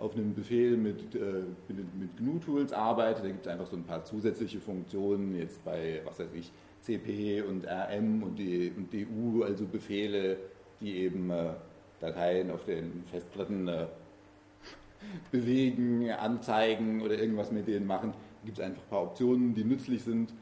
auf 0.00 0.14
einem 0.14 0.34
Befehl 0.34 0.76
mit, 0.76 1.14
äh, 1.14 1.44
mit, 1.68 1.94
mit 1.94 2.16
GNU-Tools 2.16 2.72
arbeitet. 2.72 3.24
Da 3.24 3.28
gibt 3.28 3.46
es 3.46 3.52
einfach 3.52 3.66
so 3.66 3.76
ein 3.76 3.84
paar 3.84 4.02
zusätzliche 4.04 4.58
Funktionen, 4.58 5.36
jetzt 5.36 5.62
bei, 5.64 6.00
was 6.04 6.18
weiß 6.18 6.32
ich, 6.34 6.50
CP 6.80 7.42
und 7.42 7.66
RM 7.66 8.22
und, 8.22 8.38
die, 8.38 8.72
und 8.74 8.92
DU, 8.92 9.42
also 9.42 9.66
Befehle, 9.66 10.38
die 10.80 10.96
eben 10.96 11.30
äh, 11.30 11.52
Dateien 12.00 12.50
auf 12.50 12.64
den 12.64 13.04
Festplatten 13.10 13.68
äh, 13.68 13.86
bewegen, 15.30 16.10
anzeigen 16.10 17.02
oder 17.02 17.18
irgendwas 17.18 17.52
mit 17.52 17.68
denen 17.68 17.86
machen. 17.86 18.12
Da 18.12 18.46
gibt 18.46 18.58
es 18.58 18.64
einfach 18.64 18.82
ein 18.82 18.88
paar 18.88 19.02
Optionen, 19.02 19.54
die 19.54 19.64
nützlich 19.64 20.02
sind. 20.02 20.32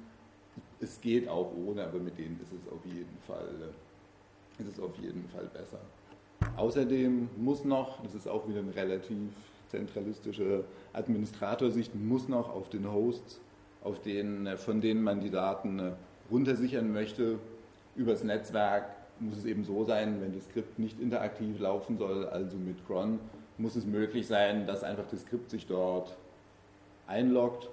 Es 0.79 1.01
geht 1.01 1.29
auch 1.29 1.53
ohne, 1.57 1.85
aber 1.85 1.99
mit 1.99 2.17
denen 2.17 2.39
ist 2.41 2.53
es 2.53 2.73
auf 2.73 2.85
jeden 2.87 3.19
Fall, 3.27 3.49
äh, 3.61 4.63
ist 4.63 4.69
es 4.69 4.81
auf 4.81 4.97
jeden 4.99 5.29
Fall 5.31 5.47
besser. 5.53 5.81
Außerdem 6.57 7.29
muss 7.37 7.65
noch, 7.65 8.01
das 8.05 8.15
ist 8.15 8.29
auch 8.29 8.49
wieder 8.49 8.61
eine 8.61 8.75
relativ 8.75 9.33
zentralistische 9.69 10.65
Administratorsicht, 10.93 11.95
muss 11.95 12.29
noch 12.29 12.51
auf 12.51 12.69
den 12.69 12.91
Hosts, 12.91 13.41
auf 13.83 14.01
den, 14.01 14.47
äh, 14.47 14.57
von 14.57 14.81
denen 14.81 15.03
man 15.03 15.21
die 15.21 15.31
Daten 15.31 15.79
äh, 15.79 15.93
runtersichern 16.31 16.93
möchte, 16.93 17.39
übers 17.97 18.25
Netzwerk 18.25 18.87
muss 19.21 19.39
es 19.39 19.45
eben 19.45 19.65
so 19.65 19.85
sein, 19.85 20.21
wenn 20.21 20.33
das 20.33 20.45
Skript 20.45 20.79
nicht 20.79 21.01
interaktiv 21.01 21.59
laufen 21.59 21.99
soll, 21.99 22.27
also 22.27 22.57
mit 22.57 22.87
cron, 22.87 23.19
muss 23.57 23.77
es 23.77 23.85
möglich 23.85 24.27
sein, 24.27 24.67
dass 24.67 24.85
einfach 24.85 25.07
das 25.11 25.23
Skript 25.23 25.51
sich 25.51 25.67
dort 25.67 26.17
einloggt 27.07 27.69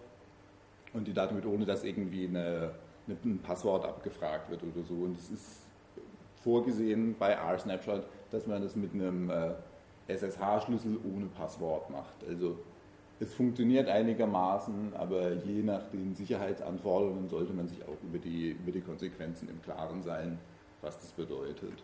und 0.94 1.08
die 1.08 1.14
Daten 1.14 1.36
wird, 1.36 1.46
ohne 1.46 1.66
dass 1.66 1.84
irgendwie 1.84 2.28
eine, 2.28 2.72
eine, 3.08 3.18
ein 3.24 3.40
Passwort 3.40 3.86
abgefragt 3.86 4.50
wird 4.50 4.64
oder 4.64 4.84
so. 4.88 4.96
Und 4.96 5.18
es 5.18 5.30
ist 5.30 5.62
vorgesehen 6.44 7.16
bei 7.18 7.32
R-Snapshot, 7.32 8.04
dass 8.32 8.48
man 8.48 8.62
das 8.62 8.76
mit 8.76 8.94
einem 8.94 9.30
äh, 9.30 9.52
SSH-Schlüssel 10.08 11.00
ohne 11.04 11.26
Passwort 11.28 11.90
macht. 11.90 12.24
Also 12.28 12.58
es 13.20 13.34
funktioniert 13.34 13.88
einigermaßen, 13.88 14.94
aber 14.96 15.34
je 15.34 15.64
nach 15.64 15.84
den 15.90 16.14
Sicherheitsanforderungen 16.16 17.30
sollte 17.30 17.54
man 17.54 17.68
sich 17.68 17.82
auch 17.84 18.04
über 18.04 18.18
die, 18.18 18.52
über 18.52 18.72
die 18.72 18.82
Konsequenzen 18.82 19.50
im 19.50 19.62
Klaren 19.62 20.04
sein, 20.04 20.38
was 20.82 21.00
das 21.00 21.12
bedeutet. 21.12 21.84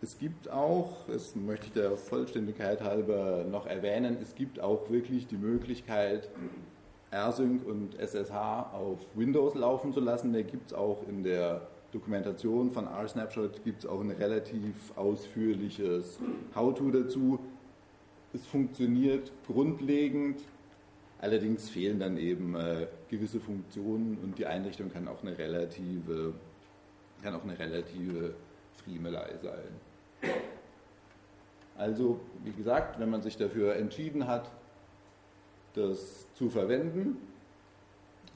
Es 0.00 0.18
gibt 0.18 0.50
auch, 0.50 1.06
das 1.06 1.36
möchte 1.36 1.66
ich 1.66 1.72
der 1.72 1.96
Vollständigkeit 1.96 2.82
halber 2.82 3.44
noch 3.48 3.66
erwähnen, 3.66 4.16
es 4.20 4.34
gibt 4.34 4.60
auch 4.60 4.90
wirklich 4.90 5.28
die 5.28 5.36
Möglichkeit, 5.36 6.28
AirSync 7.12 7.64
und 7.64 7.94
SSH 8.00 8.72
auf 8.72 8.98
Windows 9.14 9.54
laufen 9.54 9.92
zu 9.92 10.00
lassen. 10.00 10.32
Da 10.32 10.42
gibt 10.42 10.68
es 10.68 10.74
auch 10.74 11.06
in 11.06 11.22
der 11.22 11.68
Dokumentation 11.92 12.70
von 12.70 12.88
RSnapshot 12.88 13.62
gibt 13.64 13.80
es 13.80 13.86
auch 13.86 14.00
ein 14.00 14.10
relativ 14.10 14.96
ausführliches 14.96 16.18
How-To 16.54 16.90
dazu. 16.90 17.38
Es 18.32 18.46
funktioniert 18.46 19.30
grundlegend, 19.46 20.40
allerdings 21.18 21.68
fehlen 21.68 22.00
dann 22.00 22.16
eben 22.16 22.54
äh, 22.54 22.86
gewisse 23.10 23.40
Funktionen 23.40 24.16
und 24.22 24.38
die 24.38 24.46
Einrichtung 24.46 24.90
kann 24.90 25.06
auch 25.06 25.22
eine 25.22 25.36
relative, 25.36 26.32
kann 27.22 27.34
auch 27.34 27.44
eine 27.44 27.58
relative 27.58 28.34
Friemelei 28.82 29.34
sein. 29.42 30.32
Also, 31.76 32.20
wie 32.42 32.52
gesagt, 32.52 32.98
wenn 33.00 33.10
man 33.10 33.20
sich 33.20 33.36
dafür 33.36 33.76
entschieden 33.76 34.26
hat, 34.26 34.50
das 35.74 36.26
zu 36.34 36.48
verwenden, 36.48 37.18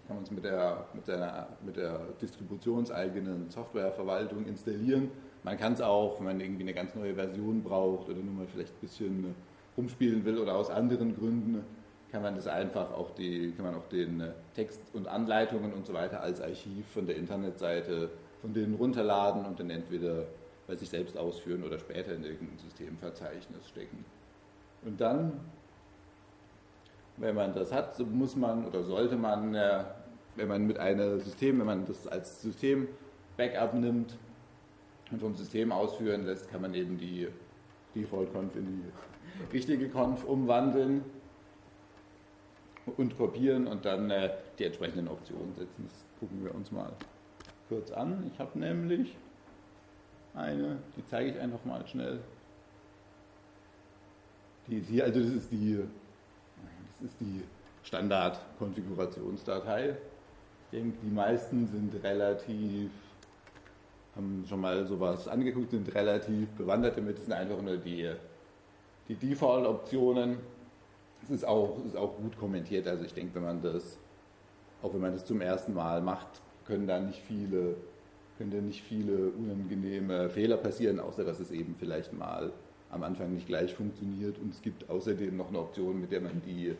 kann 0.06 0.16
man 0.16 0.24
es 0.24 0.30
mit 0.30 0.44
der, 0.44 0.86
mit, 0.94 1.06
seiner, 1.06 1.48
mit 1.64 1.76
der 1.76 2.00
distributionseigenen 2.20 3.50
Softwareverwaltung 3.50 4.46
installieren. 4.46 5.10
Man 5.42 5.56
kann 5.56 5.72
es 5.72 5.80
auch, 5.80 6.18
wenn 6.18 6.26
man 6.26 6.40
irgendwie 6.40 6.62
eine 6.62 6.74
ganz 6.74 6.94
neue 6.94 7.14
Version 7.14 7.62
braucht 7.62 8.08
oder 8.08 8.18
nur 8.18 8.34
mal 8.34 8.46
vielleicht 8.46 8.74
ein 8.74 8.80
bisschen 8.80 9.34
rumspielen 9.76 10.24
will 10.24 10.38
oder 10.38 10.56
aus 10.56 10.70
anderen 10.70 11.16
Gründen, 11.16 11.64
kann 12.10 12.22
man 12.22 12.34
das 12.34 12.46
einfach 12.46 12.92
auch 12.92 13.10
die, 13.10 13.52
kann 13.52 13.66
man 13.66 13.74
auch 13.74 13.86
den 13.88 14.22
Text 14.54 14.80
und 14.92 15.08
Anleitungen 15.08 15.72
und 15.72 15.86
so 15.86 15.92
weiter 15.92 16.20
als 16.20 16.40
Archiv 16.40 16.86
von 16.86 17.06
der 17.06 17.16
Internetseite 17.16 18.10
von 18.40 18.54
denen 18.54 18.74
runterladen 18.74 19.44
und 19.44 19.58
dann 19.58 19.70
entweder 19.70 20.24
bei 20.66 20.76
sich 20.76 20.88
selbst 20.88 21.16
ausführen 21.16 21.64
oder 21.64 21.78
später 21.78 22.14
in 22.14 22.24
irgendein 22.24 22.58
Systemverzeichnis 22.58 23.68
stecken. 23.68 24.04
Und 24.84 25.00
dann 25.00 25.32
wenn 27.16 27.34
man 27.34 27.54
das 27.54 27.72
hat, 27.72 27.96
so 27.96 28.04
muss 28.04 28.36
man 28.36 28.66
oder 28.66 28.82
sollte 28.82 29.16
man, 29.16 29.54
äh, 29.54 29.84
wenn 30.36 30.48
man 30.48 30.66
mit 30.66 30.78
einem 30.78 31.20
System, 31.20 31.58
wenn 31.58 31.66
man 31.66 31.86
das 31.86 32.06
als 32.06 32.42
System 32.42 32.88
Backup 33.36 33.74
nimmt 33.74 34.16
und 35.10 35.20
vom 35.20 35.34
System 35.34 35.72
ausführen 35.72 36.26
lässt, 36.26 36.50
kann 36.50 36.62
man 36.62 36.74
eben 36.74 36.98
die 36.98 37.28
Default-Conf 37.94 38.56
in 38.56 38.66
die 38.66 39.52
richtige 39.52 39.88
Conf 39.88 40.24
umwandeln 40.24 41.04
und 42.96 43.16
kopieren 43.16 43.66
und 43.66 43.84
dann 43.84 44.10
äh, 44.10 44.30
die 44.58 44.64
entsprechenden 44.64 45.08
Optionen 45.08 45.54
setzen. 45.54 45.84
Das 45.88 46.04
gucken 46.20 46.44
wir 46.44 46.54
uns 46.54 46.70
mal 46.70 46.92
kurz 47.68 47.90
an. 47.90 48.30
Ich 48.32 48.38
habe 48.38 48.58
nämlich 48.58 49.16
eine, 50.34 50.78
die 50.96 51.04
zeige 51.06 51.30
ich 51.30 51.40
einfach 51.40 51.64
mal 51.64 51.86
schnell. 51.86 52.20
Die 54.68 54.78
ist 54.78 54.88
hier, 54.88 55.04
also 55.04 55.20
das 55.20 55.30
ist 55.30 55.50
die 55.50 55.78
das 57.00 57.10
ist 57.10 57.20
die 57.20 57.42
Standard-Konfigurationsdatei. 57.82 59.90
Ich 59.90 60.78
denke, 60.78 60.96
die 61.02 61.10
meisten 61.10 61.66
sind 61.68 62.02
relativ, 62.02 62.90
haben 64.14 64.44
schon 64.48 64.60
mal 64.60 64.86
sowas 64.86 65.28
angeguckt, 65.28 65.70
sind 65.70 65.94
relativ 65.94 66.48
bewandert 66.50 66.96
damit. 66.96 67.18
Das 67.18 67.26
sind 67.26 67.34
einfach 67.34 67.60
nur 67.62 67.76
die, 67.76 68.10
die 69.08 69.14
Default-Optionen. 69.14 70.38
Es 71.22 71.30
ist 71.30 71.44
auch, 71.44 71.78
ist 71.84 71.96
auch 71.96 72.16
gut 72.16 72.36
kommentiert. 72.38 72.88
Also 72.88 73.04
ich 73.04 73.14
denke, 73.14 73.36
wenn 73.36 73.44
man 73.44 73.62
das, 73.62 73.98
auch 74.82 74.92
wenn 74.92 75.00
man 75.00 75.12
das 75.12 75.24
zum 75.24 75.40
ersten 75.40 75.74
Mal 75.74 76.02
macht, 76.02 76.42
können 76.66 76.86
da 76.86 76.98
nicht 76.98 77.22
viele, 77.22 77.76
können 78.38 78.50
da 78.50 78.58
nicht 78.58 78.82
viele 78.82 79.30
unangenehme 79.30 80.28
Fehler 80.30 80.56
passieren, 80.56 80.98
außer 80.98 81.24
dass 81.24 81.38
es 81.40 81.52
eben 81.52 81.76
vielleicht 81.78 82.12
mal 82.12 82.52
am 82.90 83.02
Anfang 83.02 83.34
nicht 83.34 83.46
gleich 83.46 83.74
funktioniert. 83.74 84.38
Und 84.38 84.54
es 84.54 84.62
gibt 84.62 84.88
außerdem 84.88 85.36
noch 85.36 85.48
eine 85.48 85.60
Option, 85.60 86.00
mit 86.00 86.12
der 86.12 86.20
man 86.20 86.42
die 86.44 86.74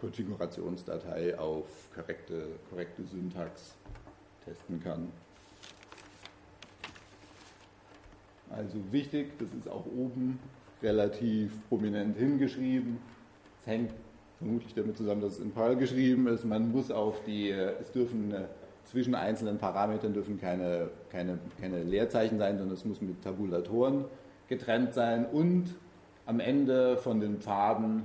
Konfigurationsdatei 0.00 1.38
auf 1.38 1.66
korrekte, 1.94 2.46
korrekte 2.70 3.04
Syntax 3.04 3.74
testen 4.44 4.82
kann. 4.82 5.08
Also 8.50 8.78
wichtig, 8.90 9.38
das 9.38 9.48
ist 9.54 9.68
auch 9.68 9.86
oben 9.86 10.38
relativ 10.82 11.52
prominent 11.68 12.16
hingeschrieben. 12.16 12.98
Es 13.60 13.66
hängt 13.66 13.92
vermutlich 14.38 14.74
damit 14.74 14.96
zusammen, 14.96 15.20
dass 15.20 15.34
es 15.34 15.40
in 15.40 15.52
Perl 15.52 15.76
geschrieben 15.76 16.26
ist. 16.26 16.44
Man 16.44 16.70
muss 16.72 16.90
auf 16.90 17.22
die, 17.24 17.50
es 17.50 17.92
dürfen 17.92 18.32
äh, 18.32 18.44
zwischen 18.84 19.14
einzelnen 19.14 19.58
Parametern 19.58 20.12
dürfen 20.12 20.40
keine, 20.40 20.90
keine, 21.10 21.38
keine 21.60 21.82
Leerzeichen 21.82 22.38
sein, 22.38 22.58
sondern 22.58 22.74
es 22.76 22.84
muss 22.84 23.00
mit 23.00 23.22
Tabulatoren 23.22 24.04
getrennt 24.52 24.92
sein 24.92 25.24
und 25.24 25.74
am 26.26 26.38
Ende 26.38 26.98
von 26.98 27.20
den 27.20 27.40
Pfaden 27.40 28.02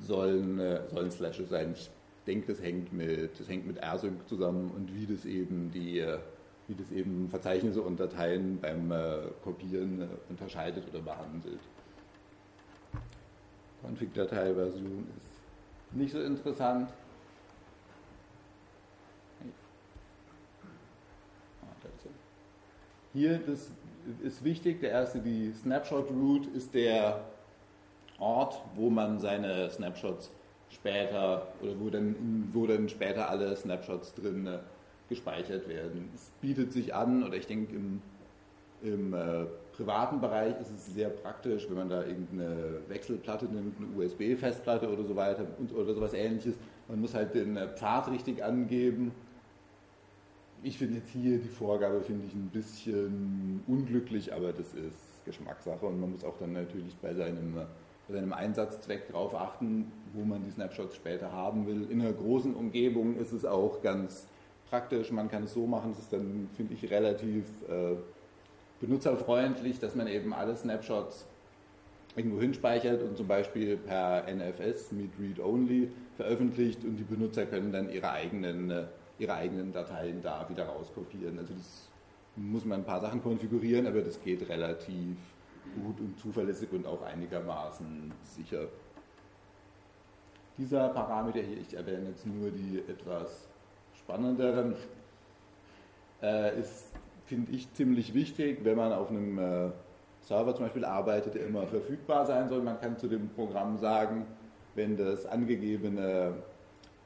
sollen, 0.00 0.58
äh, 0.58 0.80
sollen 0.88 1.10
Slashes 1.10 1.50
sein. 1.50 1.72
Ich 1.74 1.90
denke, 2.26 2.52
das 2.52 2.62
hängt 2.62 2.92
mit, 2.94 3.38
das 3.38 3.48
hängt 3.50 3.66
mit 3.66 3.78
RSync 3.82 4.26
zusammen 4.26 4.70
und 4.74 4.94
wie 4.94 5.06
das 5.06 5.26
eben 5.26 5.70
die 5.70 5.98
äh, 5.98 6.18
wie 6.68 6.74
das 6.74 6.90
eben 6.92 7.28
Verzeichnisse 7.30 7.80
und 7.80 7.98
Dateien 7.98 8.60
beim 8.60 8.90
äh, 8.90 9.22
Kopieren 9.42 10.06
unterscheidet 10.28 10.84
oder 10.88 11.00
behandelt. 11.00 11.60
Config-Datei-Version 13.82 15.06
ist 15.16 15.96
nicht 15.96 16.12
so 16.12 16.20
interessant. 16.20 16.90
Ah, 21.62 21.88
Hier 23.14 23.38
das 23.38 23.70
ist 24.22 24.44
wichtig, 24.44 24.80
der 24.80 24.90
erste, 24.90 25.20
die 25.20 25.52
Snapshot 25.52 26.10
Root, 26.10 26.46
ist 26.48 26.74
der 26.74 27.24
Ort, 28.18 28.60
wo 28.74 28.90
man 28.90 29.18
seine 29.20 29.70
Snapshots 29.70 30.30
später 30.70 31.48
oder 31.62 31.72
wo 31.78 31.90
dann, 31.90 32.50
wo 32.52 32.66
dann 32.66 32.88
später 32.88 33.30
alle 33.30 33.56
Snapshots 33.56 34.14
drin 34.14 34.48
gespeichert 35.08 35.68
werden. 35.68 36.10
Es 36.14 36.30
bietet 36.40 36.72
sich 36.72 36.94
an, 36.94 37.22
oder 37.22 37.36
ich 37.36 37.46
denke, 37.46 37.74
im, 37.74 38.02
im 38.82 39.14
äh, 39.14 39.46
privaten 39.72 40.20
Bereich 40.20 40.60
ist 40.60 40.70
es 40.70 40.86
sehr 40.94 41.08
praktisch, 41.08 41.68
wenn 41.68 41.76
man 41.76 41.88
da 41.88 42.04
irgendeine 42.04 42.80
Wechselplatte 42.88 43.46
nimmt, 43.46 43.76
eine 43.78 44.04
USB-Festplatte 44.04 44.88
oder 44.88 45.04
so 45.04 45.16
weiter 45.16 45.46
und, 45.58 45.72
oder 45.72 45.94
sowas 45.94 46.14
ähnliches. 46.14 46.56
Man 46.88 47.00
muss 47.00 47.14
halt 47.14 47.34
den 47.34 47.56
äh, 47.56 47.68
Pfad 47.68 48.10
richtig 48.10 48.44
angeben. 48.44 49.12
Ich 50.62 50.78
finde 50.78 50.96
jetzt 50.96 51.10
hier 51.10 51.38
die 51.38 51.48
Vorgabe, 51.48 52.00
finde 52.00 52.26
ich 52.26 52.34
ein 52.34 52.50
bisschen 52.52 53.62
unglücklich, 53.66 54.32
aber 54.32 54.52
das 54.52 54.74
ist 54.74 55.24
Geschmackssache 55.24 55.86
und 55.86 56.00
man 56.00 56.12
muss 56.12 56.24
auch 56.24 56.36
dann 56.38 56.52
natürlich 56.52 56.96
bei 56.96 57.14
seinem, 57.14 57.54
bei 58.08 58.14
seinem 58.14 58.32
Einsatzzweck 58.32 59.08
darauf 59.08 59.34
achten, 59.34 59.92
wo 60.14 60.24
man 60.24 60.42
die 60.42 60.50
Snapshots 60.50 60.96
später 60.96 61.32
haben 61.32 61.66
will. 61.66 61.88
In 61.90 62.00
einer 62.00 62.12
großen 62.12 62.54
Umgebung 62.54 63.16
ist 63.16 63.32
es 63.32 63.44
auch 63.44 63.82
ganz 63.82 64.26
praktisch, 64.68 65.12
man 65.12 65.30
kann 65.30 65.44
es 65.44 65.54
so 65.54 65.66
machen, 65.66 65.92
es 65.92 66.00
ist 66.00 66.12
dann, 66.12 66.48
finde 66.56 66.74
ich, 66.74 66.90
relativ 66.90 67.44
äh, 67.68 67.96
benutzerfreundlich, 68.80 69.78
dass 69.78 69.94
man 69.94 70.06
eben 70.08 70.32
alle 70.32 70.56
Snapshots 70.56 71.26
irgendwo 72.16 72.40
hinspeichert 72.40 73.02
und 73.02 73.16
zum 73.16 73.26
Beispiel 73.26 73.76
per 73.76 74.24
NFS 74.26 74.92
mit 74.92 75.10
Read-Only 75.20 75.90
veröffentlicht 76.16 76.84
und 76.84 76.96
die 76.96 77.04
Benutzer 77.04 77.46
können 77.46 77.72
dann 77.72 77.90
ihre 77.90 78.10
eigenen, 78.10 78.70
äh, 78.70 78.84
ihre 79.18 79.34
eigenen 79.34 79.72
Dateien 79.72 80.22
da 80.22 80.48
wieder 80.48 80.66
rauskopieren. 80.66 81.38
Also 81.38 81.54
das 81.54 81.88
muss 82.36 82.64
man 82.64 82.80
ein 82.80 82.84
paar 82.84 83.00
Sachen 83.00 83.22
konfigurieren, 83.22 83.86
aber 83.86 84.02
das 84.02 84.22
geht 84.22 84.48
relativ 84.48 85.16
gut 85.82 86.00
und 86.00 86.18
zuverlässig 86.18 86.72
und 86.72 86.86
auch 86.86 87.02
einigermaßen 87.02 88.12
sicher. 88.22 88.68
Dieser 90.56 90.88
Parameter 90.88 91.40
hier, 91.40 91.58
ich 91.58 91.74
erwähne 91.74 92.08
jetzt 92.08 92.26
nur 92.26 92.50
die 92.50 92.78
etwas 92.88 93.48
spannenderen, 93.94 94.74
äh, 96.22 96.58
ist 96.58 96.92
finde 97.28 97.52
ich 97.52 97.72
ziemlich 97.74 98.14
wichtig, 98.14 98.64
wenn 98.64 98.76
man 98.76 98.92
auf 98.92 99.10
einem 99.10 99.38
äh, 99.38 99.70
Server 100.22 100.54
zum 100.54 100.64
Beispiel 100.64 100.84
arbeitet, 100.84 101.34
der 101.34 101.46
immer 101.46 101.66
verfügbar 101.66 102.24
sein 102.26 102.48
soll. 102.48 102.62
Man 102.62 102.80
kann 102.80 102.98
zu 102.98 103.06
dem 103.06 103.28
Programm 103.28 103.76
sagen, 103.76 104.26
wenn 104.74 104.96
das 104.96 105.26
angegebene 105.26 106.34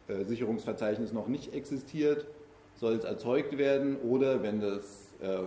äh, 0.09 0.24
Sicherungsverzeichnis 0.24 1.12
noch 1.12 1.29
nicht 1.29 1.55
existiert, 1.55 2.27
soll 2.74 2.95
es 2.95 3.05
erzeugt 3.05 3.59
werden 3.59 3.97
oder 3.97 4.43
wenn 4.43 4.61
das 4.61 5.12
äh, 5.23 5.45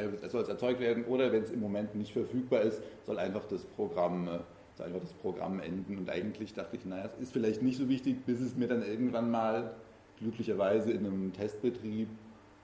äh 0.00 0.28
soll 0.28 0.42
es 0.42 0.48
erzeugt 0.48 0.80
werden 0.80 1.04
oder 1.04 1.32
wenn 1.32 1.42
es 1.42 1.50
im 1.50 1.60
Moment 1.60 1.94
nicht 1.94 2.12
verfügbar 2.12 2.62
ist, 2.62 2.82
soll 3.06 3.18
einfach 3.18 3.44
das 3.46 3.64
Programm 3.64 4.28
äh, 4.28 4.38
soll 4.80 4.86
einfach 4.86 5.00
das 5.00 5.12
Programm 5.14 5.60
enden. 5.60 5.98
Und 5.98 6.10
eigentlich 6.10 6.54
dachte 6.54 6.76
ich, 6.76 6.84
naja, 6.84 7.10
es 7.16 7.22
ist 7.22 7.32
vielleicht 7.32 7.62
nicht 7.62 7.78
so 7.78 7.88
wichtig, 7.88 8.24
bis 8.24 8.40
es 8.40 8.56
mir 8.56 8.68
dann 8.68 8.82
irgendwann 8.82 9.30
mal 9.30 9.74
glücklicherweise 10.18 10.92
in 10.92 11.06
einem 11.06 11.32
Testbetrieb 11.32 12.08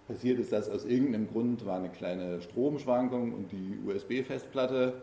passiert 0.06 0.38
ist, 0.38 0.52
dass 0.52 0.70
aus 0.70 0.84
irgendeinem 0.84 1.28
Grund 1.28 1.66
war 1.66 1.78
eine 1.78 1.88
kleine 1.88 2.40
Stromschwankung 2.40 3.32
und 3.32 3.50
die 3.50 3.78
USB-Festplatte 3.86 4.94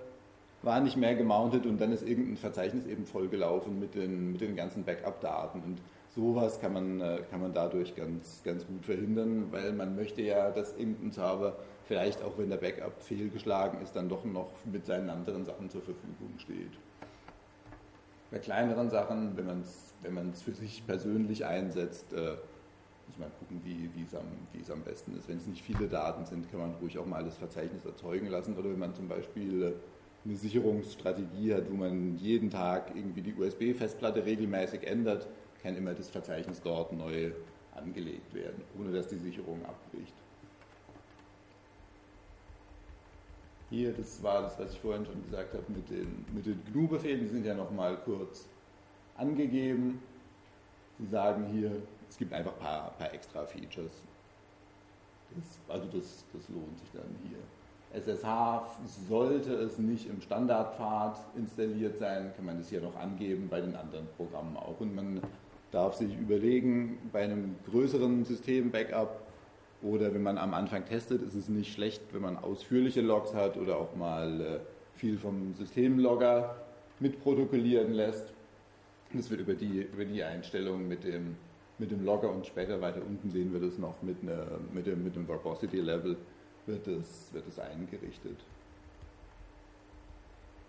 war 0.64 0.80
nicht 0.80 0.98
mehr 0.98 1.14
gemountet 1.16 1.66
und 1.66 1.80
dann 1.80 1.92
ist 1.92 2.08
irgendein 2.08 2.38
Verzeichnis 2.38 2.86
eben 2.86 3.06
vollgelaufen 3.06 3.80
mit 3.80 3.96
den, 3.96 4.32
mit 4.32 4.42
den 4.42 4.56
ganzen 4.56 4.84
Backup-Daten. 4.84 5.62
Und 5.62 5.82
sowas 6.16 6.60
kann 6.62 6.74
man, 6.74 7.02
äh, 7.02 7.20
kann 7.30 7.42
man 7.42 7.54
dadurch 7.54 7.96
ganz, 7.96 8.42
ganz 8.44 8.66
gut 8.66 8.86
verhindern, 8.86 9.52
weil 9.52 9.74
man 9.74 9.96
möchte 9.96 10.22
ja, 10.22 10.52
dass 10.52 10.76
irgendein 10.78 11.12
Server 11.12 11.58
vielleicht 11.86 12.24
auch 12.24 12.38
wenn 12.38 12.50
der 12.50 12.58
Backup 12.58 13.04
fehlgeschlagen 13.04 13.82
ist, 13.82 13.96
dann 13.96 14.08
doch 14.08 14.24
noch 14.24 14.52
mit 14.66 14.86
seinen 14.86 15.10
anderen 15.10 15.44
Sachen 15.44 15.70
zur 15.70 15.82
Verfügung 15.82 16.34
steht. 16.38 16.72
Bei 18.32 18.40
kleineren 18.40 18.90
Sachen, 18.90 19.36
wenn 19.36 19.46
man 19.46 19.62
es 19.62 19.94
wenn 20.02 20.34
für 20.34 20.54
sich 20.54 20.86
persönlich 20.88 21.46
einsetzt, 21.46 22.14
äh, 22.14 22.36
muss 23.08 23.18
man 23.20 23.30
gucken, 23.38 23.62
wie, 23.64 23.90
es 24.02 24.16
am, 24.16 24.26
am 24.72 24.82
besten 24.84 25.18
ist. 25.18 25.28
Wenn 25.28 25.38
es 25.38 25.46
nicht 25.46 25.62
viele 25.62 25.88
Daten 25.88 26.26
sind, 26.26 26.50
kann 26.50 26.62
man 26.62 26.74
ruhig 26.82 26.98
auch 26.98 27.06
mal 27.06 27.24
das 27.24 27.38
Verzeichnis 27.38 27.86
erzeugen 27.86 28.28
lassen. 28.28 28.58
Oder 28.58 28.70
wenn 28.70 28.80
man 28.80 28.96
zum 28.96 29.10
Beispiel 29.10 29.76
eine 30.26 30.36
Sicherungsstrategie 30.36 31.54
hat, 31.54 31.70
wo 31.70 31.76
man 31.76 32.18
jeden 32.18 32.50
Tag 32.50 32.96
irgendwie 32.96 33.22
die 33.22 33.34
USB-Festplatte 33.34 34.26
regelmäßig 34.26 34.88
ändert, 34.88 35.28
kann 35.62 35.76
immer 35.76 35.94
das 35.94 36.10
Verzeichnis 36.10 36.62
dort 36.62 36.94
neu 36.94 37.32
angelegt 37.76 38.34
werden, 38.34 38.62
ohne 38.80 38.92
dass 38.92 39.08
die 39.08 39.18
Sicherung 39.18 39.64
abbricht. 39.66 40.14
Hier, 43.70 43.92
das 43.92 44.22
war 44.22 44.44
das, 44.44 44.60
was 44.60 44.74
ich 44.74 44.80
vorhin 44.80 45.06
schon 45.06 45.24
gesagt 45.24 45.54
habe 45.54 45.64
mit 45.70 45.90
den, 45.90 46.26
mit 46.34 46.46
den 46.46 46.62
GNU-Befehlen, 46.72 47.22
die 47.22 47.28
sind 47.28 47.46
ja 47.46 47.56
nochmal 47.56 47.98
kurz 48.06 48.48
angegeben. 49.18 50.00
Sie 51.00 51.08
sagen 51.08 51.48
hier, 51.52 51.72
es 52.08 52.18
gibt 52.18 52.32
einfach 52.34 52.54
ein 52.54 52.60
paar, 52.60 52.92
paar 52.92 53.14
extra 53.14 53.46
Features. 53.46 54.04
Das, 55.36 55.60
also 55.76 55.88
das, 55.88 56.24
das 56.32 56.48
lohnt 56.50 56.78
sich 56.78 56.90
dann 56.94 57.16
hier. 57.28 57.40
SSH 57.94 58.28
sollte 59.08 59.54
es 59.54 59.78
nicht 59.78 60.10
im 60.10 60.20
Standardpfad 60.22 61.18
installiert 61.38 62.00
sein, 62.00 62.32
kann 62.36 62.46
man 62.46 62.58
das 62.58 62.70
hier 62.70 62.82
noch 62.82 62.96
angeben, 62.96 63.48
bei 63.50 63.62
den 63.62 63.76
anderen 63.76 64.08
Programmen 64.18 64.58
auch. 64.58 64.80
Und 64.80 64.96
man 64.96 65.22
darf 65.72 65.96
sich 65.96 66.18
überlegen, 66.18 66.98
bei 67.12 67.24
einem 67.24 67.56
größeren 67.70 68.26
System-Backup 68.26 69.22
oder 69.84 70.14
wenn 70.14 70.24
man 70.24 70.38
am 70.38 70.54
Anfang 70.54 70.86
testet, 70.86 71.22
ist 71.22 71.36
es 71.36 71.50
nicht 71.50 71.74
schlecht, 71.74 72.02
wenn 72.14 72.22
man 72.22 72.38
ausführliche 72.38 73.02
Logs 73.02 73.34
hat 73.34 73.58
oder 73.58 73.78
auch 73.78 73.96
mal 73.96 74.42
äh, 74.42 74.60
viel 74.98 75.18
vom 75.18 75.54
Systemlogger 75.56 76.56
mitprotokollieren 77.00 77.94
lässt. 77.94 78.34
Das 79.14 79.30
wird 79.30 79.42
über 79.42 79.54
die, 79.54 79.82
über 79.82 80.06
die 80.06 80.24
Einstellung 80.24 80.88
mit 80.88 81.04
dem 81.04 81.36
mit 81.80 81.92
dem 81.92 82.06
Logger 82.06 82.32
und 82.32 82.46
später 82.46 82.80
weiter 82.82 83.02
unten 83.06 83.30
sehen 83.30 83.52
wir 83.52 83.60
das 83.60 83.78
noch 83.78 84.02
mit, 84.02 84.18
einer, 84.22 84.46
mit, 84.72 84.86
dem, 84.86 85.04
mit 85.04 85.16
dem 85.16 85.28
Verbosity 85.28 85.82
Level 85.82 86.16
wird 86.66 86.88
es, 86.88 87.34
wird 87.34 87.48
es 87.48 87.60
eingerichtet. 87.60 88.38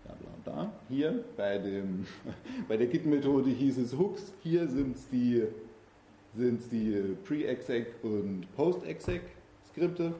Ja, 0.07 0.13
bla, 0.13 0.53
bla. 0.53 0.71
Hier 0.89 1.23
bei, 1.35 1.57
dem, 1.57 2.05
bei 2.67 2.77
der 2.77 2.87
Git-Methode 2.87 3.49
hieß 3.49 3.77
es 3.77 3.97
Hooks. 3.97 4.33
Hier 4.43 4.67
sind 4.67 4.95
es 4.95 5.07
die, 5.09 5.43
sind's 6.35 6.69
die 6.69 7.15
Pre-Exec 7.25 7.87
und 8.03 8.45
Post-Exec-Skripte. 8.55 10.13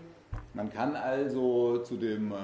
Man 0.53 0.71
kann 0.71 0.95
also 0.95 1.79
zu 1.79 1.97
dem 1.97 2.31
äh, 2.31 2.35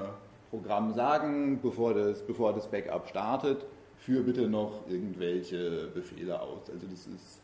Programm 0.50 0.92
sagen, 0.92 1.60
bevor 1.62 1.94
das, 1.94 2.22
bevor 2.22 2.52
das 2.52 2.70
Backup 2.70 3.08
startet, 3.08 3.64
führe 3.96 4.22
bitte 4.22 4.48
noch 4.48 4.86
irgendwelche 4.88 5.88
Befehle 5.94 6.40
aus. 6.40 6.70
Also 6.70 6.86
das 6.86 7.06
ist 7.06 7.41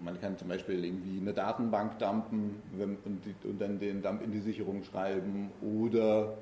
man 0.00 0.20
kann 0.20 0.36
zum 0.36 0.48
Beispiel 0.48 0.84
irgendwie 0.84 1.20
eine 1.20 1.32
Datenbank 1.32 1.98
dumpen 1.98 2.62
und, 2.78 3.24
die, 3.24 3.48
und, 3.48 3.60
dann 3.60 3.78
den 3.78 4.02
Dump 4.02 4.22
in 4.22 4.30
die 4.30 4.40
Sicherung 4.40 4.82
schreiben. 4.84 5.50
Oder 5.62 6.34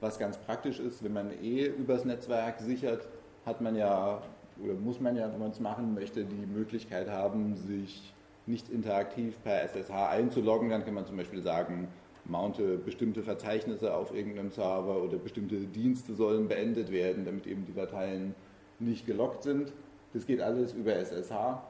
was 0.00 0.18
ganz 0.18 0.38
praktisch 0.38 0.80
ist, 0.80 1.02
wenn 1.02 1.12
man 1.12 1.30
eh 1.42 1.66
übers 1.66 2.04
Netzwerk 2.04 2.60
sichert, 2.60 3.08
hat 3.44 3.60
man 3.60 3.74
ja 3.74 4.22
oder 4.62 4.74
muss 4.74 5.00
man 5.00 5.16
ja, 5.16 5.32
wenn 5.32 5.40
man 5.40 5.50
es 5.50 5.60
machen 5.60 5.94
möchte, 5.94 6.24
die 6.24 6.46
Möglichkeit 6.46 7.08
haben, 7.08 7.56
sich 7.56 8.12
nicht 8.46 8.68
interaktiv 8.68 9.36
per 9.42 9.62
SSH 9.62 9.90
einzuloggen. 9.90 10.70
Dann 10.70 10.84
kann 10.84 10.94
man 10.94 11.06
zum 11.06 11.16
Beispiel 11.16 11.42
sagen, 11.42 11.88
mounte 12.24 12.76
bestimmte 12.76 13.22
Verzeichnisse 13.22 13.94
auf 13.94 14.14
irgendeinem 14.14 14.50
Server 14.50 15.02
oder 15.02 15.18
bestimmte 15.18 15.56
Dienste 15.56 16.14
sollen 16.14 16.48
beendet 16.48 16.90
werden, 16.90 17.24
damit 17.24 17.46
eben 17.46 17.64
die 17.64 17.72
Dateien 17.72 18.34
nicht 18.78 19.06
gelockt 19.06 19.42
sind. 19.42 19.72
Das 20.12 20.26
geht 20.26 20.40
alles 20.40 20.72
über 20.72 20.94
SSH. 20.94 21.62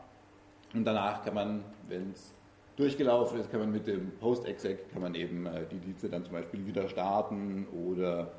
Und 0.73 0.85
danach 0.85 1.25
kann 1.25 1.35
man, 1.35 1.65
wenn 1.89 2.13
es 2.13 2.33
durchgelaufen 2.77 3.41
ist, 3.41 3.51
kann 3.51 3.61
man 3.61 3.73
mit 3.73 3.87
dem 3.87 4.11
Post-Exec 4.19 4.91
kann 4.93 5.03
man 5.03 5.15
eben 5.15 5.47
äh, 5.47 5.67
die 5.71 5.79
Dienste 5.79 6.09
dann 6.09 6.25
zum 6.25 6.33
Beispiel 6.33 6.65
wieder 6.67 6.89
starten 6.89 7.67
oder, 7.69 8.31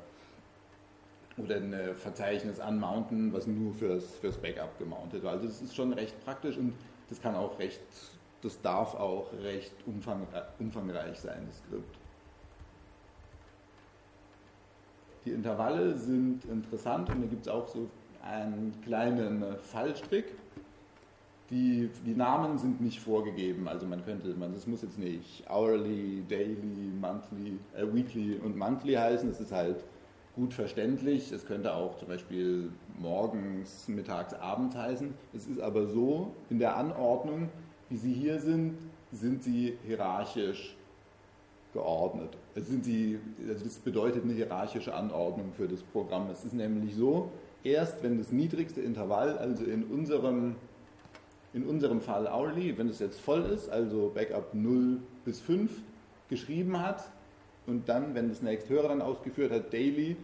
oder 1.36 1.56
ein 1.56 1.72
äh, 1.72 1.94
Verzeichnis 1.94 2.58
anmounten, 2.58 3.32
was 3.32 3.46
nur 3.46 3.74
fürs, 3.74 4.16
fürs 4.16 4.38
Backup 4.38 4.78
gemountet 4.78 5.22
war. 5.22 5.32
Also 5.32 5.46
das 5.46 5.62
ist 5.62 5.76
schon 5.76 5.92
recht 5.92 6.18
praktisch 6.24 6.56
und 6.56 6.74
das 7.08 7.20
kann 7.20 7.36
auch 7.36 7.58
recht, 7.58 7.82
das 8.40 8.60
darf 8.62 8.94
auch 8.94 9.32
recht 9.42 9.74
umfang, 9.86 10.26
umfangreich 10.58 11.20
sein, 11.20 11.44
das 11.46 11.58
Skript. 11.58 11.98
Die 15.24 15.30
Intervalle 15.30 15.96
sind 15.96 16.44
interessant 16.46 17.08
und 17.10 17.22
da 17.22 17.26
gibt 17.28 17.42
es 17.42 17.48
auch 17.48 17.68
so 17.68 17.88
einen 18.22 18.80
kleinen 18.82 19.42
äh, 19.42 19.56
Fallstrick. 19.56 20.32
Die, 21.52 21.90
die 22.06 22.14
Namen 22.14 22.56
sind 22.56 22.80
nicht 22.80 22.98
vorgegeben, 22.98 23.68
also 23.68 23.86
man 23.86 24.04
könnte, 24.04 24.28
man, 24.34 24.52
das 24.54 24.66
muss 24.66 24.82
jetzt 24.82 24.98
nicht 24.98 25.44
hourly, 25.50 26.24
daily, 26.28 26.90
monthly, 26.98 27.58
äh, 27.76 27.84
weekly 27.94 28.40
und 28.42 28.56
monthly 28.56 28.94
heißen, 28.94 29.28
es 29.28 29.38
ist 29.38 29.52
halt 29.52 29.84
gut 30.34 30.54
verständlich. 30.54 31.30
Es 31.32 31.46
könnte 31.46 31.74
auch 31.74 31.98
zum 31.98 32.08
Beispiel 32.08 32.70
morgens, 32.98 33.88
mittags, 33.88 34.34
abends 34.34 34.76
heißen. 34.76 35.12
Es 35.34 35.46
ist 35.46 35.60
aber 35.60 35.86
so, 35.86 36.32
in 36.50 36.58
der 36.58 36.76
Anordnung, 36.76 37.48
wie 37.88 37.96
sie 37.96 38.12
hier 38.12 38.40
sind, 38.40 38.78
sind 39.12 39.42
sie 39.42 39.76
hierarchisch 39.86 40.76
geordnet. 41.72 42.36
Es 42.54 42.66
sind 42.66 42.84
sie, 42.84 43.18
also 43.48 43.64
das 43.64 43.78
bedeutet 43.78 44.24
eine 44.24 44.34
hierarchische 44.34 44.94
Anordnung 44.94 45.52
für 45.52 45.68
das 45.68 45.82
Programm. 45.82 46.28
Es 46.30 46.44
ist 46.44 46.54
nämlich 46.54 46.94
so, 46.94 47.30
erst 47.62 48.02
wenn 48.02 48.18
das 48.18 48.32
niedrigste 48.32 48.80
Intervall, 48.80 49.38
also 49.38 49.64
in 49.64 49.84
unserem 49.84 50.56
in 51.54 51.64
unserem 51.64 52.00
Fall 52.00 52.26
hourly, 52.30 52.76
wenn 52.78 52.88
es 52.88 52.98
jetzt 52.98 53.20
voll 53.20 53.42
ist, 53.42 53.68
also 53.68 54.10
Backup 54.14 54.54
0 54.54 54.98
bis 55.24 55.40
5 55.40 55.70
geschrieben 56.28 56.80
hat 56.80 57.10
und 57.66 57.88
dann, 57.88 58.14
wenn 58.14 58.28
das 58.28 58.42
nächsthöhere 58.42 58.88
dann 58.88 59.02
ausgeführt 59.02 59.52
hat, 59.52 59.72
daily, 59.72 60.16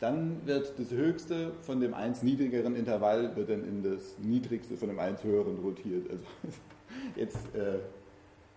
dann 0.00 0.44
wird 0.46 0.72
das 0.78 0.90
höchste 0.90 1.52
von 1.62 1.80
dem 1.80 1.94
1 1.94 2.24
niedrigeren 2.24 2.74
Intervall 2.74 3.36
wird 3.36 3.50
dann 3.50 3.64
in 3.64 3.84
das 3.84 4.16
niedrigste 4.18 4.76
von 4.76 4.88
dem 4.88 4.98
1 4.98 5.22
höheren 5.22 5.58
rotiert. 5.58 6.10
Also 6.10 6.24
jetzt 7.16 7.54
äh, 7.54 7.78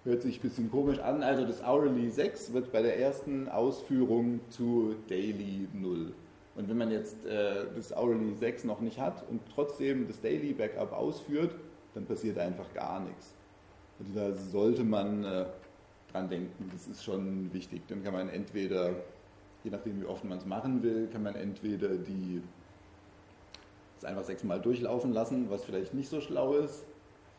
hört 0.04 0.24
sich 0.24 0.40
ein 0.40 0.42
bisschen 0.42 0.72
komisch 0.72 0.98
an. 0.98 1.22
Also 1.22 1.46
das 1.46 1.64
hourly 1.64 2.10
6 2.10 2.54
wird 2.54 2.72
bei 2.72 2.82
der 2.82 3.00
ersten 3.00 3.48
Ausführung 3.48 4.40
zu 4.50 4.96
daily 5.08 5.68
0. 5.74 6.14
Und 6.56 6.70
wenn 6.70 6.78
man 6.78 6.90
jetzt 6.90 7.26
äh, 7.28 7.66
das 7.76 7.96
hourly 7.96 8.34
6 8.34 8.64
noch 8.64 8.82
nicht 8.82 9.00
hat 9.00 9.24
und 9.30 9.42
trotzdem 9.54 10.08
das 10.08 10.20
daily 10.22 10.54
Backup 10.54 10.94
ausführt, 10.94 11.54
dann 11.96 12.06
passiert 12.06 12.38
einfach 12.38 12.72
gar 12.74 13.00
nichts. 13.00 13.34
Also 14.00 14.12
da 14.14 14.34
sollte 14.36 14.84
man 14.84 15.24
äh, 15.24 15.46
dran 16.12 16.30
denken, 16.30 16.70
das 16.72 16.88
ist 16.88 17.04
schon 17.04 17.52
wichtig. 17.54 17.82
Dann 17.88 18.04
kann 18.04 18.14
man 18.14 18.30
entweder, 18.30 18.92
je 19.64 19.72
nachdem 19.72 20.02
wie 20.02 20.06
oft 20.06 20.24
man 20.26 20.38
es 20.38 20.46
machen 20.46 20.84
will, 20.84 21.08
kann 21.12 21.24
man 21.24 21.36
entweder 21.36 21.90
die 21.96 22.42
das 23.96 24.06
einfach 24.06 24.26
sechsmal 24.26 24.60
durchlaufen 24.60 25.14
lassen, 25.14 25.50
was 25.50 25.64
vielleicht 25.64 25.94
nicht 25.94 26.10
so 26.10 26.20
schlau 26.20 26.56
ist, 26.56 26.86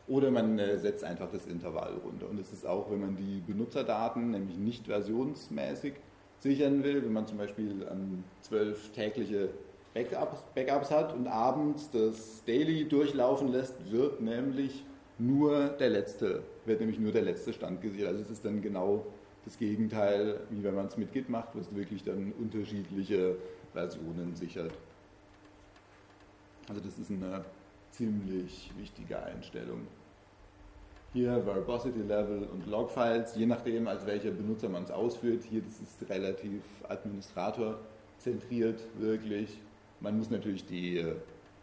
oder 0.07 0.31
man 0.31 0.57
äh, 0.57 0.79
setzt 0.79 1.03
einfach 1.03 1.29
das 1.31 1.45
Intervall 1.45 1.93
runter. 2.03 2.29
Und 2.29 2.39
es 2.39 2.51
ist 2.51 2.65
auch, 2.65 2.89
wenn 2.89 3.01
man 3.01 3.15
die 3.15 3.41
Benutzerdaten, 3.45 4.31
nämlich 4.31 4.57
nicht 4.57 4.87
versionsmäßig, 4.87 5.93
sichern 6.39 6.83
will, 6.83 7.03
wenn 7.03 7.13
man 7.13 7.27
zum 7.27 7.37
Beispiel 7.37 7.87
an 7.89 8.23
zwölf 8.41 8.91
tägliche 8.91 9.49
Backups, 9.93 10.43
Backups 10.53 10.91
hat 10.91 11.13
und 11.13 11.27
abends 11.27 11.89
das 11.91 12.43
Daily 12.45 12.87
durchlaufen 12.87 13.47
lässt, 13.47 13.91
wird 13.91 14.21
nämlich 14.21 14.83
nur 15.17 15.69
der 15.69 15.89
letzte, 15.89 16.43
wird 16.65 16.79
nämlich 16.79 16.99
nur 16.99 17.11
der 17.11 17.23
letzte 17.23 17.53
Stand 17.53 17.81
gesichert. 17.81 18.09
Also 18.09 18.21
es 18.21 18.29
ist 18.29 18.45
dann 18.45 18.61
genau 18.61 19.05
das 19.45 19.57
Gegenteil, 19.57 20.41
wie 20.49 20.63
wenn 20.63 20.75
man 20.75 20.87
es 20.87 20.97
mit 20.97 21.13
Git 21.13 21.29
macht, 21.29 21.49
was 21.53 21.73
wirklich 21.73 22.03
dann 22.03 22.33
unterschiedliche 22.33 23.37
Versionen 23.73 24.35
sichert. 24.35 24.71
Also 26.67 26.81
das 26.81 26.99
ist 26.99 27.09
eine 27.09 27.45
ziemlich 27.91 28.71
wichtige 28.77 29.21
Einstellung. 29.23 29.87
Hier 31.13 31.45
Verbosity 31.45 32.01
Level 32.01 32.43
und 32.51 32.67
Logfiles, 32.67 33.35
je 33.35 33.45
nachdem, 33.45 33.87
als 33.87 34.05
welcher 34.05 34.31
Benutzer 34.31 34.67
man 34.67 34.83
es 34.83 34.91
ausführt. 34.91 35.43
Hier 35.43 35.61
das 35.61 35.79
ist 35.79 36.09
relativ 36.09 36.61
administratorzentriert 36.89 38.81
wirklich. 38.99 39.57
Man 39.99 40.17
muss 40.17 40.29
natürlich 40.29 40.65
die 40.65 40.97
äh, 40.97 41.15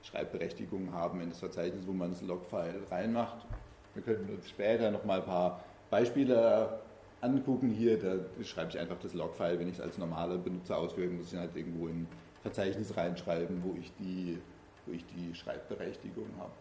Schreibberechtigung 0.03 0.93
haben 0.93 1.21
in 1.21 1.31
das 1.31 1.39
Verzeichnis, 1.39 1.87
wo 1.87 1.93
man 1.93 2.11
das 2.11 2.23
Logfile 2.23 2.81
reinmacht. 2.91 3.47
Wir 3.95 4.03
könnten 4.03 4.35
uns 4.35 4.49
später 4.49 4.91
nochmal 4.91 5.21
ein 5.21 5.25
paar 5.25 5.65
Beispiele 5.91 6.81
angucken. 7.21 7.71
Hier, 7.71 7.99
da 7.99 8.17
schreibe 8.45 8.71
ich 8.71 8.79
einfach 8.79 8.99
das 9.01 9.15
Logfile, 9.15 9.59
wenn 9.59 9.69
ich 9.69 9.75
es 9.75 9.81
als 9.81 9.99
normaler 9.99 10.37
Benutzer 10.39 10.77
ausführe, 10.79 11.11
muss 11.11 11.33
ich 11.33 11.39
halt 11.39 11.57
irgendwo 11.57 11.87
in 11.87 12.03
ein 12.03 12.09
Verzeichnis 12.43 12.97
reinschreiben, 12.97 13.63
wo 13.63 13.75
ich 13.79 13.93
die, 13.99 14.39
wo 14.87 14.93
ich 14.93 15.05
die 15.07 15.35
Schreibberechtigung 15.35 16.27
habe. 16.39 16.53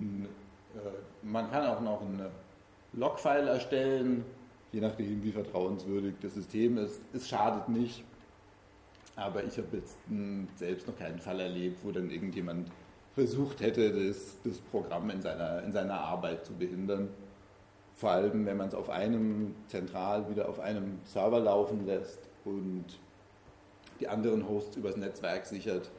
Äh, 0.00 0.88
man 1.22 1.50
kann 1.50 1.66
auch 1.66 1.80
noch 1.80 2.00
ein 2.02 2.20
Logfile 2.92 3.50
erstellen, 3.50 4.24
je 4.72 4.80
nachdem, 4.80 5.22
wie 5.22 5.32
vertrauenswürdig 5.32 6.14
das 6.20 6.34
System 6.34 6.78
ist. 6.78 7.00
Es 7.12 7.28
schadet 7.28 7.68
nicht, 7.68 8.04
aber 9.20 9.44
ich 9.44 9.58
habe 9.58 9.76
jetzt 9.76 9.98
selbst 10.56 10.86
noch 10.86 10.96
keinen 10.96 11.18
Fall 11.18 11.40
erlebt, 11.40 11.80
wo 11.84 11.90
dann 11.90 12.10
irgendjemand 12.10 12.70
versucht 13.14 13.60
hätte, 13.60 14.08
das, 14.08 14.38
das 14.44 14.58
Programm 14.58 15.10
in 15.10 15.20
seiner, 15.20 15.62
in 15.62 15.72
seiner 15.72 16.00
Arbeit 16.00 16.46
zu 16.46 16.54
behindern. 16.54 17.08
Vor 17.94 18.10
allem, 18.10 18.46
wenn 18.46 18.56
man 18.56 18.68
es 18.68 18.74
auf 18.74 18.88
einem 18.88 19.54
zentral 19.66 20.30
wieder 20.30 20.48
auf 20.48 20.58
einem 20.58 21.00
Server 21.04 21.38
laufen 21.38 21.84
lässt 21.84 22.20
und 22.44 22.86
die 24.00 24.08
anderen 24.08 24.48
Hosts 24.48 24.76
übers 24.76 24.96
Netzwerk 24.96 25.44
sichert, 25.44 25.90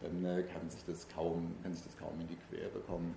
dann 0.00 0.24
äh, 0.24 0.44
kann, 0.44 0.70
sich 0.70 0.84
das 0.84 1.08
kaum, 1.08 1.56
kann 1.62 1.74
sich 1.74 1.82
das 1.82 1.96
kaum 1.96 2.12
in 2.20 2.28
die 2.28 2.36
Quere 2.48 2.78
kommen. 2.86 3.14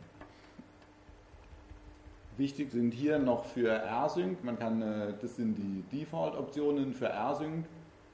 Wichtig 2.37 2.71
sind 2.71 2.93
hier 2.93 3.19
noch 3.19 3.45
für 3.45 3.69
RSync, 3.69 4.43
man 4.43 4.57
kann, 4.57 4.81
äh, 4.81 5.13
das 5.21 5.35
sind 5.35 5.55
die 5.55 5.83
Default-Optionen 5.91 6.93
für 6.93 7.09
RSync. 7.09 7.65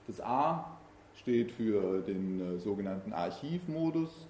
Das 0.08 0.20
A 0.20 0.75
steht 1.20 1.52
für 1.52 2.02
den 2.02 2.42
äh, 2.42 2.60
sogenannten 2.60 3.14
Archivmodus. 3.14 4.28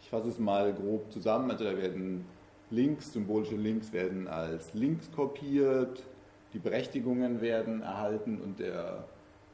Ich 0.00 0.10
fasse 0.10 0.28
es 0.28 0.38
mal 0.38 0.72
grob 0.72 1.10
zusammen. 1.10 1.50
Also 1.50 1.64
da 1.64 1.76
werden 1.76 2.24
Links, 2.70 3.12
symbolische 3.12 3.56
Links 3.56 3.92
werden 3.92 4.28
als 4.28 4.74
Links 4.74 5.10
kopiert, 5.12 6.02
die 6.52 6.58
Berechtigungen 6.58 7.40
werden 7.40 7.82
erhalten 7.82 8.40
und 8.40 8.58
der 8.58 9.04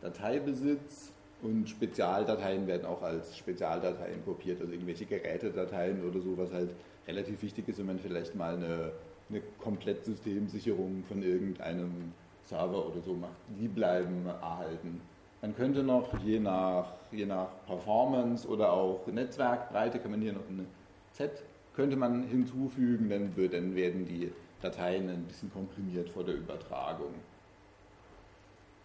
Dateibesitz 0.00 1.12
und 1.42 1.68
Spezialdateien 1.68 2.66
werden 2.66 2.84
auch 2.86 3.02
als 3.02 3.36
Spezialdateien 3.36 4.24
kopiert, 4.24 4.60
also 4.60 4.72
irgendwelche 4.72 5.06
Gerätedateien 5.06 6.04
oder 6.04 6.20
so, 6.20 6.36
was 6.36 6.52
halt 6.52 6.70
relativ 7.06 7.42
wichtig 7.42 7.68
ist, 7.68 7.78
wenn 7.78 7.86
man 7.86 7.98
vielleicht 7.98 8.34
mal 8.34 8.54
eine, 8.54 8.92
eine 9.28 9.40
Komplettsystemsicherung 9.58 11.04
von 11.04 11.22
irgendeinem 11.22 12.12
Server 12.44 12.86
oder 12.86 13.00
so 13.00 13.14
macht. 13.14 13.36
Die 13.58 13.68
bleiben 13.68 14.26
erhalten. 14.26 15.00
Man 15.42 15.56
könnte 15.56 15.82
noch 15.82 16.18
je 16.22 16.38
nach, 16.38 16.92
je 17.10 17.26
nach 17.26 17.48
Performance 17.66 18.46
oder 18.46 18.72
auch 18.72 19.06
Netzwerkbreite, 19.06 19.98
kann 19.98 20.10
man 20.10 20.20
hier 20.20 20.34
noch 20.34 20.48
eine 20.48 20.66
Z 21.12 21.42
könnte 21.74 21.96
man 21.96 22.24
hinzufügen, 22.24 23.08
dann, 23.08 23.32
dann 23.50 23.74
werden 23.74 24.04
die 24.04 24.30
Dateien 24.60 25.08
ein 25.08 25.24
bisschen 25.24 25.50
komprimiert 25.52 26.10
vor 26.10 26.24
der 26.24 26.34
Übertragung. 26.34 27.14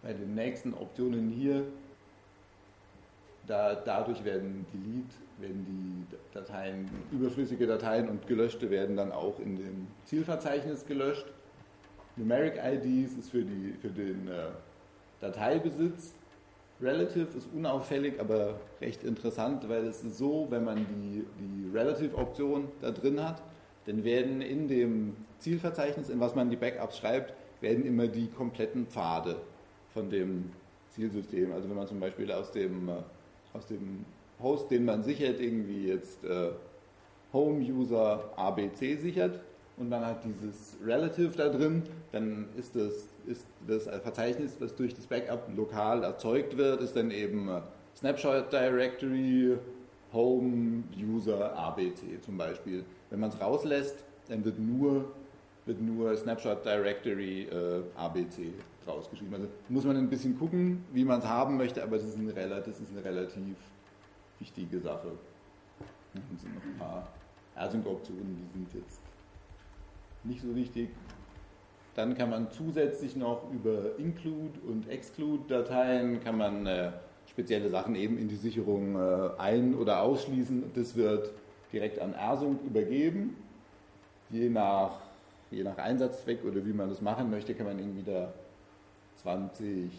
Bei 0.02 0.12
den 0.12 0.34
nächsten 0.34 0.72
Optionen 0.72 1.30
hier, 1.30 1.64
da, 3.46 3.74
dadurch 3.74 4.24
werden 4.24 4.64
Delete, 4.72 5.14
werden 5.38 5.66
die 5.66 6.16
Dateien, 6.32 6.88
überflüssige 7.12 7.66
Dateien 7.66 8.08
und 8.08 8.26
gelöschte 8.26 8.70
werden 8.70 8.96
dann 8.96 9.12
auch 9.12 9.38
in 9.40 9.56
dem 9.56 9.88
Zielverzeichnis 10.04 10.86
gelöscht. 10.86 11.26
Numeric 12.16 12.54
IDs 12.56 13.12
ist 13.18 13.30
für, 13.30 13.42
die, 13.42 13.74
für 13.80 13.90
den 13.90 14.26
äh, 14.28 14.46
Dateibesitz 15.20 16.14
Relative 16.80 17.36
ist 17.36 17.48
unauffällig, 17.54 18.20
aber 18.20 18.60
recht 18.80 19.02
interessant, 19.02 19.68
weil 19.68 19.86
es 19.86 20.04
ist 20.04 20.18
so, 20.18 20.46
wenn 20.50 20.64
man 20.64 20.86
die, 20.86 21.24
die 21.38 21.76
Relative-Option 21.76 22.68
da 22.80 22.90
drin 22.90 23.22
hat, 23.22 23.42
dann 23.86 24.04
werden 24.04 24.42
in 24.42 24.68
dem 24.68 25.16
Zielverzeichnis, 25.38 26.10
in 26.10 26.20
was 26.20 26.34
man 26.34 26.50
die 26.50 26.56
Backups 26.56 26.98
schreibt, 26.98 27.32
werden 27.60 27.86
immer 27.86 28.08
die 28.08 28.28
kompletten 28.28 28.86
Pfade 28.86 29.36
von 29.94 30.10
dem 30.10 30.50
Zielsystem. 30.90 31.52
Also 31.52 31.68
wenn 31.68 31.76
man 31.76 31.86
zum 31.86 32.00
Beispiel 32.00 32.30
aus 32.30 32.52
dem, 32.52 32.90
aus 33.54 33.66
dem 33.66 34.04
Host, 34.42 34.70
den 34.70 34.84
man 34.84 35.02
sichert, 35.02 35.40
irgendwie 35.40 35.88
jetzt 35.88 36.24
äh, 36.24 36.50
Home-User 37.32 38.32
ABC 38.36 38.96
sichert 38.96 39.40
und 39.76 39.88
man 39.88 40.04
hat 40.04 40.24
dieses 40.24 40.76
Relative 40.84 41.36
da 41.36 41.48
drin, 41.48 41.82
dann 42.12 42.46
ist 42.56 42.74
das 42.74 43.08
ist 43.26 43.46
das 43.66 43.84
Verzeichnis, 43.84 44.56
was 44.60 44.74
durch 44.74 44.94
das 44.94 45.06
Backup 45.06 45.48
lokal 45.54 46.04
erzeugt 46.04 46.56
wird, 46.56 46.80
ist 46.80 46.96
dann 46.96 47.10
eben 47.10 47.48
äh, 47.48 47.60
Snapshot 47.96 48.52
Directory, 48.52 49.58
Home, 50.12 50.84
User, 50.96 51.56
ABC 51.56 52.20
zum 52.22 52.38
Beispiel. 52.38 52.84
Wenn 53.10 53.20
man 53.20 53.30
es 53.30 53.40
rauslässt, 53.40 54.04
dann 54.28 54.44
wird 54.44 54.58
nur, 54.58 55.12
wird 55.64 55.80
nur 55.80 56.16
Snapshot 56.16 56.64
Directory 56.64 57.42
äh, 57.44 57.82
ABC 57.96 58.52
rausgeschrieben. 58.86 59.34
Also 59.34 59.48
muss 59.68 59.84
man 59.84 59.96
ein 59.96 60.08
bisschen 60.08 60.38
gucken, 60.38 60.84
wie 60.92 61.04
man 61.04 61.18
es 61.18 61.26
haben 61.26 61.56
möchte, 61.56 61.82
aber 61.82 61.96
das 61.96 62.06
ist, 62.06 62.18
eine, 62.18 62.32
das 62.32 62.68
ist 62.80 62.90
eine 62.92 63.04
relativ 63.04 63.56
wichtige 64.38 64.80
Sache. 64.80 65.08
Dann 66.14 66.22
sind 66.38 66.54
noch 66.54 66.62
ein 66.62 66.78
paar 66.78 67.08
Async-Optionen, 67.56 68.36
die 68.36 68.58
sind 68.58 68.74
jetzt 68.74 69.00
nicht 70.26 70.42
so 70.42 70.54
wichtig. 70.54 70.90
Dann 71.94 72.14
kann 72.14 72.30
man 72.30 72.50
zusätzlich 72.50 73.16
noch 73.16 73.50
über 73.52 73.98
Include 73.98 74.60
und 74.68 74.88
Exclude 74.88 75.44
Dateien 75.48 76.22
kann 76.22 76.36
man 76.36 76.66
äh, 76.66 76.90
spezielle 77.30 77.70
Sachen 77.70 77.94
eben 77.94 78.18
in 78.18 78.28
die 78.28 78.36
Sicherung 78.36 78.96
äh, 78.96 79.30
ein- 79.38 79.74
oder 79.74 80.02
ausschließen. 80.02 80.72
Das 80.74 80.96
wird 80.96 81.32
direkt 81.72 81.98
an 81.98 82.12
Ersung 82.12 82.58
übergeben. 82.66 83.36
Je 84.30 84.50
nach, 84.50 84.98
je 85.50 85.62
nach 85.62 85.78
Einsatzzweck 85.78 86.44
oder 86.44 86.66
wie 86.66 86.72
man 86.72 86.88
das 86.88 87.00
machen 87.00 87.30
möchte, 87.30 87.54
kann 87.54 87.66
man 87.66 87.78
irgendwie 87.78 88.02
da 88.02 88.32
20, 89.22 89.90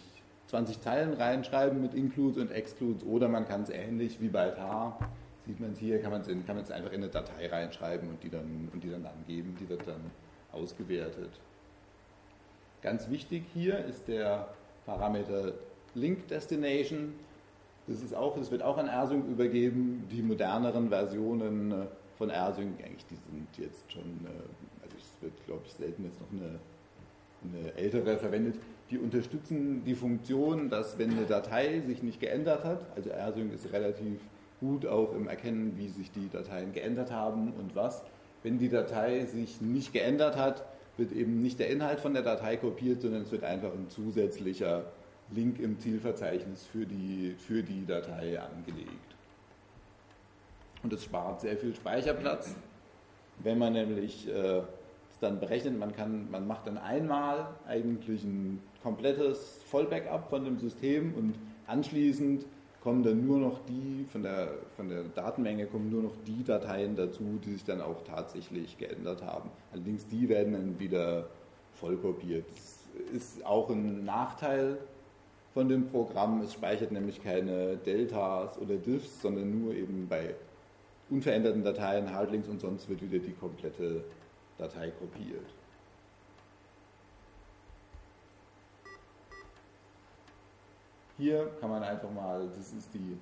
20 0.48 0.82
Zeilen 0.82 1.14
reinschreiben 1.14 1.82
mit 1.82 1.94
Includes 1.94 2.38
und 2.38 2.52
Excludes 2.52 3.04
oder 3.04 3.28
man 3.28 3.48
kann 3.48 3.64
es 3.64 3.70
ähnlich 3.70 4.22
wie 4.22 4.30
bei 4.30 4.50
tar, 4.50 5.00
sieht 5.48 5.60
man 5.60 5.72
es 5.72 5.80
hier, 5.80 6.02
kann 6.02 6.12
man 6.12 6.22
es 6.22 6.72
einfach 6.72 6.92
in 6.92 7.02
eine 7.02 7.10
Datei 7.10 7.48
reinschreiben 7.48 8.10
und 8.10 8.22
die, 8.22 8.30
dann, 8.30 8.70
und 8.74 8.84
die 8.84 8.90
dann 8.90 9.06
angeben. 9.06 9.56
Die 9.60 9.68
wird 9.70 9.88
dann 9.88 10.12
ausgewertet. 10.52 11.30
Ganz 12.82 13.10
wichtig 13.10 13.44
hier 13.54 13.80
ist 13.86 14.08
der 14.08 14.50
Parameter 14.86 15.54
Link 15.96 16.28
Destination. 16.28 17.14
Das, 17.88 18.02
ist 18.02 18.14
auch, 18.14 18.38
das 18.38 18.52
wird 18.52 18.62
auch 18.62 18.78
an 18.78 18.88
Ersung 18.88 19.28
übergeben. 19.28 20.06
Die 20.12 20.22
moderneren 20.22 20.90
Versionen 20.90 21.72
äh, 21.72 21.86
von 22.18 22.30
AirSync, 22.30 22.84
eigentlich, 22.84 23.06
die 23.06 23.16
sind 23.16 23.48
jetzt 23.58 23.92
schon, 23.92 24.26
äh, 24.26 24.84
also 24.84 24.98
es 24.98 25.22
wird, 25.22 25.34
glaube 25.46 25.62
ich, 25.66 25.74
selten 25.74 26.04
jetzt 26.04 26.20
noch 26.20 26.32
eine, 26.32 26.60
eine 27.44 27.74
ältere 27.78 28.18
verwendet, 28.18 28.56
die 28.90 28.98
unterstützen 28.98 29.84
die 29.86 29.96
Funktion, 29.96 30.70
dass 30.70 30.98
wenn 30.98 31.12
eine 31.12 31.26
Datei 31.26 31.82
sich 31.82 32.04
nicht 32.04 32.20
geändert 32.20 32.64
hat, 32.64 32.86
also 32.96 33.10
AirSync 33.10 33.54
ist 33.54 33.72
relativ 33.72 34.20
gut 34.60 34.86
auch 34.86 35.14
im 35.14 35.28
Erkennen, 35.28 35.78
wie 35.78 35.90
sich 35.90 36.12
die 36.12 36.30
Dateien 36.30 36.74
geändert 36.74 37.12
haben 37.12 37.54
und 37.54 37.76
was. 37.76 38.04
Wenn 38.44 38.58
die 38.58 38.70
Datei 38.70 39.26
sich 39.26 39.62
nicht 39.62 39.94
geändert 39.94 40.36
hat, 40.36 40.66
wird 40.98 41.12
eben 41.12 41.42
nicht 41.42 41.60
der 41.60 41.70
Inhalt 41.70 42.00
von 42.00 42.14
der 42.14 42.24
Datei 42.24 42.58
kopiert, 42.58 43.02
sondern 43.02 43.22
es 43.22 43.32
wird 43.32 43.44
einfach 43.44 43.72
ein 43.72 43.90
zusätzlicher 43.90 44.86
Link 45.32 45.60
im 45.60 45.80
Zielverzeichnis 45.80 46.66
für 46.66 46.86
die, 46.86 47.36
für 47.38 47.62
die 47.62 47.86
Datei 47.86 48.40
angelegt. 48.40 49.16
Und 50.84 50.94
es 50.94 51.04
spart 51.04 51.42
sehr 51.42 51.58
viel 51.58 51.76
Speicherplatz, 51.76 52.56
wenn 53.40 53.58
man 53.58 53.74
nämlich 53.74 54.28
äh, 54.28 54.62
es 55.18 55.20
dann 55.20 55.40
berechnet, 55.40 55.78
man, 55.78 55.96
kann, 55.96 56.30
man 56.30 56.48
macht 56.48 56.68
dann 56.68 56.78
einmal 56.78 57.48
eigentlich 57.68 58.24
ein 58.24 58.62
komplettes 58.84 59.62
Vollbackup 59.66 60.30
von 60.30 60.46
dem 60.46 60.60
System 60.60 61.14
und 61.16 61.36
anschließend 61.66 62.46
kommen 62.88 63.04
dann 63.04 63.28
nur 63.28 63.38
noch 63.38 63.60
die, 63.68 64.06
von 64.10 64.24
der, 64.24 64.48
von 64.78 64.88
der 64.88 65.04
Datenmenge 65.04 65.66
kommen 65.66 65.90
nur 65.90 66.04
noch 66.04 66.16
die 66.26 66.42
Dateien 66.46 66.96
dazu, 66.96 67.38
die 67.44 67.52
sich 67.52 67.66
dann 67.66 67.82
auch 67.82 68.02
tatsächlich 68.06 68.78
geändert 68.78 69.24
haben. 69.24 69.50
Allerdings 69.74 70.08
die 70.08 70.30
werden 70.30 70.54
dann 70.54 70.80
wieder 70.80 71.28
vollkopiert. 71.74 72.46
Das 72.50 73.12
ist 73.14 73.46
auch 73.46 73.70
ein 73.70 74.06
Nachteil 74.06 74.78
von 75.54 75.68
dem 75.68 75.90
Programm. 75.90 76.40
Es 76.40 76.54
speichert 76.54 76.94
nämlich 76.94 77.22
keine 77.22 77.76
Deltas 77.76 78.58
oder 78.58 78.78
Diffs, 78.78 79.22
sondern 79.22 79.62
nur 79.62 79.74
eben 79.74 80.08
bei 80.08 80.36
unveränderten 81.10 81.66
Dateien 81.66 82.14
Hardlinks 82.14 82.48
und 82.48 82.62
sonst 82.62 82.88
wird 82.88 83.02
wieder 83.02 83.20
die 83.20 83.34
komplette 83.34 84.06
Datei 84.58 84.92
kopiert. 84.92 85.57
Hier 91.18 91.50
kann 91.60 91.70
man 91.70 91.84
einfach 91.84 92.12
mal, 92.12 92.48
das 92.56 92.74
ist 92.74 92.94
die 92.94 93.18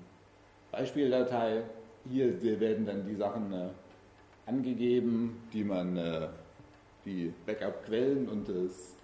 Beispieldatei, 0.70 1.62
hier 2.08 2.60
werden 2.60 2.84
dann 2.84 3.06
die 3.06 3.14
Sachen 3.14 3.52
äh, 3.52 3.68
angegeben, 4.44 5.42
die 5.52 5.64
man, 5.64 5.96
äh, 5.96 6.28
die 7.04 7.32
Backup-Quellen 7.46 8.28
und 8.28 8.48
das 8.48 8.96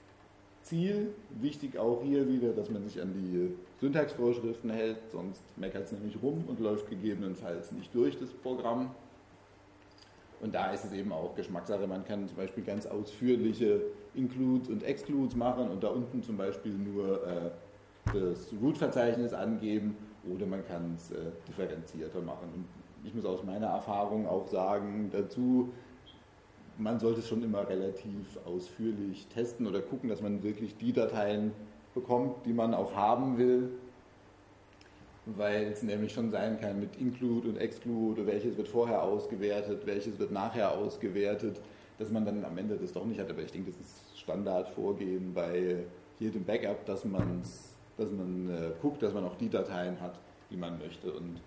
Ziel. 0.62 1.14
Wichtig 1.40 1.78
auch 1.78 2.02
hier 2.02 2.28
wieder, 2.28 2.52
dass 2.52 2.70
man 2.70 2.85
sich 2.85 3.01
an 3.01 3.12
die 3.14 3.55
Syntaxvorschriften 3.81 4.70
hält, 4.70 4.98
sonst 5.10 5.43
meckert 5.56 5.86
es 5.86 5.93
nämlich 5.93 6.23
rum 6.23 6.44
und 6.47 6.60
läuft 6.60 6.89
gegebenenfalls 6.89 7.73
nicht 7.73 7.94
durch 7.94 8.19
das 8.19 8.31
Programm. 8.31 8.94
Und 10.40 10.55
da 10.55 10.73
ist 10.73 10.85
es 10.85 10.93
eben 10.93 11.12
auch 11.12 11.35
Geschmackssache. 11.36 11.86
Man 11.86 12.05
kann 12.05 12.27
zum 12.27 12.36
Beispiel 12.36 12.64
ganz 12.64 12.86
ausführliche 12.86 13.81
Includes 14.14 14.69
und 14.69 14.82
Excludes 14.82 15.36
machen 15.36 15.70
und 15.70 15.82
da 15.82 15.89
unten 15.89 16.23
zum 16.23 16.36
Beispiel 16.36 16.73
nur 16.73 17.27
äh, 17.27 17.51
das 18.06 18.52
Root-Verzeichnis 18.60 19.32
angeben 19.32 19.96
oder 20.30 20.46
man 20.46 20.66
kann 20.66 20.94
es 20.96 21.10
äh, 21.12 21.16
differenzierter 21.48 22.20
machen. 22.20 22.48
Und 22.54 22.64
ich 23.04 23.14
muss 23.14 23.24
aus 23.24 23.42
meiner 23.44 23.68
Erfahrung 23.68 24.26
auch 24.26 24.46
sagen 24.46 25.10
dazu, 25.12 25.70
man 26.78 26.98
sollte 26.98 27.20
es 27.20 27.28
schon 27.28 27.42
immer 27.42 27.68
relativ 27.68 28.38
ausführlich 28.44 29.26
testen 29.28 29.66
oder 29.66 29.80
gucken, 29.80 30.08
dass 30.08 30.22
man 30.22 30.42
wirklich 30.42 30.76
die 30.76 30.92
Dateien 30.92 31.52
bekommt, 31.94 32.46
die 32.46 32.52
man 32.52 32.74
auch 32.74 32.94
haben 32.94 33.38
will, 33.38 33.70
weil 35.26 35.64
es 35.66 35.82
nämlich 35.82 36.12
schon 36.12 36.30
sein 36.30 36.60
kann 36.60 36.80
mit 36.80 36.96
Include 36.96 37.48
und 37.48 37.56
Exclude, 37.56 38.26
welches 38.26 38.56
wird 38.56 38.68
vorher 38.68 39.02
ausgewertet, 39.02 39.86
welches 39.86 40.18
wird 40.18 40.32
nachher 40.32 40.72
ausgewertet, 40.76 41.60
dass 41.98 42.10
man 42.10 42.24
dann 42.24 42.44
am 42.44 42.56
Ende 42.56 42.76
das 42.76 42.92
doch 42.92 43.04
nicht 43.04 43.20
hat. 43.20 43.30
Aber 43.30 43.42
ich 43.42 43.52
denke, 43.52 43.70
das 43.70 43.80
ist 43.80 44.18
Standardvorgehen 44.18 45.34
bei 45.34 45.84
jedem 46.18 46.44
Backup, 46.44 46.84
dass 46.86 47.04
man 47.04 47.40
es 47.42 47.72
dass 48.02 48.12
man 48.12 48.50
äh, 48.50 48.70
guckt, 48.80 49.02
dass 49.02 49.14
man 49.14 49.24
auch 49.24 49.36
die 49.36 49.48
Dateien 49.48 50.00
hat, 50.00 50.18
die 50.50 50.56
man 50.56 50.78
möchte. 50.78 51.12
Und 51.12 51.40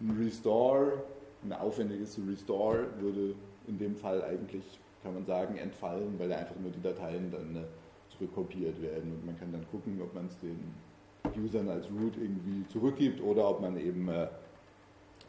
ein 0.00 0.10
Restore, 0.18 1.02
ein 1.44 1.52
aufwendiges 1.52 2.18
Restore 2.28 2.86
würde 2.98 3.34
in 3.66 3.78
dem 3.78 3.96
Fall 3.96 4.22
eigentlich, 4.22 4.80
kann 5.02 5.14
man 5.14 5.24
sagen, 5.24 5.56
entfallen, 5.56 6.18
weil 6.18 6.32
einfach 6.32 6.56
nur 6.56 6.70
die 6.70 6.80
Dateien 6.80 7.30
dann 7.30 7.56
äh, 7.56 7.66
zurückkopiert 8.08 8.80
werden. 8.82 9.12
Und 9.12 9.26
man 9.26 9.38
kann 9.38 9.52
dann 9.52 9.66
gucken, 9.70 10.00
ob 10.02 10.14
man 10.14 10.26
es 10.26 10.38
den 10.40 10.74
Usern 11.42 11.68
als 11.68 11.86
Root 11.90 12.16
irgendwie 12.16 12.66
zurückgibt 12.68 13.20
oder 13.22 13.48
ob 13.48 13.60
man 13.60 13.76
eben 13.76 14.08
äh, 14.08 14.28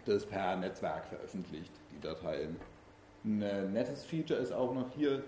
das 0.06 0.26
per 0.26 0.56
Netzwerk 0.58 1.06
veröffentlicht, 1.06 1.72
die 1.94 2.00
Dateien. 2.00 2.56
Ein 3.24 3.42
äh, 3.42 3.66
nettes 3.68 4.04
Feature 4.04 4.40
ist 4.40 4.52
auch 4.52 4.74
noch 4.74 4.90
hier, 4.96 5.24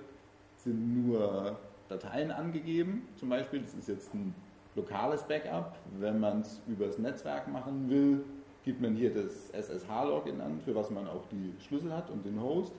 sind 0.58 1.06
nur 1.06 1.58
Dateien 1.90 2.32
angegeben. 2.32 3.08
Zum 3.18 3.30
Beispiel, 3.30 3.62
das 3.62 3.74
ist 3.74 3.88
jetzt 3.88 4.14
ein 4.14 4.34
lokales 4.76 5.24
Backup. 5.24 5.78
Wenn 6.00 6.20
man 6.20 6.42
es 6.42 6.62
übers 6.68 6.98
Netzwerk 6.98 7.48
machen 7.48 7.90
will, 7.90 8.24
gibt 8.64 8.82
man 8.82 8.96
hier 8.96 9.14
das 9.14 9.50
SSH-Login 9.52 10.42
an, 10.42 10.60
für 10.62 10.74
was 10.76 10.90
man 10.90 11.08
auch 11.08 11.26
die 11.32 11.54
Schlüssel 11.62 11.94
hat 11.94 12.10
und 12.10 12.26
den 12.26 12.42
Host. 12.42 12.74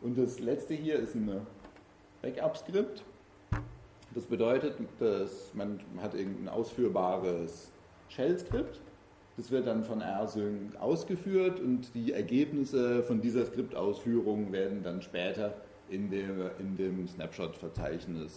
Und 0.00 0.18
das 0.18 0.40
letzte 0.40 0.74
hier 0.74 0.98
ist 0.98 1.14
ein 1.14 1.46
Backup-Skript. 2.22 3.04
Das 4.14 4.24
bedeutet, 4.26 4.76
dass 4.98 5.52
man 5.54 5.80
hat 6.00 6.14
irgendein 6.14 6.48
ausführbares 6.48 7.70
Shell-Skript. 8.08 8.80
Das 9.36 9.50
wird 9.52 9.66
dann 9.68 9.84
von 9.84 10.02
rsync 10.02 10.74
ausgeführt 10.80 11.60
und 11.60 11.94
die 11.94 12.12
Ergebnisse 12.12 13.04
von 13.04 13.20
dieser 13.20 13.46
Skriptausführung 13.46 14.50
werden 14.50 14.82
dann 14.82 15.00
später 15.00 15.54
in 15.88 16.10
dem, 16.10 16.50
in 16.58 16.76
dem 16.76 17.06
Snapshot-Verzeichnis 17.06 18.34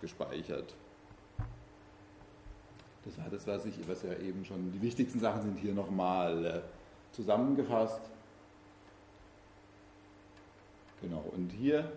gespeichert. 0.00 0.74
Das 3.04 3.18
war 3.18 3.26
das, 3.30 3.46
was 3.46 3.66
ich, 3.66 3.76
was 3.86 4.02
ja 4.02 4.12
eben 4.26 4.44
schon, 4.44 4.72
die 4.72 4.80
wichtigsten 4.80 5.20
Sachen 5.20 5.42
sind 5.42 5.58
hier 5.58 5.74
nochmal 5.74 6.44
äh, 6.44 6.60
zusammengefasst. 7.12 8.00
Genau, 11.02 11.24
und 11.36 11.50
hier 11.50 11.92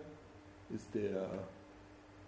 ist 0.70 0.94
der 0.94 1.30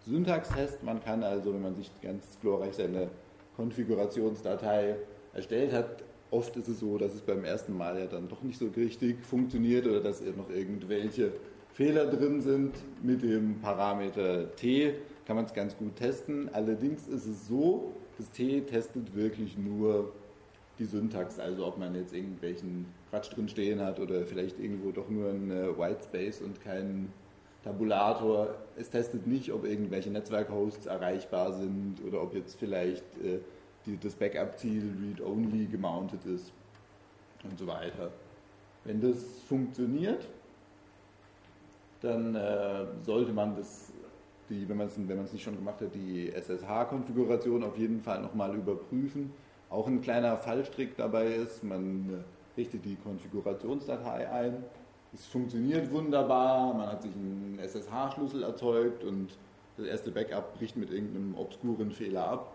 Syntaxtest. 0.05 0.81
Man 0.83 1.03
kann 1.03 1.23
also, 1.23 1.53
wenn 1.53 1.61
man 1.61 1.75
sich 1.75 1.91
ganz 2.01 2.37
glorreich 2.41 2.75
seine 2.75 3.09
Konfigurationsdatei 3.57 4.95
erstellt 5.33 5.73
hat, 5.73 6.03
oft 6.31 6.55
ist 6.55 6.69
es 6.69 6.79
so, 6.79 6.97
dass 6.97 7.13
es 7.13 7.21
beim 7.21 7.43
ersten 7.43 7.75
Mal 7.75 7.99
ja 7.99 8.05
dann 8.05 8.29
doch 8.29 8.41
nicht 8.41 8.57
so 8.57 8.67
richtig 8.75 9.25
funktioniert 9.25 9.85
oder 9.87 9.99
dass 9.99 10.21
noch 10.21 10.49
irgendwelche 10.49 11.33
Fehler 11.73 12.05
drin 12.05 12.41
sind. 12.41 12.75
Mit 13.03 13.23
dem 13.23 13.59
Parameter 13.59 14.55
t 14.55 14.95
kann 15.25 15.35
man 15.35 15.45
es 15.45 15.53
ganz 15.53 15.75
gut 15.77 15.95
testen. 15.97 16.49
Allerdings 16.53 17.07
ist 17.07 17.25
es 17.25 17.47
so, 17.47 17.91
das 18.19 18.29
T 18.31 18.61
testet 18.61 19.15
wirklich 19.15 19.57
nur 19.57 20.11
die 20.77 20.85
Syntax, 20.85 21.39
also 21.39 21.65
ob 21.65 21.77
man 21.77 21.95
jetzt 21.95 22.13
irgendwelchen 22.13 22.85
Quatsch 23.09 23.35
drin 23.35 23.49
stehen 23.49 23.81
hat 23.81 23.99
oder 23.99 24.25
vielleicht 24.25 24.59
irgendwo 24.59 24.91
doch 24.91 25.09
nur 25.09 25.29
ein 25.29 25.49
äh, 25.49 25.77
White 25.77 26.03
Space 26.03 26.41
und 26.41 26.61
kein 26.61 27.11
Tabulator. 27.63 28.55
Es 28.77 28.89
testet 28.89 29.25
nicht, 29.25 29.51
ob 29.51 29.65
irgendwelche 29.65 30.09
Netzwerkhosts 30.09 30.85
erreichbar 30.85 31.53
sind 31.53 31.95
oder 32.05 32.21
ob 32.21 32.35
jetzt 32.35 32.59
vielleicht 32.59 33.03
äh, 33.23 33.39
die, 33.85 33.97
das 33.97 34.15
Backup-Ziel 34.15 34.93
read-only 35.01 35.65
gemountet 35.65 36.25
ist 36.25 36.51
und 37.43 37.57
so 37.57 37.67
weiter. 37.67 38.11
Wenn 38.83 39.01
das 39.01 39.17
funktioniert, 39.47 40.27
dann 42.01 42.35
äh, 42.35 42.85
sollte 43.03 43.33
man 43.33 43.55
das 43.55 43.91
die, 44.49 44.67
wenn 44.67 44.77
man 44.77 44.87
es 44.87 44.97
wenn 44.97 45.21
nicht 45.21 45.43
schon 45.43 45.55
gemacht 45.55 45.81
hat, 45.81 45.93
die 45.93 46.31
SSH-Konfiguration 46.31 47.63
auf 47.63 47.77
jeden 47.77 48.01
Fall 48.01 48.21
nochmal 48.21 48.55
überprüfen. 48.55 49.31
Auch 49.69 49.87
ein 49.87 50.01
kleiner 50.01 50.37
Fallstrick 50.37 50.95
dabei 50.97 51.27
ist, 51.27 51.63
man 51.63 52.09
äh, 52.09 52.59
richtet 52.59 52.85
die 52.85 52.95
Konfigurationsdatei 52.95 54.29
ein. 54.29 54.63
Es 55.13 55.25
funktioniert 55.25 55.91
wunderbar, 55.91 56.73
man 56.73 56.87
hat 56.87 57.03
sich 57.03 57.13
einen 57.15 57.59
SSH-Schlüssel 57.59 58.43
erzeugt 58.43 59.03
und 59.03 59.37
das 59.77 59.87
erste 59.87 60.11
Backup 60.11 60.57
bricht 60.57 60.75
mit 60.75 60.91
irgendeinem 60.91 61.35
obskuren 61.35 61.91
Fehler 61.91 62.27
ab 62.27 62.53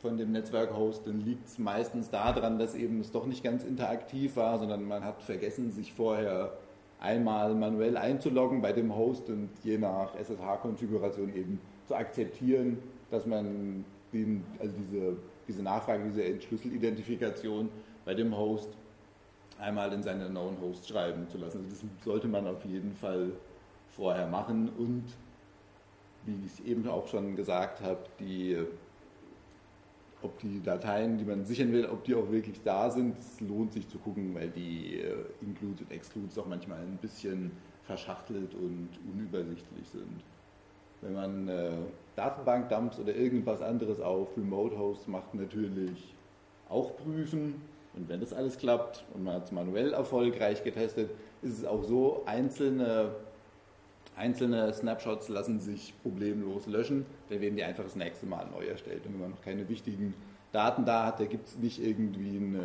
von 0.00 0.16
dem 0.16 0.32
Netzwerkhost, 0.32 1.06
dann 1.06 1.20
liegt 1.20 1.46
es 1.46 1.58
meistens 1.58 2.10
daran, 2.10 2.58
dass 2.58 2.74
eben 2.74 3.00
es 3.00 3.12
doch 3.12 3.26
nicht 3.26 3.44
ganz 3.44 3.64
interaktiv 3.64 4.36
war, 4.36 4.58
sondern 4.58 4.84
man 4.84 5.04
hat 5.04 5.22
vergessen, 5.22 5.70
sich 5.72 5.92
vorher 5.92 6.54
einmal 7.00 7.54
manuell 7.54 7.96
einzuloggen 7.96 8.60
bei 8.60 8.72
dem 8.72 8.94
Host 8.94 9.28
und 9.30 9.50
je 9.64 9.78
nach 9.78 10.14
SSH-Konfiguration 10.14 11.34
eben 11.34 11.60
zu 11.86 11.94
akzeptieren, 11.94 12.78
dass 13.10 13.26
man 13.26 13.84
den, 14.12 14.44
also 14.58 14.74
diese, 14.78 15.16
diese 15.48 15.62
Nachfrage, 15.62 16.04
diese 16.04 16.24
Entschlüsselidentifikation 16.24 17.70
bei 18.04 18.14
dem 18.14 18.36
Host 18.36 18.76
einmal 19.58 19.92
in 19.92 20.02
seine 20.02 20.28
Known 20.28 20.56
Host 20.60 20.88
schreiben 20.88 21.28
zu 21.28 21.38
lassen. 21.38 21.64
Also 21.64 21.86
das 21.86 22.04
sollte 22.04 22.28
man 22.28 22.46
auf 22.46 22.64
jeden 22.64 22.94
Fall 22.94 23.32
vorher 23.88 24.26
machen 24.26 24.70
und 24.78 25.04
wie 26.26 26.44
ich 26.44 26.52
es 26.52 26.60
eben 26.60 26.86
auch 26.86 27.08
schon 27.08 27.34
gesagt 27.34 27.80
habe, 27.80 28.00
die 28.18 28.58
ob 30.22 30.38
die 30.38 30.62
Dateien, 30.62 31.18
die 31.18 31.24
man 31.24 31.44
sichern 31.44 31.72
will, 31.72 31.86
ob 31.86 32.04
die 32.04 32.14
auch 32.14 32.30
wirklich 32.30 32.60
da 32.62 32.90
sind. 32.90 33.18
Es 33.18 33.40
lohnt 33.40 33.72
sich 33.72 33.88
zu 33.88 33.98
gucken, 33.98 34.34
weil 34.34 34.48
die 34.48 35.00
äh, 35.00 35.14
Includes 35.40 35.82
und 35.82 35.90
Excludes 35.90 36.38
auch 36.38 36.46
manchmal 36.46 36.80
ein 36.80 36.98
bisschen 37.00 37.52
verschachtelt 37.84 38.54
und 38.54 38.88
unübersichtlich 39.12 39.88
sind. 39.88 40.22
Wenn 41.00 41.14
man 41.14 41.48
äh, 41.48 41.70
Datenbank-Dumps 42.16 42.98
oder 42.98 43.14
irgendwas 43.14 43.62
anderes 43.62 44.00
auf 44.00 44.36
Remote-Hosts 44.36 45.08
macht, 45.08 45.34
natürlich 45.34 46.14
auch 46.68 46.96
prüfen. 46.96 47.62
Und 47.94 48.08
wenn 48.08 48.20
das 48.20 48.32
alles 48.32 48.58
klappt 48.58 49.04
und 49.14 49.24
man 49.24 49.34
hat 49.34 49.46
es 49.46 49.52
manuell 49.52 49.92
erfolgreich 49.92 50.62
getestet, 50.62 51.10
ist 51.42 51.58
es 51.58 51.64
auch 51.64 51.82
so, 51.82 52.22
einzelne, 52.26 53.10
einzelne 54.20 54.72
Snapshots 54.72 55.28
lassen 55.28 55.58
sich 55.58 55.94
problemlos 56.02 56.66
löschen. 56.66 57.06
Dann 57.28 57.40
werden 57.40 57.56
die 57.56 57.64
einfach 57.64 57.84
das 57.84 57.96
nächste 57.96 58.26
Mal 58.26 58.46
neu 58.46 58.66
erstellt. 58.66 59.06
Und 59.06 59.14
wenn 59.14 59.20
man 59.20 59.30
noch 59.30 59.42
keine 59.42 59.68
wichtigen 59.68 60.14
Daten 60.52 60.84
da 60.84 61.06
hat, 61.06 61.20
da 61.20 61.24
gibt 61.24 61.48
es 61.48 61.56
nicht 61.56 61.82
irgendwie 61.82 62.36
ein 62.36 62.60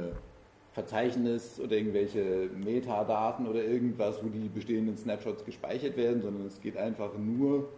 Verzeichnis 0.74 1.58
oder 1.60 1.78
irgendwelche 1.78 2.50
Metadaten 2.54 3.48
oder 3.48 3.64
irgendwas, 3.64 4.22
wo 4.22 4.28
die 4.28 4.50
bestehenden 4.50 4.98
Snapshots 4.98 5.46
gespeichert 5.46 5.96
werden, 5.96 6.22
sondern 6.22 6.46
es 6.46 6.60
geht 6.60 6.76
einfach 6.76 7.18
nur 7.18 7.70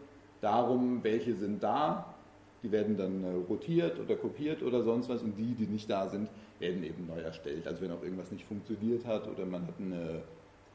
darum, 0.42 1.04
welche 1.04 1.36
sind 1.36 1.62
da. 1.62 2.14
Die 2.64 2.72
werden 2.72 2.98
dann 2.98 3.24
äh, 3.24 3.34
rotiert 3.48 4.00
oder 4.00 4.16
kopiert 4.16 4.64
oder 4.64 4.82
sonst 4.82 5.10
was 5.10 5.22
und 5.22 5.38
die, 5.38 5.54
die 5.54 5.68
nicht 5.68 5.88
da 5.88 6.10
sind, 6.10 6.28
werden 6.58 6.84
eben 6.84 7.06
neu 7.06 7.20
erstellt. 7.20 7.68
Also 7.68 7.82
wenn 7.82 7.92
auch 7.92 8.02
irgendwas 8.02 8.32
nicht 8.32 8.46
funktioniert 8.46 9.06
hat 9.06 9.28
oder 9.28 9.46
man 9.46 9.68
hat 9.68 9.76
eine, 9.80 10.24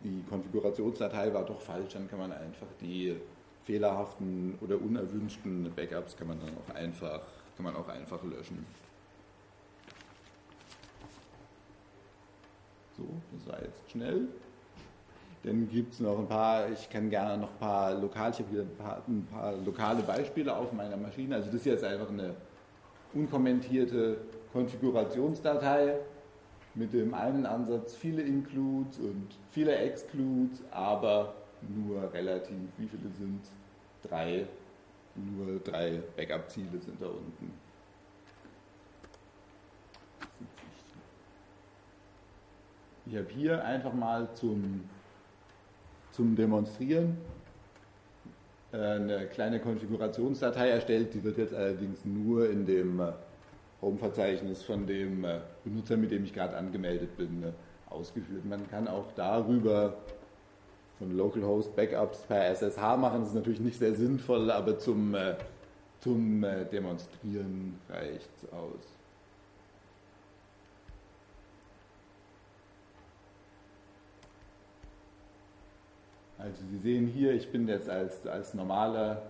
die 0.04 0.22
Konfigurationsdatei 0.28 1.32
war 1.32 1.44
doch 1.44 1.60
falsch, 1.60 1.92
dann 1.94 2.08
kann 2.08 2.18
man 2.18 2.32
einfach 2.32 2.66
die 2.80 3.16
fehlerhaften 3.64 4.58
oder 4.60 4.80
unerwünschten 4.80 5.70
Backups 5.74 6.16
kann 6.16 6.28
man 6.28 6.40
dann 6.40 6.50
auch 6.50 6.74
einfach, 6.74 7.20
kann 7.56 7.64
man 7.64 7.76
auch 7.76 7.88
einfach 7.88 8.22
löschen. 8.24 8.66
So, 12.96 13.04
das 13.32 13.46
war 13.52 13.62
jetzt 13.62 13.90
schnell. 13.90 14.28
Dann 15.44 15.68
gibt 15.68 15.94
es 15.94 16.00
noch 16.00 16.18
ein 16.18 16.28
paar, 16.28 16.70
ich 16.70 16.88
kann 16.88 17.10
gerne 17.10 17.36
noch 17.36 17.50
ein 17.50 17.58
paar 17.58 17.94
lokal, 17.94 18.30
ich 18.30 18.44
hier 18.50 18.62
ein 18.62 18.76
paar, 18.76 19.02
ein 19.08 19.26
paar, 19.26 19.54
lokale 19.64 20.02
Beispiele 20.02 20.54
auf 20.54 20.72
meiner 20.72 20.96
Maschine. 20.96 21.36
Also 21.36 21.50
das 21.50 21.62
hier 21.64 21.74
ist 21.74 21.84
einfach 21.84 22.08
eine 22.08 22.34
unkommentierte 23.12 24.18
Konfigurationsdatei 24.52 25.96
mit 26.74 26.92
dem 26.92 27.14
einen 27.14 27.46
Ansatz 27.46 27.94
viele 27.94 28.22
Includes 28.22 28.98
und 28.98 29.28
viele 29.50 29.76
Excludes, 29.76 30.62
aber 30.70 31.34
nur 31.68 32.12
relativ, 32.12 32.56
wie 32.78 32.86
viele 32.86 33.10
sind 33.18 33.40
Drei, 34.02 34.46
nur 35.14 35.60
drei 35.60 36.02
Backup-Ziele 36.16 36.80
sind 36.80 37.00
da 37.00 37.06
unten. 37.06 37.52
Ich 43.06 43.14
habe 43.16 43.28
hier 43.28 43.64
einfach 43.64 43.92
mal 43.92 44.28
zum 44.34 44.82
zum 46.12 46.36
Demonstrieren 46.36 47.16
äh, 48.72 48.76
eine 48.76 49.26
kleine 49.26 49.60
Konfigurationsdatei 49.60 50.68
erstellt, 50.68 51.14
die 51.14 51.24
wird 51.24 51.38
jetzt 51.38 51.54
allerdings 51.54 52.04
nur 52.04 52.48
in 52.48 52.64
dem 52.66 53.00
äh, 53.00 53.12
Home-Verzeichnis 53.82 54.62
von 54.62 54.86
dem 54.86 55.24
äh, 55.24 55.40
Benutzer, 55.64 55.96
mit 55.96 56.10
dem 56.10 56.24
ich 56.24 56.32
gerade 56.32 56.56
angemeldet 56.56 57.16
bin, 57.16 57.44
ausgeführt. 57.90 58.44
Man 58.44 58.70
kann 58.70 58.88
auch 58.88 59.12
darüber 59.14 59.94
von 60.98 61.14
Localhost 61.14 61.76
Backups 61.76 62.22
per 62.22 62.46
SSH 62.46 62.96
machen. 62.96 63.20
Das 63.20 63.28
ist 63.30 63.34
natürlich 63.34 63.60
nicht 63.60 63.78
sehr 63.78 63.94
sinnvoll, 63.94 64.50
aber 64.50 64.78
zum, 64.78 65.14
zum 66.00 66.46
Demonstrieren 66.70 67.78
reicht 67.90 68.30
es 68.36 68.50
aus. 68.52 69.02
Also 76.42 76.64
Sie 76.72 76.78
sehen 76.78 77.06
hier, 77.06 77.34
ich 77.34 77.52
bin 77.52 77.68
jetzt 77.68 77.88
als, 77.88 78.26
als 78.26 78.52
normaler 78.52 79.22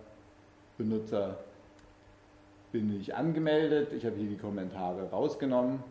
Benutzer 0.78 1.36
bin 2.72 2.98
ich 2.98 3.14
angemeldet, 3.14 3.92
ich 3.92 4.04
habe 4.04 4.16
hier 4.16 4.28
die 4.28 4.36
Kommentare 4.36 5.10
rausgenommen 5.10 5.82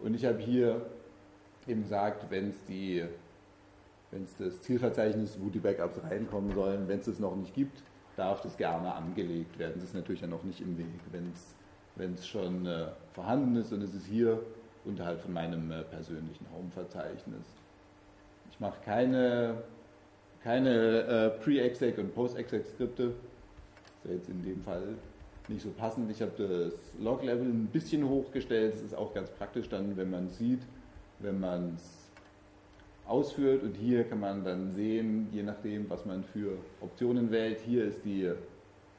und 0.00 0.14
ich 0.14 0.24
habe 0.24 0.38
hier 0.38 0.84
eben 1.66 1.82
gesagt, 1.82 2.30
wenn 2.30 2.48
es 2.48 4.36
das 4.36 4.60
Zielverzeichnis, 4.62 5.38
wo 5.40 5.48
die 5.48 5.60
Backups 5.60 6.02
reinkommen 6.02 6.52
sollen, 6.52 6.88
wenn 6.88 6.98
es 6.98 7.06
es 7.06 7.20
noch 7.20 7.36
nicht 7.36 7.54
gibt, 7.54 7.82
darf 8.16 8.42
das 8.42 8.56
gerne 8.56 8.92
angelegt 8.94 9.58
werden. 9.58 9.74
Das 9.76 9.84
ist 9.84 9.94
natürlich 9.94 10.20
ja 10.20 10.26
noch 10.26 10.42
nicht 10.42 10.60
im 10.60 10.76
Weg. 10.76 10.86
Wenn 11.96 12.12
es 12.14 12.26
schon 12.26 12.66
äh, 12.66 12.88
vorhanden 13.12 13.56
ist 13.56 13.72
und 13.72 13.82
es 13.82 13.94
ist 13.94 14.06
hier 14.06 14.42
unterhalb 14.84 15.20
von 15.20 15.32
meinem 15.32 15.70
äh, 15.70 15.82
persönlichen 15.82 16.46
Home-Verzeichnis. 16.54 17.44
Ich 18.50 18.58
mache 18.58 18.78
keine 18.84 19.62
keine 20.42 21.02
äh, 21.02 21.30
Pre-Exec 21.42 21.98
und 21.98 22.14
Post-Exec-Skripte. 22.14 23.12
Das 24.02 24.12
ist 24.12 24.18
jetzt 24.18 24.28
in 24.30 24.42
dem 24.42 24.62
Fall 24.62 24.94
nicht 25.50 25.62
so 25.62 25.70
passend. 25.70 26.10
Ich 26.10 26.22
habe 26.22 26.32
das 26.36 26.72
Log-Level 26.98 27.46
ein 27.46 27.66
bisschen 27.66 28.08
hochgestellt. 28.08 28.74
Das 28.74 28.82
ist 28.82 28.94
auch 28.94 29.12
ganz 29.12 29.30
praktisch 29.30 29.68
dann, 29.68 29.96
wenn 29.96 30.10
man 30.10 30.28
sieht, 30.28 30.62
wenn 31.18 31.40
man 31.40 31.74
es 31.74 32.10
ausführt. 33.06 33.62
Und 33.62 33.74
hier 33.74 34.04
kann 34.04 34.20
man 34.20 34.44
dann 34.44 34.70
sehen, 34.72 35.28
je 35.32 35.42
nachdem, 35.42 35.90
was 35.90 36.06
man 36.06 36.24
für 36.24 36.56
Optionen 36.80 37.30
wählt. 37.30 37.60
Hier 37.60 37.84
ist 37.84 38.04
die 38.04 38.32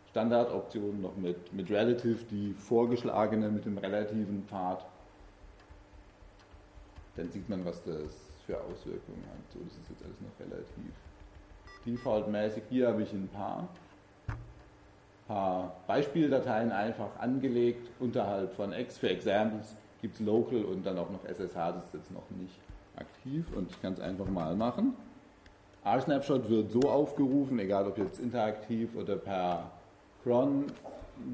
Standardoption 0.09 1.01
noch 1.01 1.15
mit, 1.15 1.53
mit 1.53 1.69
Relative, 1.69 2.25
die 2.29 2.53
vorgeschlagene 2.53 3.49
mit 3.49 3.65
dem 3.65 3.77
relativen 3.77 4.43
Pfad. 4.43 4.85
Dann 7.15 7.31
sieht 7.31 7.47
man, 7.49 7.63
was 7.65 7.81
das 7.83 8.31
für 8.45 8.57
Auswirkungen 8.57 9.23
hat. 9.27 9.53
So, 9.53 9.59
das 9.63 9.77
ist 9.77 9.89
jetzt 9.89 10.03
alles 10.03 10.19
noch 10.21 10.45
relativ 10.45 10.91
defaultmäßig. 11.85 12.63
Hier 12.69 12.89
habe 12.89 13.03
ich 13.03 13.13
ein 13.13 13.29
paar, 13.29 13.69
paar 15.31 15.75
Beispieldateien 15.87 16.71
einfach 16.71 17.17
angelegt. 17.19 17.89
Unterhalb 17.99 18.53
von 18.53 18.73
X 18.73 18.97
für 18.97 19.09
Examples 19.09 19.75
gibt 20.01 20.15
es 20.15 20.19
Local 20.21 20.65
und 20.65 20.85
dann 20.85 20.97
auch 20.97 21.09
noch 21.09 21.23
SSH, 21.25 21.55
das 21.55 21.85
ist 21.85 21.93
jetzt 21.93 22.11
noch 22.11 22.29
nicht 22.31 22.59
aktiv 22.97 23.45
und 23.55 23.71
ich 23.71 23.81
kann 23.81 23.93
es 23.93 23.99
einfach 23.99 24.27
mal 24.27 24.55
machen. 24.55 24.93
R-Snapshot 25.85 26.49
wird 26.49 26.71
so 26.71 26.81
aufgerufen, 26.81 27.59
egal 27.59 27.87
ob 27.87 27.97
jetzt 27.97 28.19
interaktiv 28.19 28.89
oder 28.95 29.15
per 29.15 29.71
cron. 30.23 30.65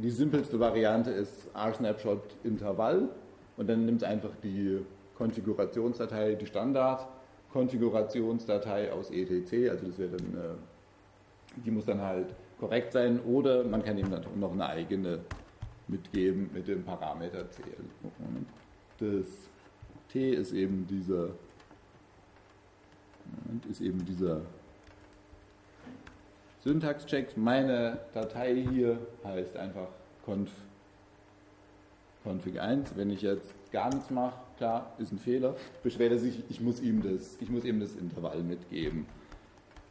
Die 0.01 0.11
simpelste 0.11 0.59
Variante 0.59 1.11
ist 1.11 1.49
R-Snapshot 1.55 2.21
Intervall 2.43 3.09
und 3.57 3.67
dann 3.67 3.85
nimmt 3.85 4.03
es 4.03 4.07
einfach 4.07 4.35
die 4.43 4.85
Konfigurationsdatei, 5.17 6.35
die 6.35 6.45
Standard 6.45 7.07
Konfigurationsdatei 7.51 8.91
aus 8.91 9.09
ETC, 9.09 9.71
also 9.71 9.87
das 9.87 9.97
wäre 9.97 10.11
dann, 10.11 10.33
äh, 10.33 11.61
die 11.65 11.71
muss 11.71 11.85
dann 11.85 12.01
halt 12.01 12.27
korrekt 12.59 12.93
sein 12.93 13.19
oder 13.21 13.63
man 13.63 13.83
kann 13.83 13.97
ihm 13.97 14.09
dann 14.09 14.23
noch 14.39 14.51
eine 14.51 14.67
eigene 14.67 15.19
mitgeben 15.87 16.49
mit 16.53 16.67
dem 16.67 16.83
Parameter 16.83 17.49
CL. 17.49 17.85
Das 18.99 19.27
T 20.09 20.33
ist 20.33 20.53
eben 20.53 20.87
dieser 20.87 21.29
ist 23.69 23.81
eben 23.81 24.05
dieser 24.05 24.41
Syntax-Check. 26.63 27.37
Meine 27.37 27.99
Datei 28.13 28.65
hier 28.69 28.99
heißt 29.23 29.57
einfach 29.57 29.89
conf, 30.25 30.51
config 32.23 32.59
1. 32.59 32.95
Wenn 32.95 33.09
ich 33.09 33.21
jetzt 33.21 33.53
gar 33.71 33.93
nichts 33.93 34.09
mache, 34.09 34.35
klar, 34.57 34.93
ist 34.97 35.11
ein 35.11 35.19
Fehler, 35.19 35.55
beschwert 35.83 36.11
er 36.11 36.19
sich, 36.19 36.43
ich 36.49 36.61
muss 36.61 36.81
ihm 36.81 37.01
das, 37.01 37.37
ich 37.39 37.49
muss 37.49 37.63
ihm 37.63 37.79
das 37.79 37.95
Intervall 37.95 38.43
mitgeben. 38.43 39.05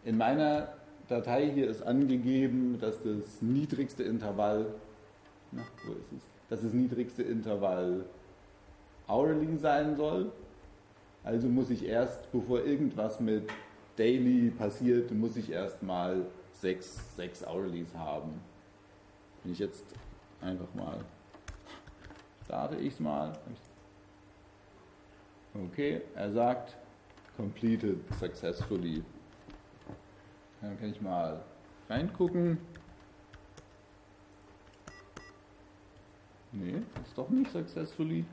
In 0.05 0.19
meiner 0.19 0.73
Datei 1.09 1.51
hier 1.51 1.69
ist 1.69 1.83
angegeben, 1.83 2.79
dass 2.81 3.03
das 3.03 3.41
niedrigste 3.41 4.03
Intervall, 4.03 4.67
na, 5.53 5.63
wo 5.85 5.93
ist 5.93 6.13
es? 6.17 6.23
Dass 6.49 6.63
das 6.63 6.73
niedrigste 6.73 7.23
Intervall 7.23 8.05
hourly 9.09 9.57
sein 9.57 9.97
soll. 9.97 10.33
Also 11.25 11.49
muss 11.49 11.71
ich 11.71 11.85
erst, 11.85 12.31
bevor 12.33 12.65
irgendwas 12.65 13.21
mit 13.21 13.49
daily 13.97 14.51
passiert, 14.51 15.11
muss 15.13 15.37
ich 15.37 15.51
erstmal 15.51 16.27
sechs, 16.53 17.17
sechs 17.17 17.45
hourlies 17.47 17.95
haben. 17.95 18.41
Wenn 19.43 19.53
ich 19.53 19.59
jetzt 19.59 19.85
einfach 20.41 20.73
mal 20.75 21.05
starte 22.47 22.77
ich 22.77 22.95
es 22.95 23.01
mal, 23.01 23.33
Okay, 25.55 26.03
er 26.15 26.31
sagt 26.33 26.77
completed 27.35 27.99
successfully. 28.21 29.03
Dann 30.61 30.79
kann 30.79 30.91
ich 30.91 31.01
mal 31.01 31.41
reingucken. 31.89 32.59
Nee, 36.53 36.83
ist 37.05 37.17
doch 37.17 37.29
nicht 37.29 37.51
successfully. 37.53 38.25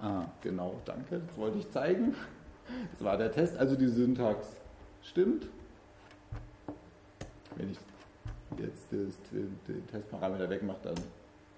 Ah, 0.00 0.26
genau, 0.40 0.80
danke. 0.84 1.20
Das 1.26 1.36
wollte 1.36 1.58
ich 1.58 1.70
zeigen. 1.70 2.14
Das 2.92 3.04
war 3.04 3.16
der 3.16 3.30
Test. 3.30 3.56
Also 3.56 3.76
die 3.76 3.88
Syntax 3.88 4.56
stimmt. 5.02 5.46
Wenn 7.56 7.70
ich 7.70 7.78
jetzt 8.58 8.90
den 8.92 9.86
Testparameter 9.88 10.48
wegmache, 10.48 10.80
dann 10.82 10.96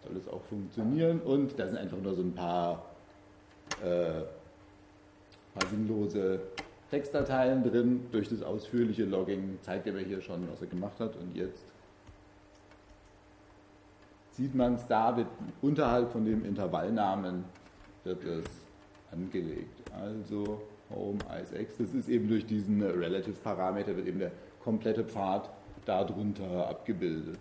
soll 0.04 0.16
es 0.16 0.28
auch 0.28 0.42
funktionieren. 0.44 1.20
Und 1.20 1.58
da 1.58 1.68
sind 1.68 1.78
einfach 1.78 1.98
nur 1.98 2.14
so 2.14 2.22
ein 2.22 2.34
paar, 2.34 2.84
äh, 3.82 4.22
paar 5.54 5.68
sinnlose 5.70 6.40
Textdateien 6.90 7.62
drin. 7.62 8.06
Durch 8.12 8.28
das 8.28 8.42
ausführliche 8.42 9.04
Logging 9.04 9.58
zeigt 9.62 9.86
er 9.86 9.92
mir 9.92 10.04
hier 10.04 10.20
schon, 10.20 10.48
was 10.50 10.60
er 10.60 10.68
gemacht 10.68 10.98
hat. 11.00 11.16
Und 11.16 11.36
jetzt 11.36 11.64
sieht 14.32 14.54
man 14.54 14.74
es 14.74 14.86
da, 14.86 15.16
wird 15.16 15.26
unterhalb 15.62 16.10
von 16.10 16.24
dem 16.24 16.44
Intervallnamen 16.44 17.44
wird 18.04 18.24
es 18.24 18.46
angelegt. 19.12 19.82
Also 19.92 20.62
Home 20.94 21.18
IceX, 21.40 21.76
das 21.76 21.92
ist 21.92 22.08
eben 22.08 22.28
durch 22.28 22.46
diesen 22.46 22.82
Relative 22.82 23.36
Parameter, 23.42 23.96
wird 23.96 24.06
eben 24.06 24.20
der 24.20 24.32
komplette 24.62 25.04
Pfad 25.04 25.50
darunter 25.84 26.68
abgebildet. 26.68 27.38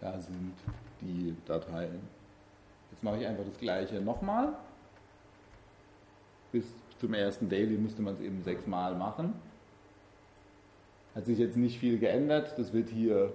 Da 0.00 0.18
sind 0.18 0.54
die 1.00 1.36
Dateien. 1.46 2.19
Jetzt 3.00 3.04
mache 3.06 3.16
ich 3.22 3.26
einfach 3.26 3.46
das 3.46 3.56
gleiche 3.56 3.98
nochmal. 3.98 4.52
Bis 6.52 6.66
zum 6.98 7.14
ersten 7.14 7.48
Daily 7.48 7.78
musste 7.78 8.02
man 8.02 8.12
es 8.12 8.20
eben 8.20 8.42
sechsmal 8.42 8.94
machen. 8.94 9.32
Hat 11.14 11.24
sich 11.24 11.38
jetzt 11.38 11.56
nicht 11.56 11.78
viel 11.78 11.98
geändert. 11.98 12.58
Das 12.58 12.74
wird 12.74 12.90
hier 12.90 13.32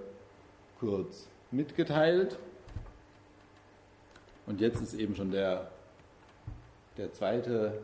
kurz 0.78 1.26
mitgeteilt. 1.50 2.38
Und 4.46 4.60
jetzt 4.60 4.80
ist 4.80 4.94
eben 4.94 5.16
schon 5.16 5.32
der, 5.32 5.68
der 6.96 7.12
zweite. 7.12 7.80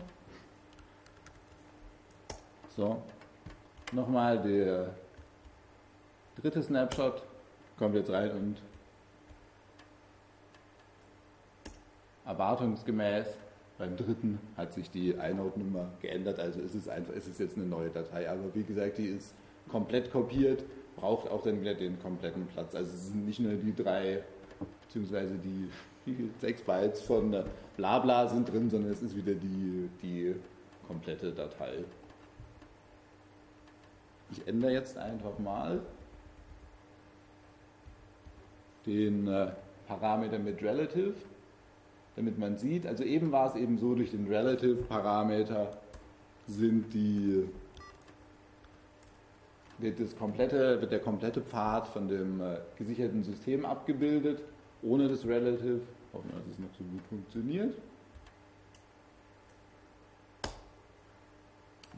So, 2.74 3.02
nochmal 3.92 4.40
der 4.40 4.94
dritte 6.40 6.62
Snapshot 6.62 7.22
kommt 7.78 7.94
jetzt 7.94 8.10
rein 8.10 8.30
und 8.30 8.56
erwartungsgemäß 12.24 13.26
beim 13.76 13.96
dritten 13.96 14.38
hat 14.56 14.72
sich 14.72 14.90
die 14.90 15.10
iNode-Nummer 15.10 15.90
geändert, 16.00 16.38
also 16.38 16.60
ist 16.60 16.74
es 16.74 16.88
einfach, 16.88 17.12
ist 17.14 17.26
es 17.26 17.38
jetzt 17.38 17.56
eine 17.56 17.66
neue 17.66 17.90
Datei. 17.90 18.30
Aber 18.30 18.54
wie 18.54 18.62
gesagt, 18.62 18.96
die 18.98 19.06
ist 19.06 19.34
komplett 19.68 20.10
kopiert, 20.10 20.64
braucht 20.96 21.28
auch 21.30 21.42
dann 21.42 21.60
wieder 21.60 21.74
den 21.74 22.00
kompletten 22.00 22.46
Platz. 22.46 22.74
Also 22.74 22.92
es 22.94 23.08
sind 23.08 23.26
nicht 23.26 23.40
nur 23.40 23.52
die 23.52 23.74
drei, 23.74 24.22
beziehungsweise 24.82 25.34
die, 25.34 25.68
die 26.06 26.30
sechs 26.40 26.62
Bytes 26.62 27.02
von 27.02 27.36
Blabla 27.76 28.28
sind 28.28 28.50
drin, 28.50 28.70
sondern 28.70 28.92
es 28.92 29.02
ist 29.02 29.16
wieder 29.16 29.34
die, 29.34 29.90
die 30.02 30.34
komplette 30.86 31.32
Datei. 31.32 31.84
Ich 34.32 34.46
ändere 34.48 34.72
jetzt 34.72 34.96
einfach 34.98 35.38
mal 35.38 35.80
den 38.86 39.28
äh, 39.28 39.52
Parameter 39.86 40.38
mit 40.38 40.60
Relative 40.62 41.14
damit 42.16 42.38
man 42.38 42.56
sieht, 42.58 42.86
also 42.86 43.04
eben 43.04 43.32
war 43.32 43.48
es 43.48 43.54
eben 43.54 43.78
so, 43.78 43.94
durch 43.94 44.10
den 44.10 44.26
Relative-Parameter 44.26 45.70
sind 46.46 46.92
die, 46.92 47.48
wird, 49.78 49.98
das 49.98 50.16
komplette, 50.16 50.80
wird 50.80 50.92
der 50.92 51.00
komplette 51.00 51.40
Pfad 51.40 51.88
von 51.88 52.08
dem 52.08 52.40
äh, 52.40 52.58
gesicherten 52.76 53.22
System 53.22 53.64
abgebildet, 53.64 54.42
ohne 54.82 55.08
das 55.08 55.24
Relative. 55.24 55.80
Hoffen 56.12 56.30
wir, 56.30 56.38
dass 56.40 56.52
es 56.52 56.58
noch 56.58 56.74
so 56.76 56.84
gut 56.84 57.02
funktioniert. 57.08 57.74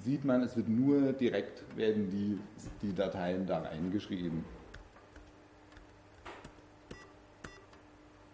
Sieht 0.05 0.24
man, 0.24 0.43
es 0.43 0.56
wird 0.56 0.68
nur 0.68 1.12
direkt, 1.12 1.64
werden 1.76 2.10
die, 2.10 2.39
die 2.82 2.94
Dateien 2.94 3.47
da 3.47 3.60
reingeschrieben. 3.60 4.44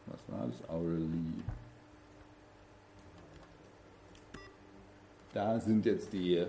Was 0.06 0.28
war 0.28 0.46
das? 0.46 0.68
Hourly. 0.68 1.44
da 5.32 5.60
sind 5.60 5.86
jetzt 5.86 6.12
die, 6.12 6.44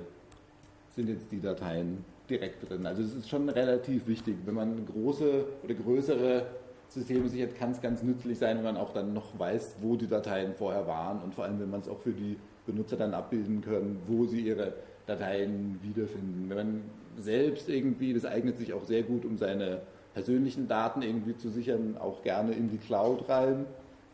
sind 0.89 1.09
jetzt 1.09 1.31
die 1.31 1.39
Dateien 1.39 2.03
direkt 2.29 2.67
drin. 2.67 2.85
Also 2.85 3.03
es 3.03 3.13
ist 3.13 3.29
schon 3.29 3.49
relativ 3.49 4.07
wichtig. 4.07 4.37
Wenn 4.45 4.55
man 4.55 4.85
große 4.85 5.45
oder 5.63 5.73
größere 5.73 6.45
Systeme 6.87 7.29
sich 7.29 7.41
hat, 7.41 7.55
kann 7.55 7.71
es 7.71 7.81
ganz 7.81 8.03
nützlich 8.03 8.37
sein, 8.37 8.57
wenn 8.57 8.63
man 8.63 8.77
auch 8.77 8.93
dann 8.93 9.13
noch 9.13 9.37
weiß, 9.37 9.77
wo 9.81 9.95
die 9.95 10.07
Dateien 10.07 10.53
vorher 10.53 10.87
waren 10.87 11.21
und 11.21 11.35
vor 11.35 11.45
allem, 11.45 11.59
wenn 11.59 11.69
man 11.69 11.81
es 11.81 11.87
auch 11.87 11.99
für 11.99 12.11
die 12.11 12.37
Benutzer 12.65 12.97
dann 12.97 13.13
abbilden 13.13 13.61
kann, 13.61 13.97
wo 14.07 14.25
sie 14.25 14.41
ihre 14.41 14.73
Dateien 15.15 15.79
wiederfinden. 15.81 16.45
Wenn 16.49 16.57
man 16.57 16.81
selbst 17.17 17.69
irgendwie, 17.69 18.13
das 18.13 18.25
eignet 18.25 18.57
sich 18.57 18.73
auch 18.73 18.83
sehr 18.83 19.03
gut, 19.03 19.25
um 19.25 19.37
seine 19.37 19.81
persönlichen 20.13 20.67
Daten 20.67 21.01
irgendwie 21.01 21.35
zu 21.37 21.49
sichern, 21.49 21.97
auch 21.97 22.21
gerne 22.23 22.53
in 22.53 22.69
die 22.69 22.77
Cloud 22.77 23.27
rein. 23.29 23.65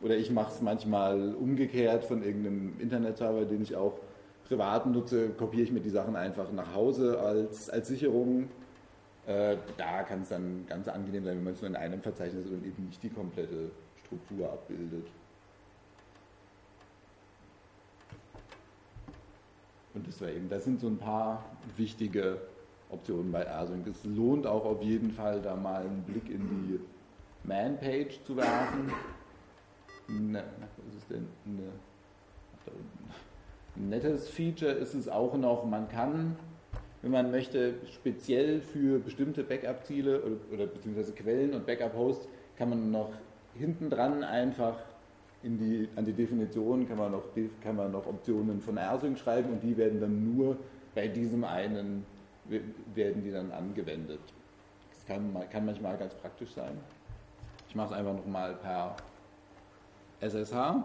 Oder 0.01 0.15
ich 0.15 0.29
mache 0.31 0.51
es 0.53 0.61
manchmal 0.61 1.33
umgekehrt 1.33 2.03
von 2.03 2.23
irgendeinem 2.23 2.73
Internetserver, 2.79 3.45
den 3.45 3.63
ich 3.63 3.75
auch 3.75 3.93
privat 4.47 4.85
nutze, 4.85 5.29
kopiere 5.29 5.63
ich 5.63 5.71
mir 5.71 5.79
die 5.81 5.89
Sachen 5.89 6.15
einfach 6.15 6.51
nach 6.51 6.73
Hause 6.73 7.19
als, 7.19 7.69
als 7.69 7.87
Sicherung. 7.87 8.49
Äh, 9.25 9.57
da 9.75 10.03
kann 10.03 10.21
es 10.21 10.29
dann 10.29 10.65
ganz 10.67 10.87
angenehm 10.87 11.25
sein, 11.25 11.37
wenn 11.37 11.43
man 11.43 11.53
es 11.53 11.61
nur 11.61 11.69
in 11.69 11.75
einem 11.75 12.01
Verzeichnis 12.01 12.45
und 12.45 12.65
eben 12.65 12.85
nicht 12.85 13.01
die 13.03 13.09
komplette 13.09 13.71
Struktur 14.05 14.51
abbildet. 14.51 15.07
Und 20.05 20.29
eben, 20.29 20.49
das 20.49 20.63
sind 20.63 20.79
so 20.79 20.87
ein 20.87 20.97
paar 20.97 21.43
wichtige 21.75 22.39
Optionen 22.89 23.31
bei 23.31 23.49
Async. 23.49 23.87
Es 23.87 24.03
lohnt 24.05 24.45
auch 24.45 24.63
auf 24.65 24.83
jeden 24.83 25.11
Fall, 25.11 25.41
da 25.41 25.55
mal 25.55 25.81
einen 25.81 26.03
Blick 26.03 26.29
in 26.29 26.47
die 26.47 26.79
Man-Page 27.47 28.23
zu 28.23 28.37
werfen. 28.37 28.91
Ne, 30.07 30.43
was 30.57 30.95
ist 30.95 31.09
denn? 31.09 31.27
Ne. 31.45 31.63
Ein 33.75 33.89
nettes 33.89 34.29
Feature 34.29 34.71
ist 34.71 34.93
es 34.93 35.09
auch 35.09 35.35
noch, 35.35 35.65
man 35.65 35.89
kann, 35.89 36.35
wenn 37.01 37.11
man 37.11 37.31
möchte, 37.31 37.75
speziell 37.91 38.61
für 38.61 38.99
bestimmte 38.99 39.43
Backup-Ziele 39.43 40.21
oder, 40.21 40.35
oder 40.53 40.67
beziehungsweise 40.67 41.13
Quellen 41.13 41.53
und 41.53 41.65
Backup-Hosts, 41.65 42.27
kann 42.57 42.69
man 42.69 42.91
noch 42.91 43.11
hinten 43.55 43.89
dran 43.89 44.23
einfach 44.23 44.77
in 44.79 44.86
die, 45.55 45.87
an 45.95 46.03
die 46.03 46.13
Definition 46.13 46.87
kann 46.87 46.97
man, 46.97 47.11
noch, 47.11 47.25
kann 47.61 47.75
man 47.75 47.91
noch 47.91 48.07
Optionen 48.07 48.59
von 48.59 48.75
Ersing 48.77 49.15
schreiben 49.15 49.51
und 49.51 49.61
die 49.61 49.77
werden 49.77 50.01
dann 50.01 50.35
nur 50.35 50.57
bei 50.95 51.07
diesem 51.07 51.43
einen, 51.43 52.05
werden 52.95 53.23
die 53.23 53.31
dann 53.31 53.51
angewendet. 53.51 54.19
Das 54.89 55.05
kann, 55.05 55.31
kann 55.51 55.65
manchmal 55.65 55.95
ganz 55.97 56.15
praktisch 56.15 56.51
sein. 56.53 56.75
Ich 57.69 57.75
mache 57.75 57.93
es 57.93 57.99
einfach 57.99 58.13
nochmal 58.13 58.55
per 58.55 58.95
SSH. 60.19 60.83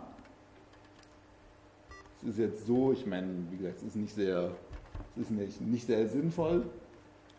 Es 2.20 2.28
ist 2.28 2.38
jetzt 2.38 2.66
so, 2.66 2.92
ich 2.92 3.06
meine, 3.06 3.28
wie 3.50 3.56
gesagt, 3.56 3.78
es 3.78 3.84
ist 3.84 3.96
nicht 3.96 4.14
sehr, 4.14 4.50
es 5.16 5.22
ist 5.22 5.30
nicht, 5.30 5.60
nicht 5.60 5.86
sehr 5.86 6.06
sinnvoll. 6.08 6.66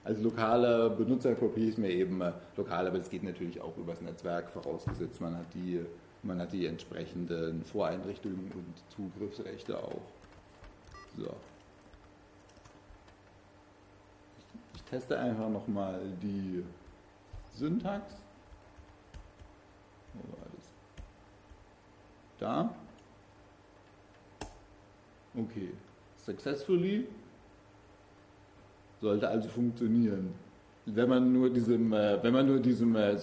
Als 0.03 0.19
lokaler 0.19 0.89
Benutzer 0.89 1.35
kopiere 1.35 1.67
ich 1.67 1.73
es 1.73 1.77
mir 1.77 1.89
eben 1.89 2.19
äh, 2.19 2.33
lokal, 2.57 2.87
aber 2.87 2.97
es 2.97 3.09
geht 3.09 3.23
natürlich 3.23 3.61
auch 3.61 3.77
übers 3.77 4.01
Netzwerk, 4.01 4.49
vorausgesetzt 4.49 5.21
man 5.21 5.37
hat 5.37 5.45
die, 5.53 5.79
man 6.23 6.39
hat 6.39 6.53
die 6.53 6.65
entsprechenden 6.65 7.63
Voreinrichtungen 7.63 8.51
und 8.53 8.73
Zugriffsrechte 8.89 9.77
auch. 9.77 10.01
So. 11.17 11.35
Ich, 14.75 14.83
teste 14.83 15.17
einfach 15.19 15.49
nochmal 15.49 15.99
die 16.21 16.63
Syntax. 17.51 18.15
Wo 20.13 20.37
war 20.37 20.47
das? 20.55 20.65
Da. 22.39 22.75
Okay. 25.35 25.71
Successfully 26.17 27.07
sollte 29.01 29.27
also 29.27 29.49
funktionieren. 29.49 30.33
Wenn 30.85 31.09
man 31.09 31.33
nur 31.33 31.49
diesem, 31.49 31.91
äh, 31.91 32.21
wenn 32.23 32.33
man 32.33 32.45
nur 32.45 32.59
diesem 32.59 32.95
äh, 32.95 33.17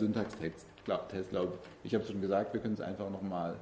Glaubt. 0.85 1.13
Ich 1.85 1.95
habe 1.95 2.03
es 2.03 2.11
schon 2.11 2.21
gesagt, 2.21 2.53
wir 2.53 2.61
können 2.61 2.75
es 2.75 2.81
einfach 2.81 3.11
nochmal 3.11 3.55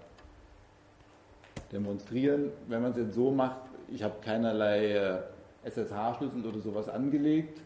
demonstrieren. 1.72 2.50
Wenn 2.68 2.82
man 2.82 2.92
es 2.92 2.96
jetzt 2.96 3.14
so 3.14 3.30
macht, 3.30 3.60
ich 3.90 4.02
habe 4.02 4.14
keinerlei 4.22 4.92
äh, 4.92 5.18
SSH-Schlüssel 5.64 6.46
oder 6.46 6.60
sowas 6.60 6.88
angelegt 6.88 7.60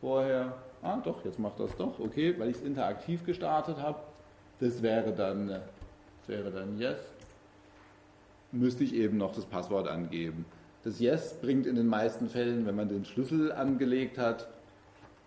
vorher. 0.00 0.54
Ah, 0.82 0.98
doch, 1.04 1.24
jetzt 1.24 1.38
macht 1.38 1.60
das 1.60 1.76
doch, 1.76 1.98
okay, 2.00 2.34
weil 2.38 2.50
ich 2.50 2.56
es 2.56 2.62
interaktiv 2.62 3.24
gestartet 3.24 3.76
habe. 3.78 4.00
Das 4.58 4.82
wäre 4.82 5.12
dann, 5.12 5.48
das 5.48 6.28
wäre 6.28 6.50
dann 6.50 6.78
Yes. 6.78 6.98
Müsste 8.52 8.82
ich 8.82 8.94
eben 8.94 9.16
noch 9.16 9.32
das 9.32 9.44
Passwort 9.44 9.86
angeben. 9.88 10.44
Das 10.82 10.98
Yes 10.98 11.34
bringt 11.40 11.66
in 11.66 11.76
den 11.76 11.86
meisten 11.86 12.28
Fällen, 12.28 12.66
wenn 12.66 12.74
man 12.74 12.88
den 12.88 13.04
Schlüssel 13.04 13.52
angelegt 13.52 14.18
hat, 14.18 14.48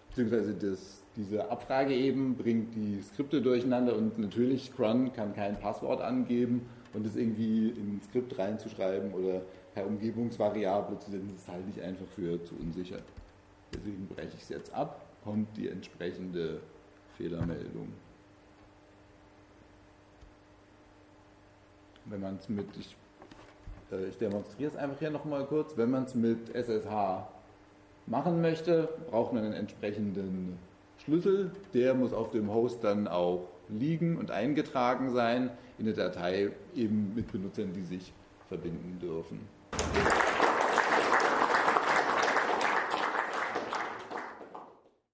beziehungsweise 0.09 0.53
das, 0.55 1.02
diese 1.15 1.49
Abfrage 1.51 1.93
eben 1.93 2.35
bringt 2.35 2.75
die 2.75 3.01
Skripte 3.01 3.41
durcheinander 3.41 3.95
und 3.95 4.17
natürlich 4.17 4.73
Cron 4.75 5.13
kann 5.13 5.35
kein 5.35 5.59
Passwort 5.59 6.01
angeben 6.01 6.67
und 6.93 7.05
es 7.05 7.15
irgendwie 7.15 7.69
in 7.69 7.95
ein 7.95 8.01
Skript 8.03 8.37
reinzuschreiben 8.37 9.13
oder 9.13 9.41
per 9.73 9.85
Umgebungsvariable 9.85 10.99
zu 10.99 11.11
setzen, 11.11 11.33
ist 11.35 11.47
halt 11.47 11.65
nicht 11.67 11.81
einfach 11.81 12.05
für 12.15 12.43
zu 12.43 12.55
unsicher. 12.55 12.97
Deswegen 13.73 14.07
breche 14.07 14.35
ich 14.35 14.43
es 14.43 14.49
jetzt 14.49 14.73
ab, 14.73 15.05
kommt 15.23 15.55
die 15.57 15.67
entsprechende 15.69 16.59
Fehlermeldung. 17.17 17.89
Wenn 22.05 22.21
man 22.21 22.35
es 22.35 22.49
mit, 22.49 22.67
ich, 22.77 22.95
äh, 23.91 24.07
ich 24.07 24.17
demonstriere 24.17 24.71
es 24.71 24.77
einfach 24.77 24.99
hier 24.99 25.09
nochmal 25.09 25.45
kurz, 25.45 25.77
wenn 25.77 25.89
man 25.89 26.03
es 26.03 26.15
mit 26.15 26.53
SSH 26.53 27.27
machen 28.05 28.41
möchte, 28.41 28.89
braucht 29.09 29.33
man 29.33 29.43
einen 29.45 29.53
entsprechenden 29.53 30.59
Schlüssel. 31.05 31.51
Der 31.73 31.93
muss 31.93 32.13
auf 32.13 32.31
dem 32.31 32.51
Host 32.51 32.83
dann 32.83 33.07
auch 33.07 33.49
liegen 33.69 34.17
und 34.17 34.31
eingetragen 34.31 35.11
sein 35.11 35.49
in 35.77 35.85
der 35.85 35.95
Datei, 35.95 36.51
eben 36.75 37.13
mit 37.15 37.31
Benutzern, 37.31 37.73
die 37.73 37.83
sich 37.83 38.13
verbinden 38.47 38.99
dürfen. 39.01 39.39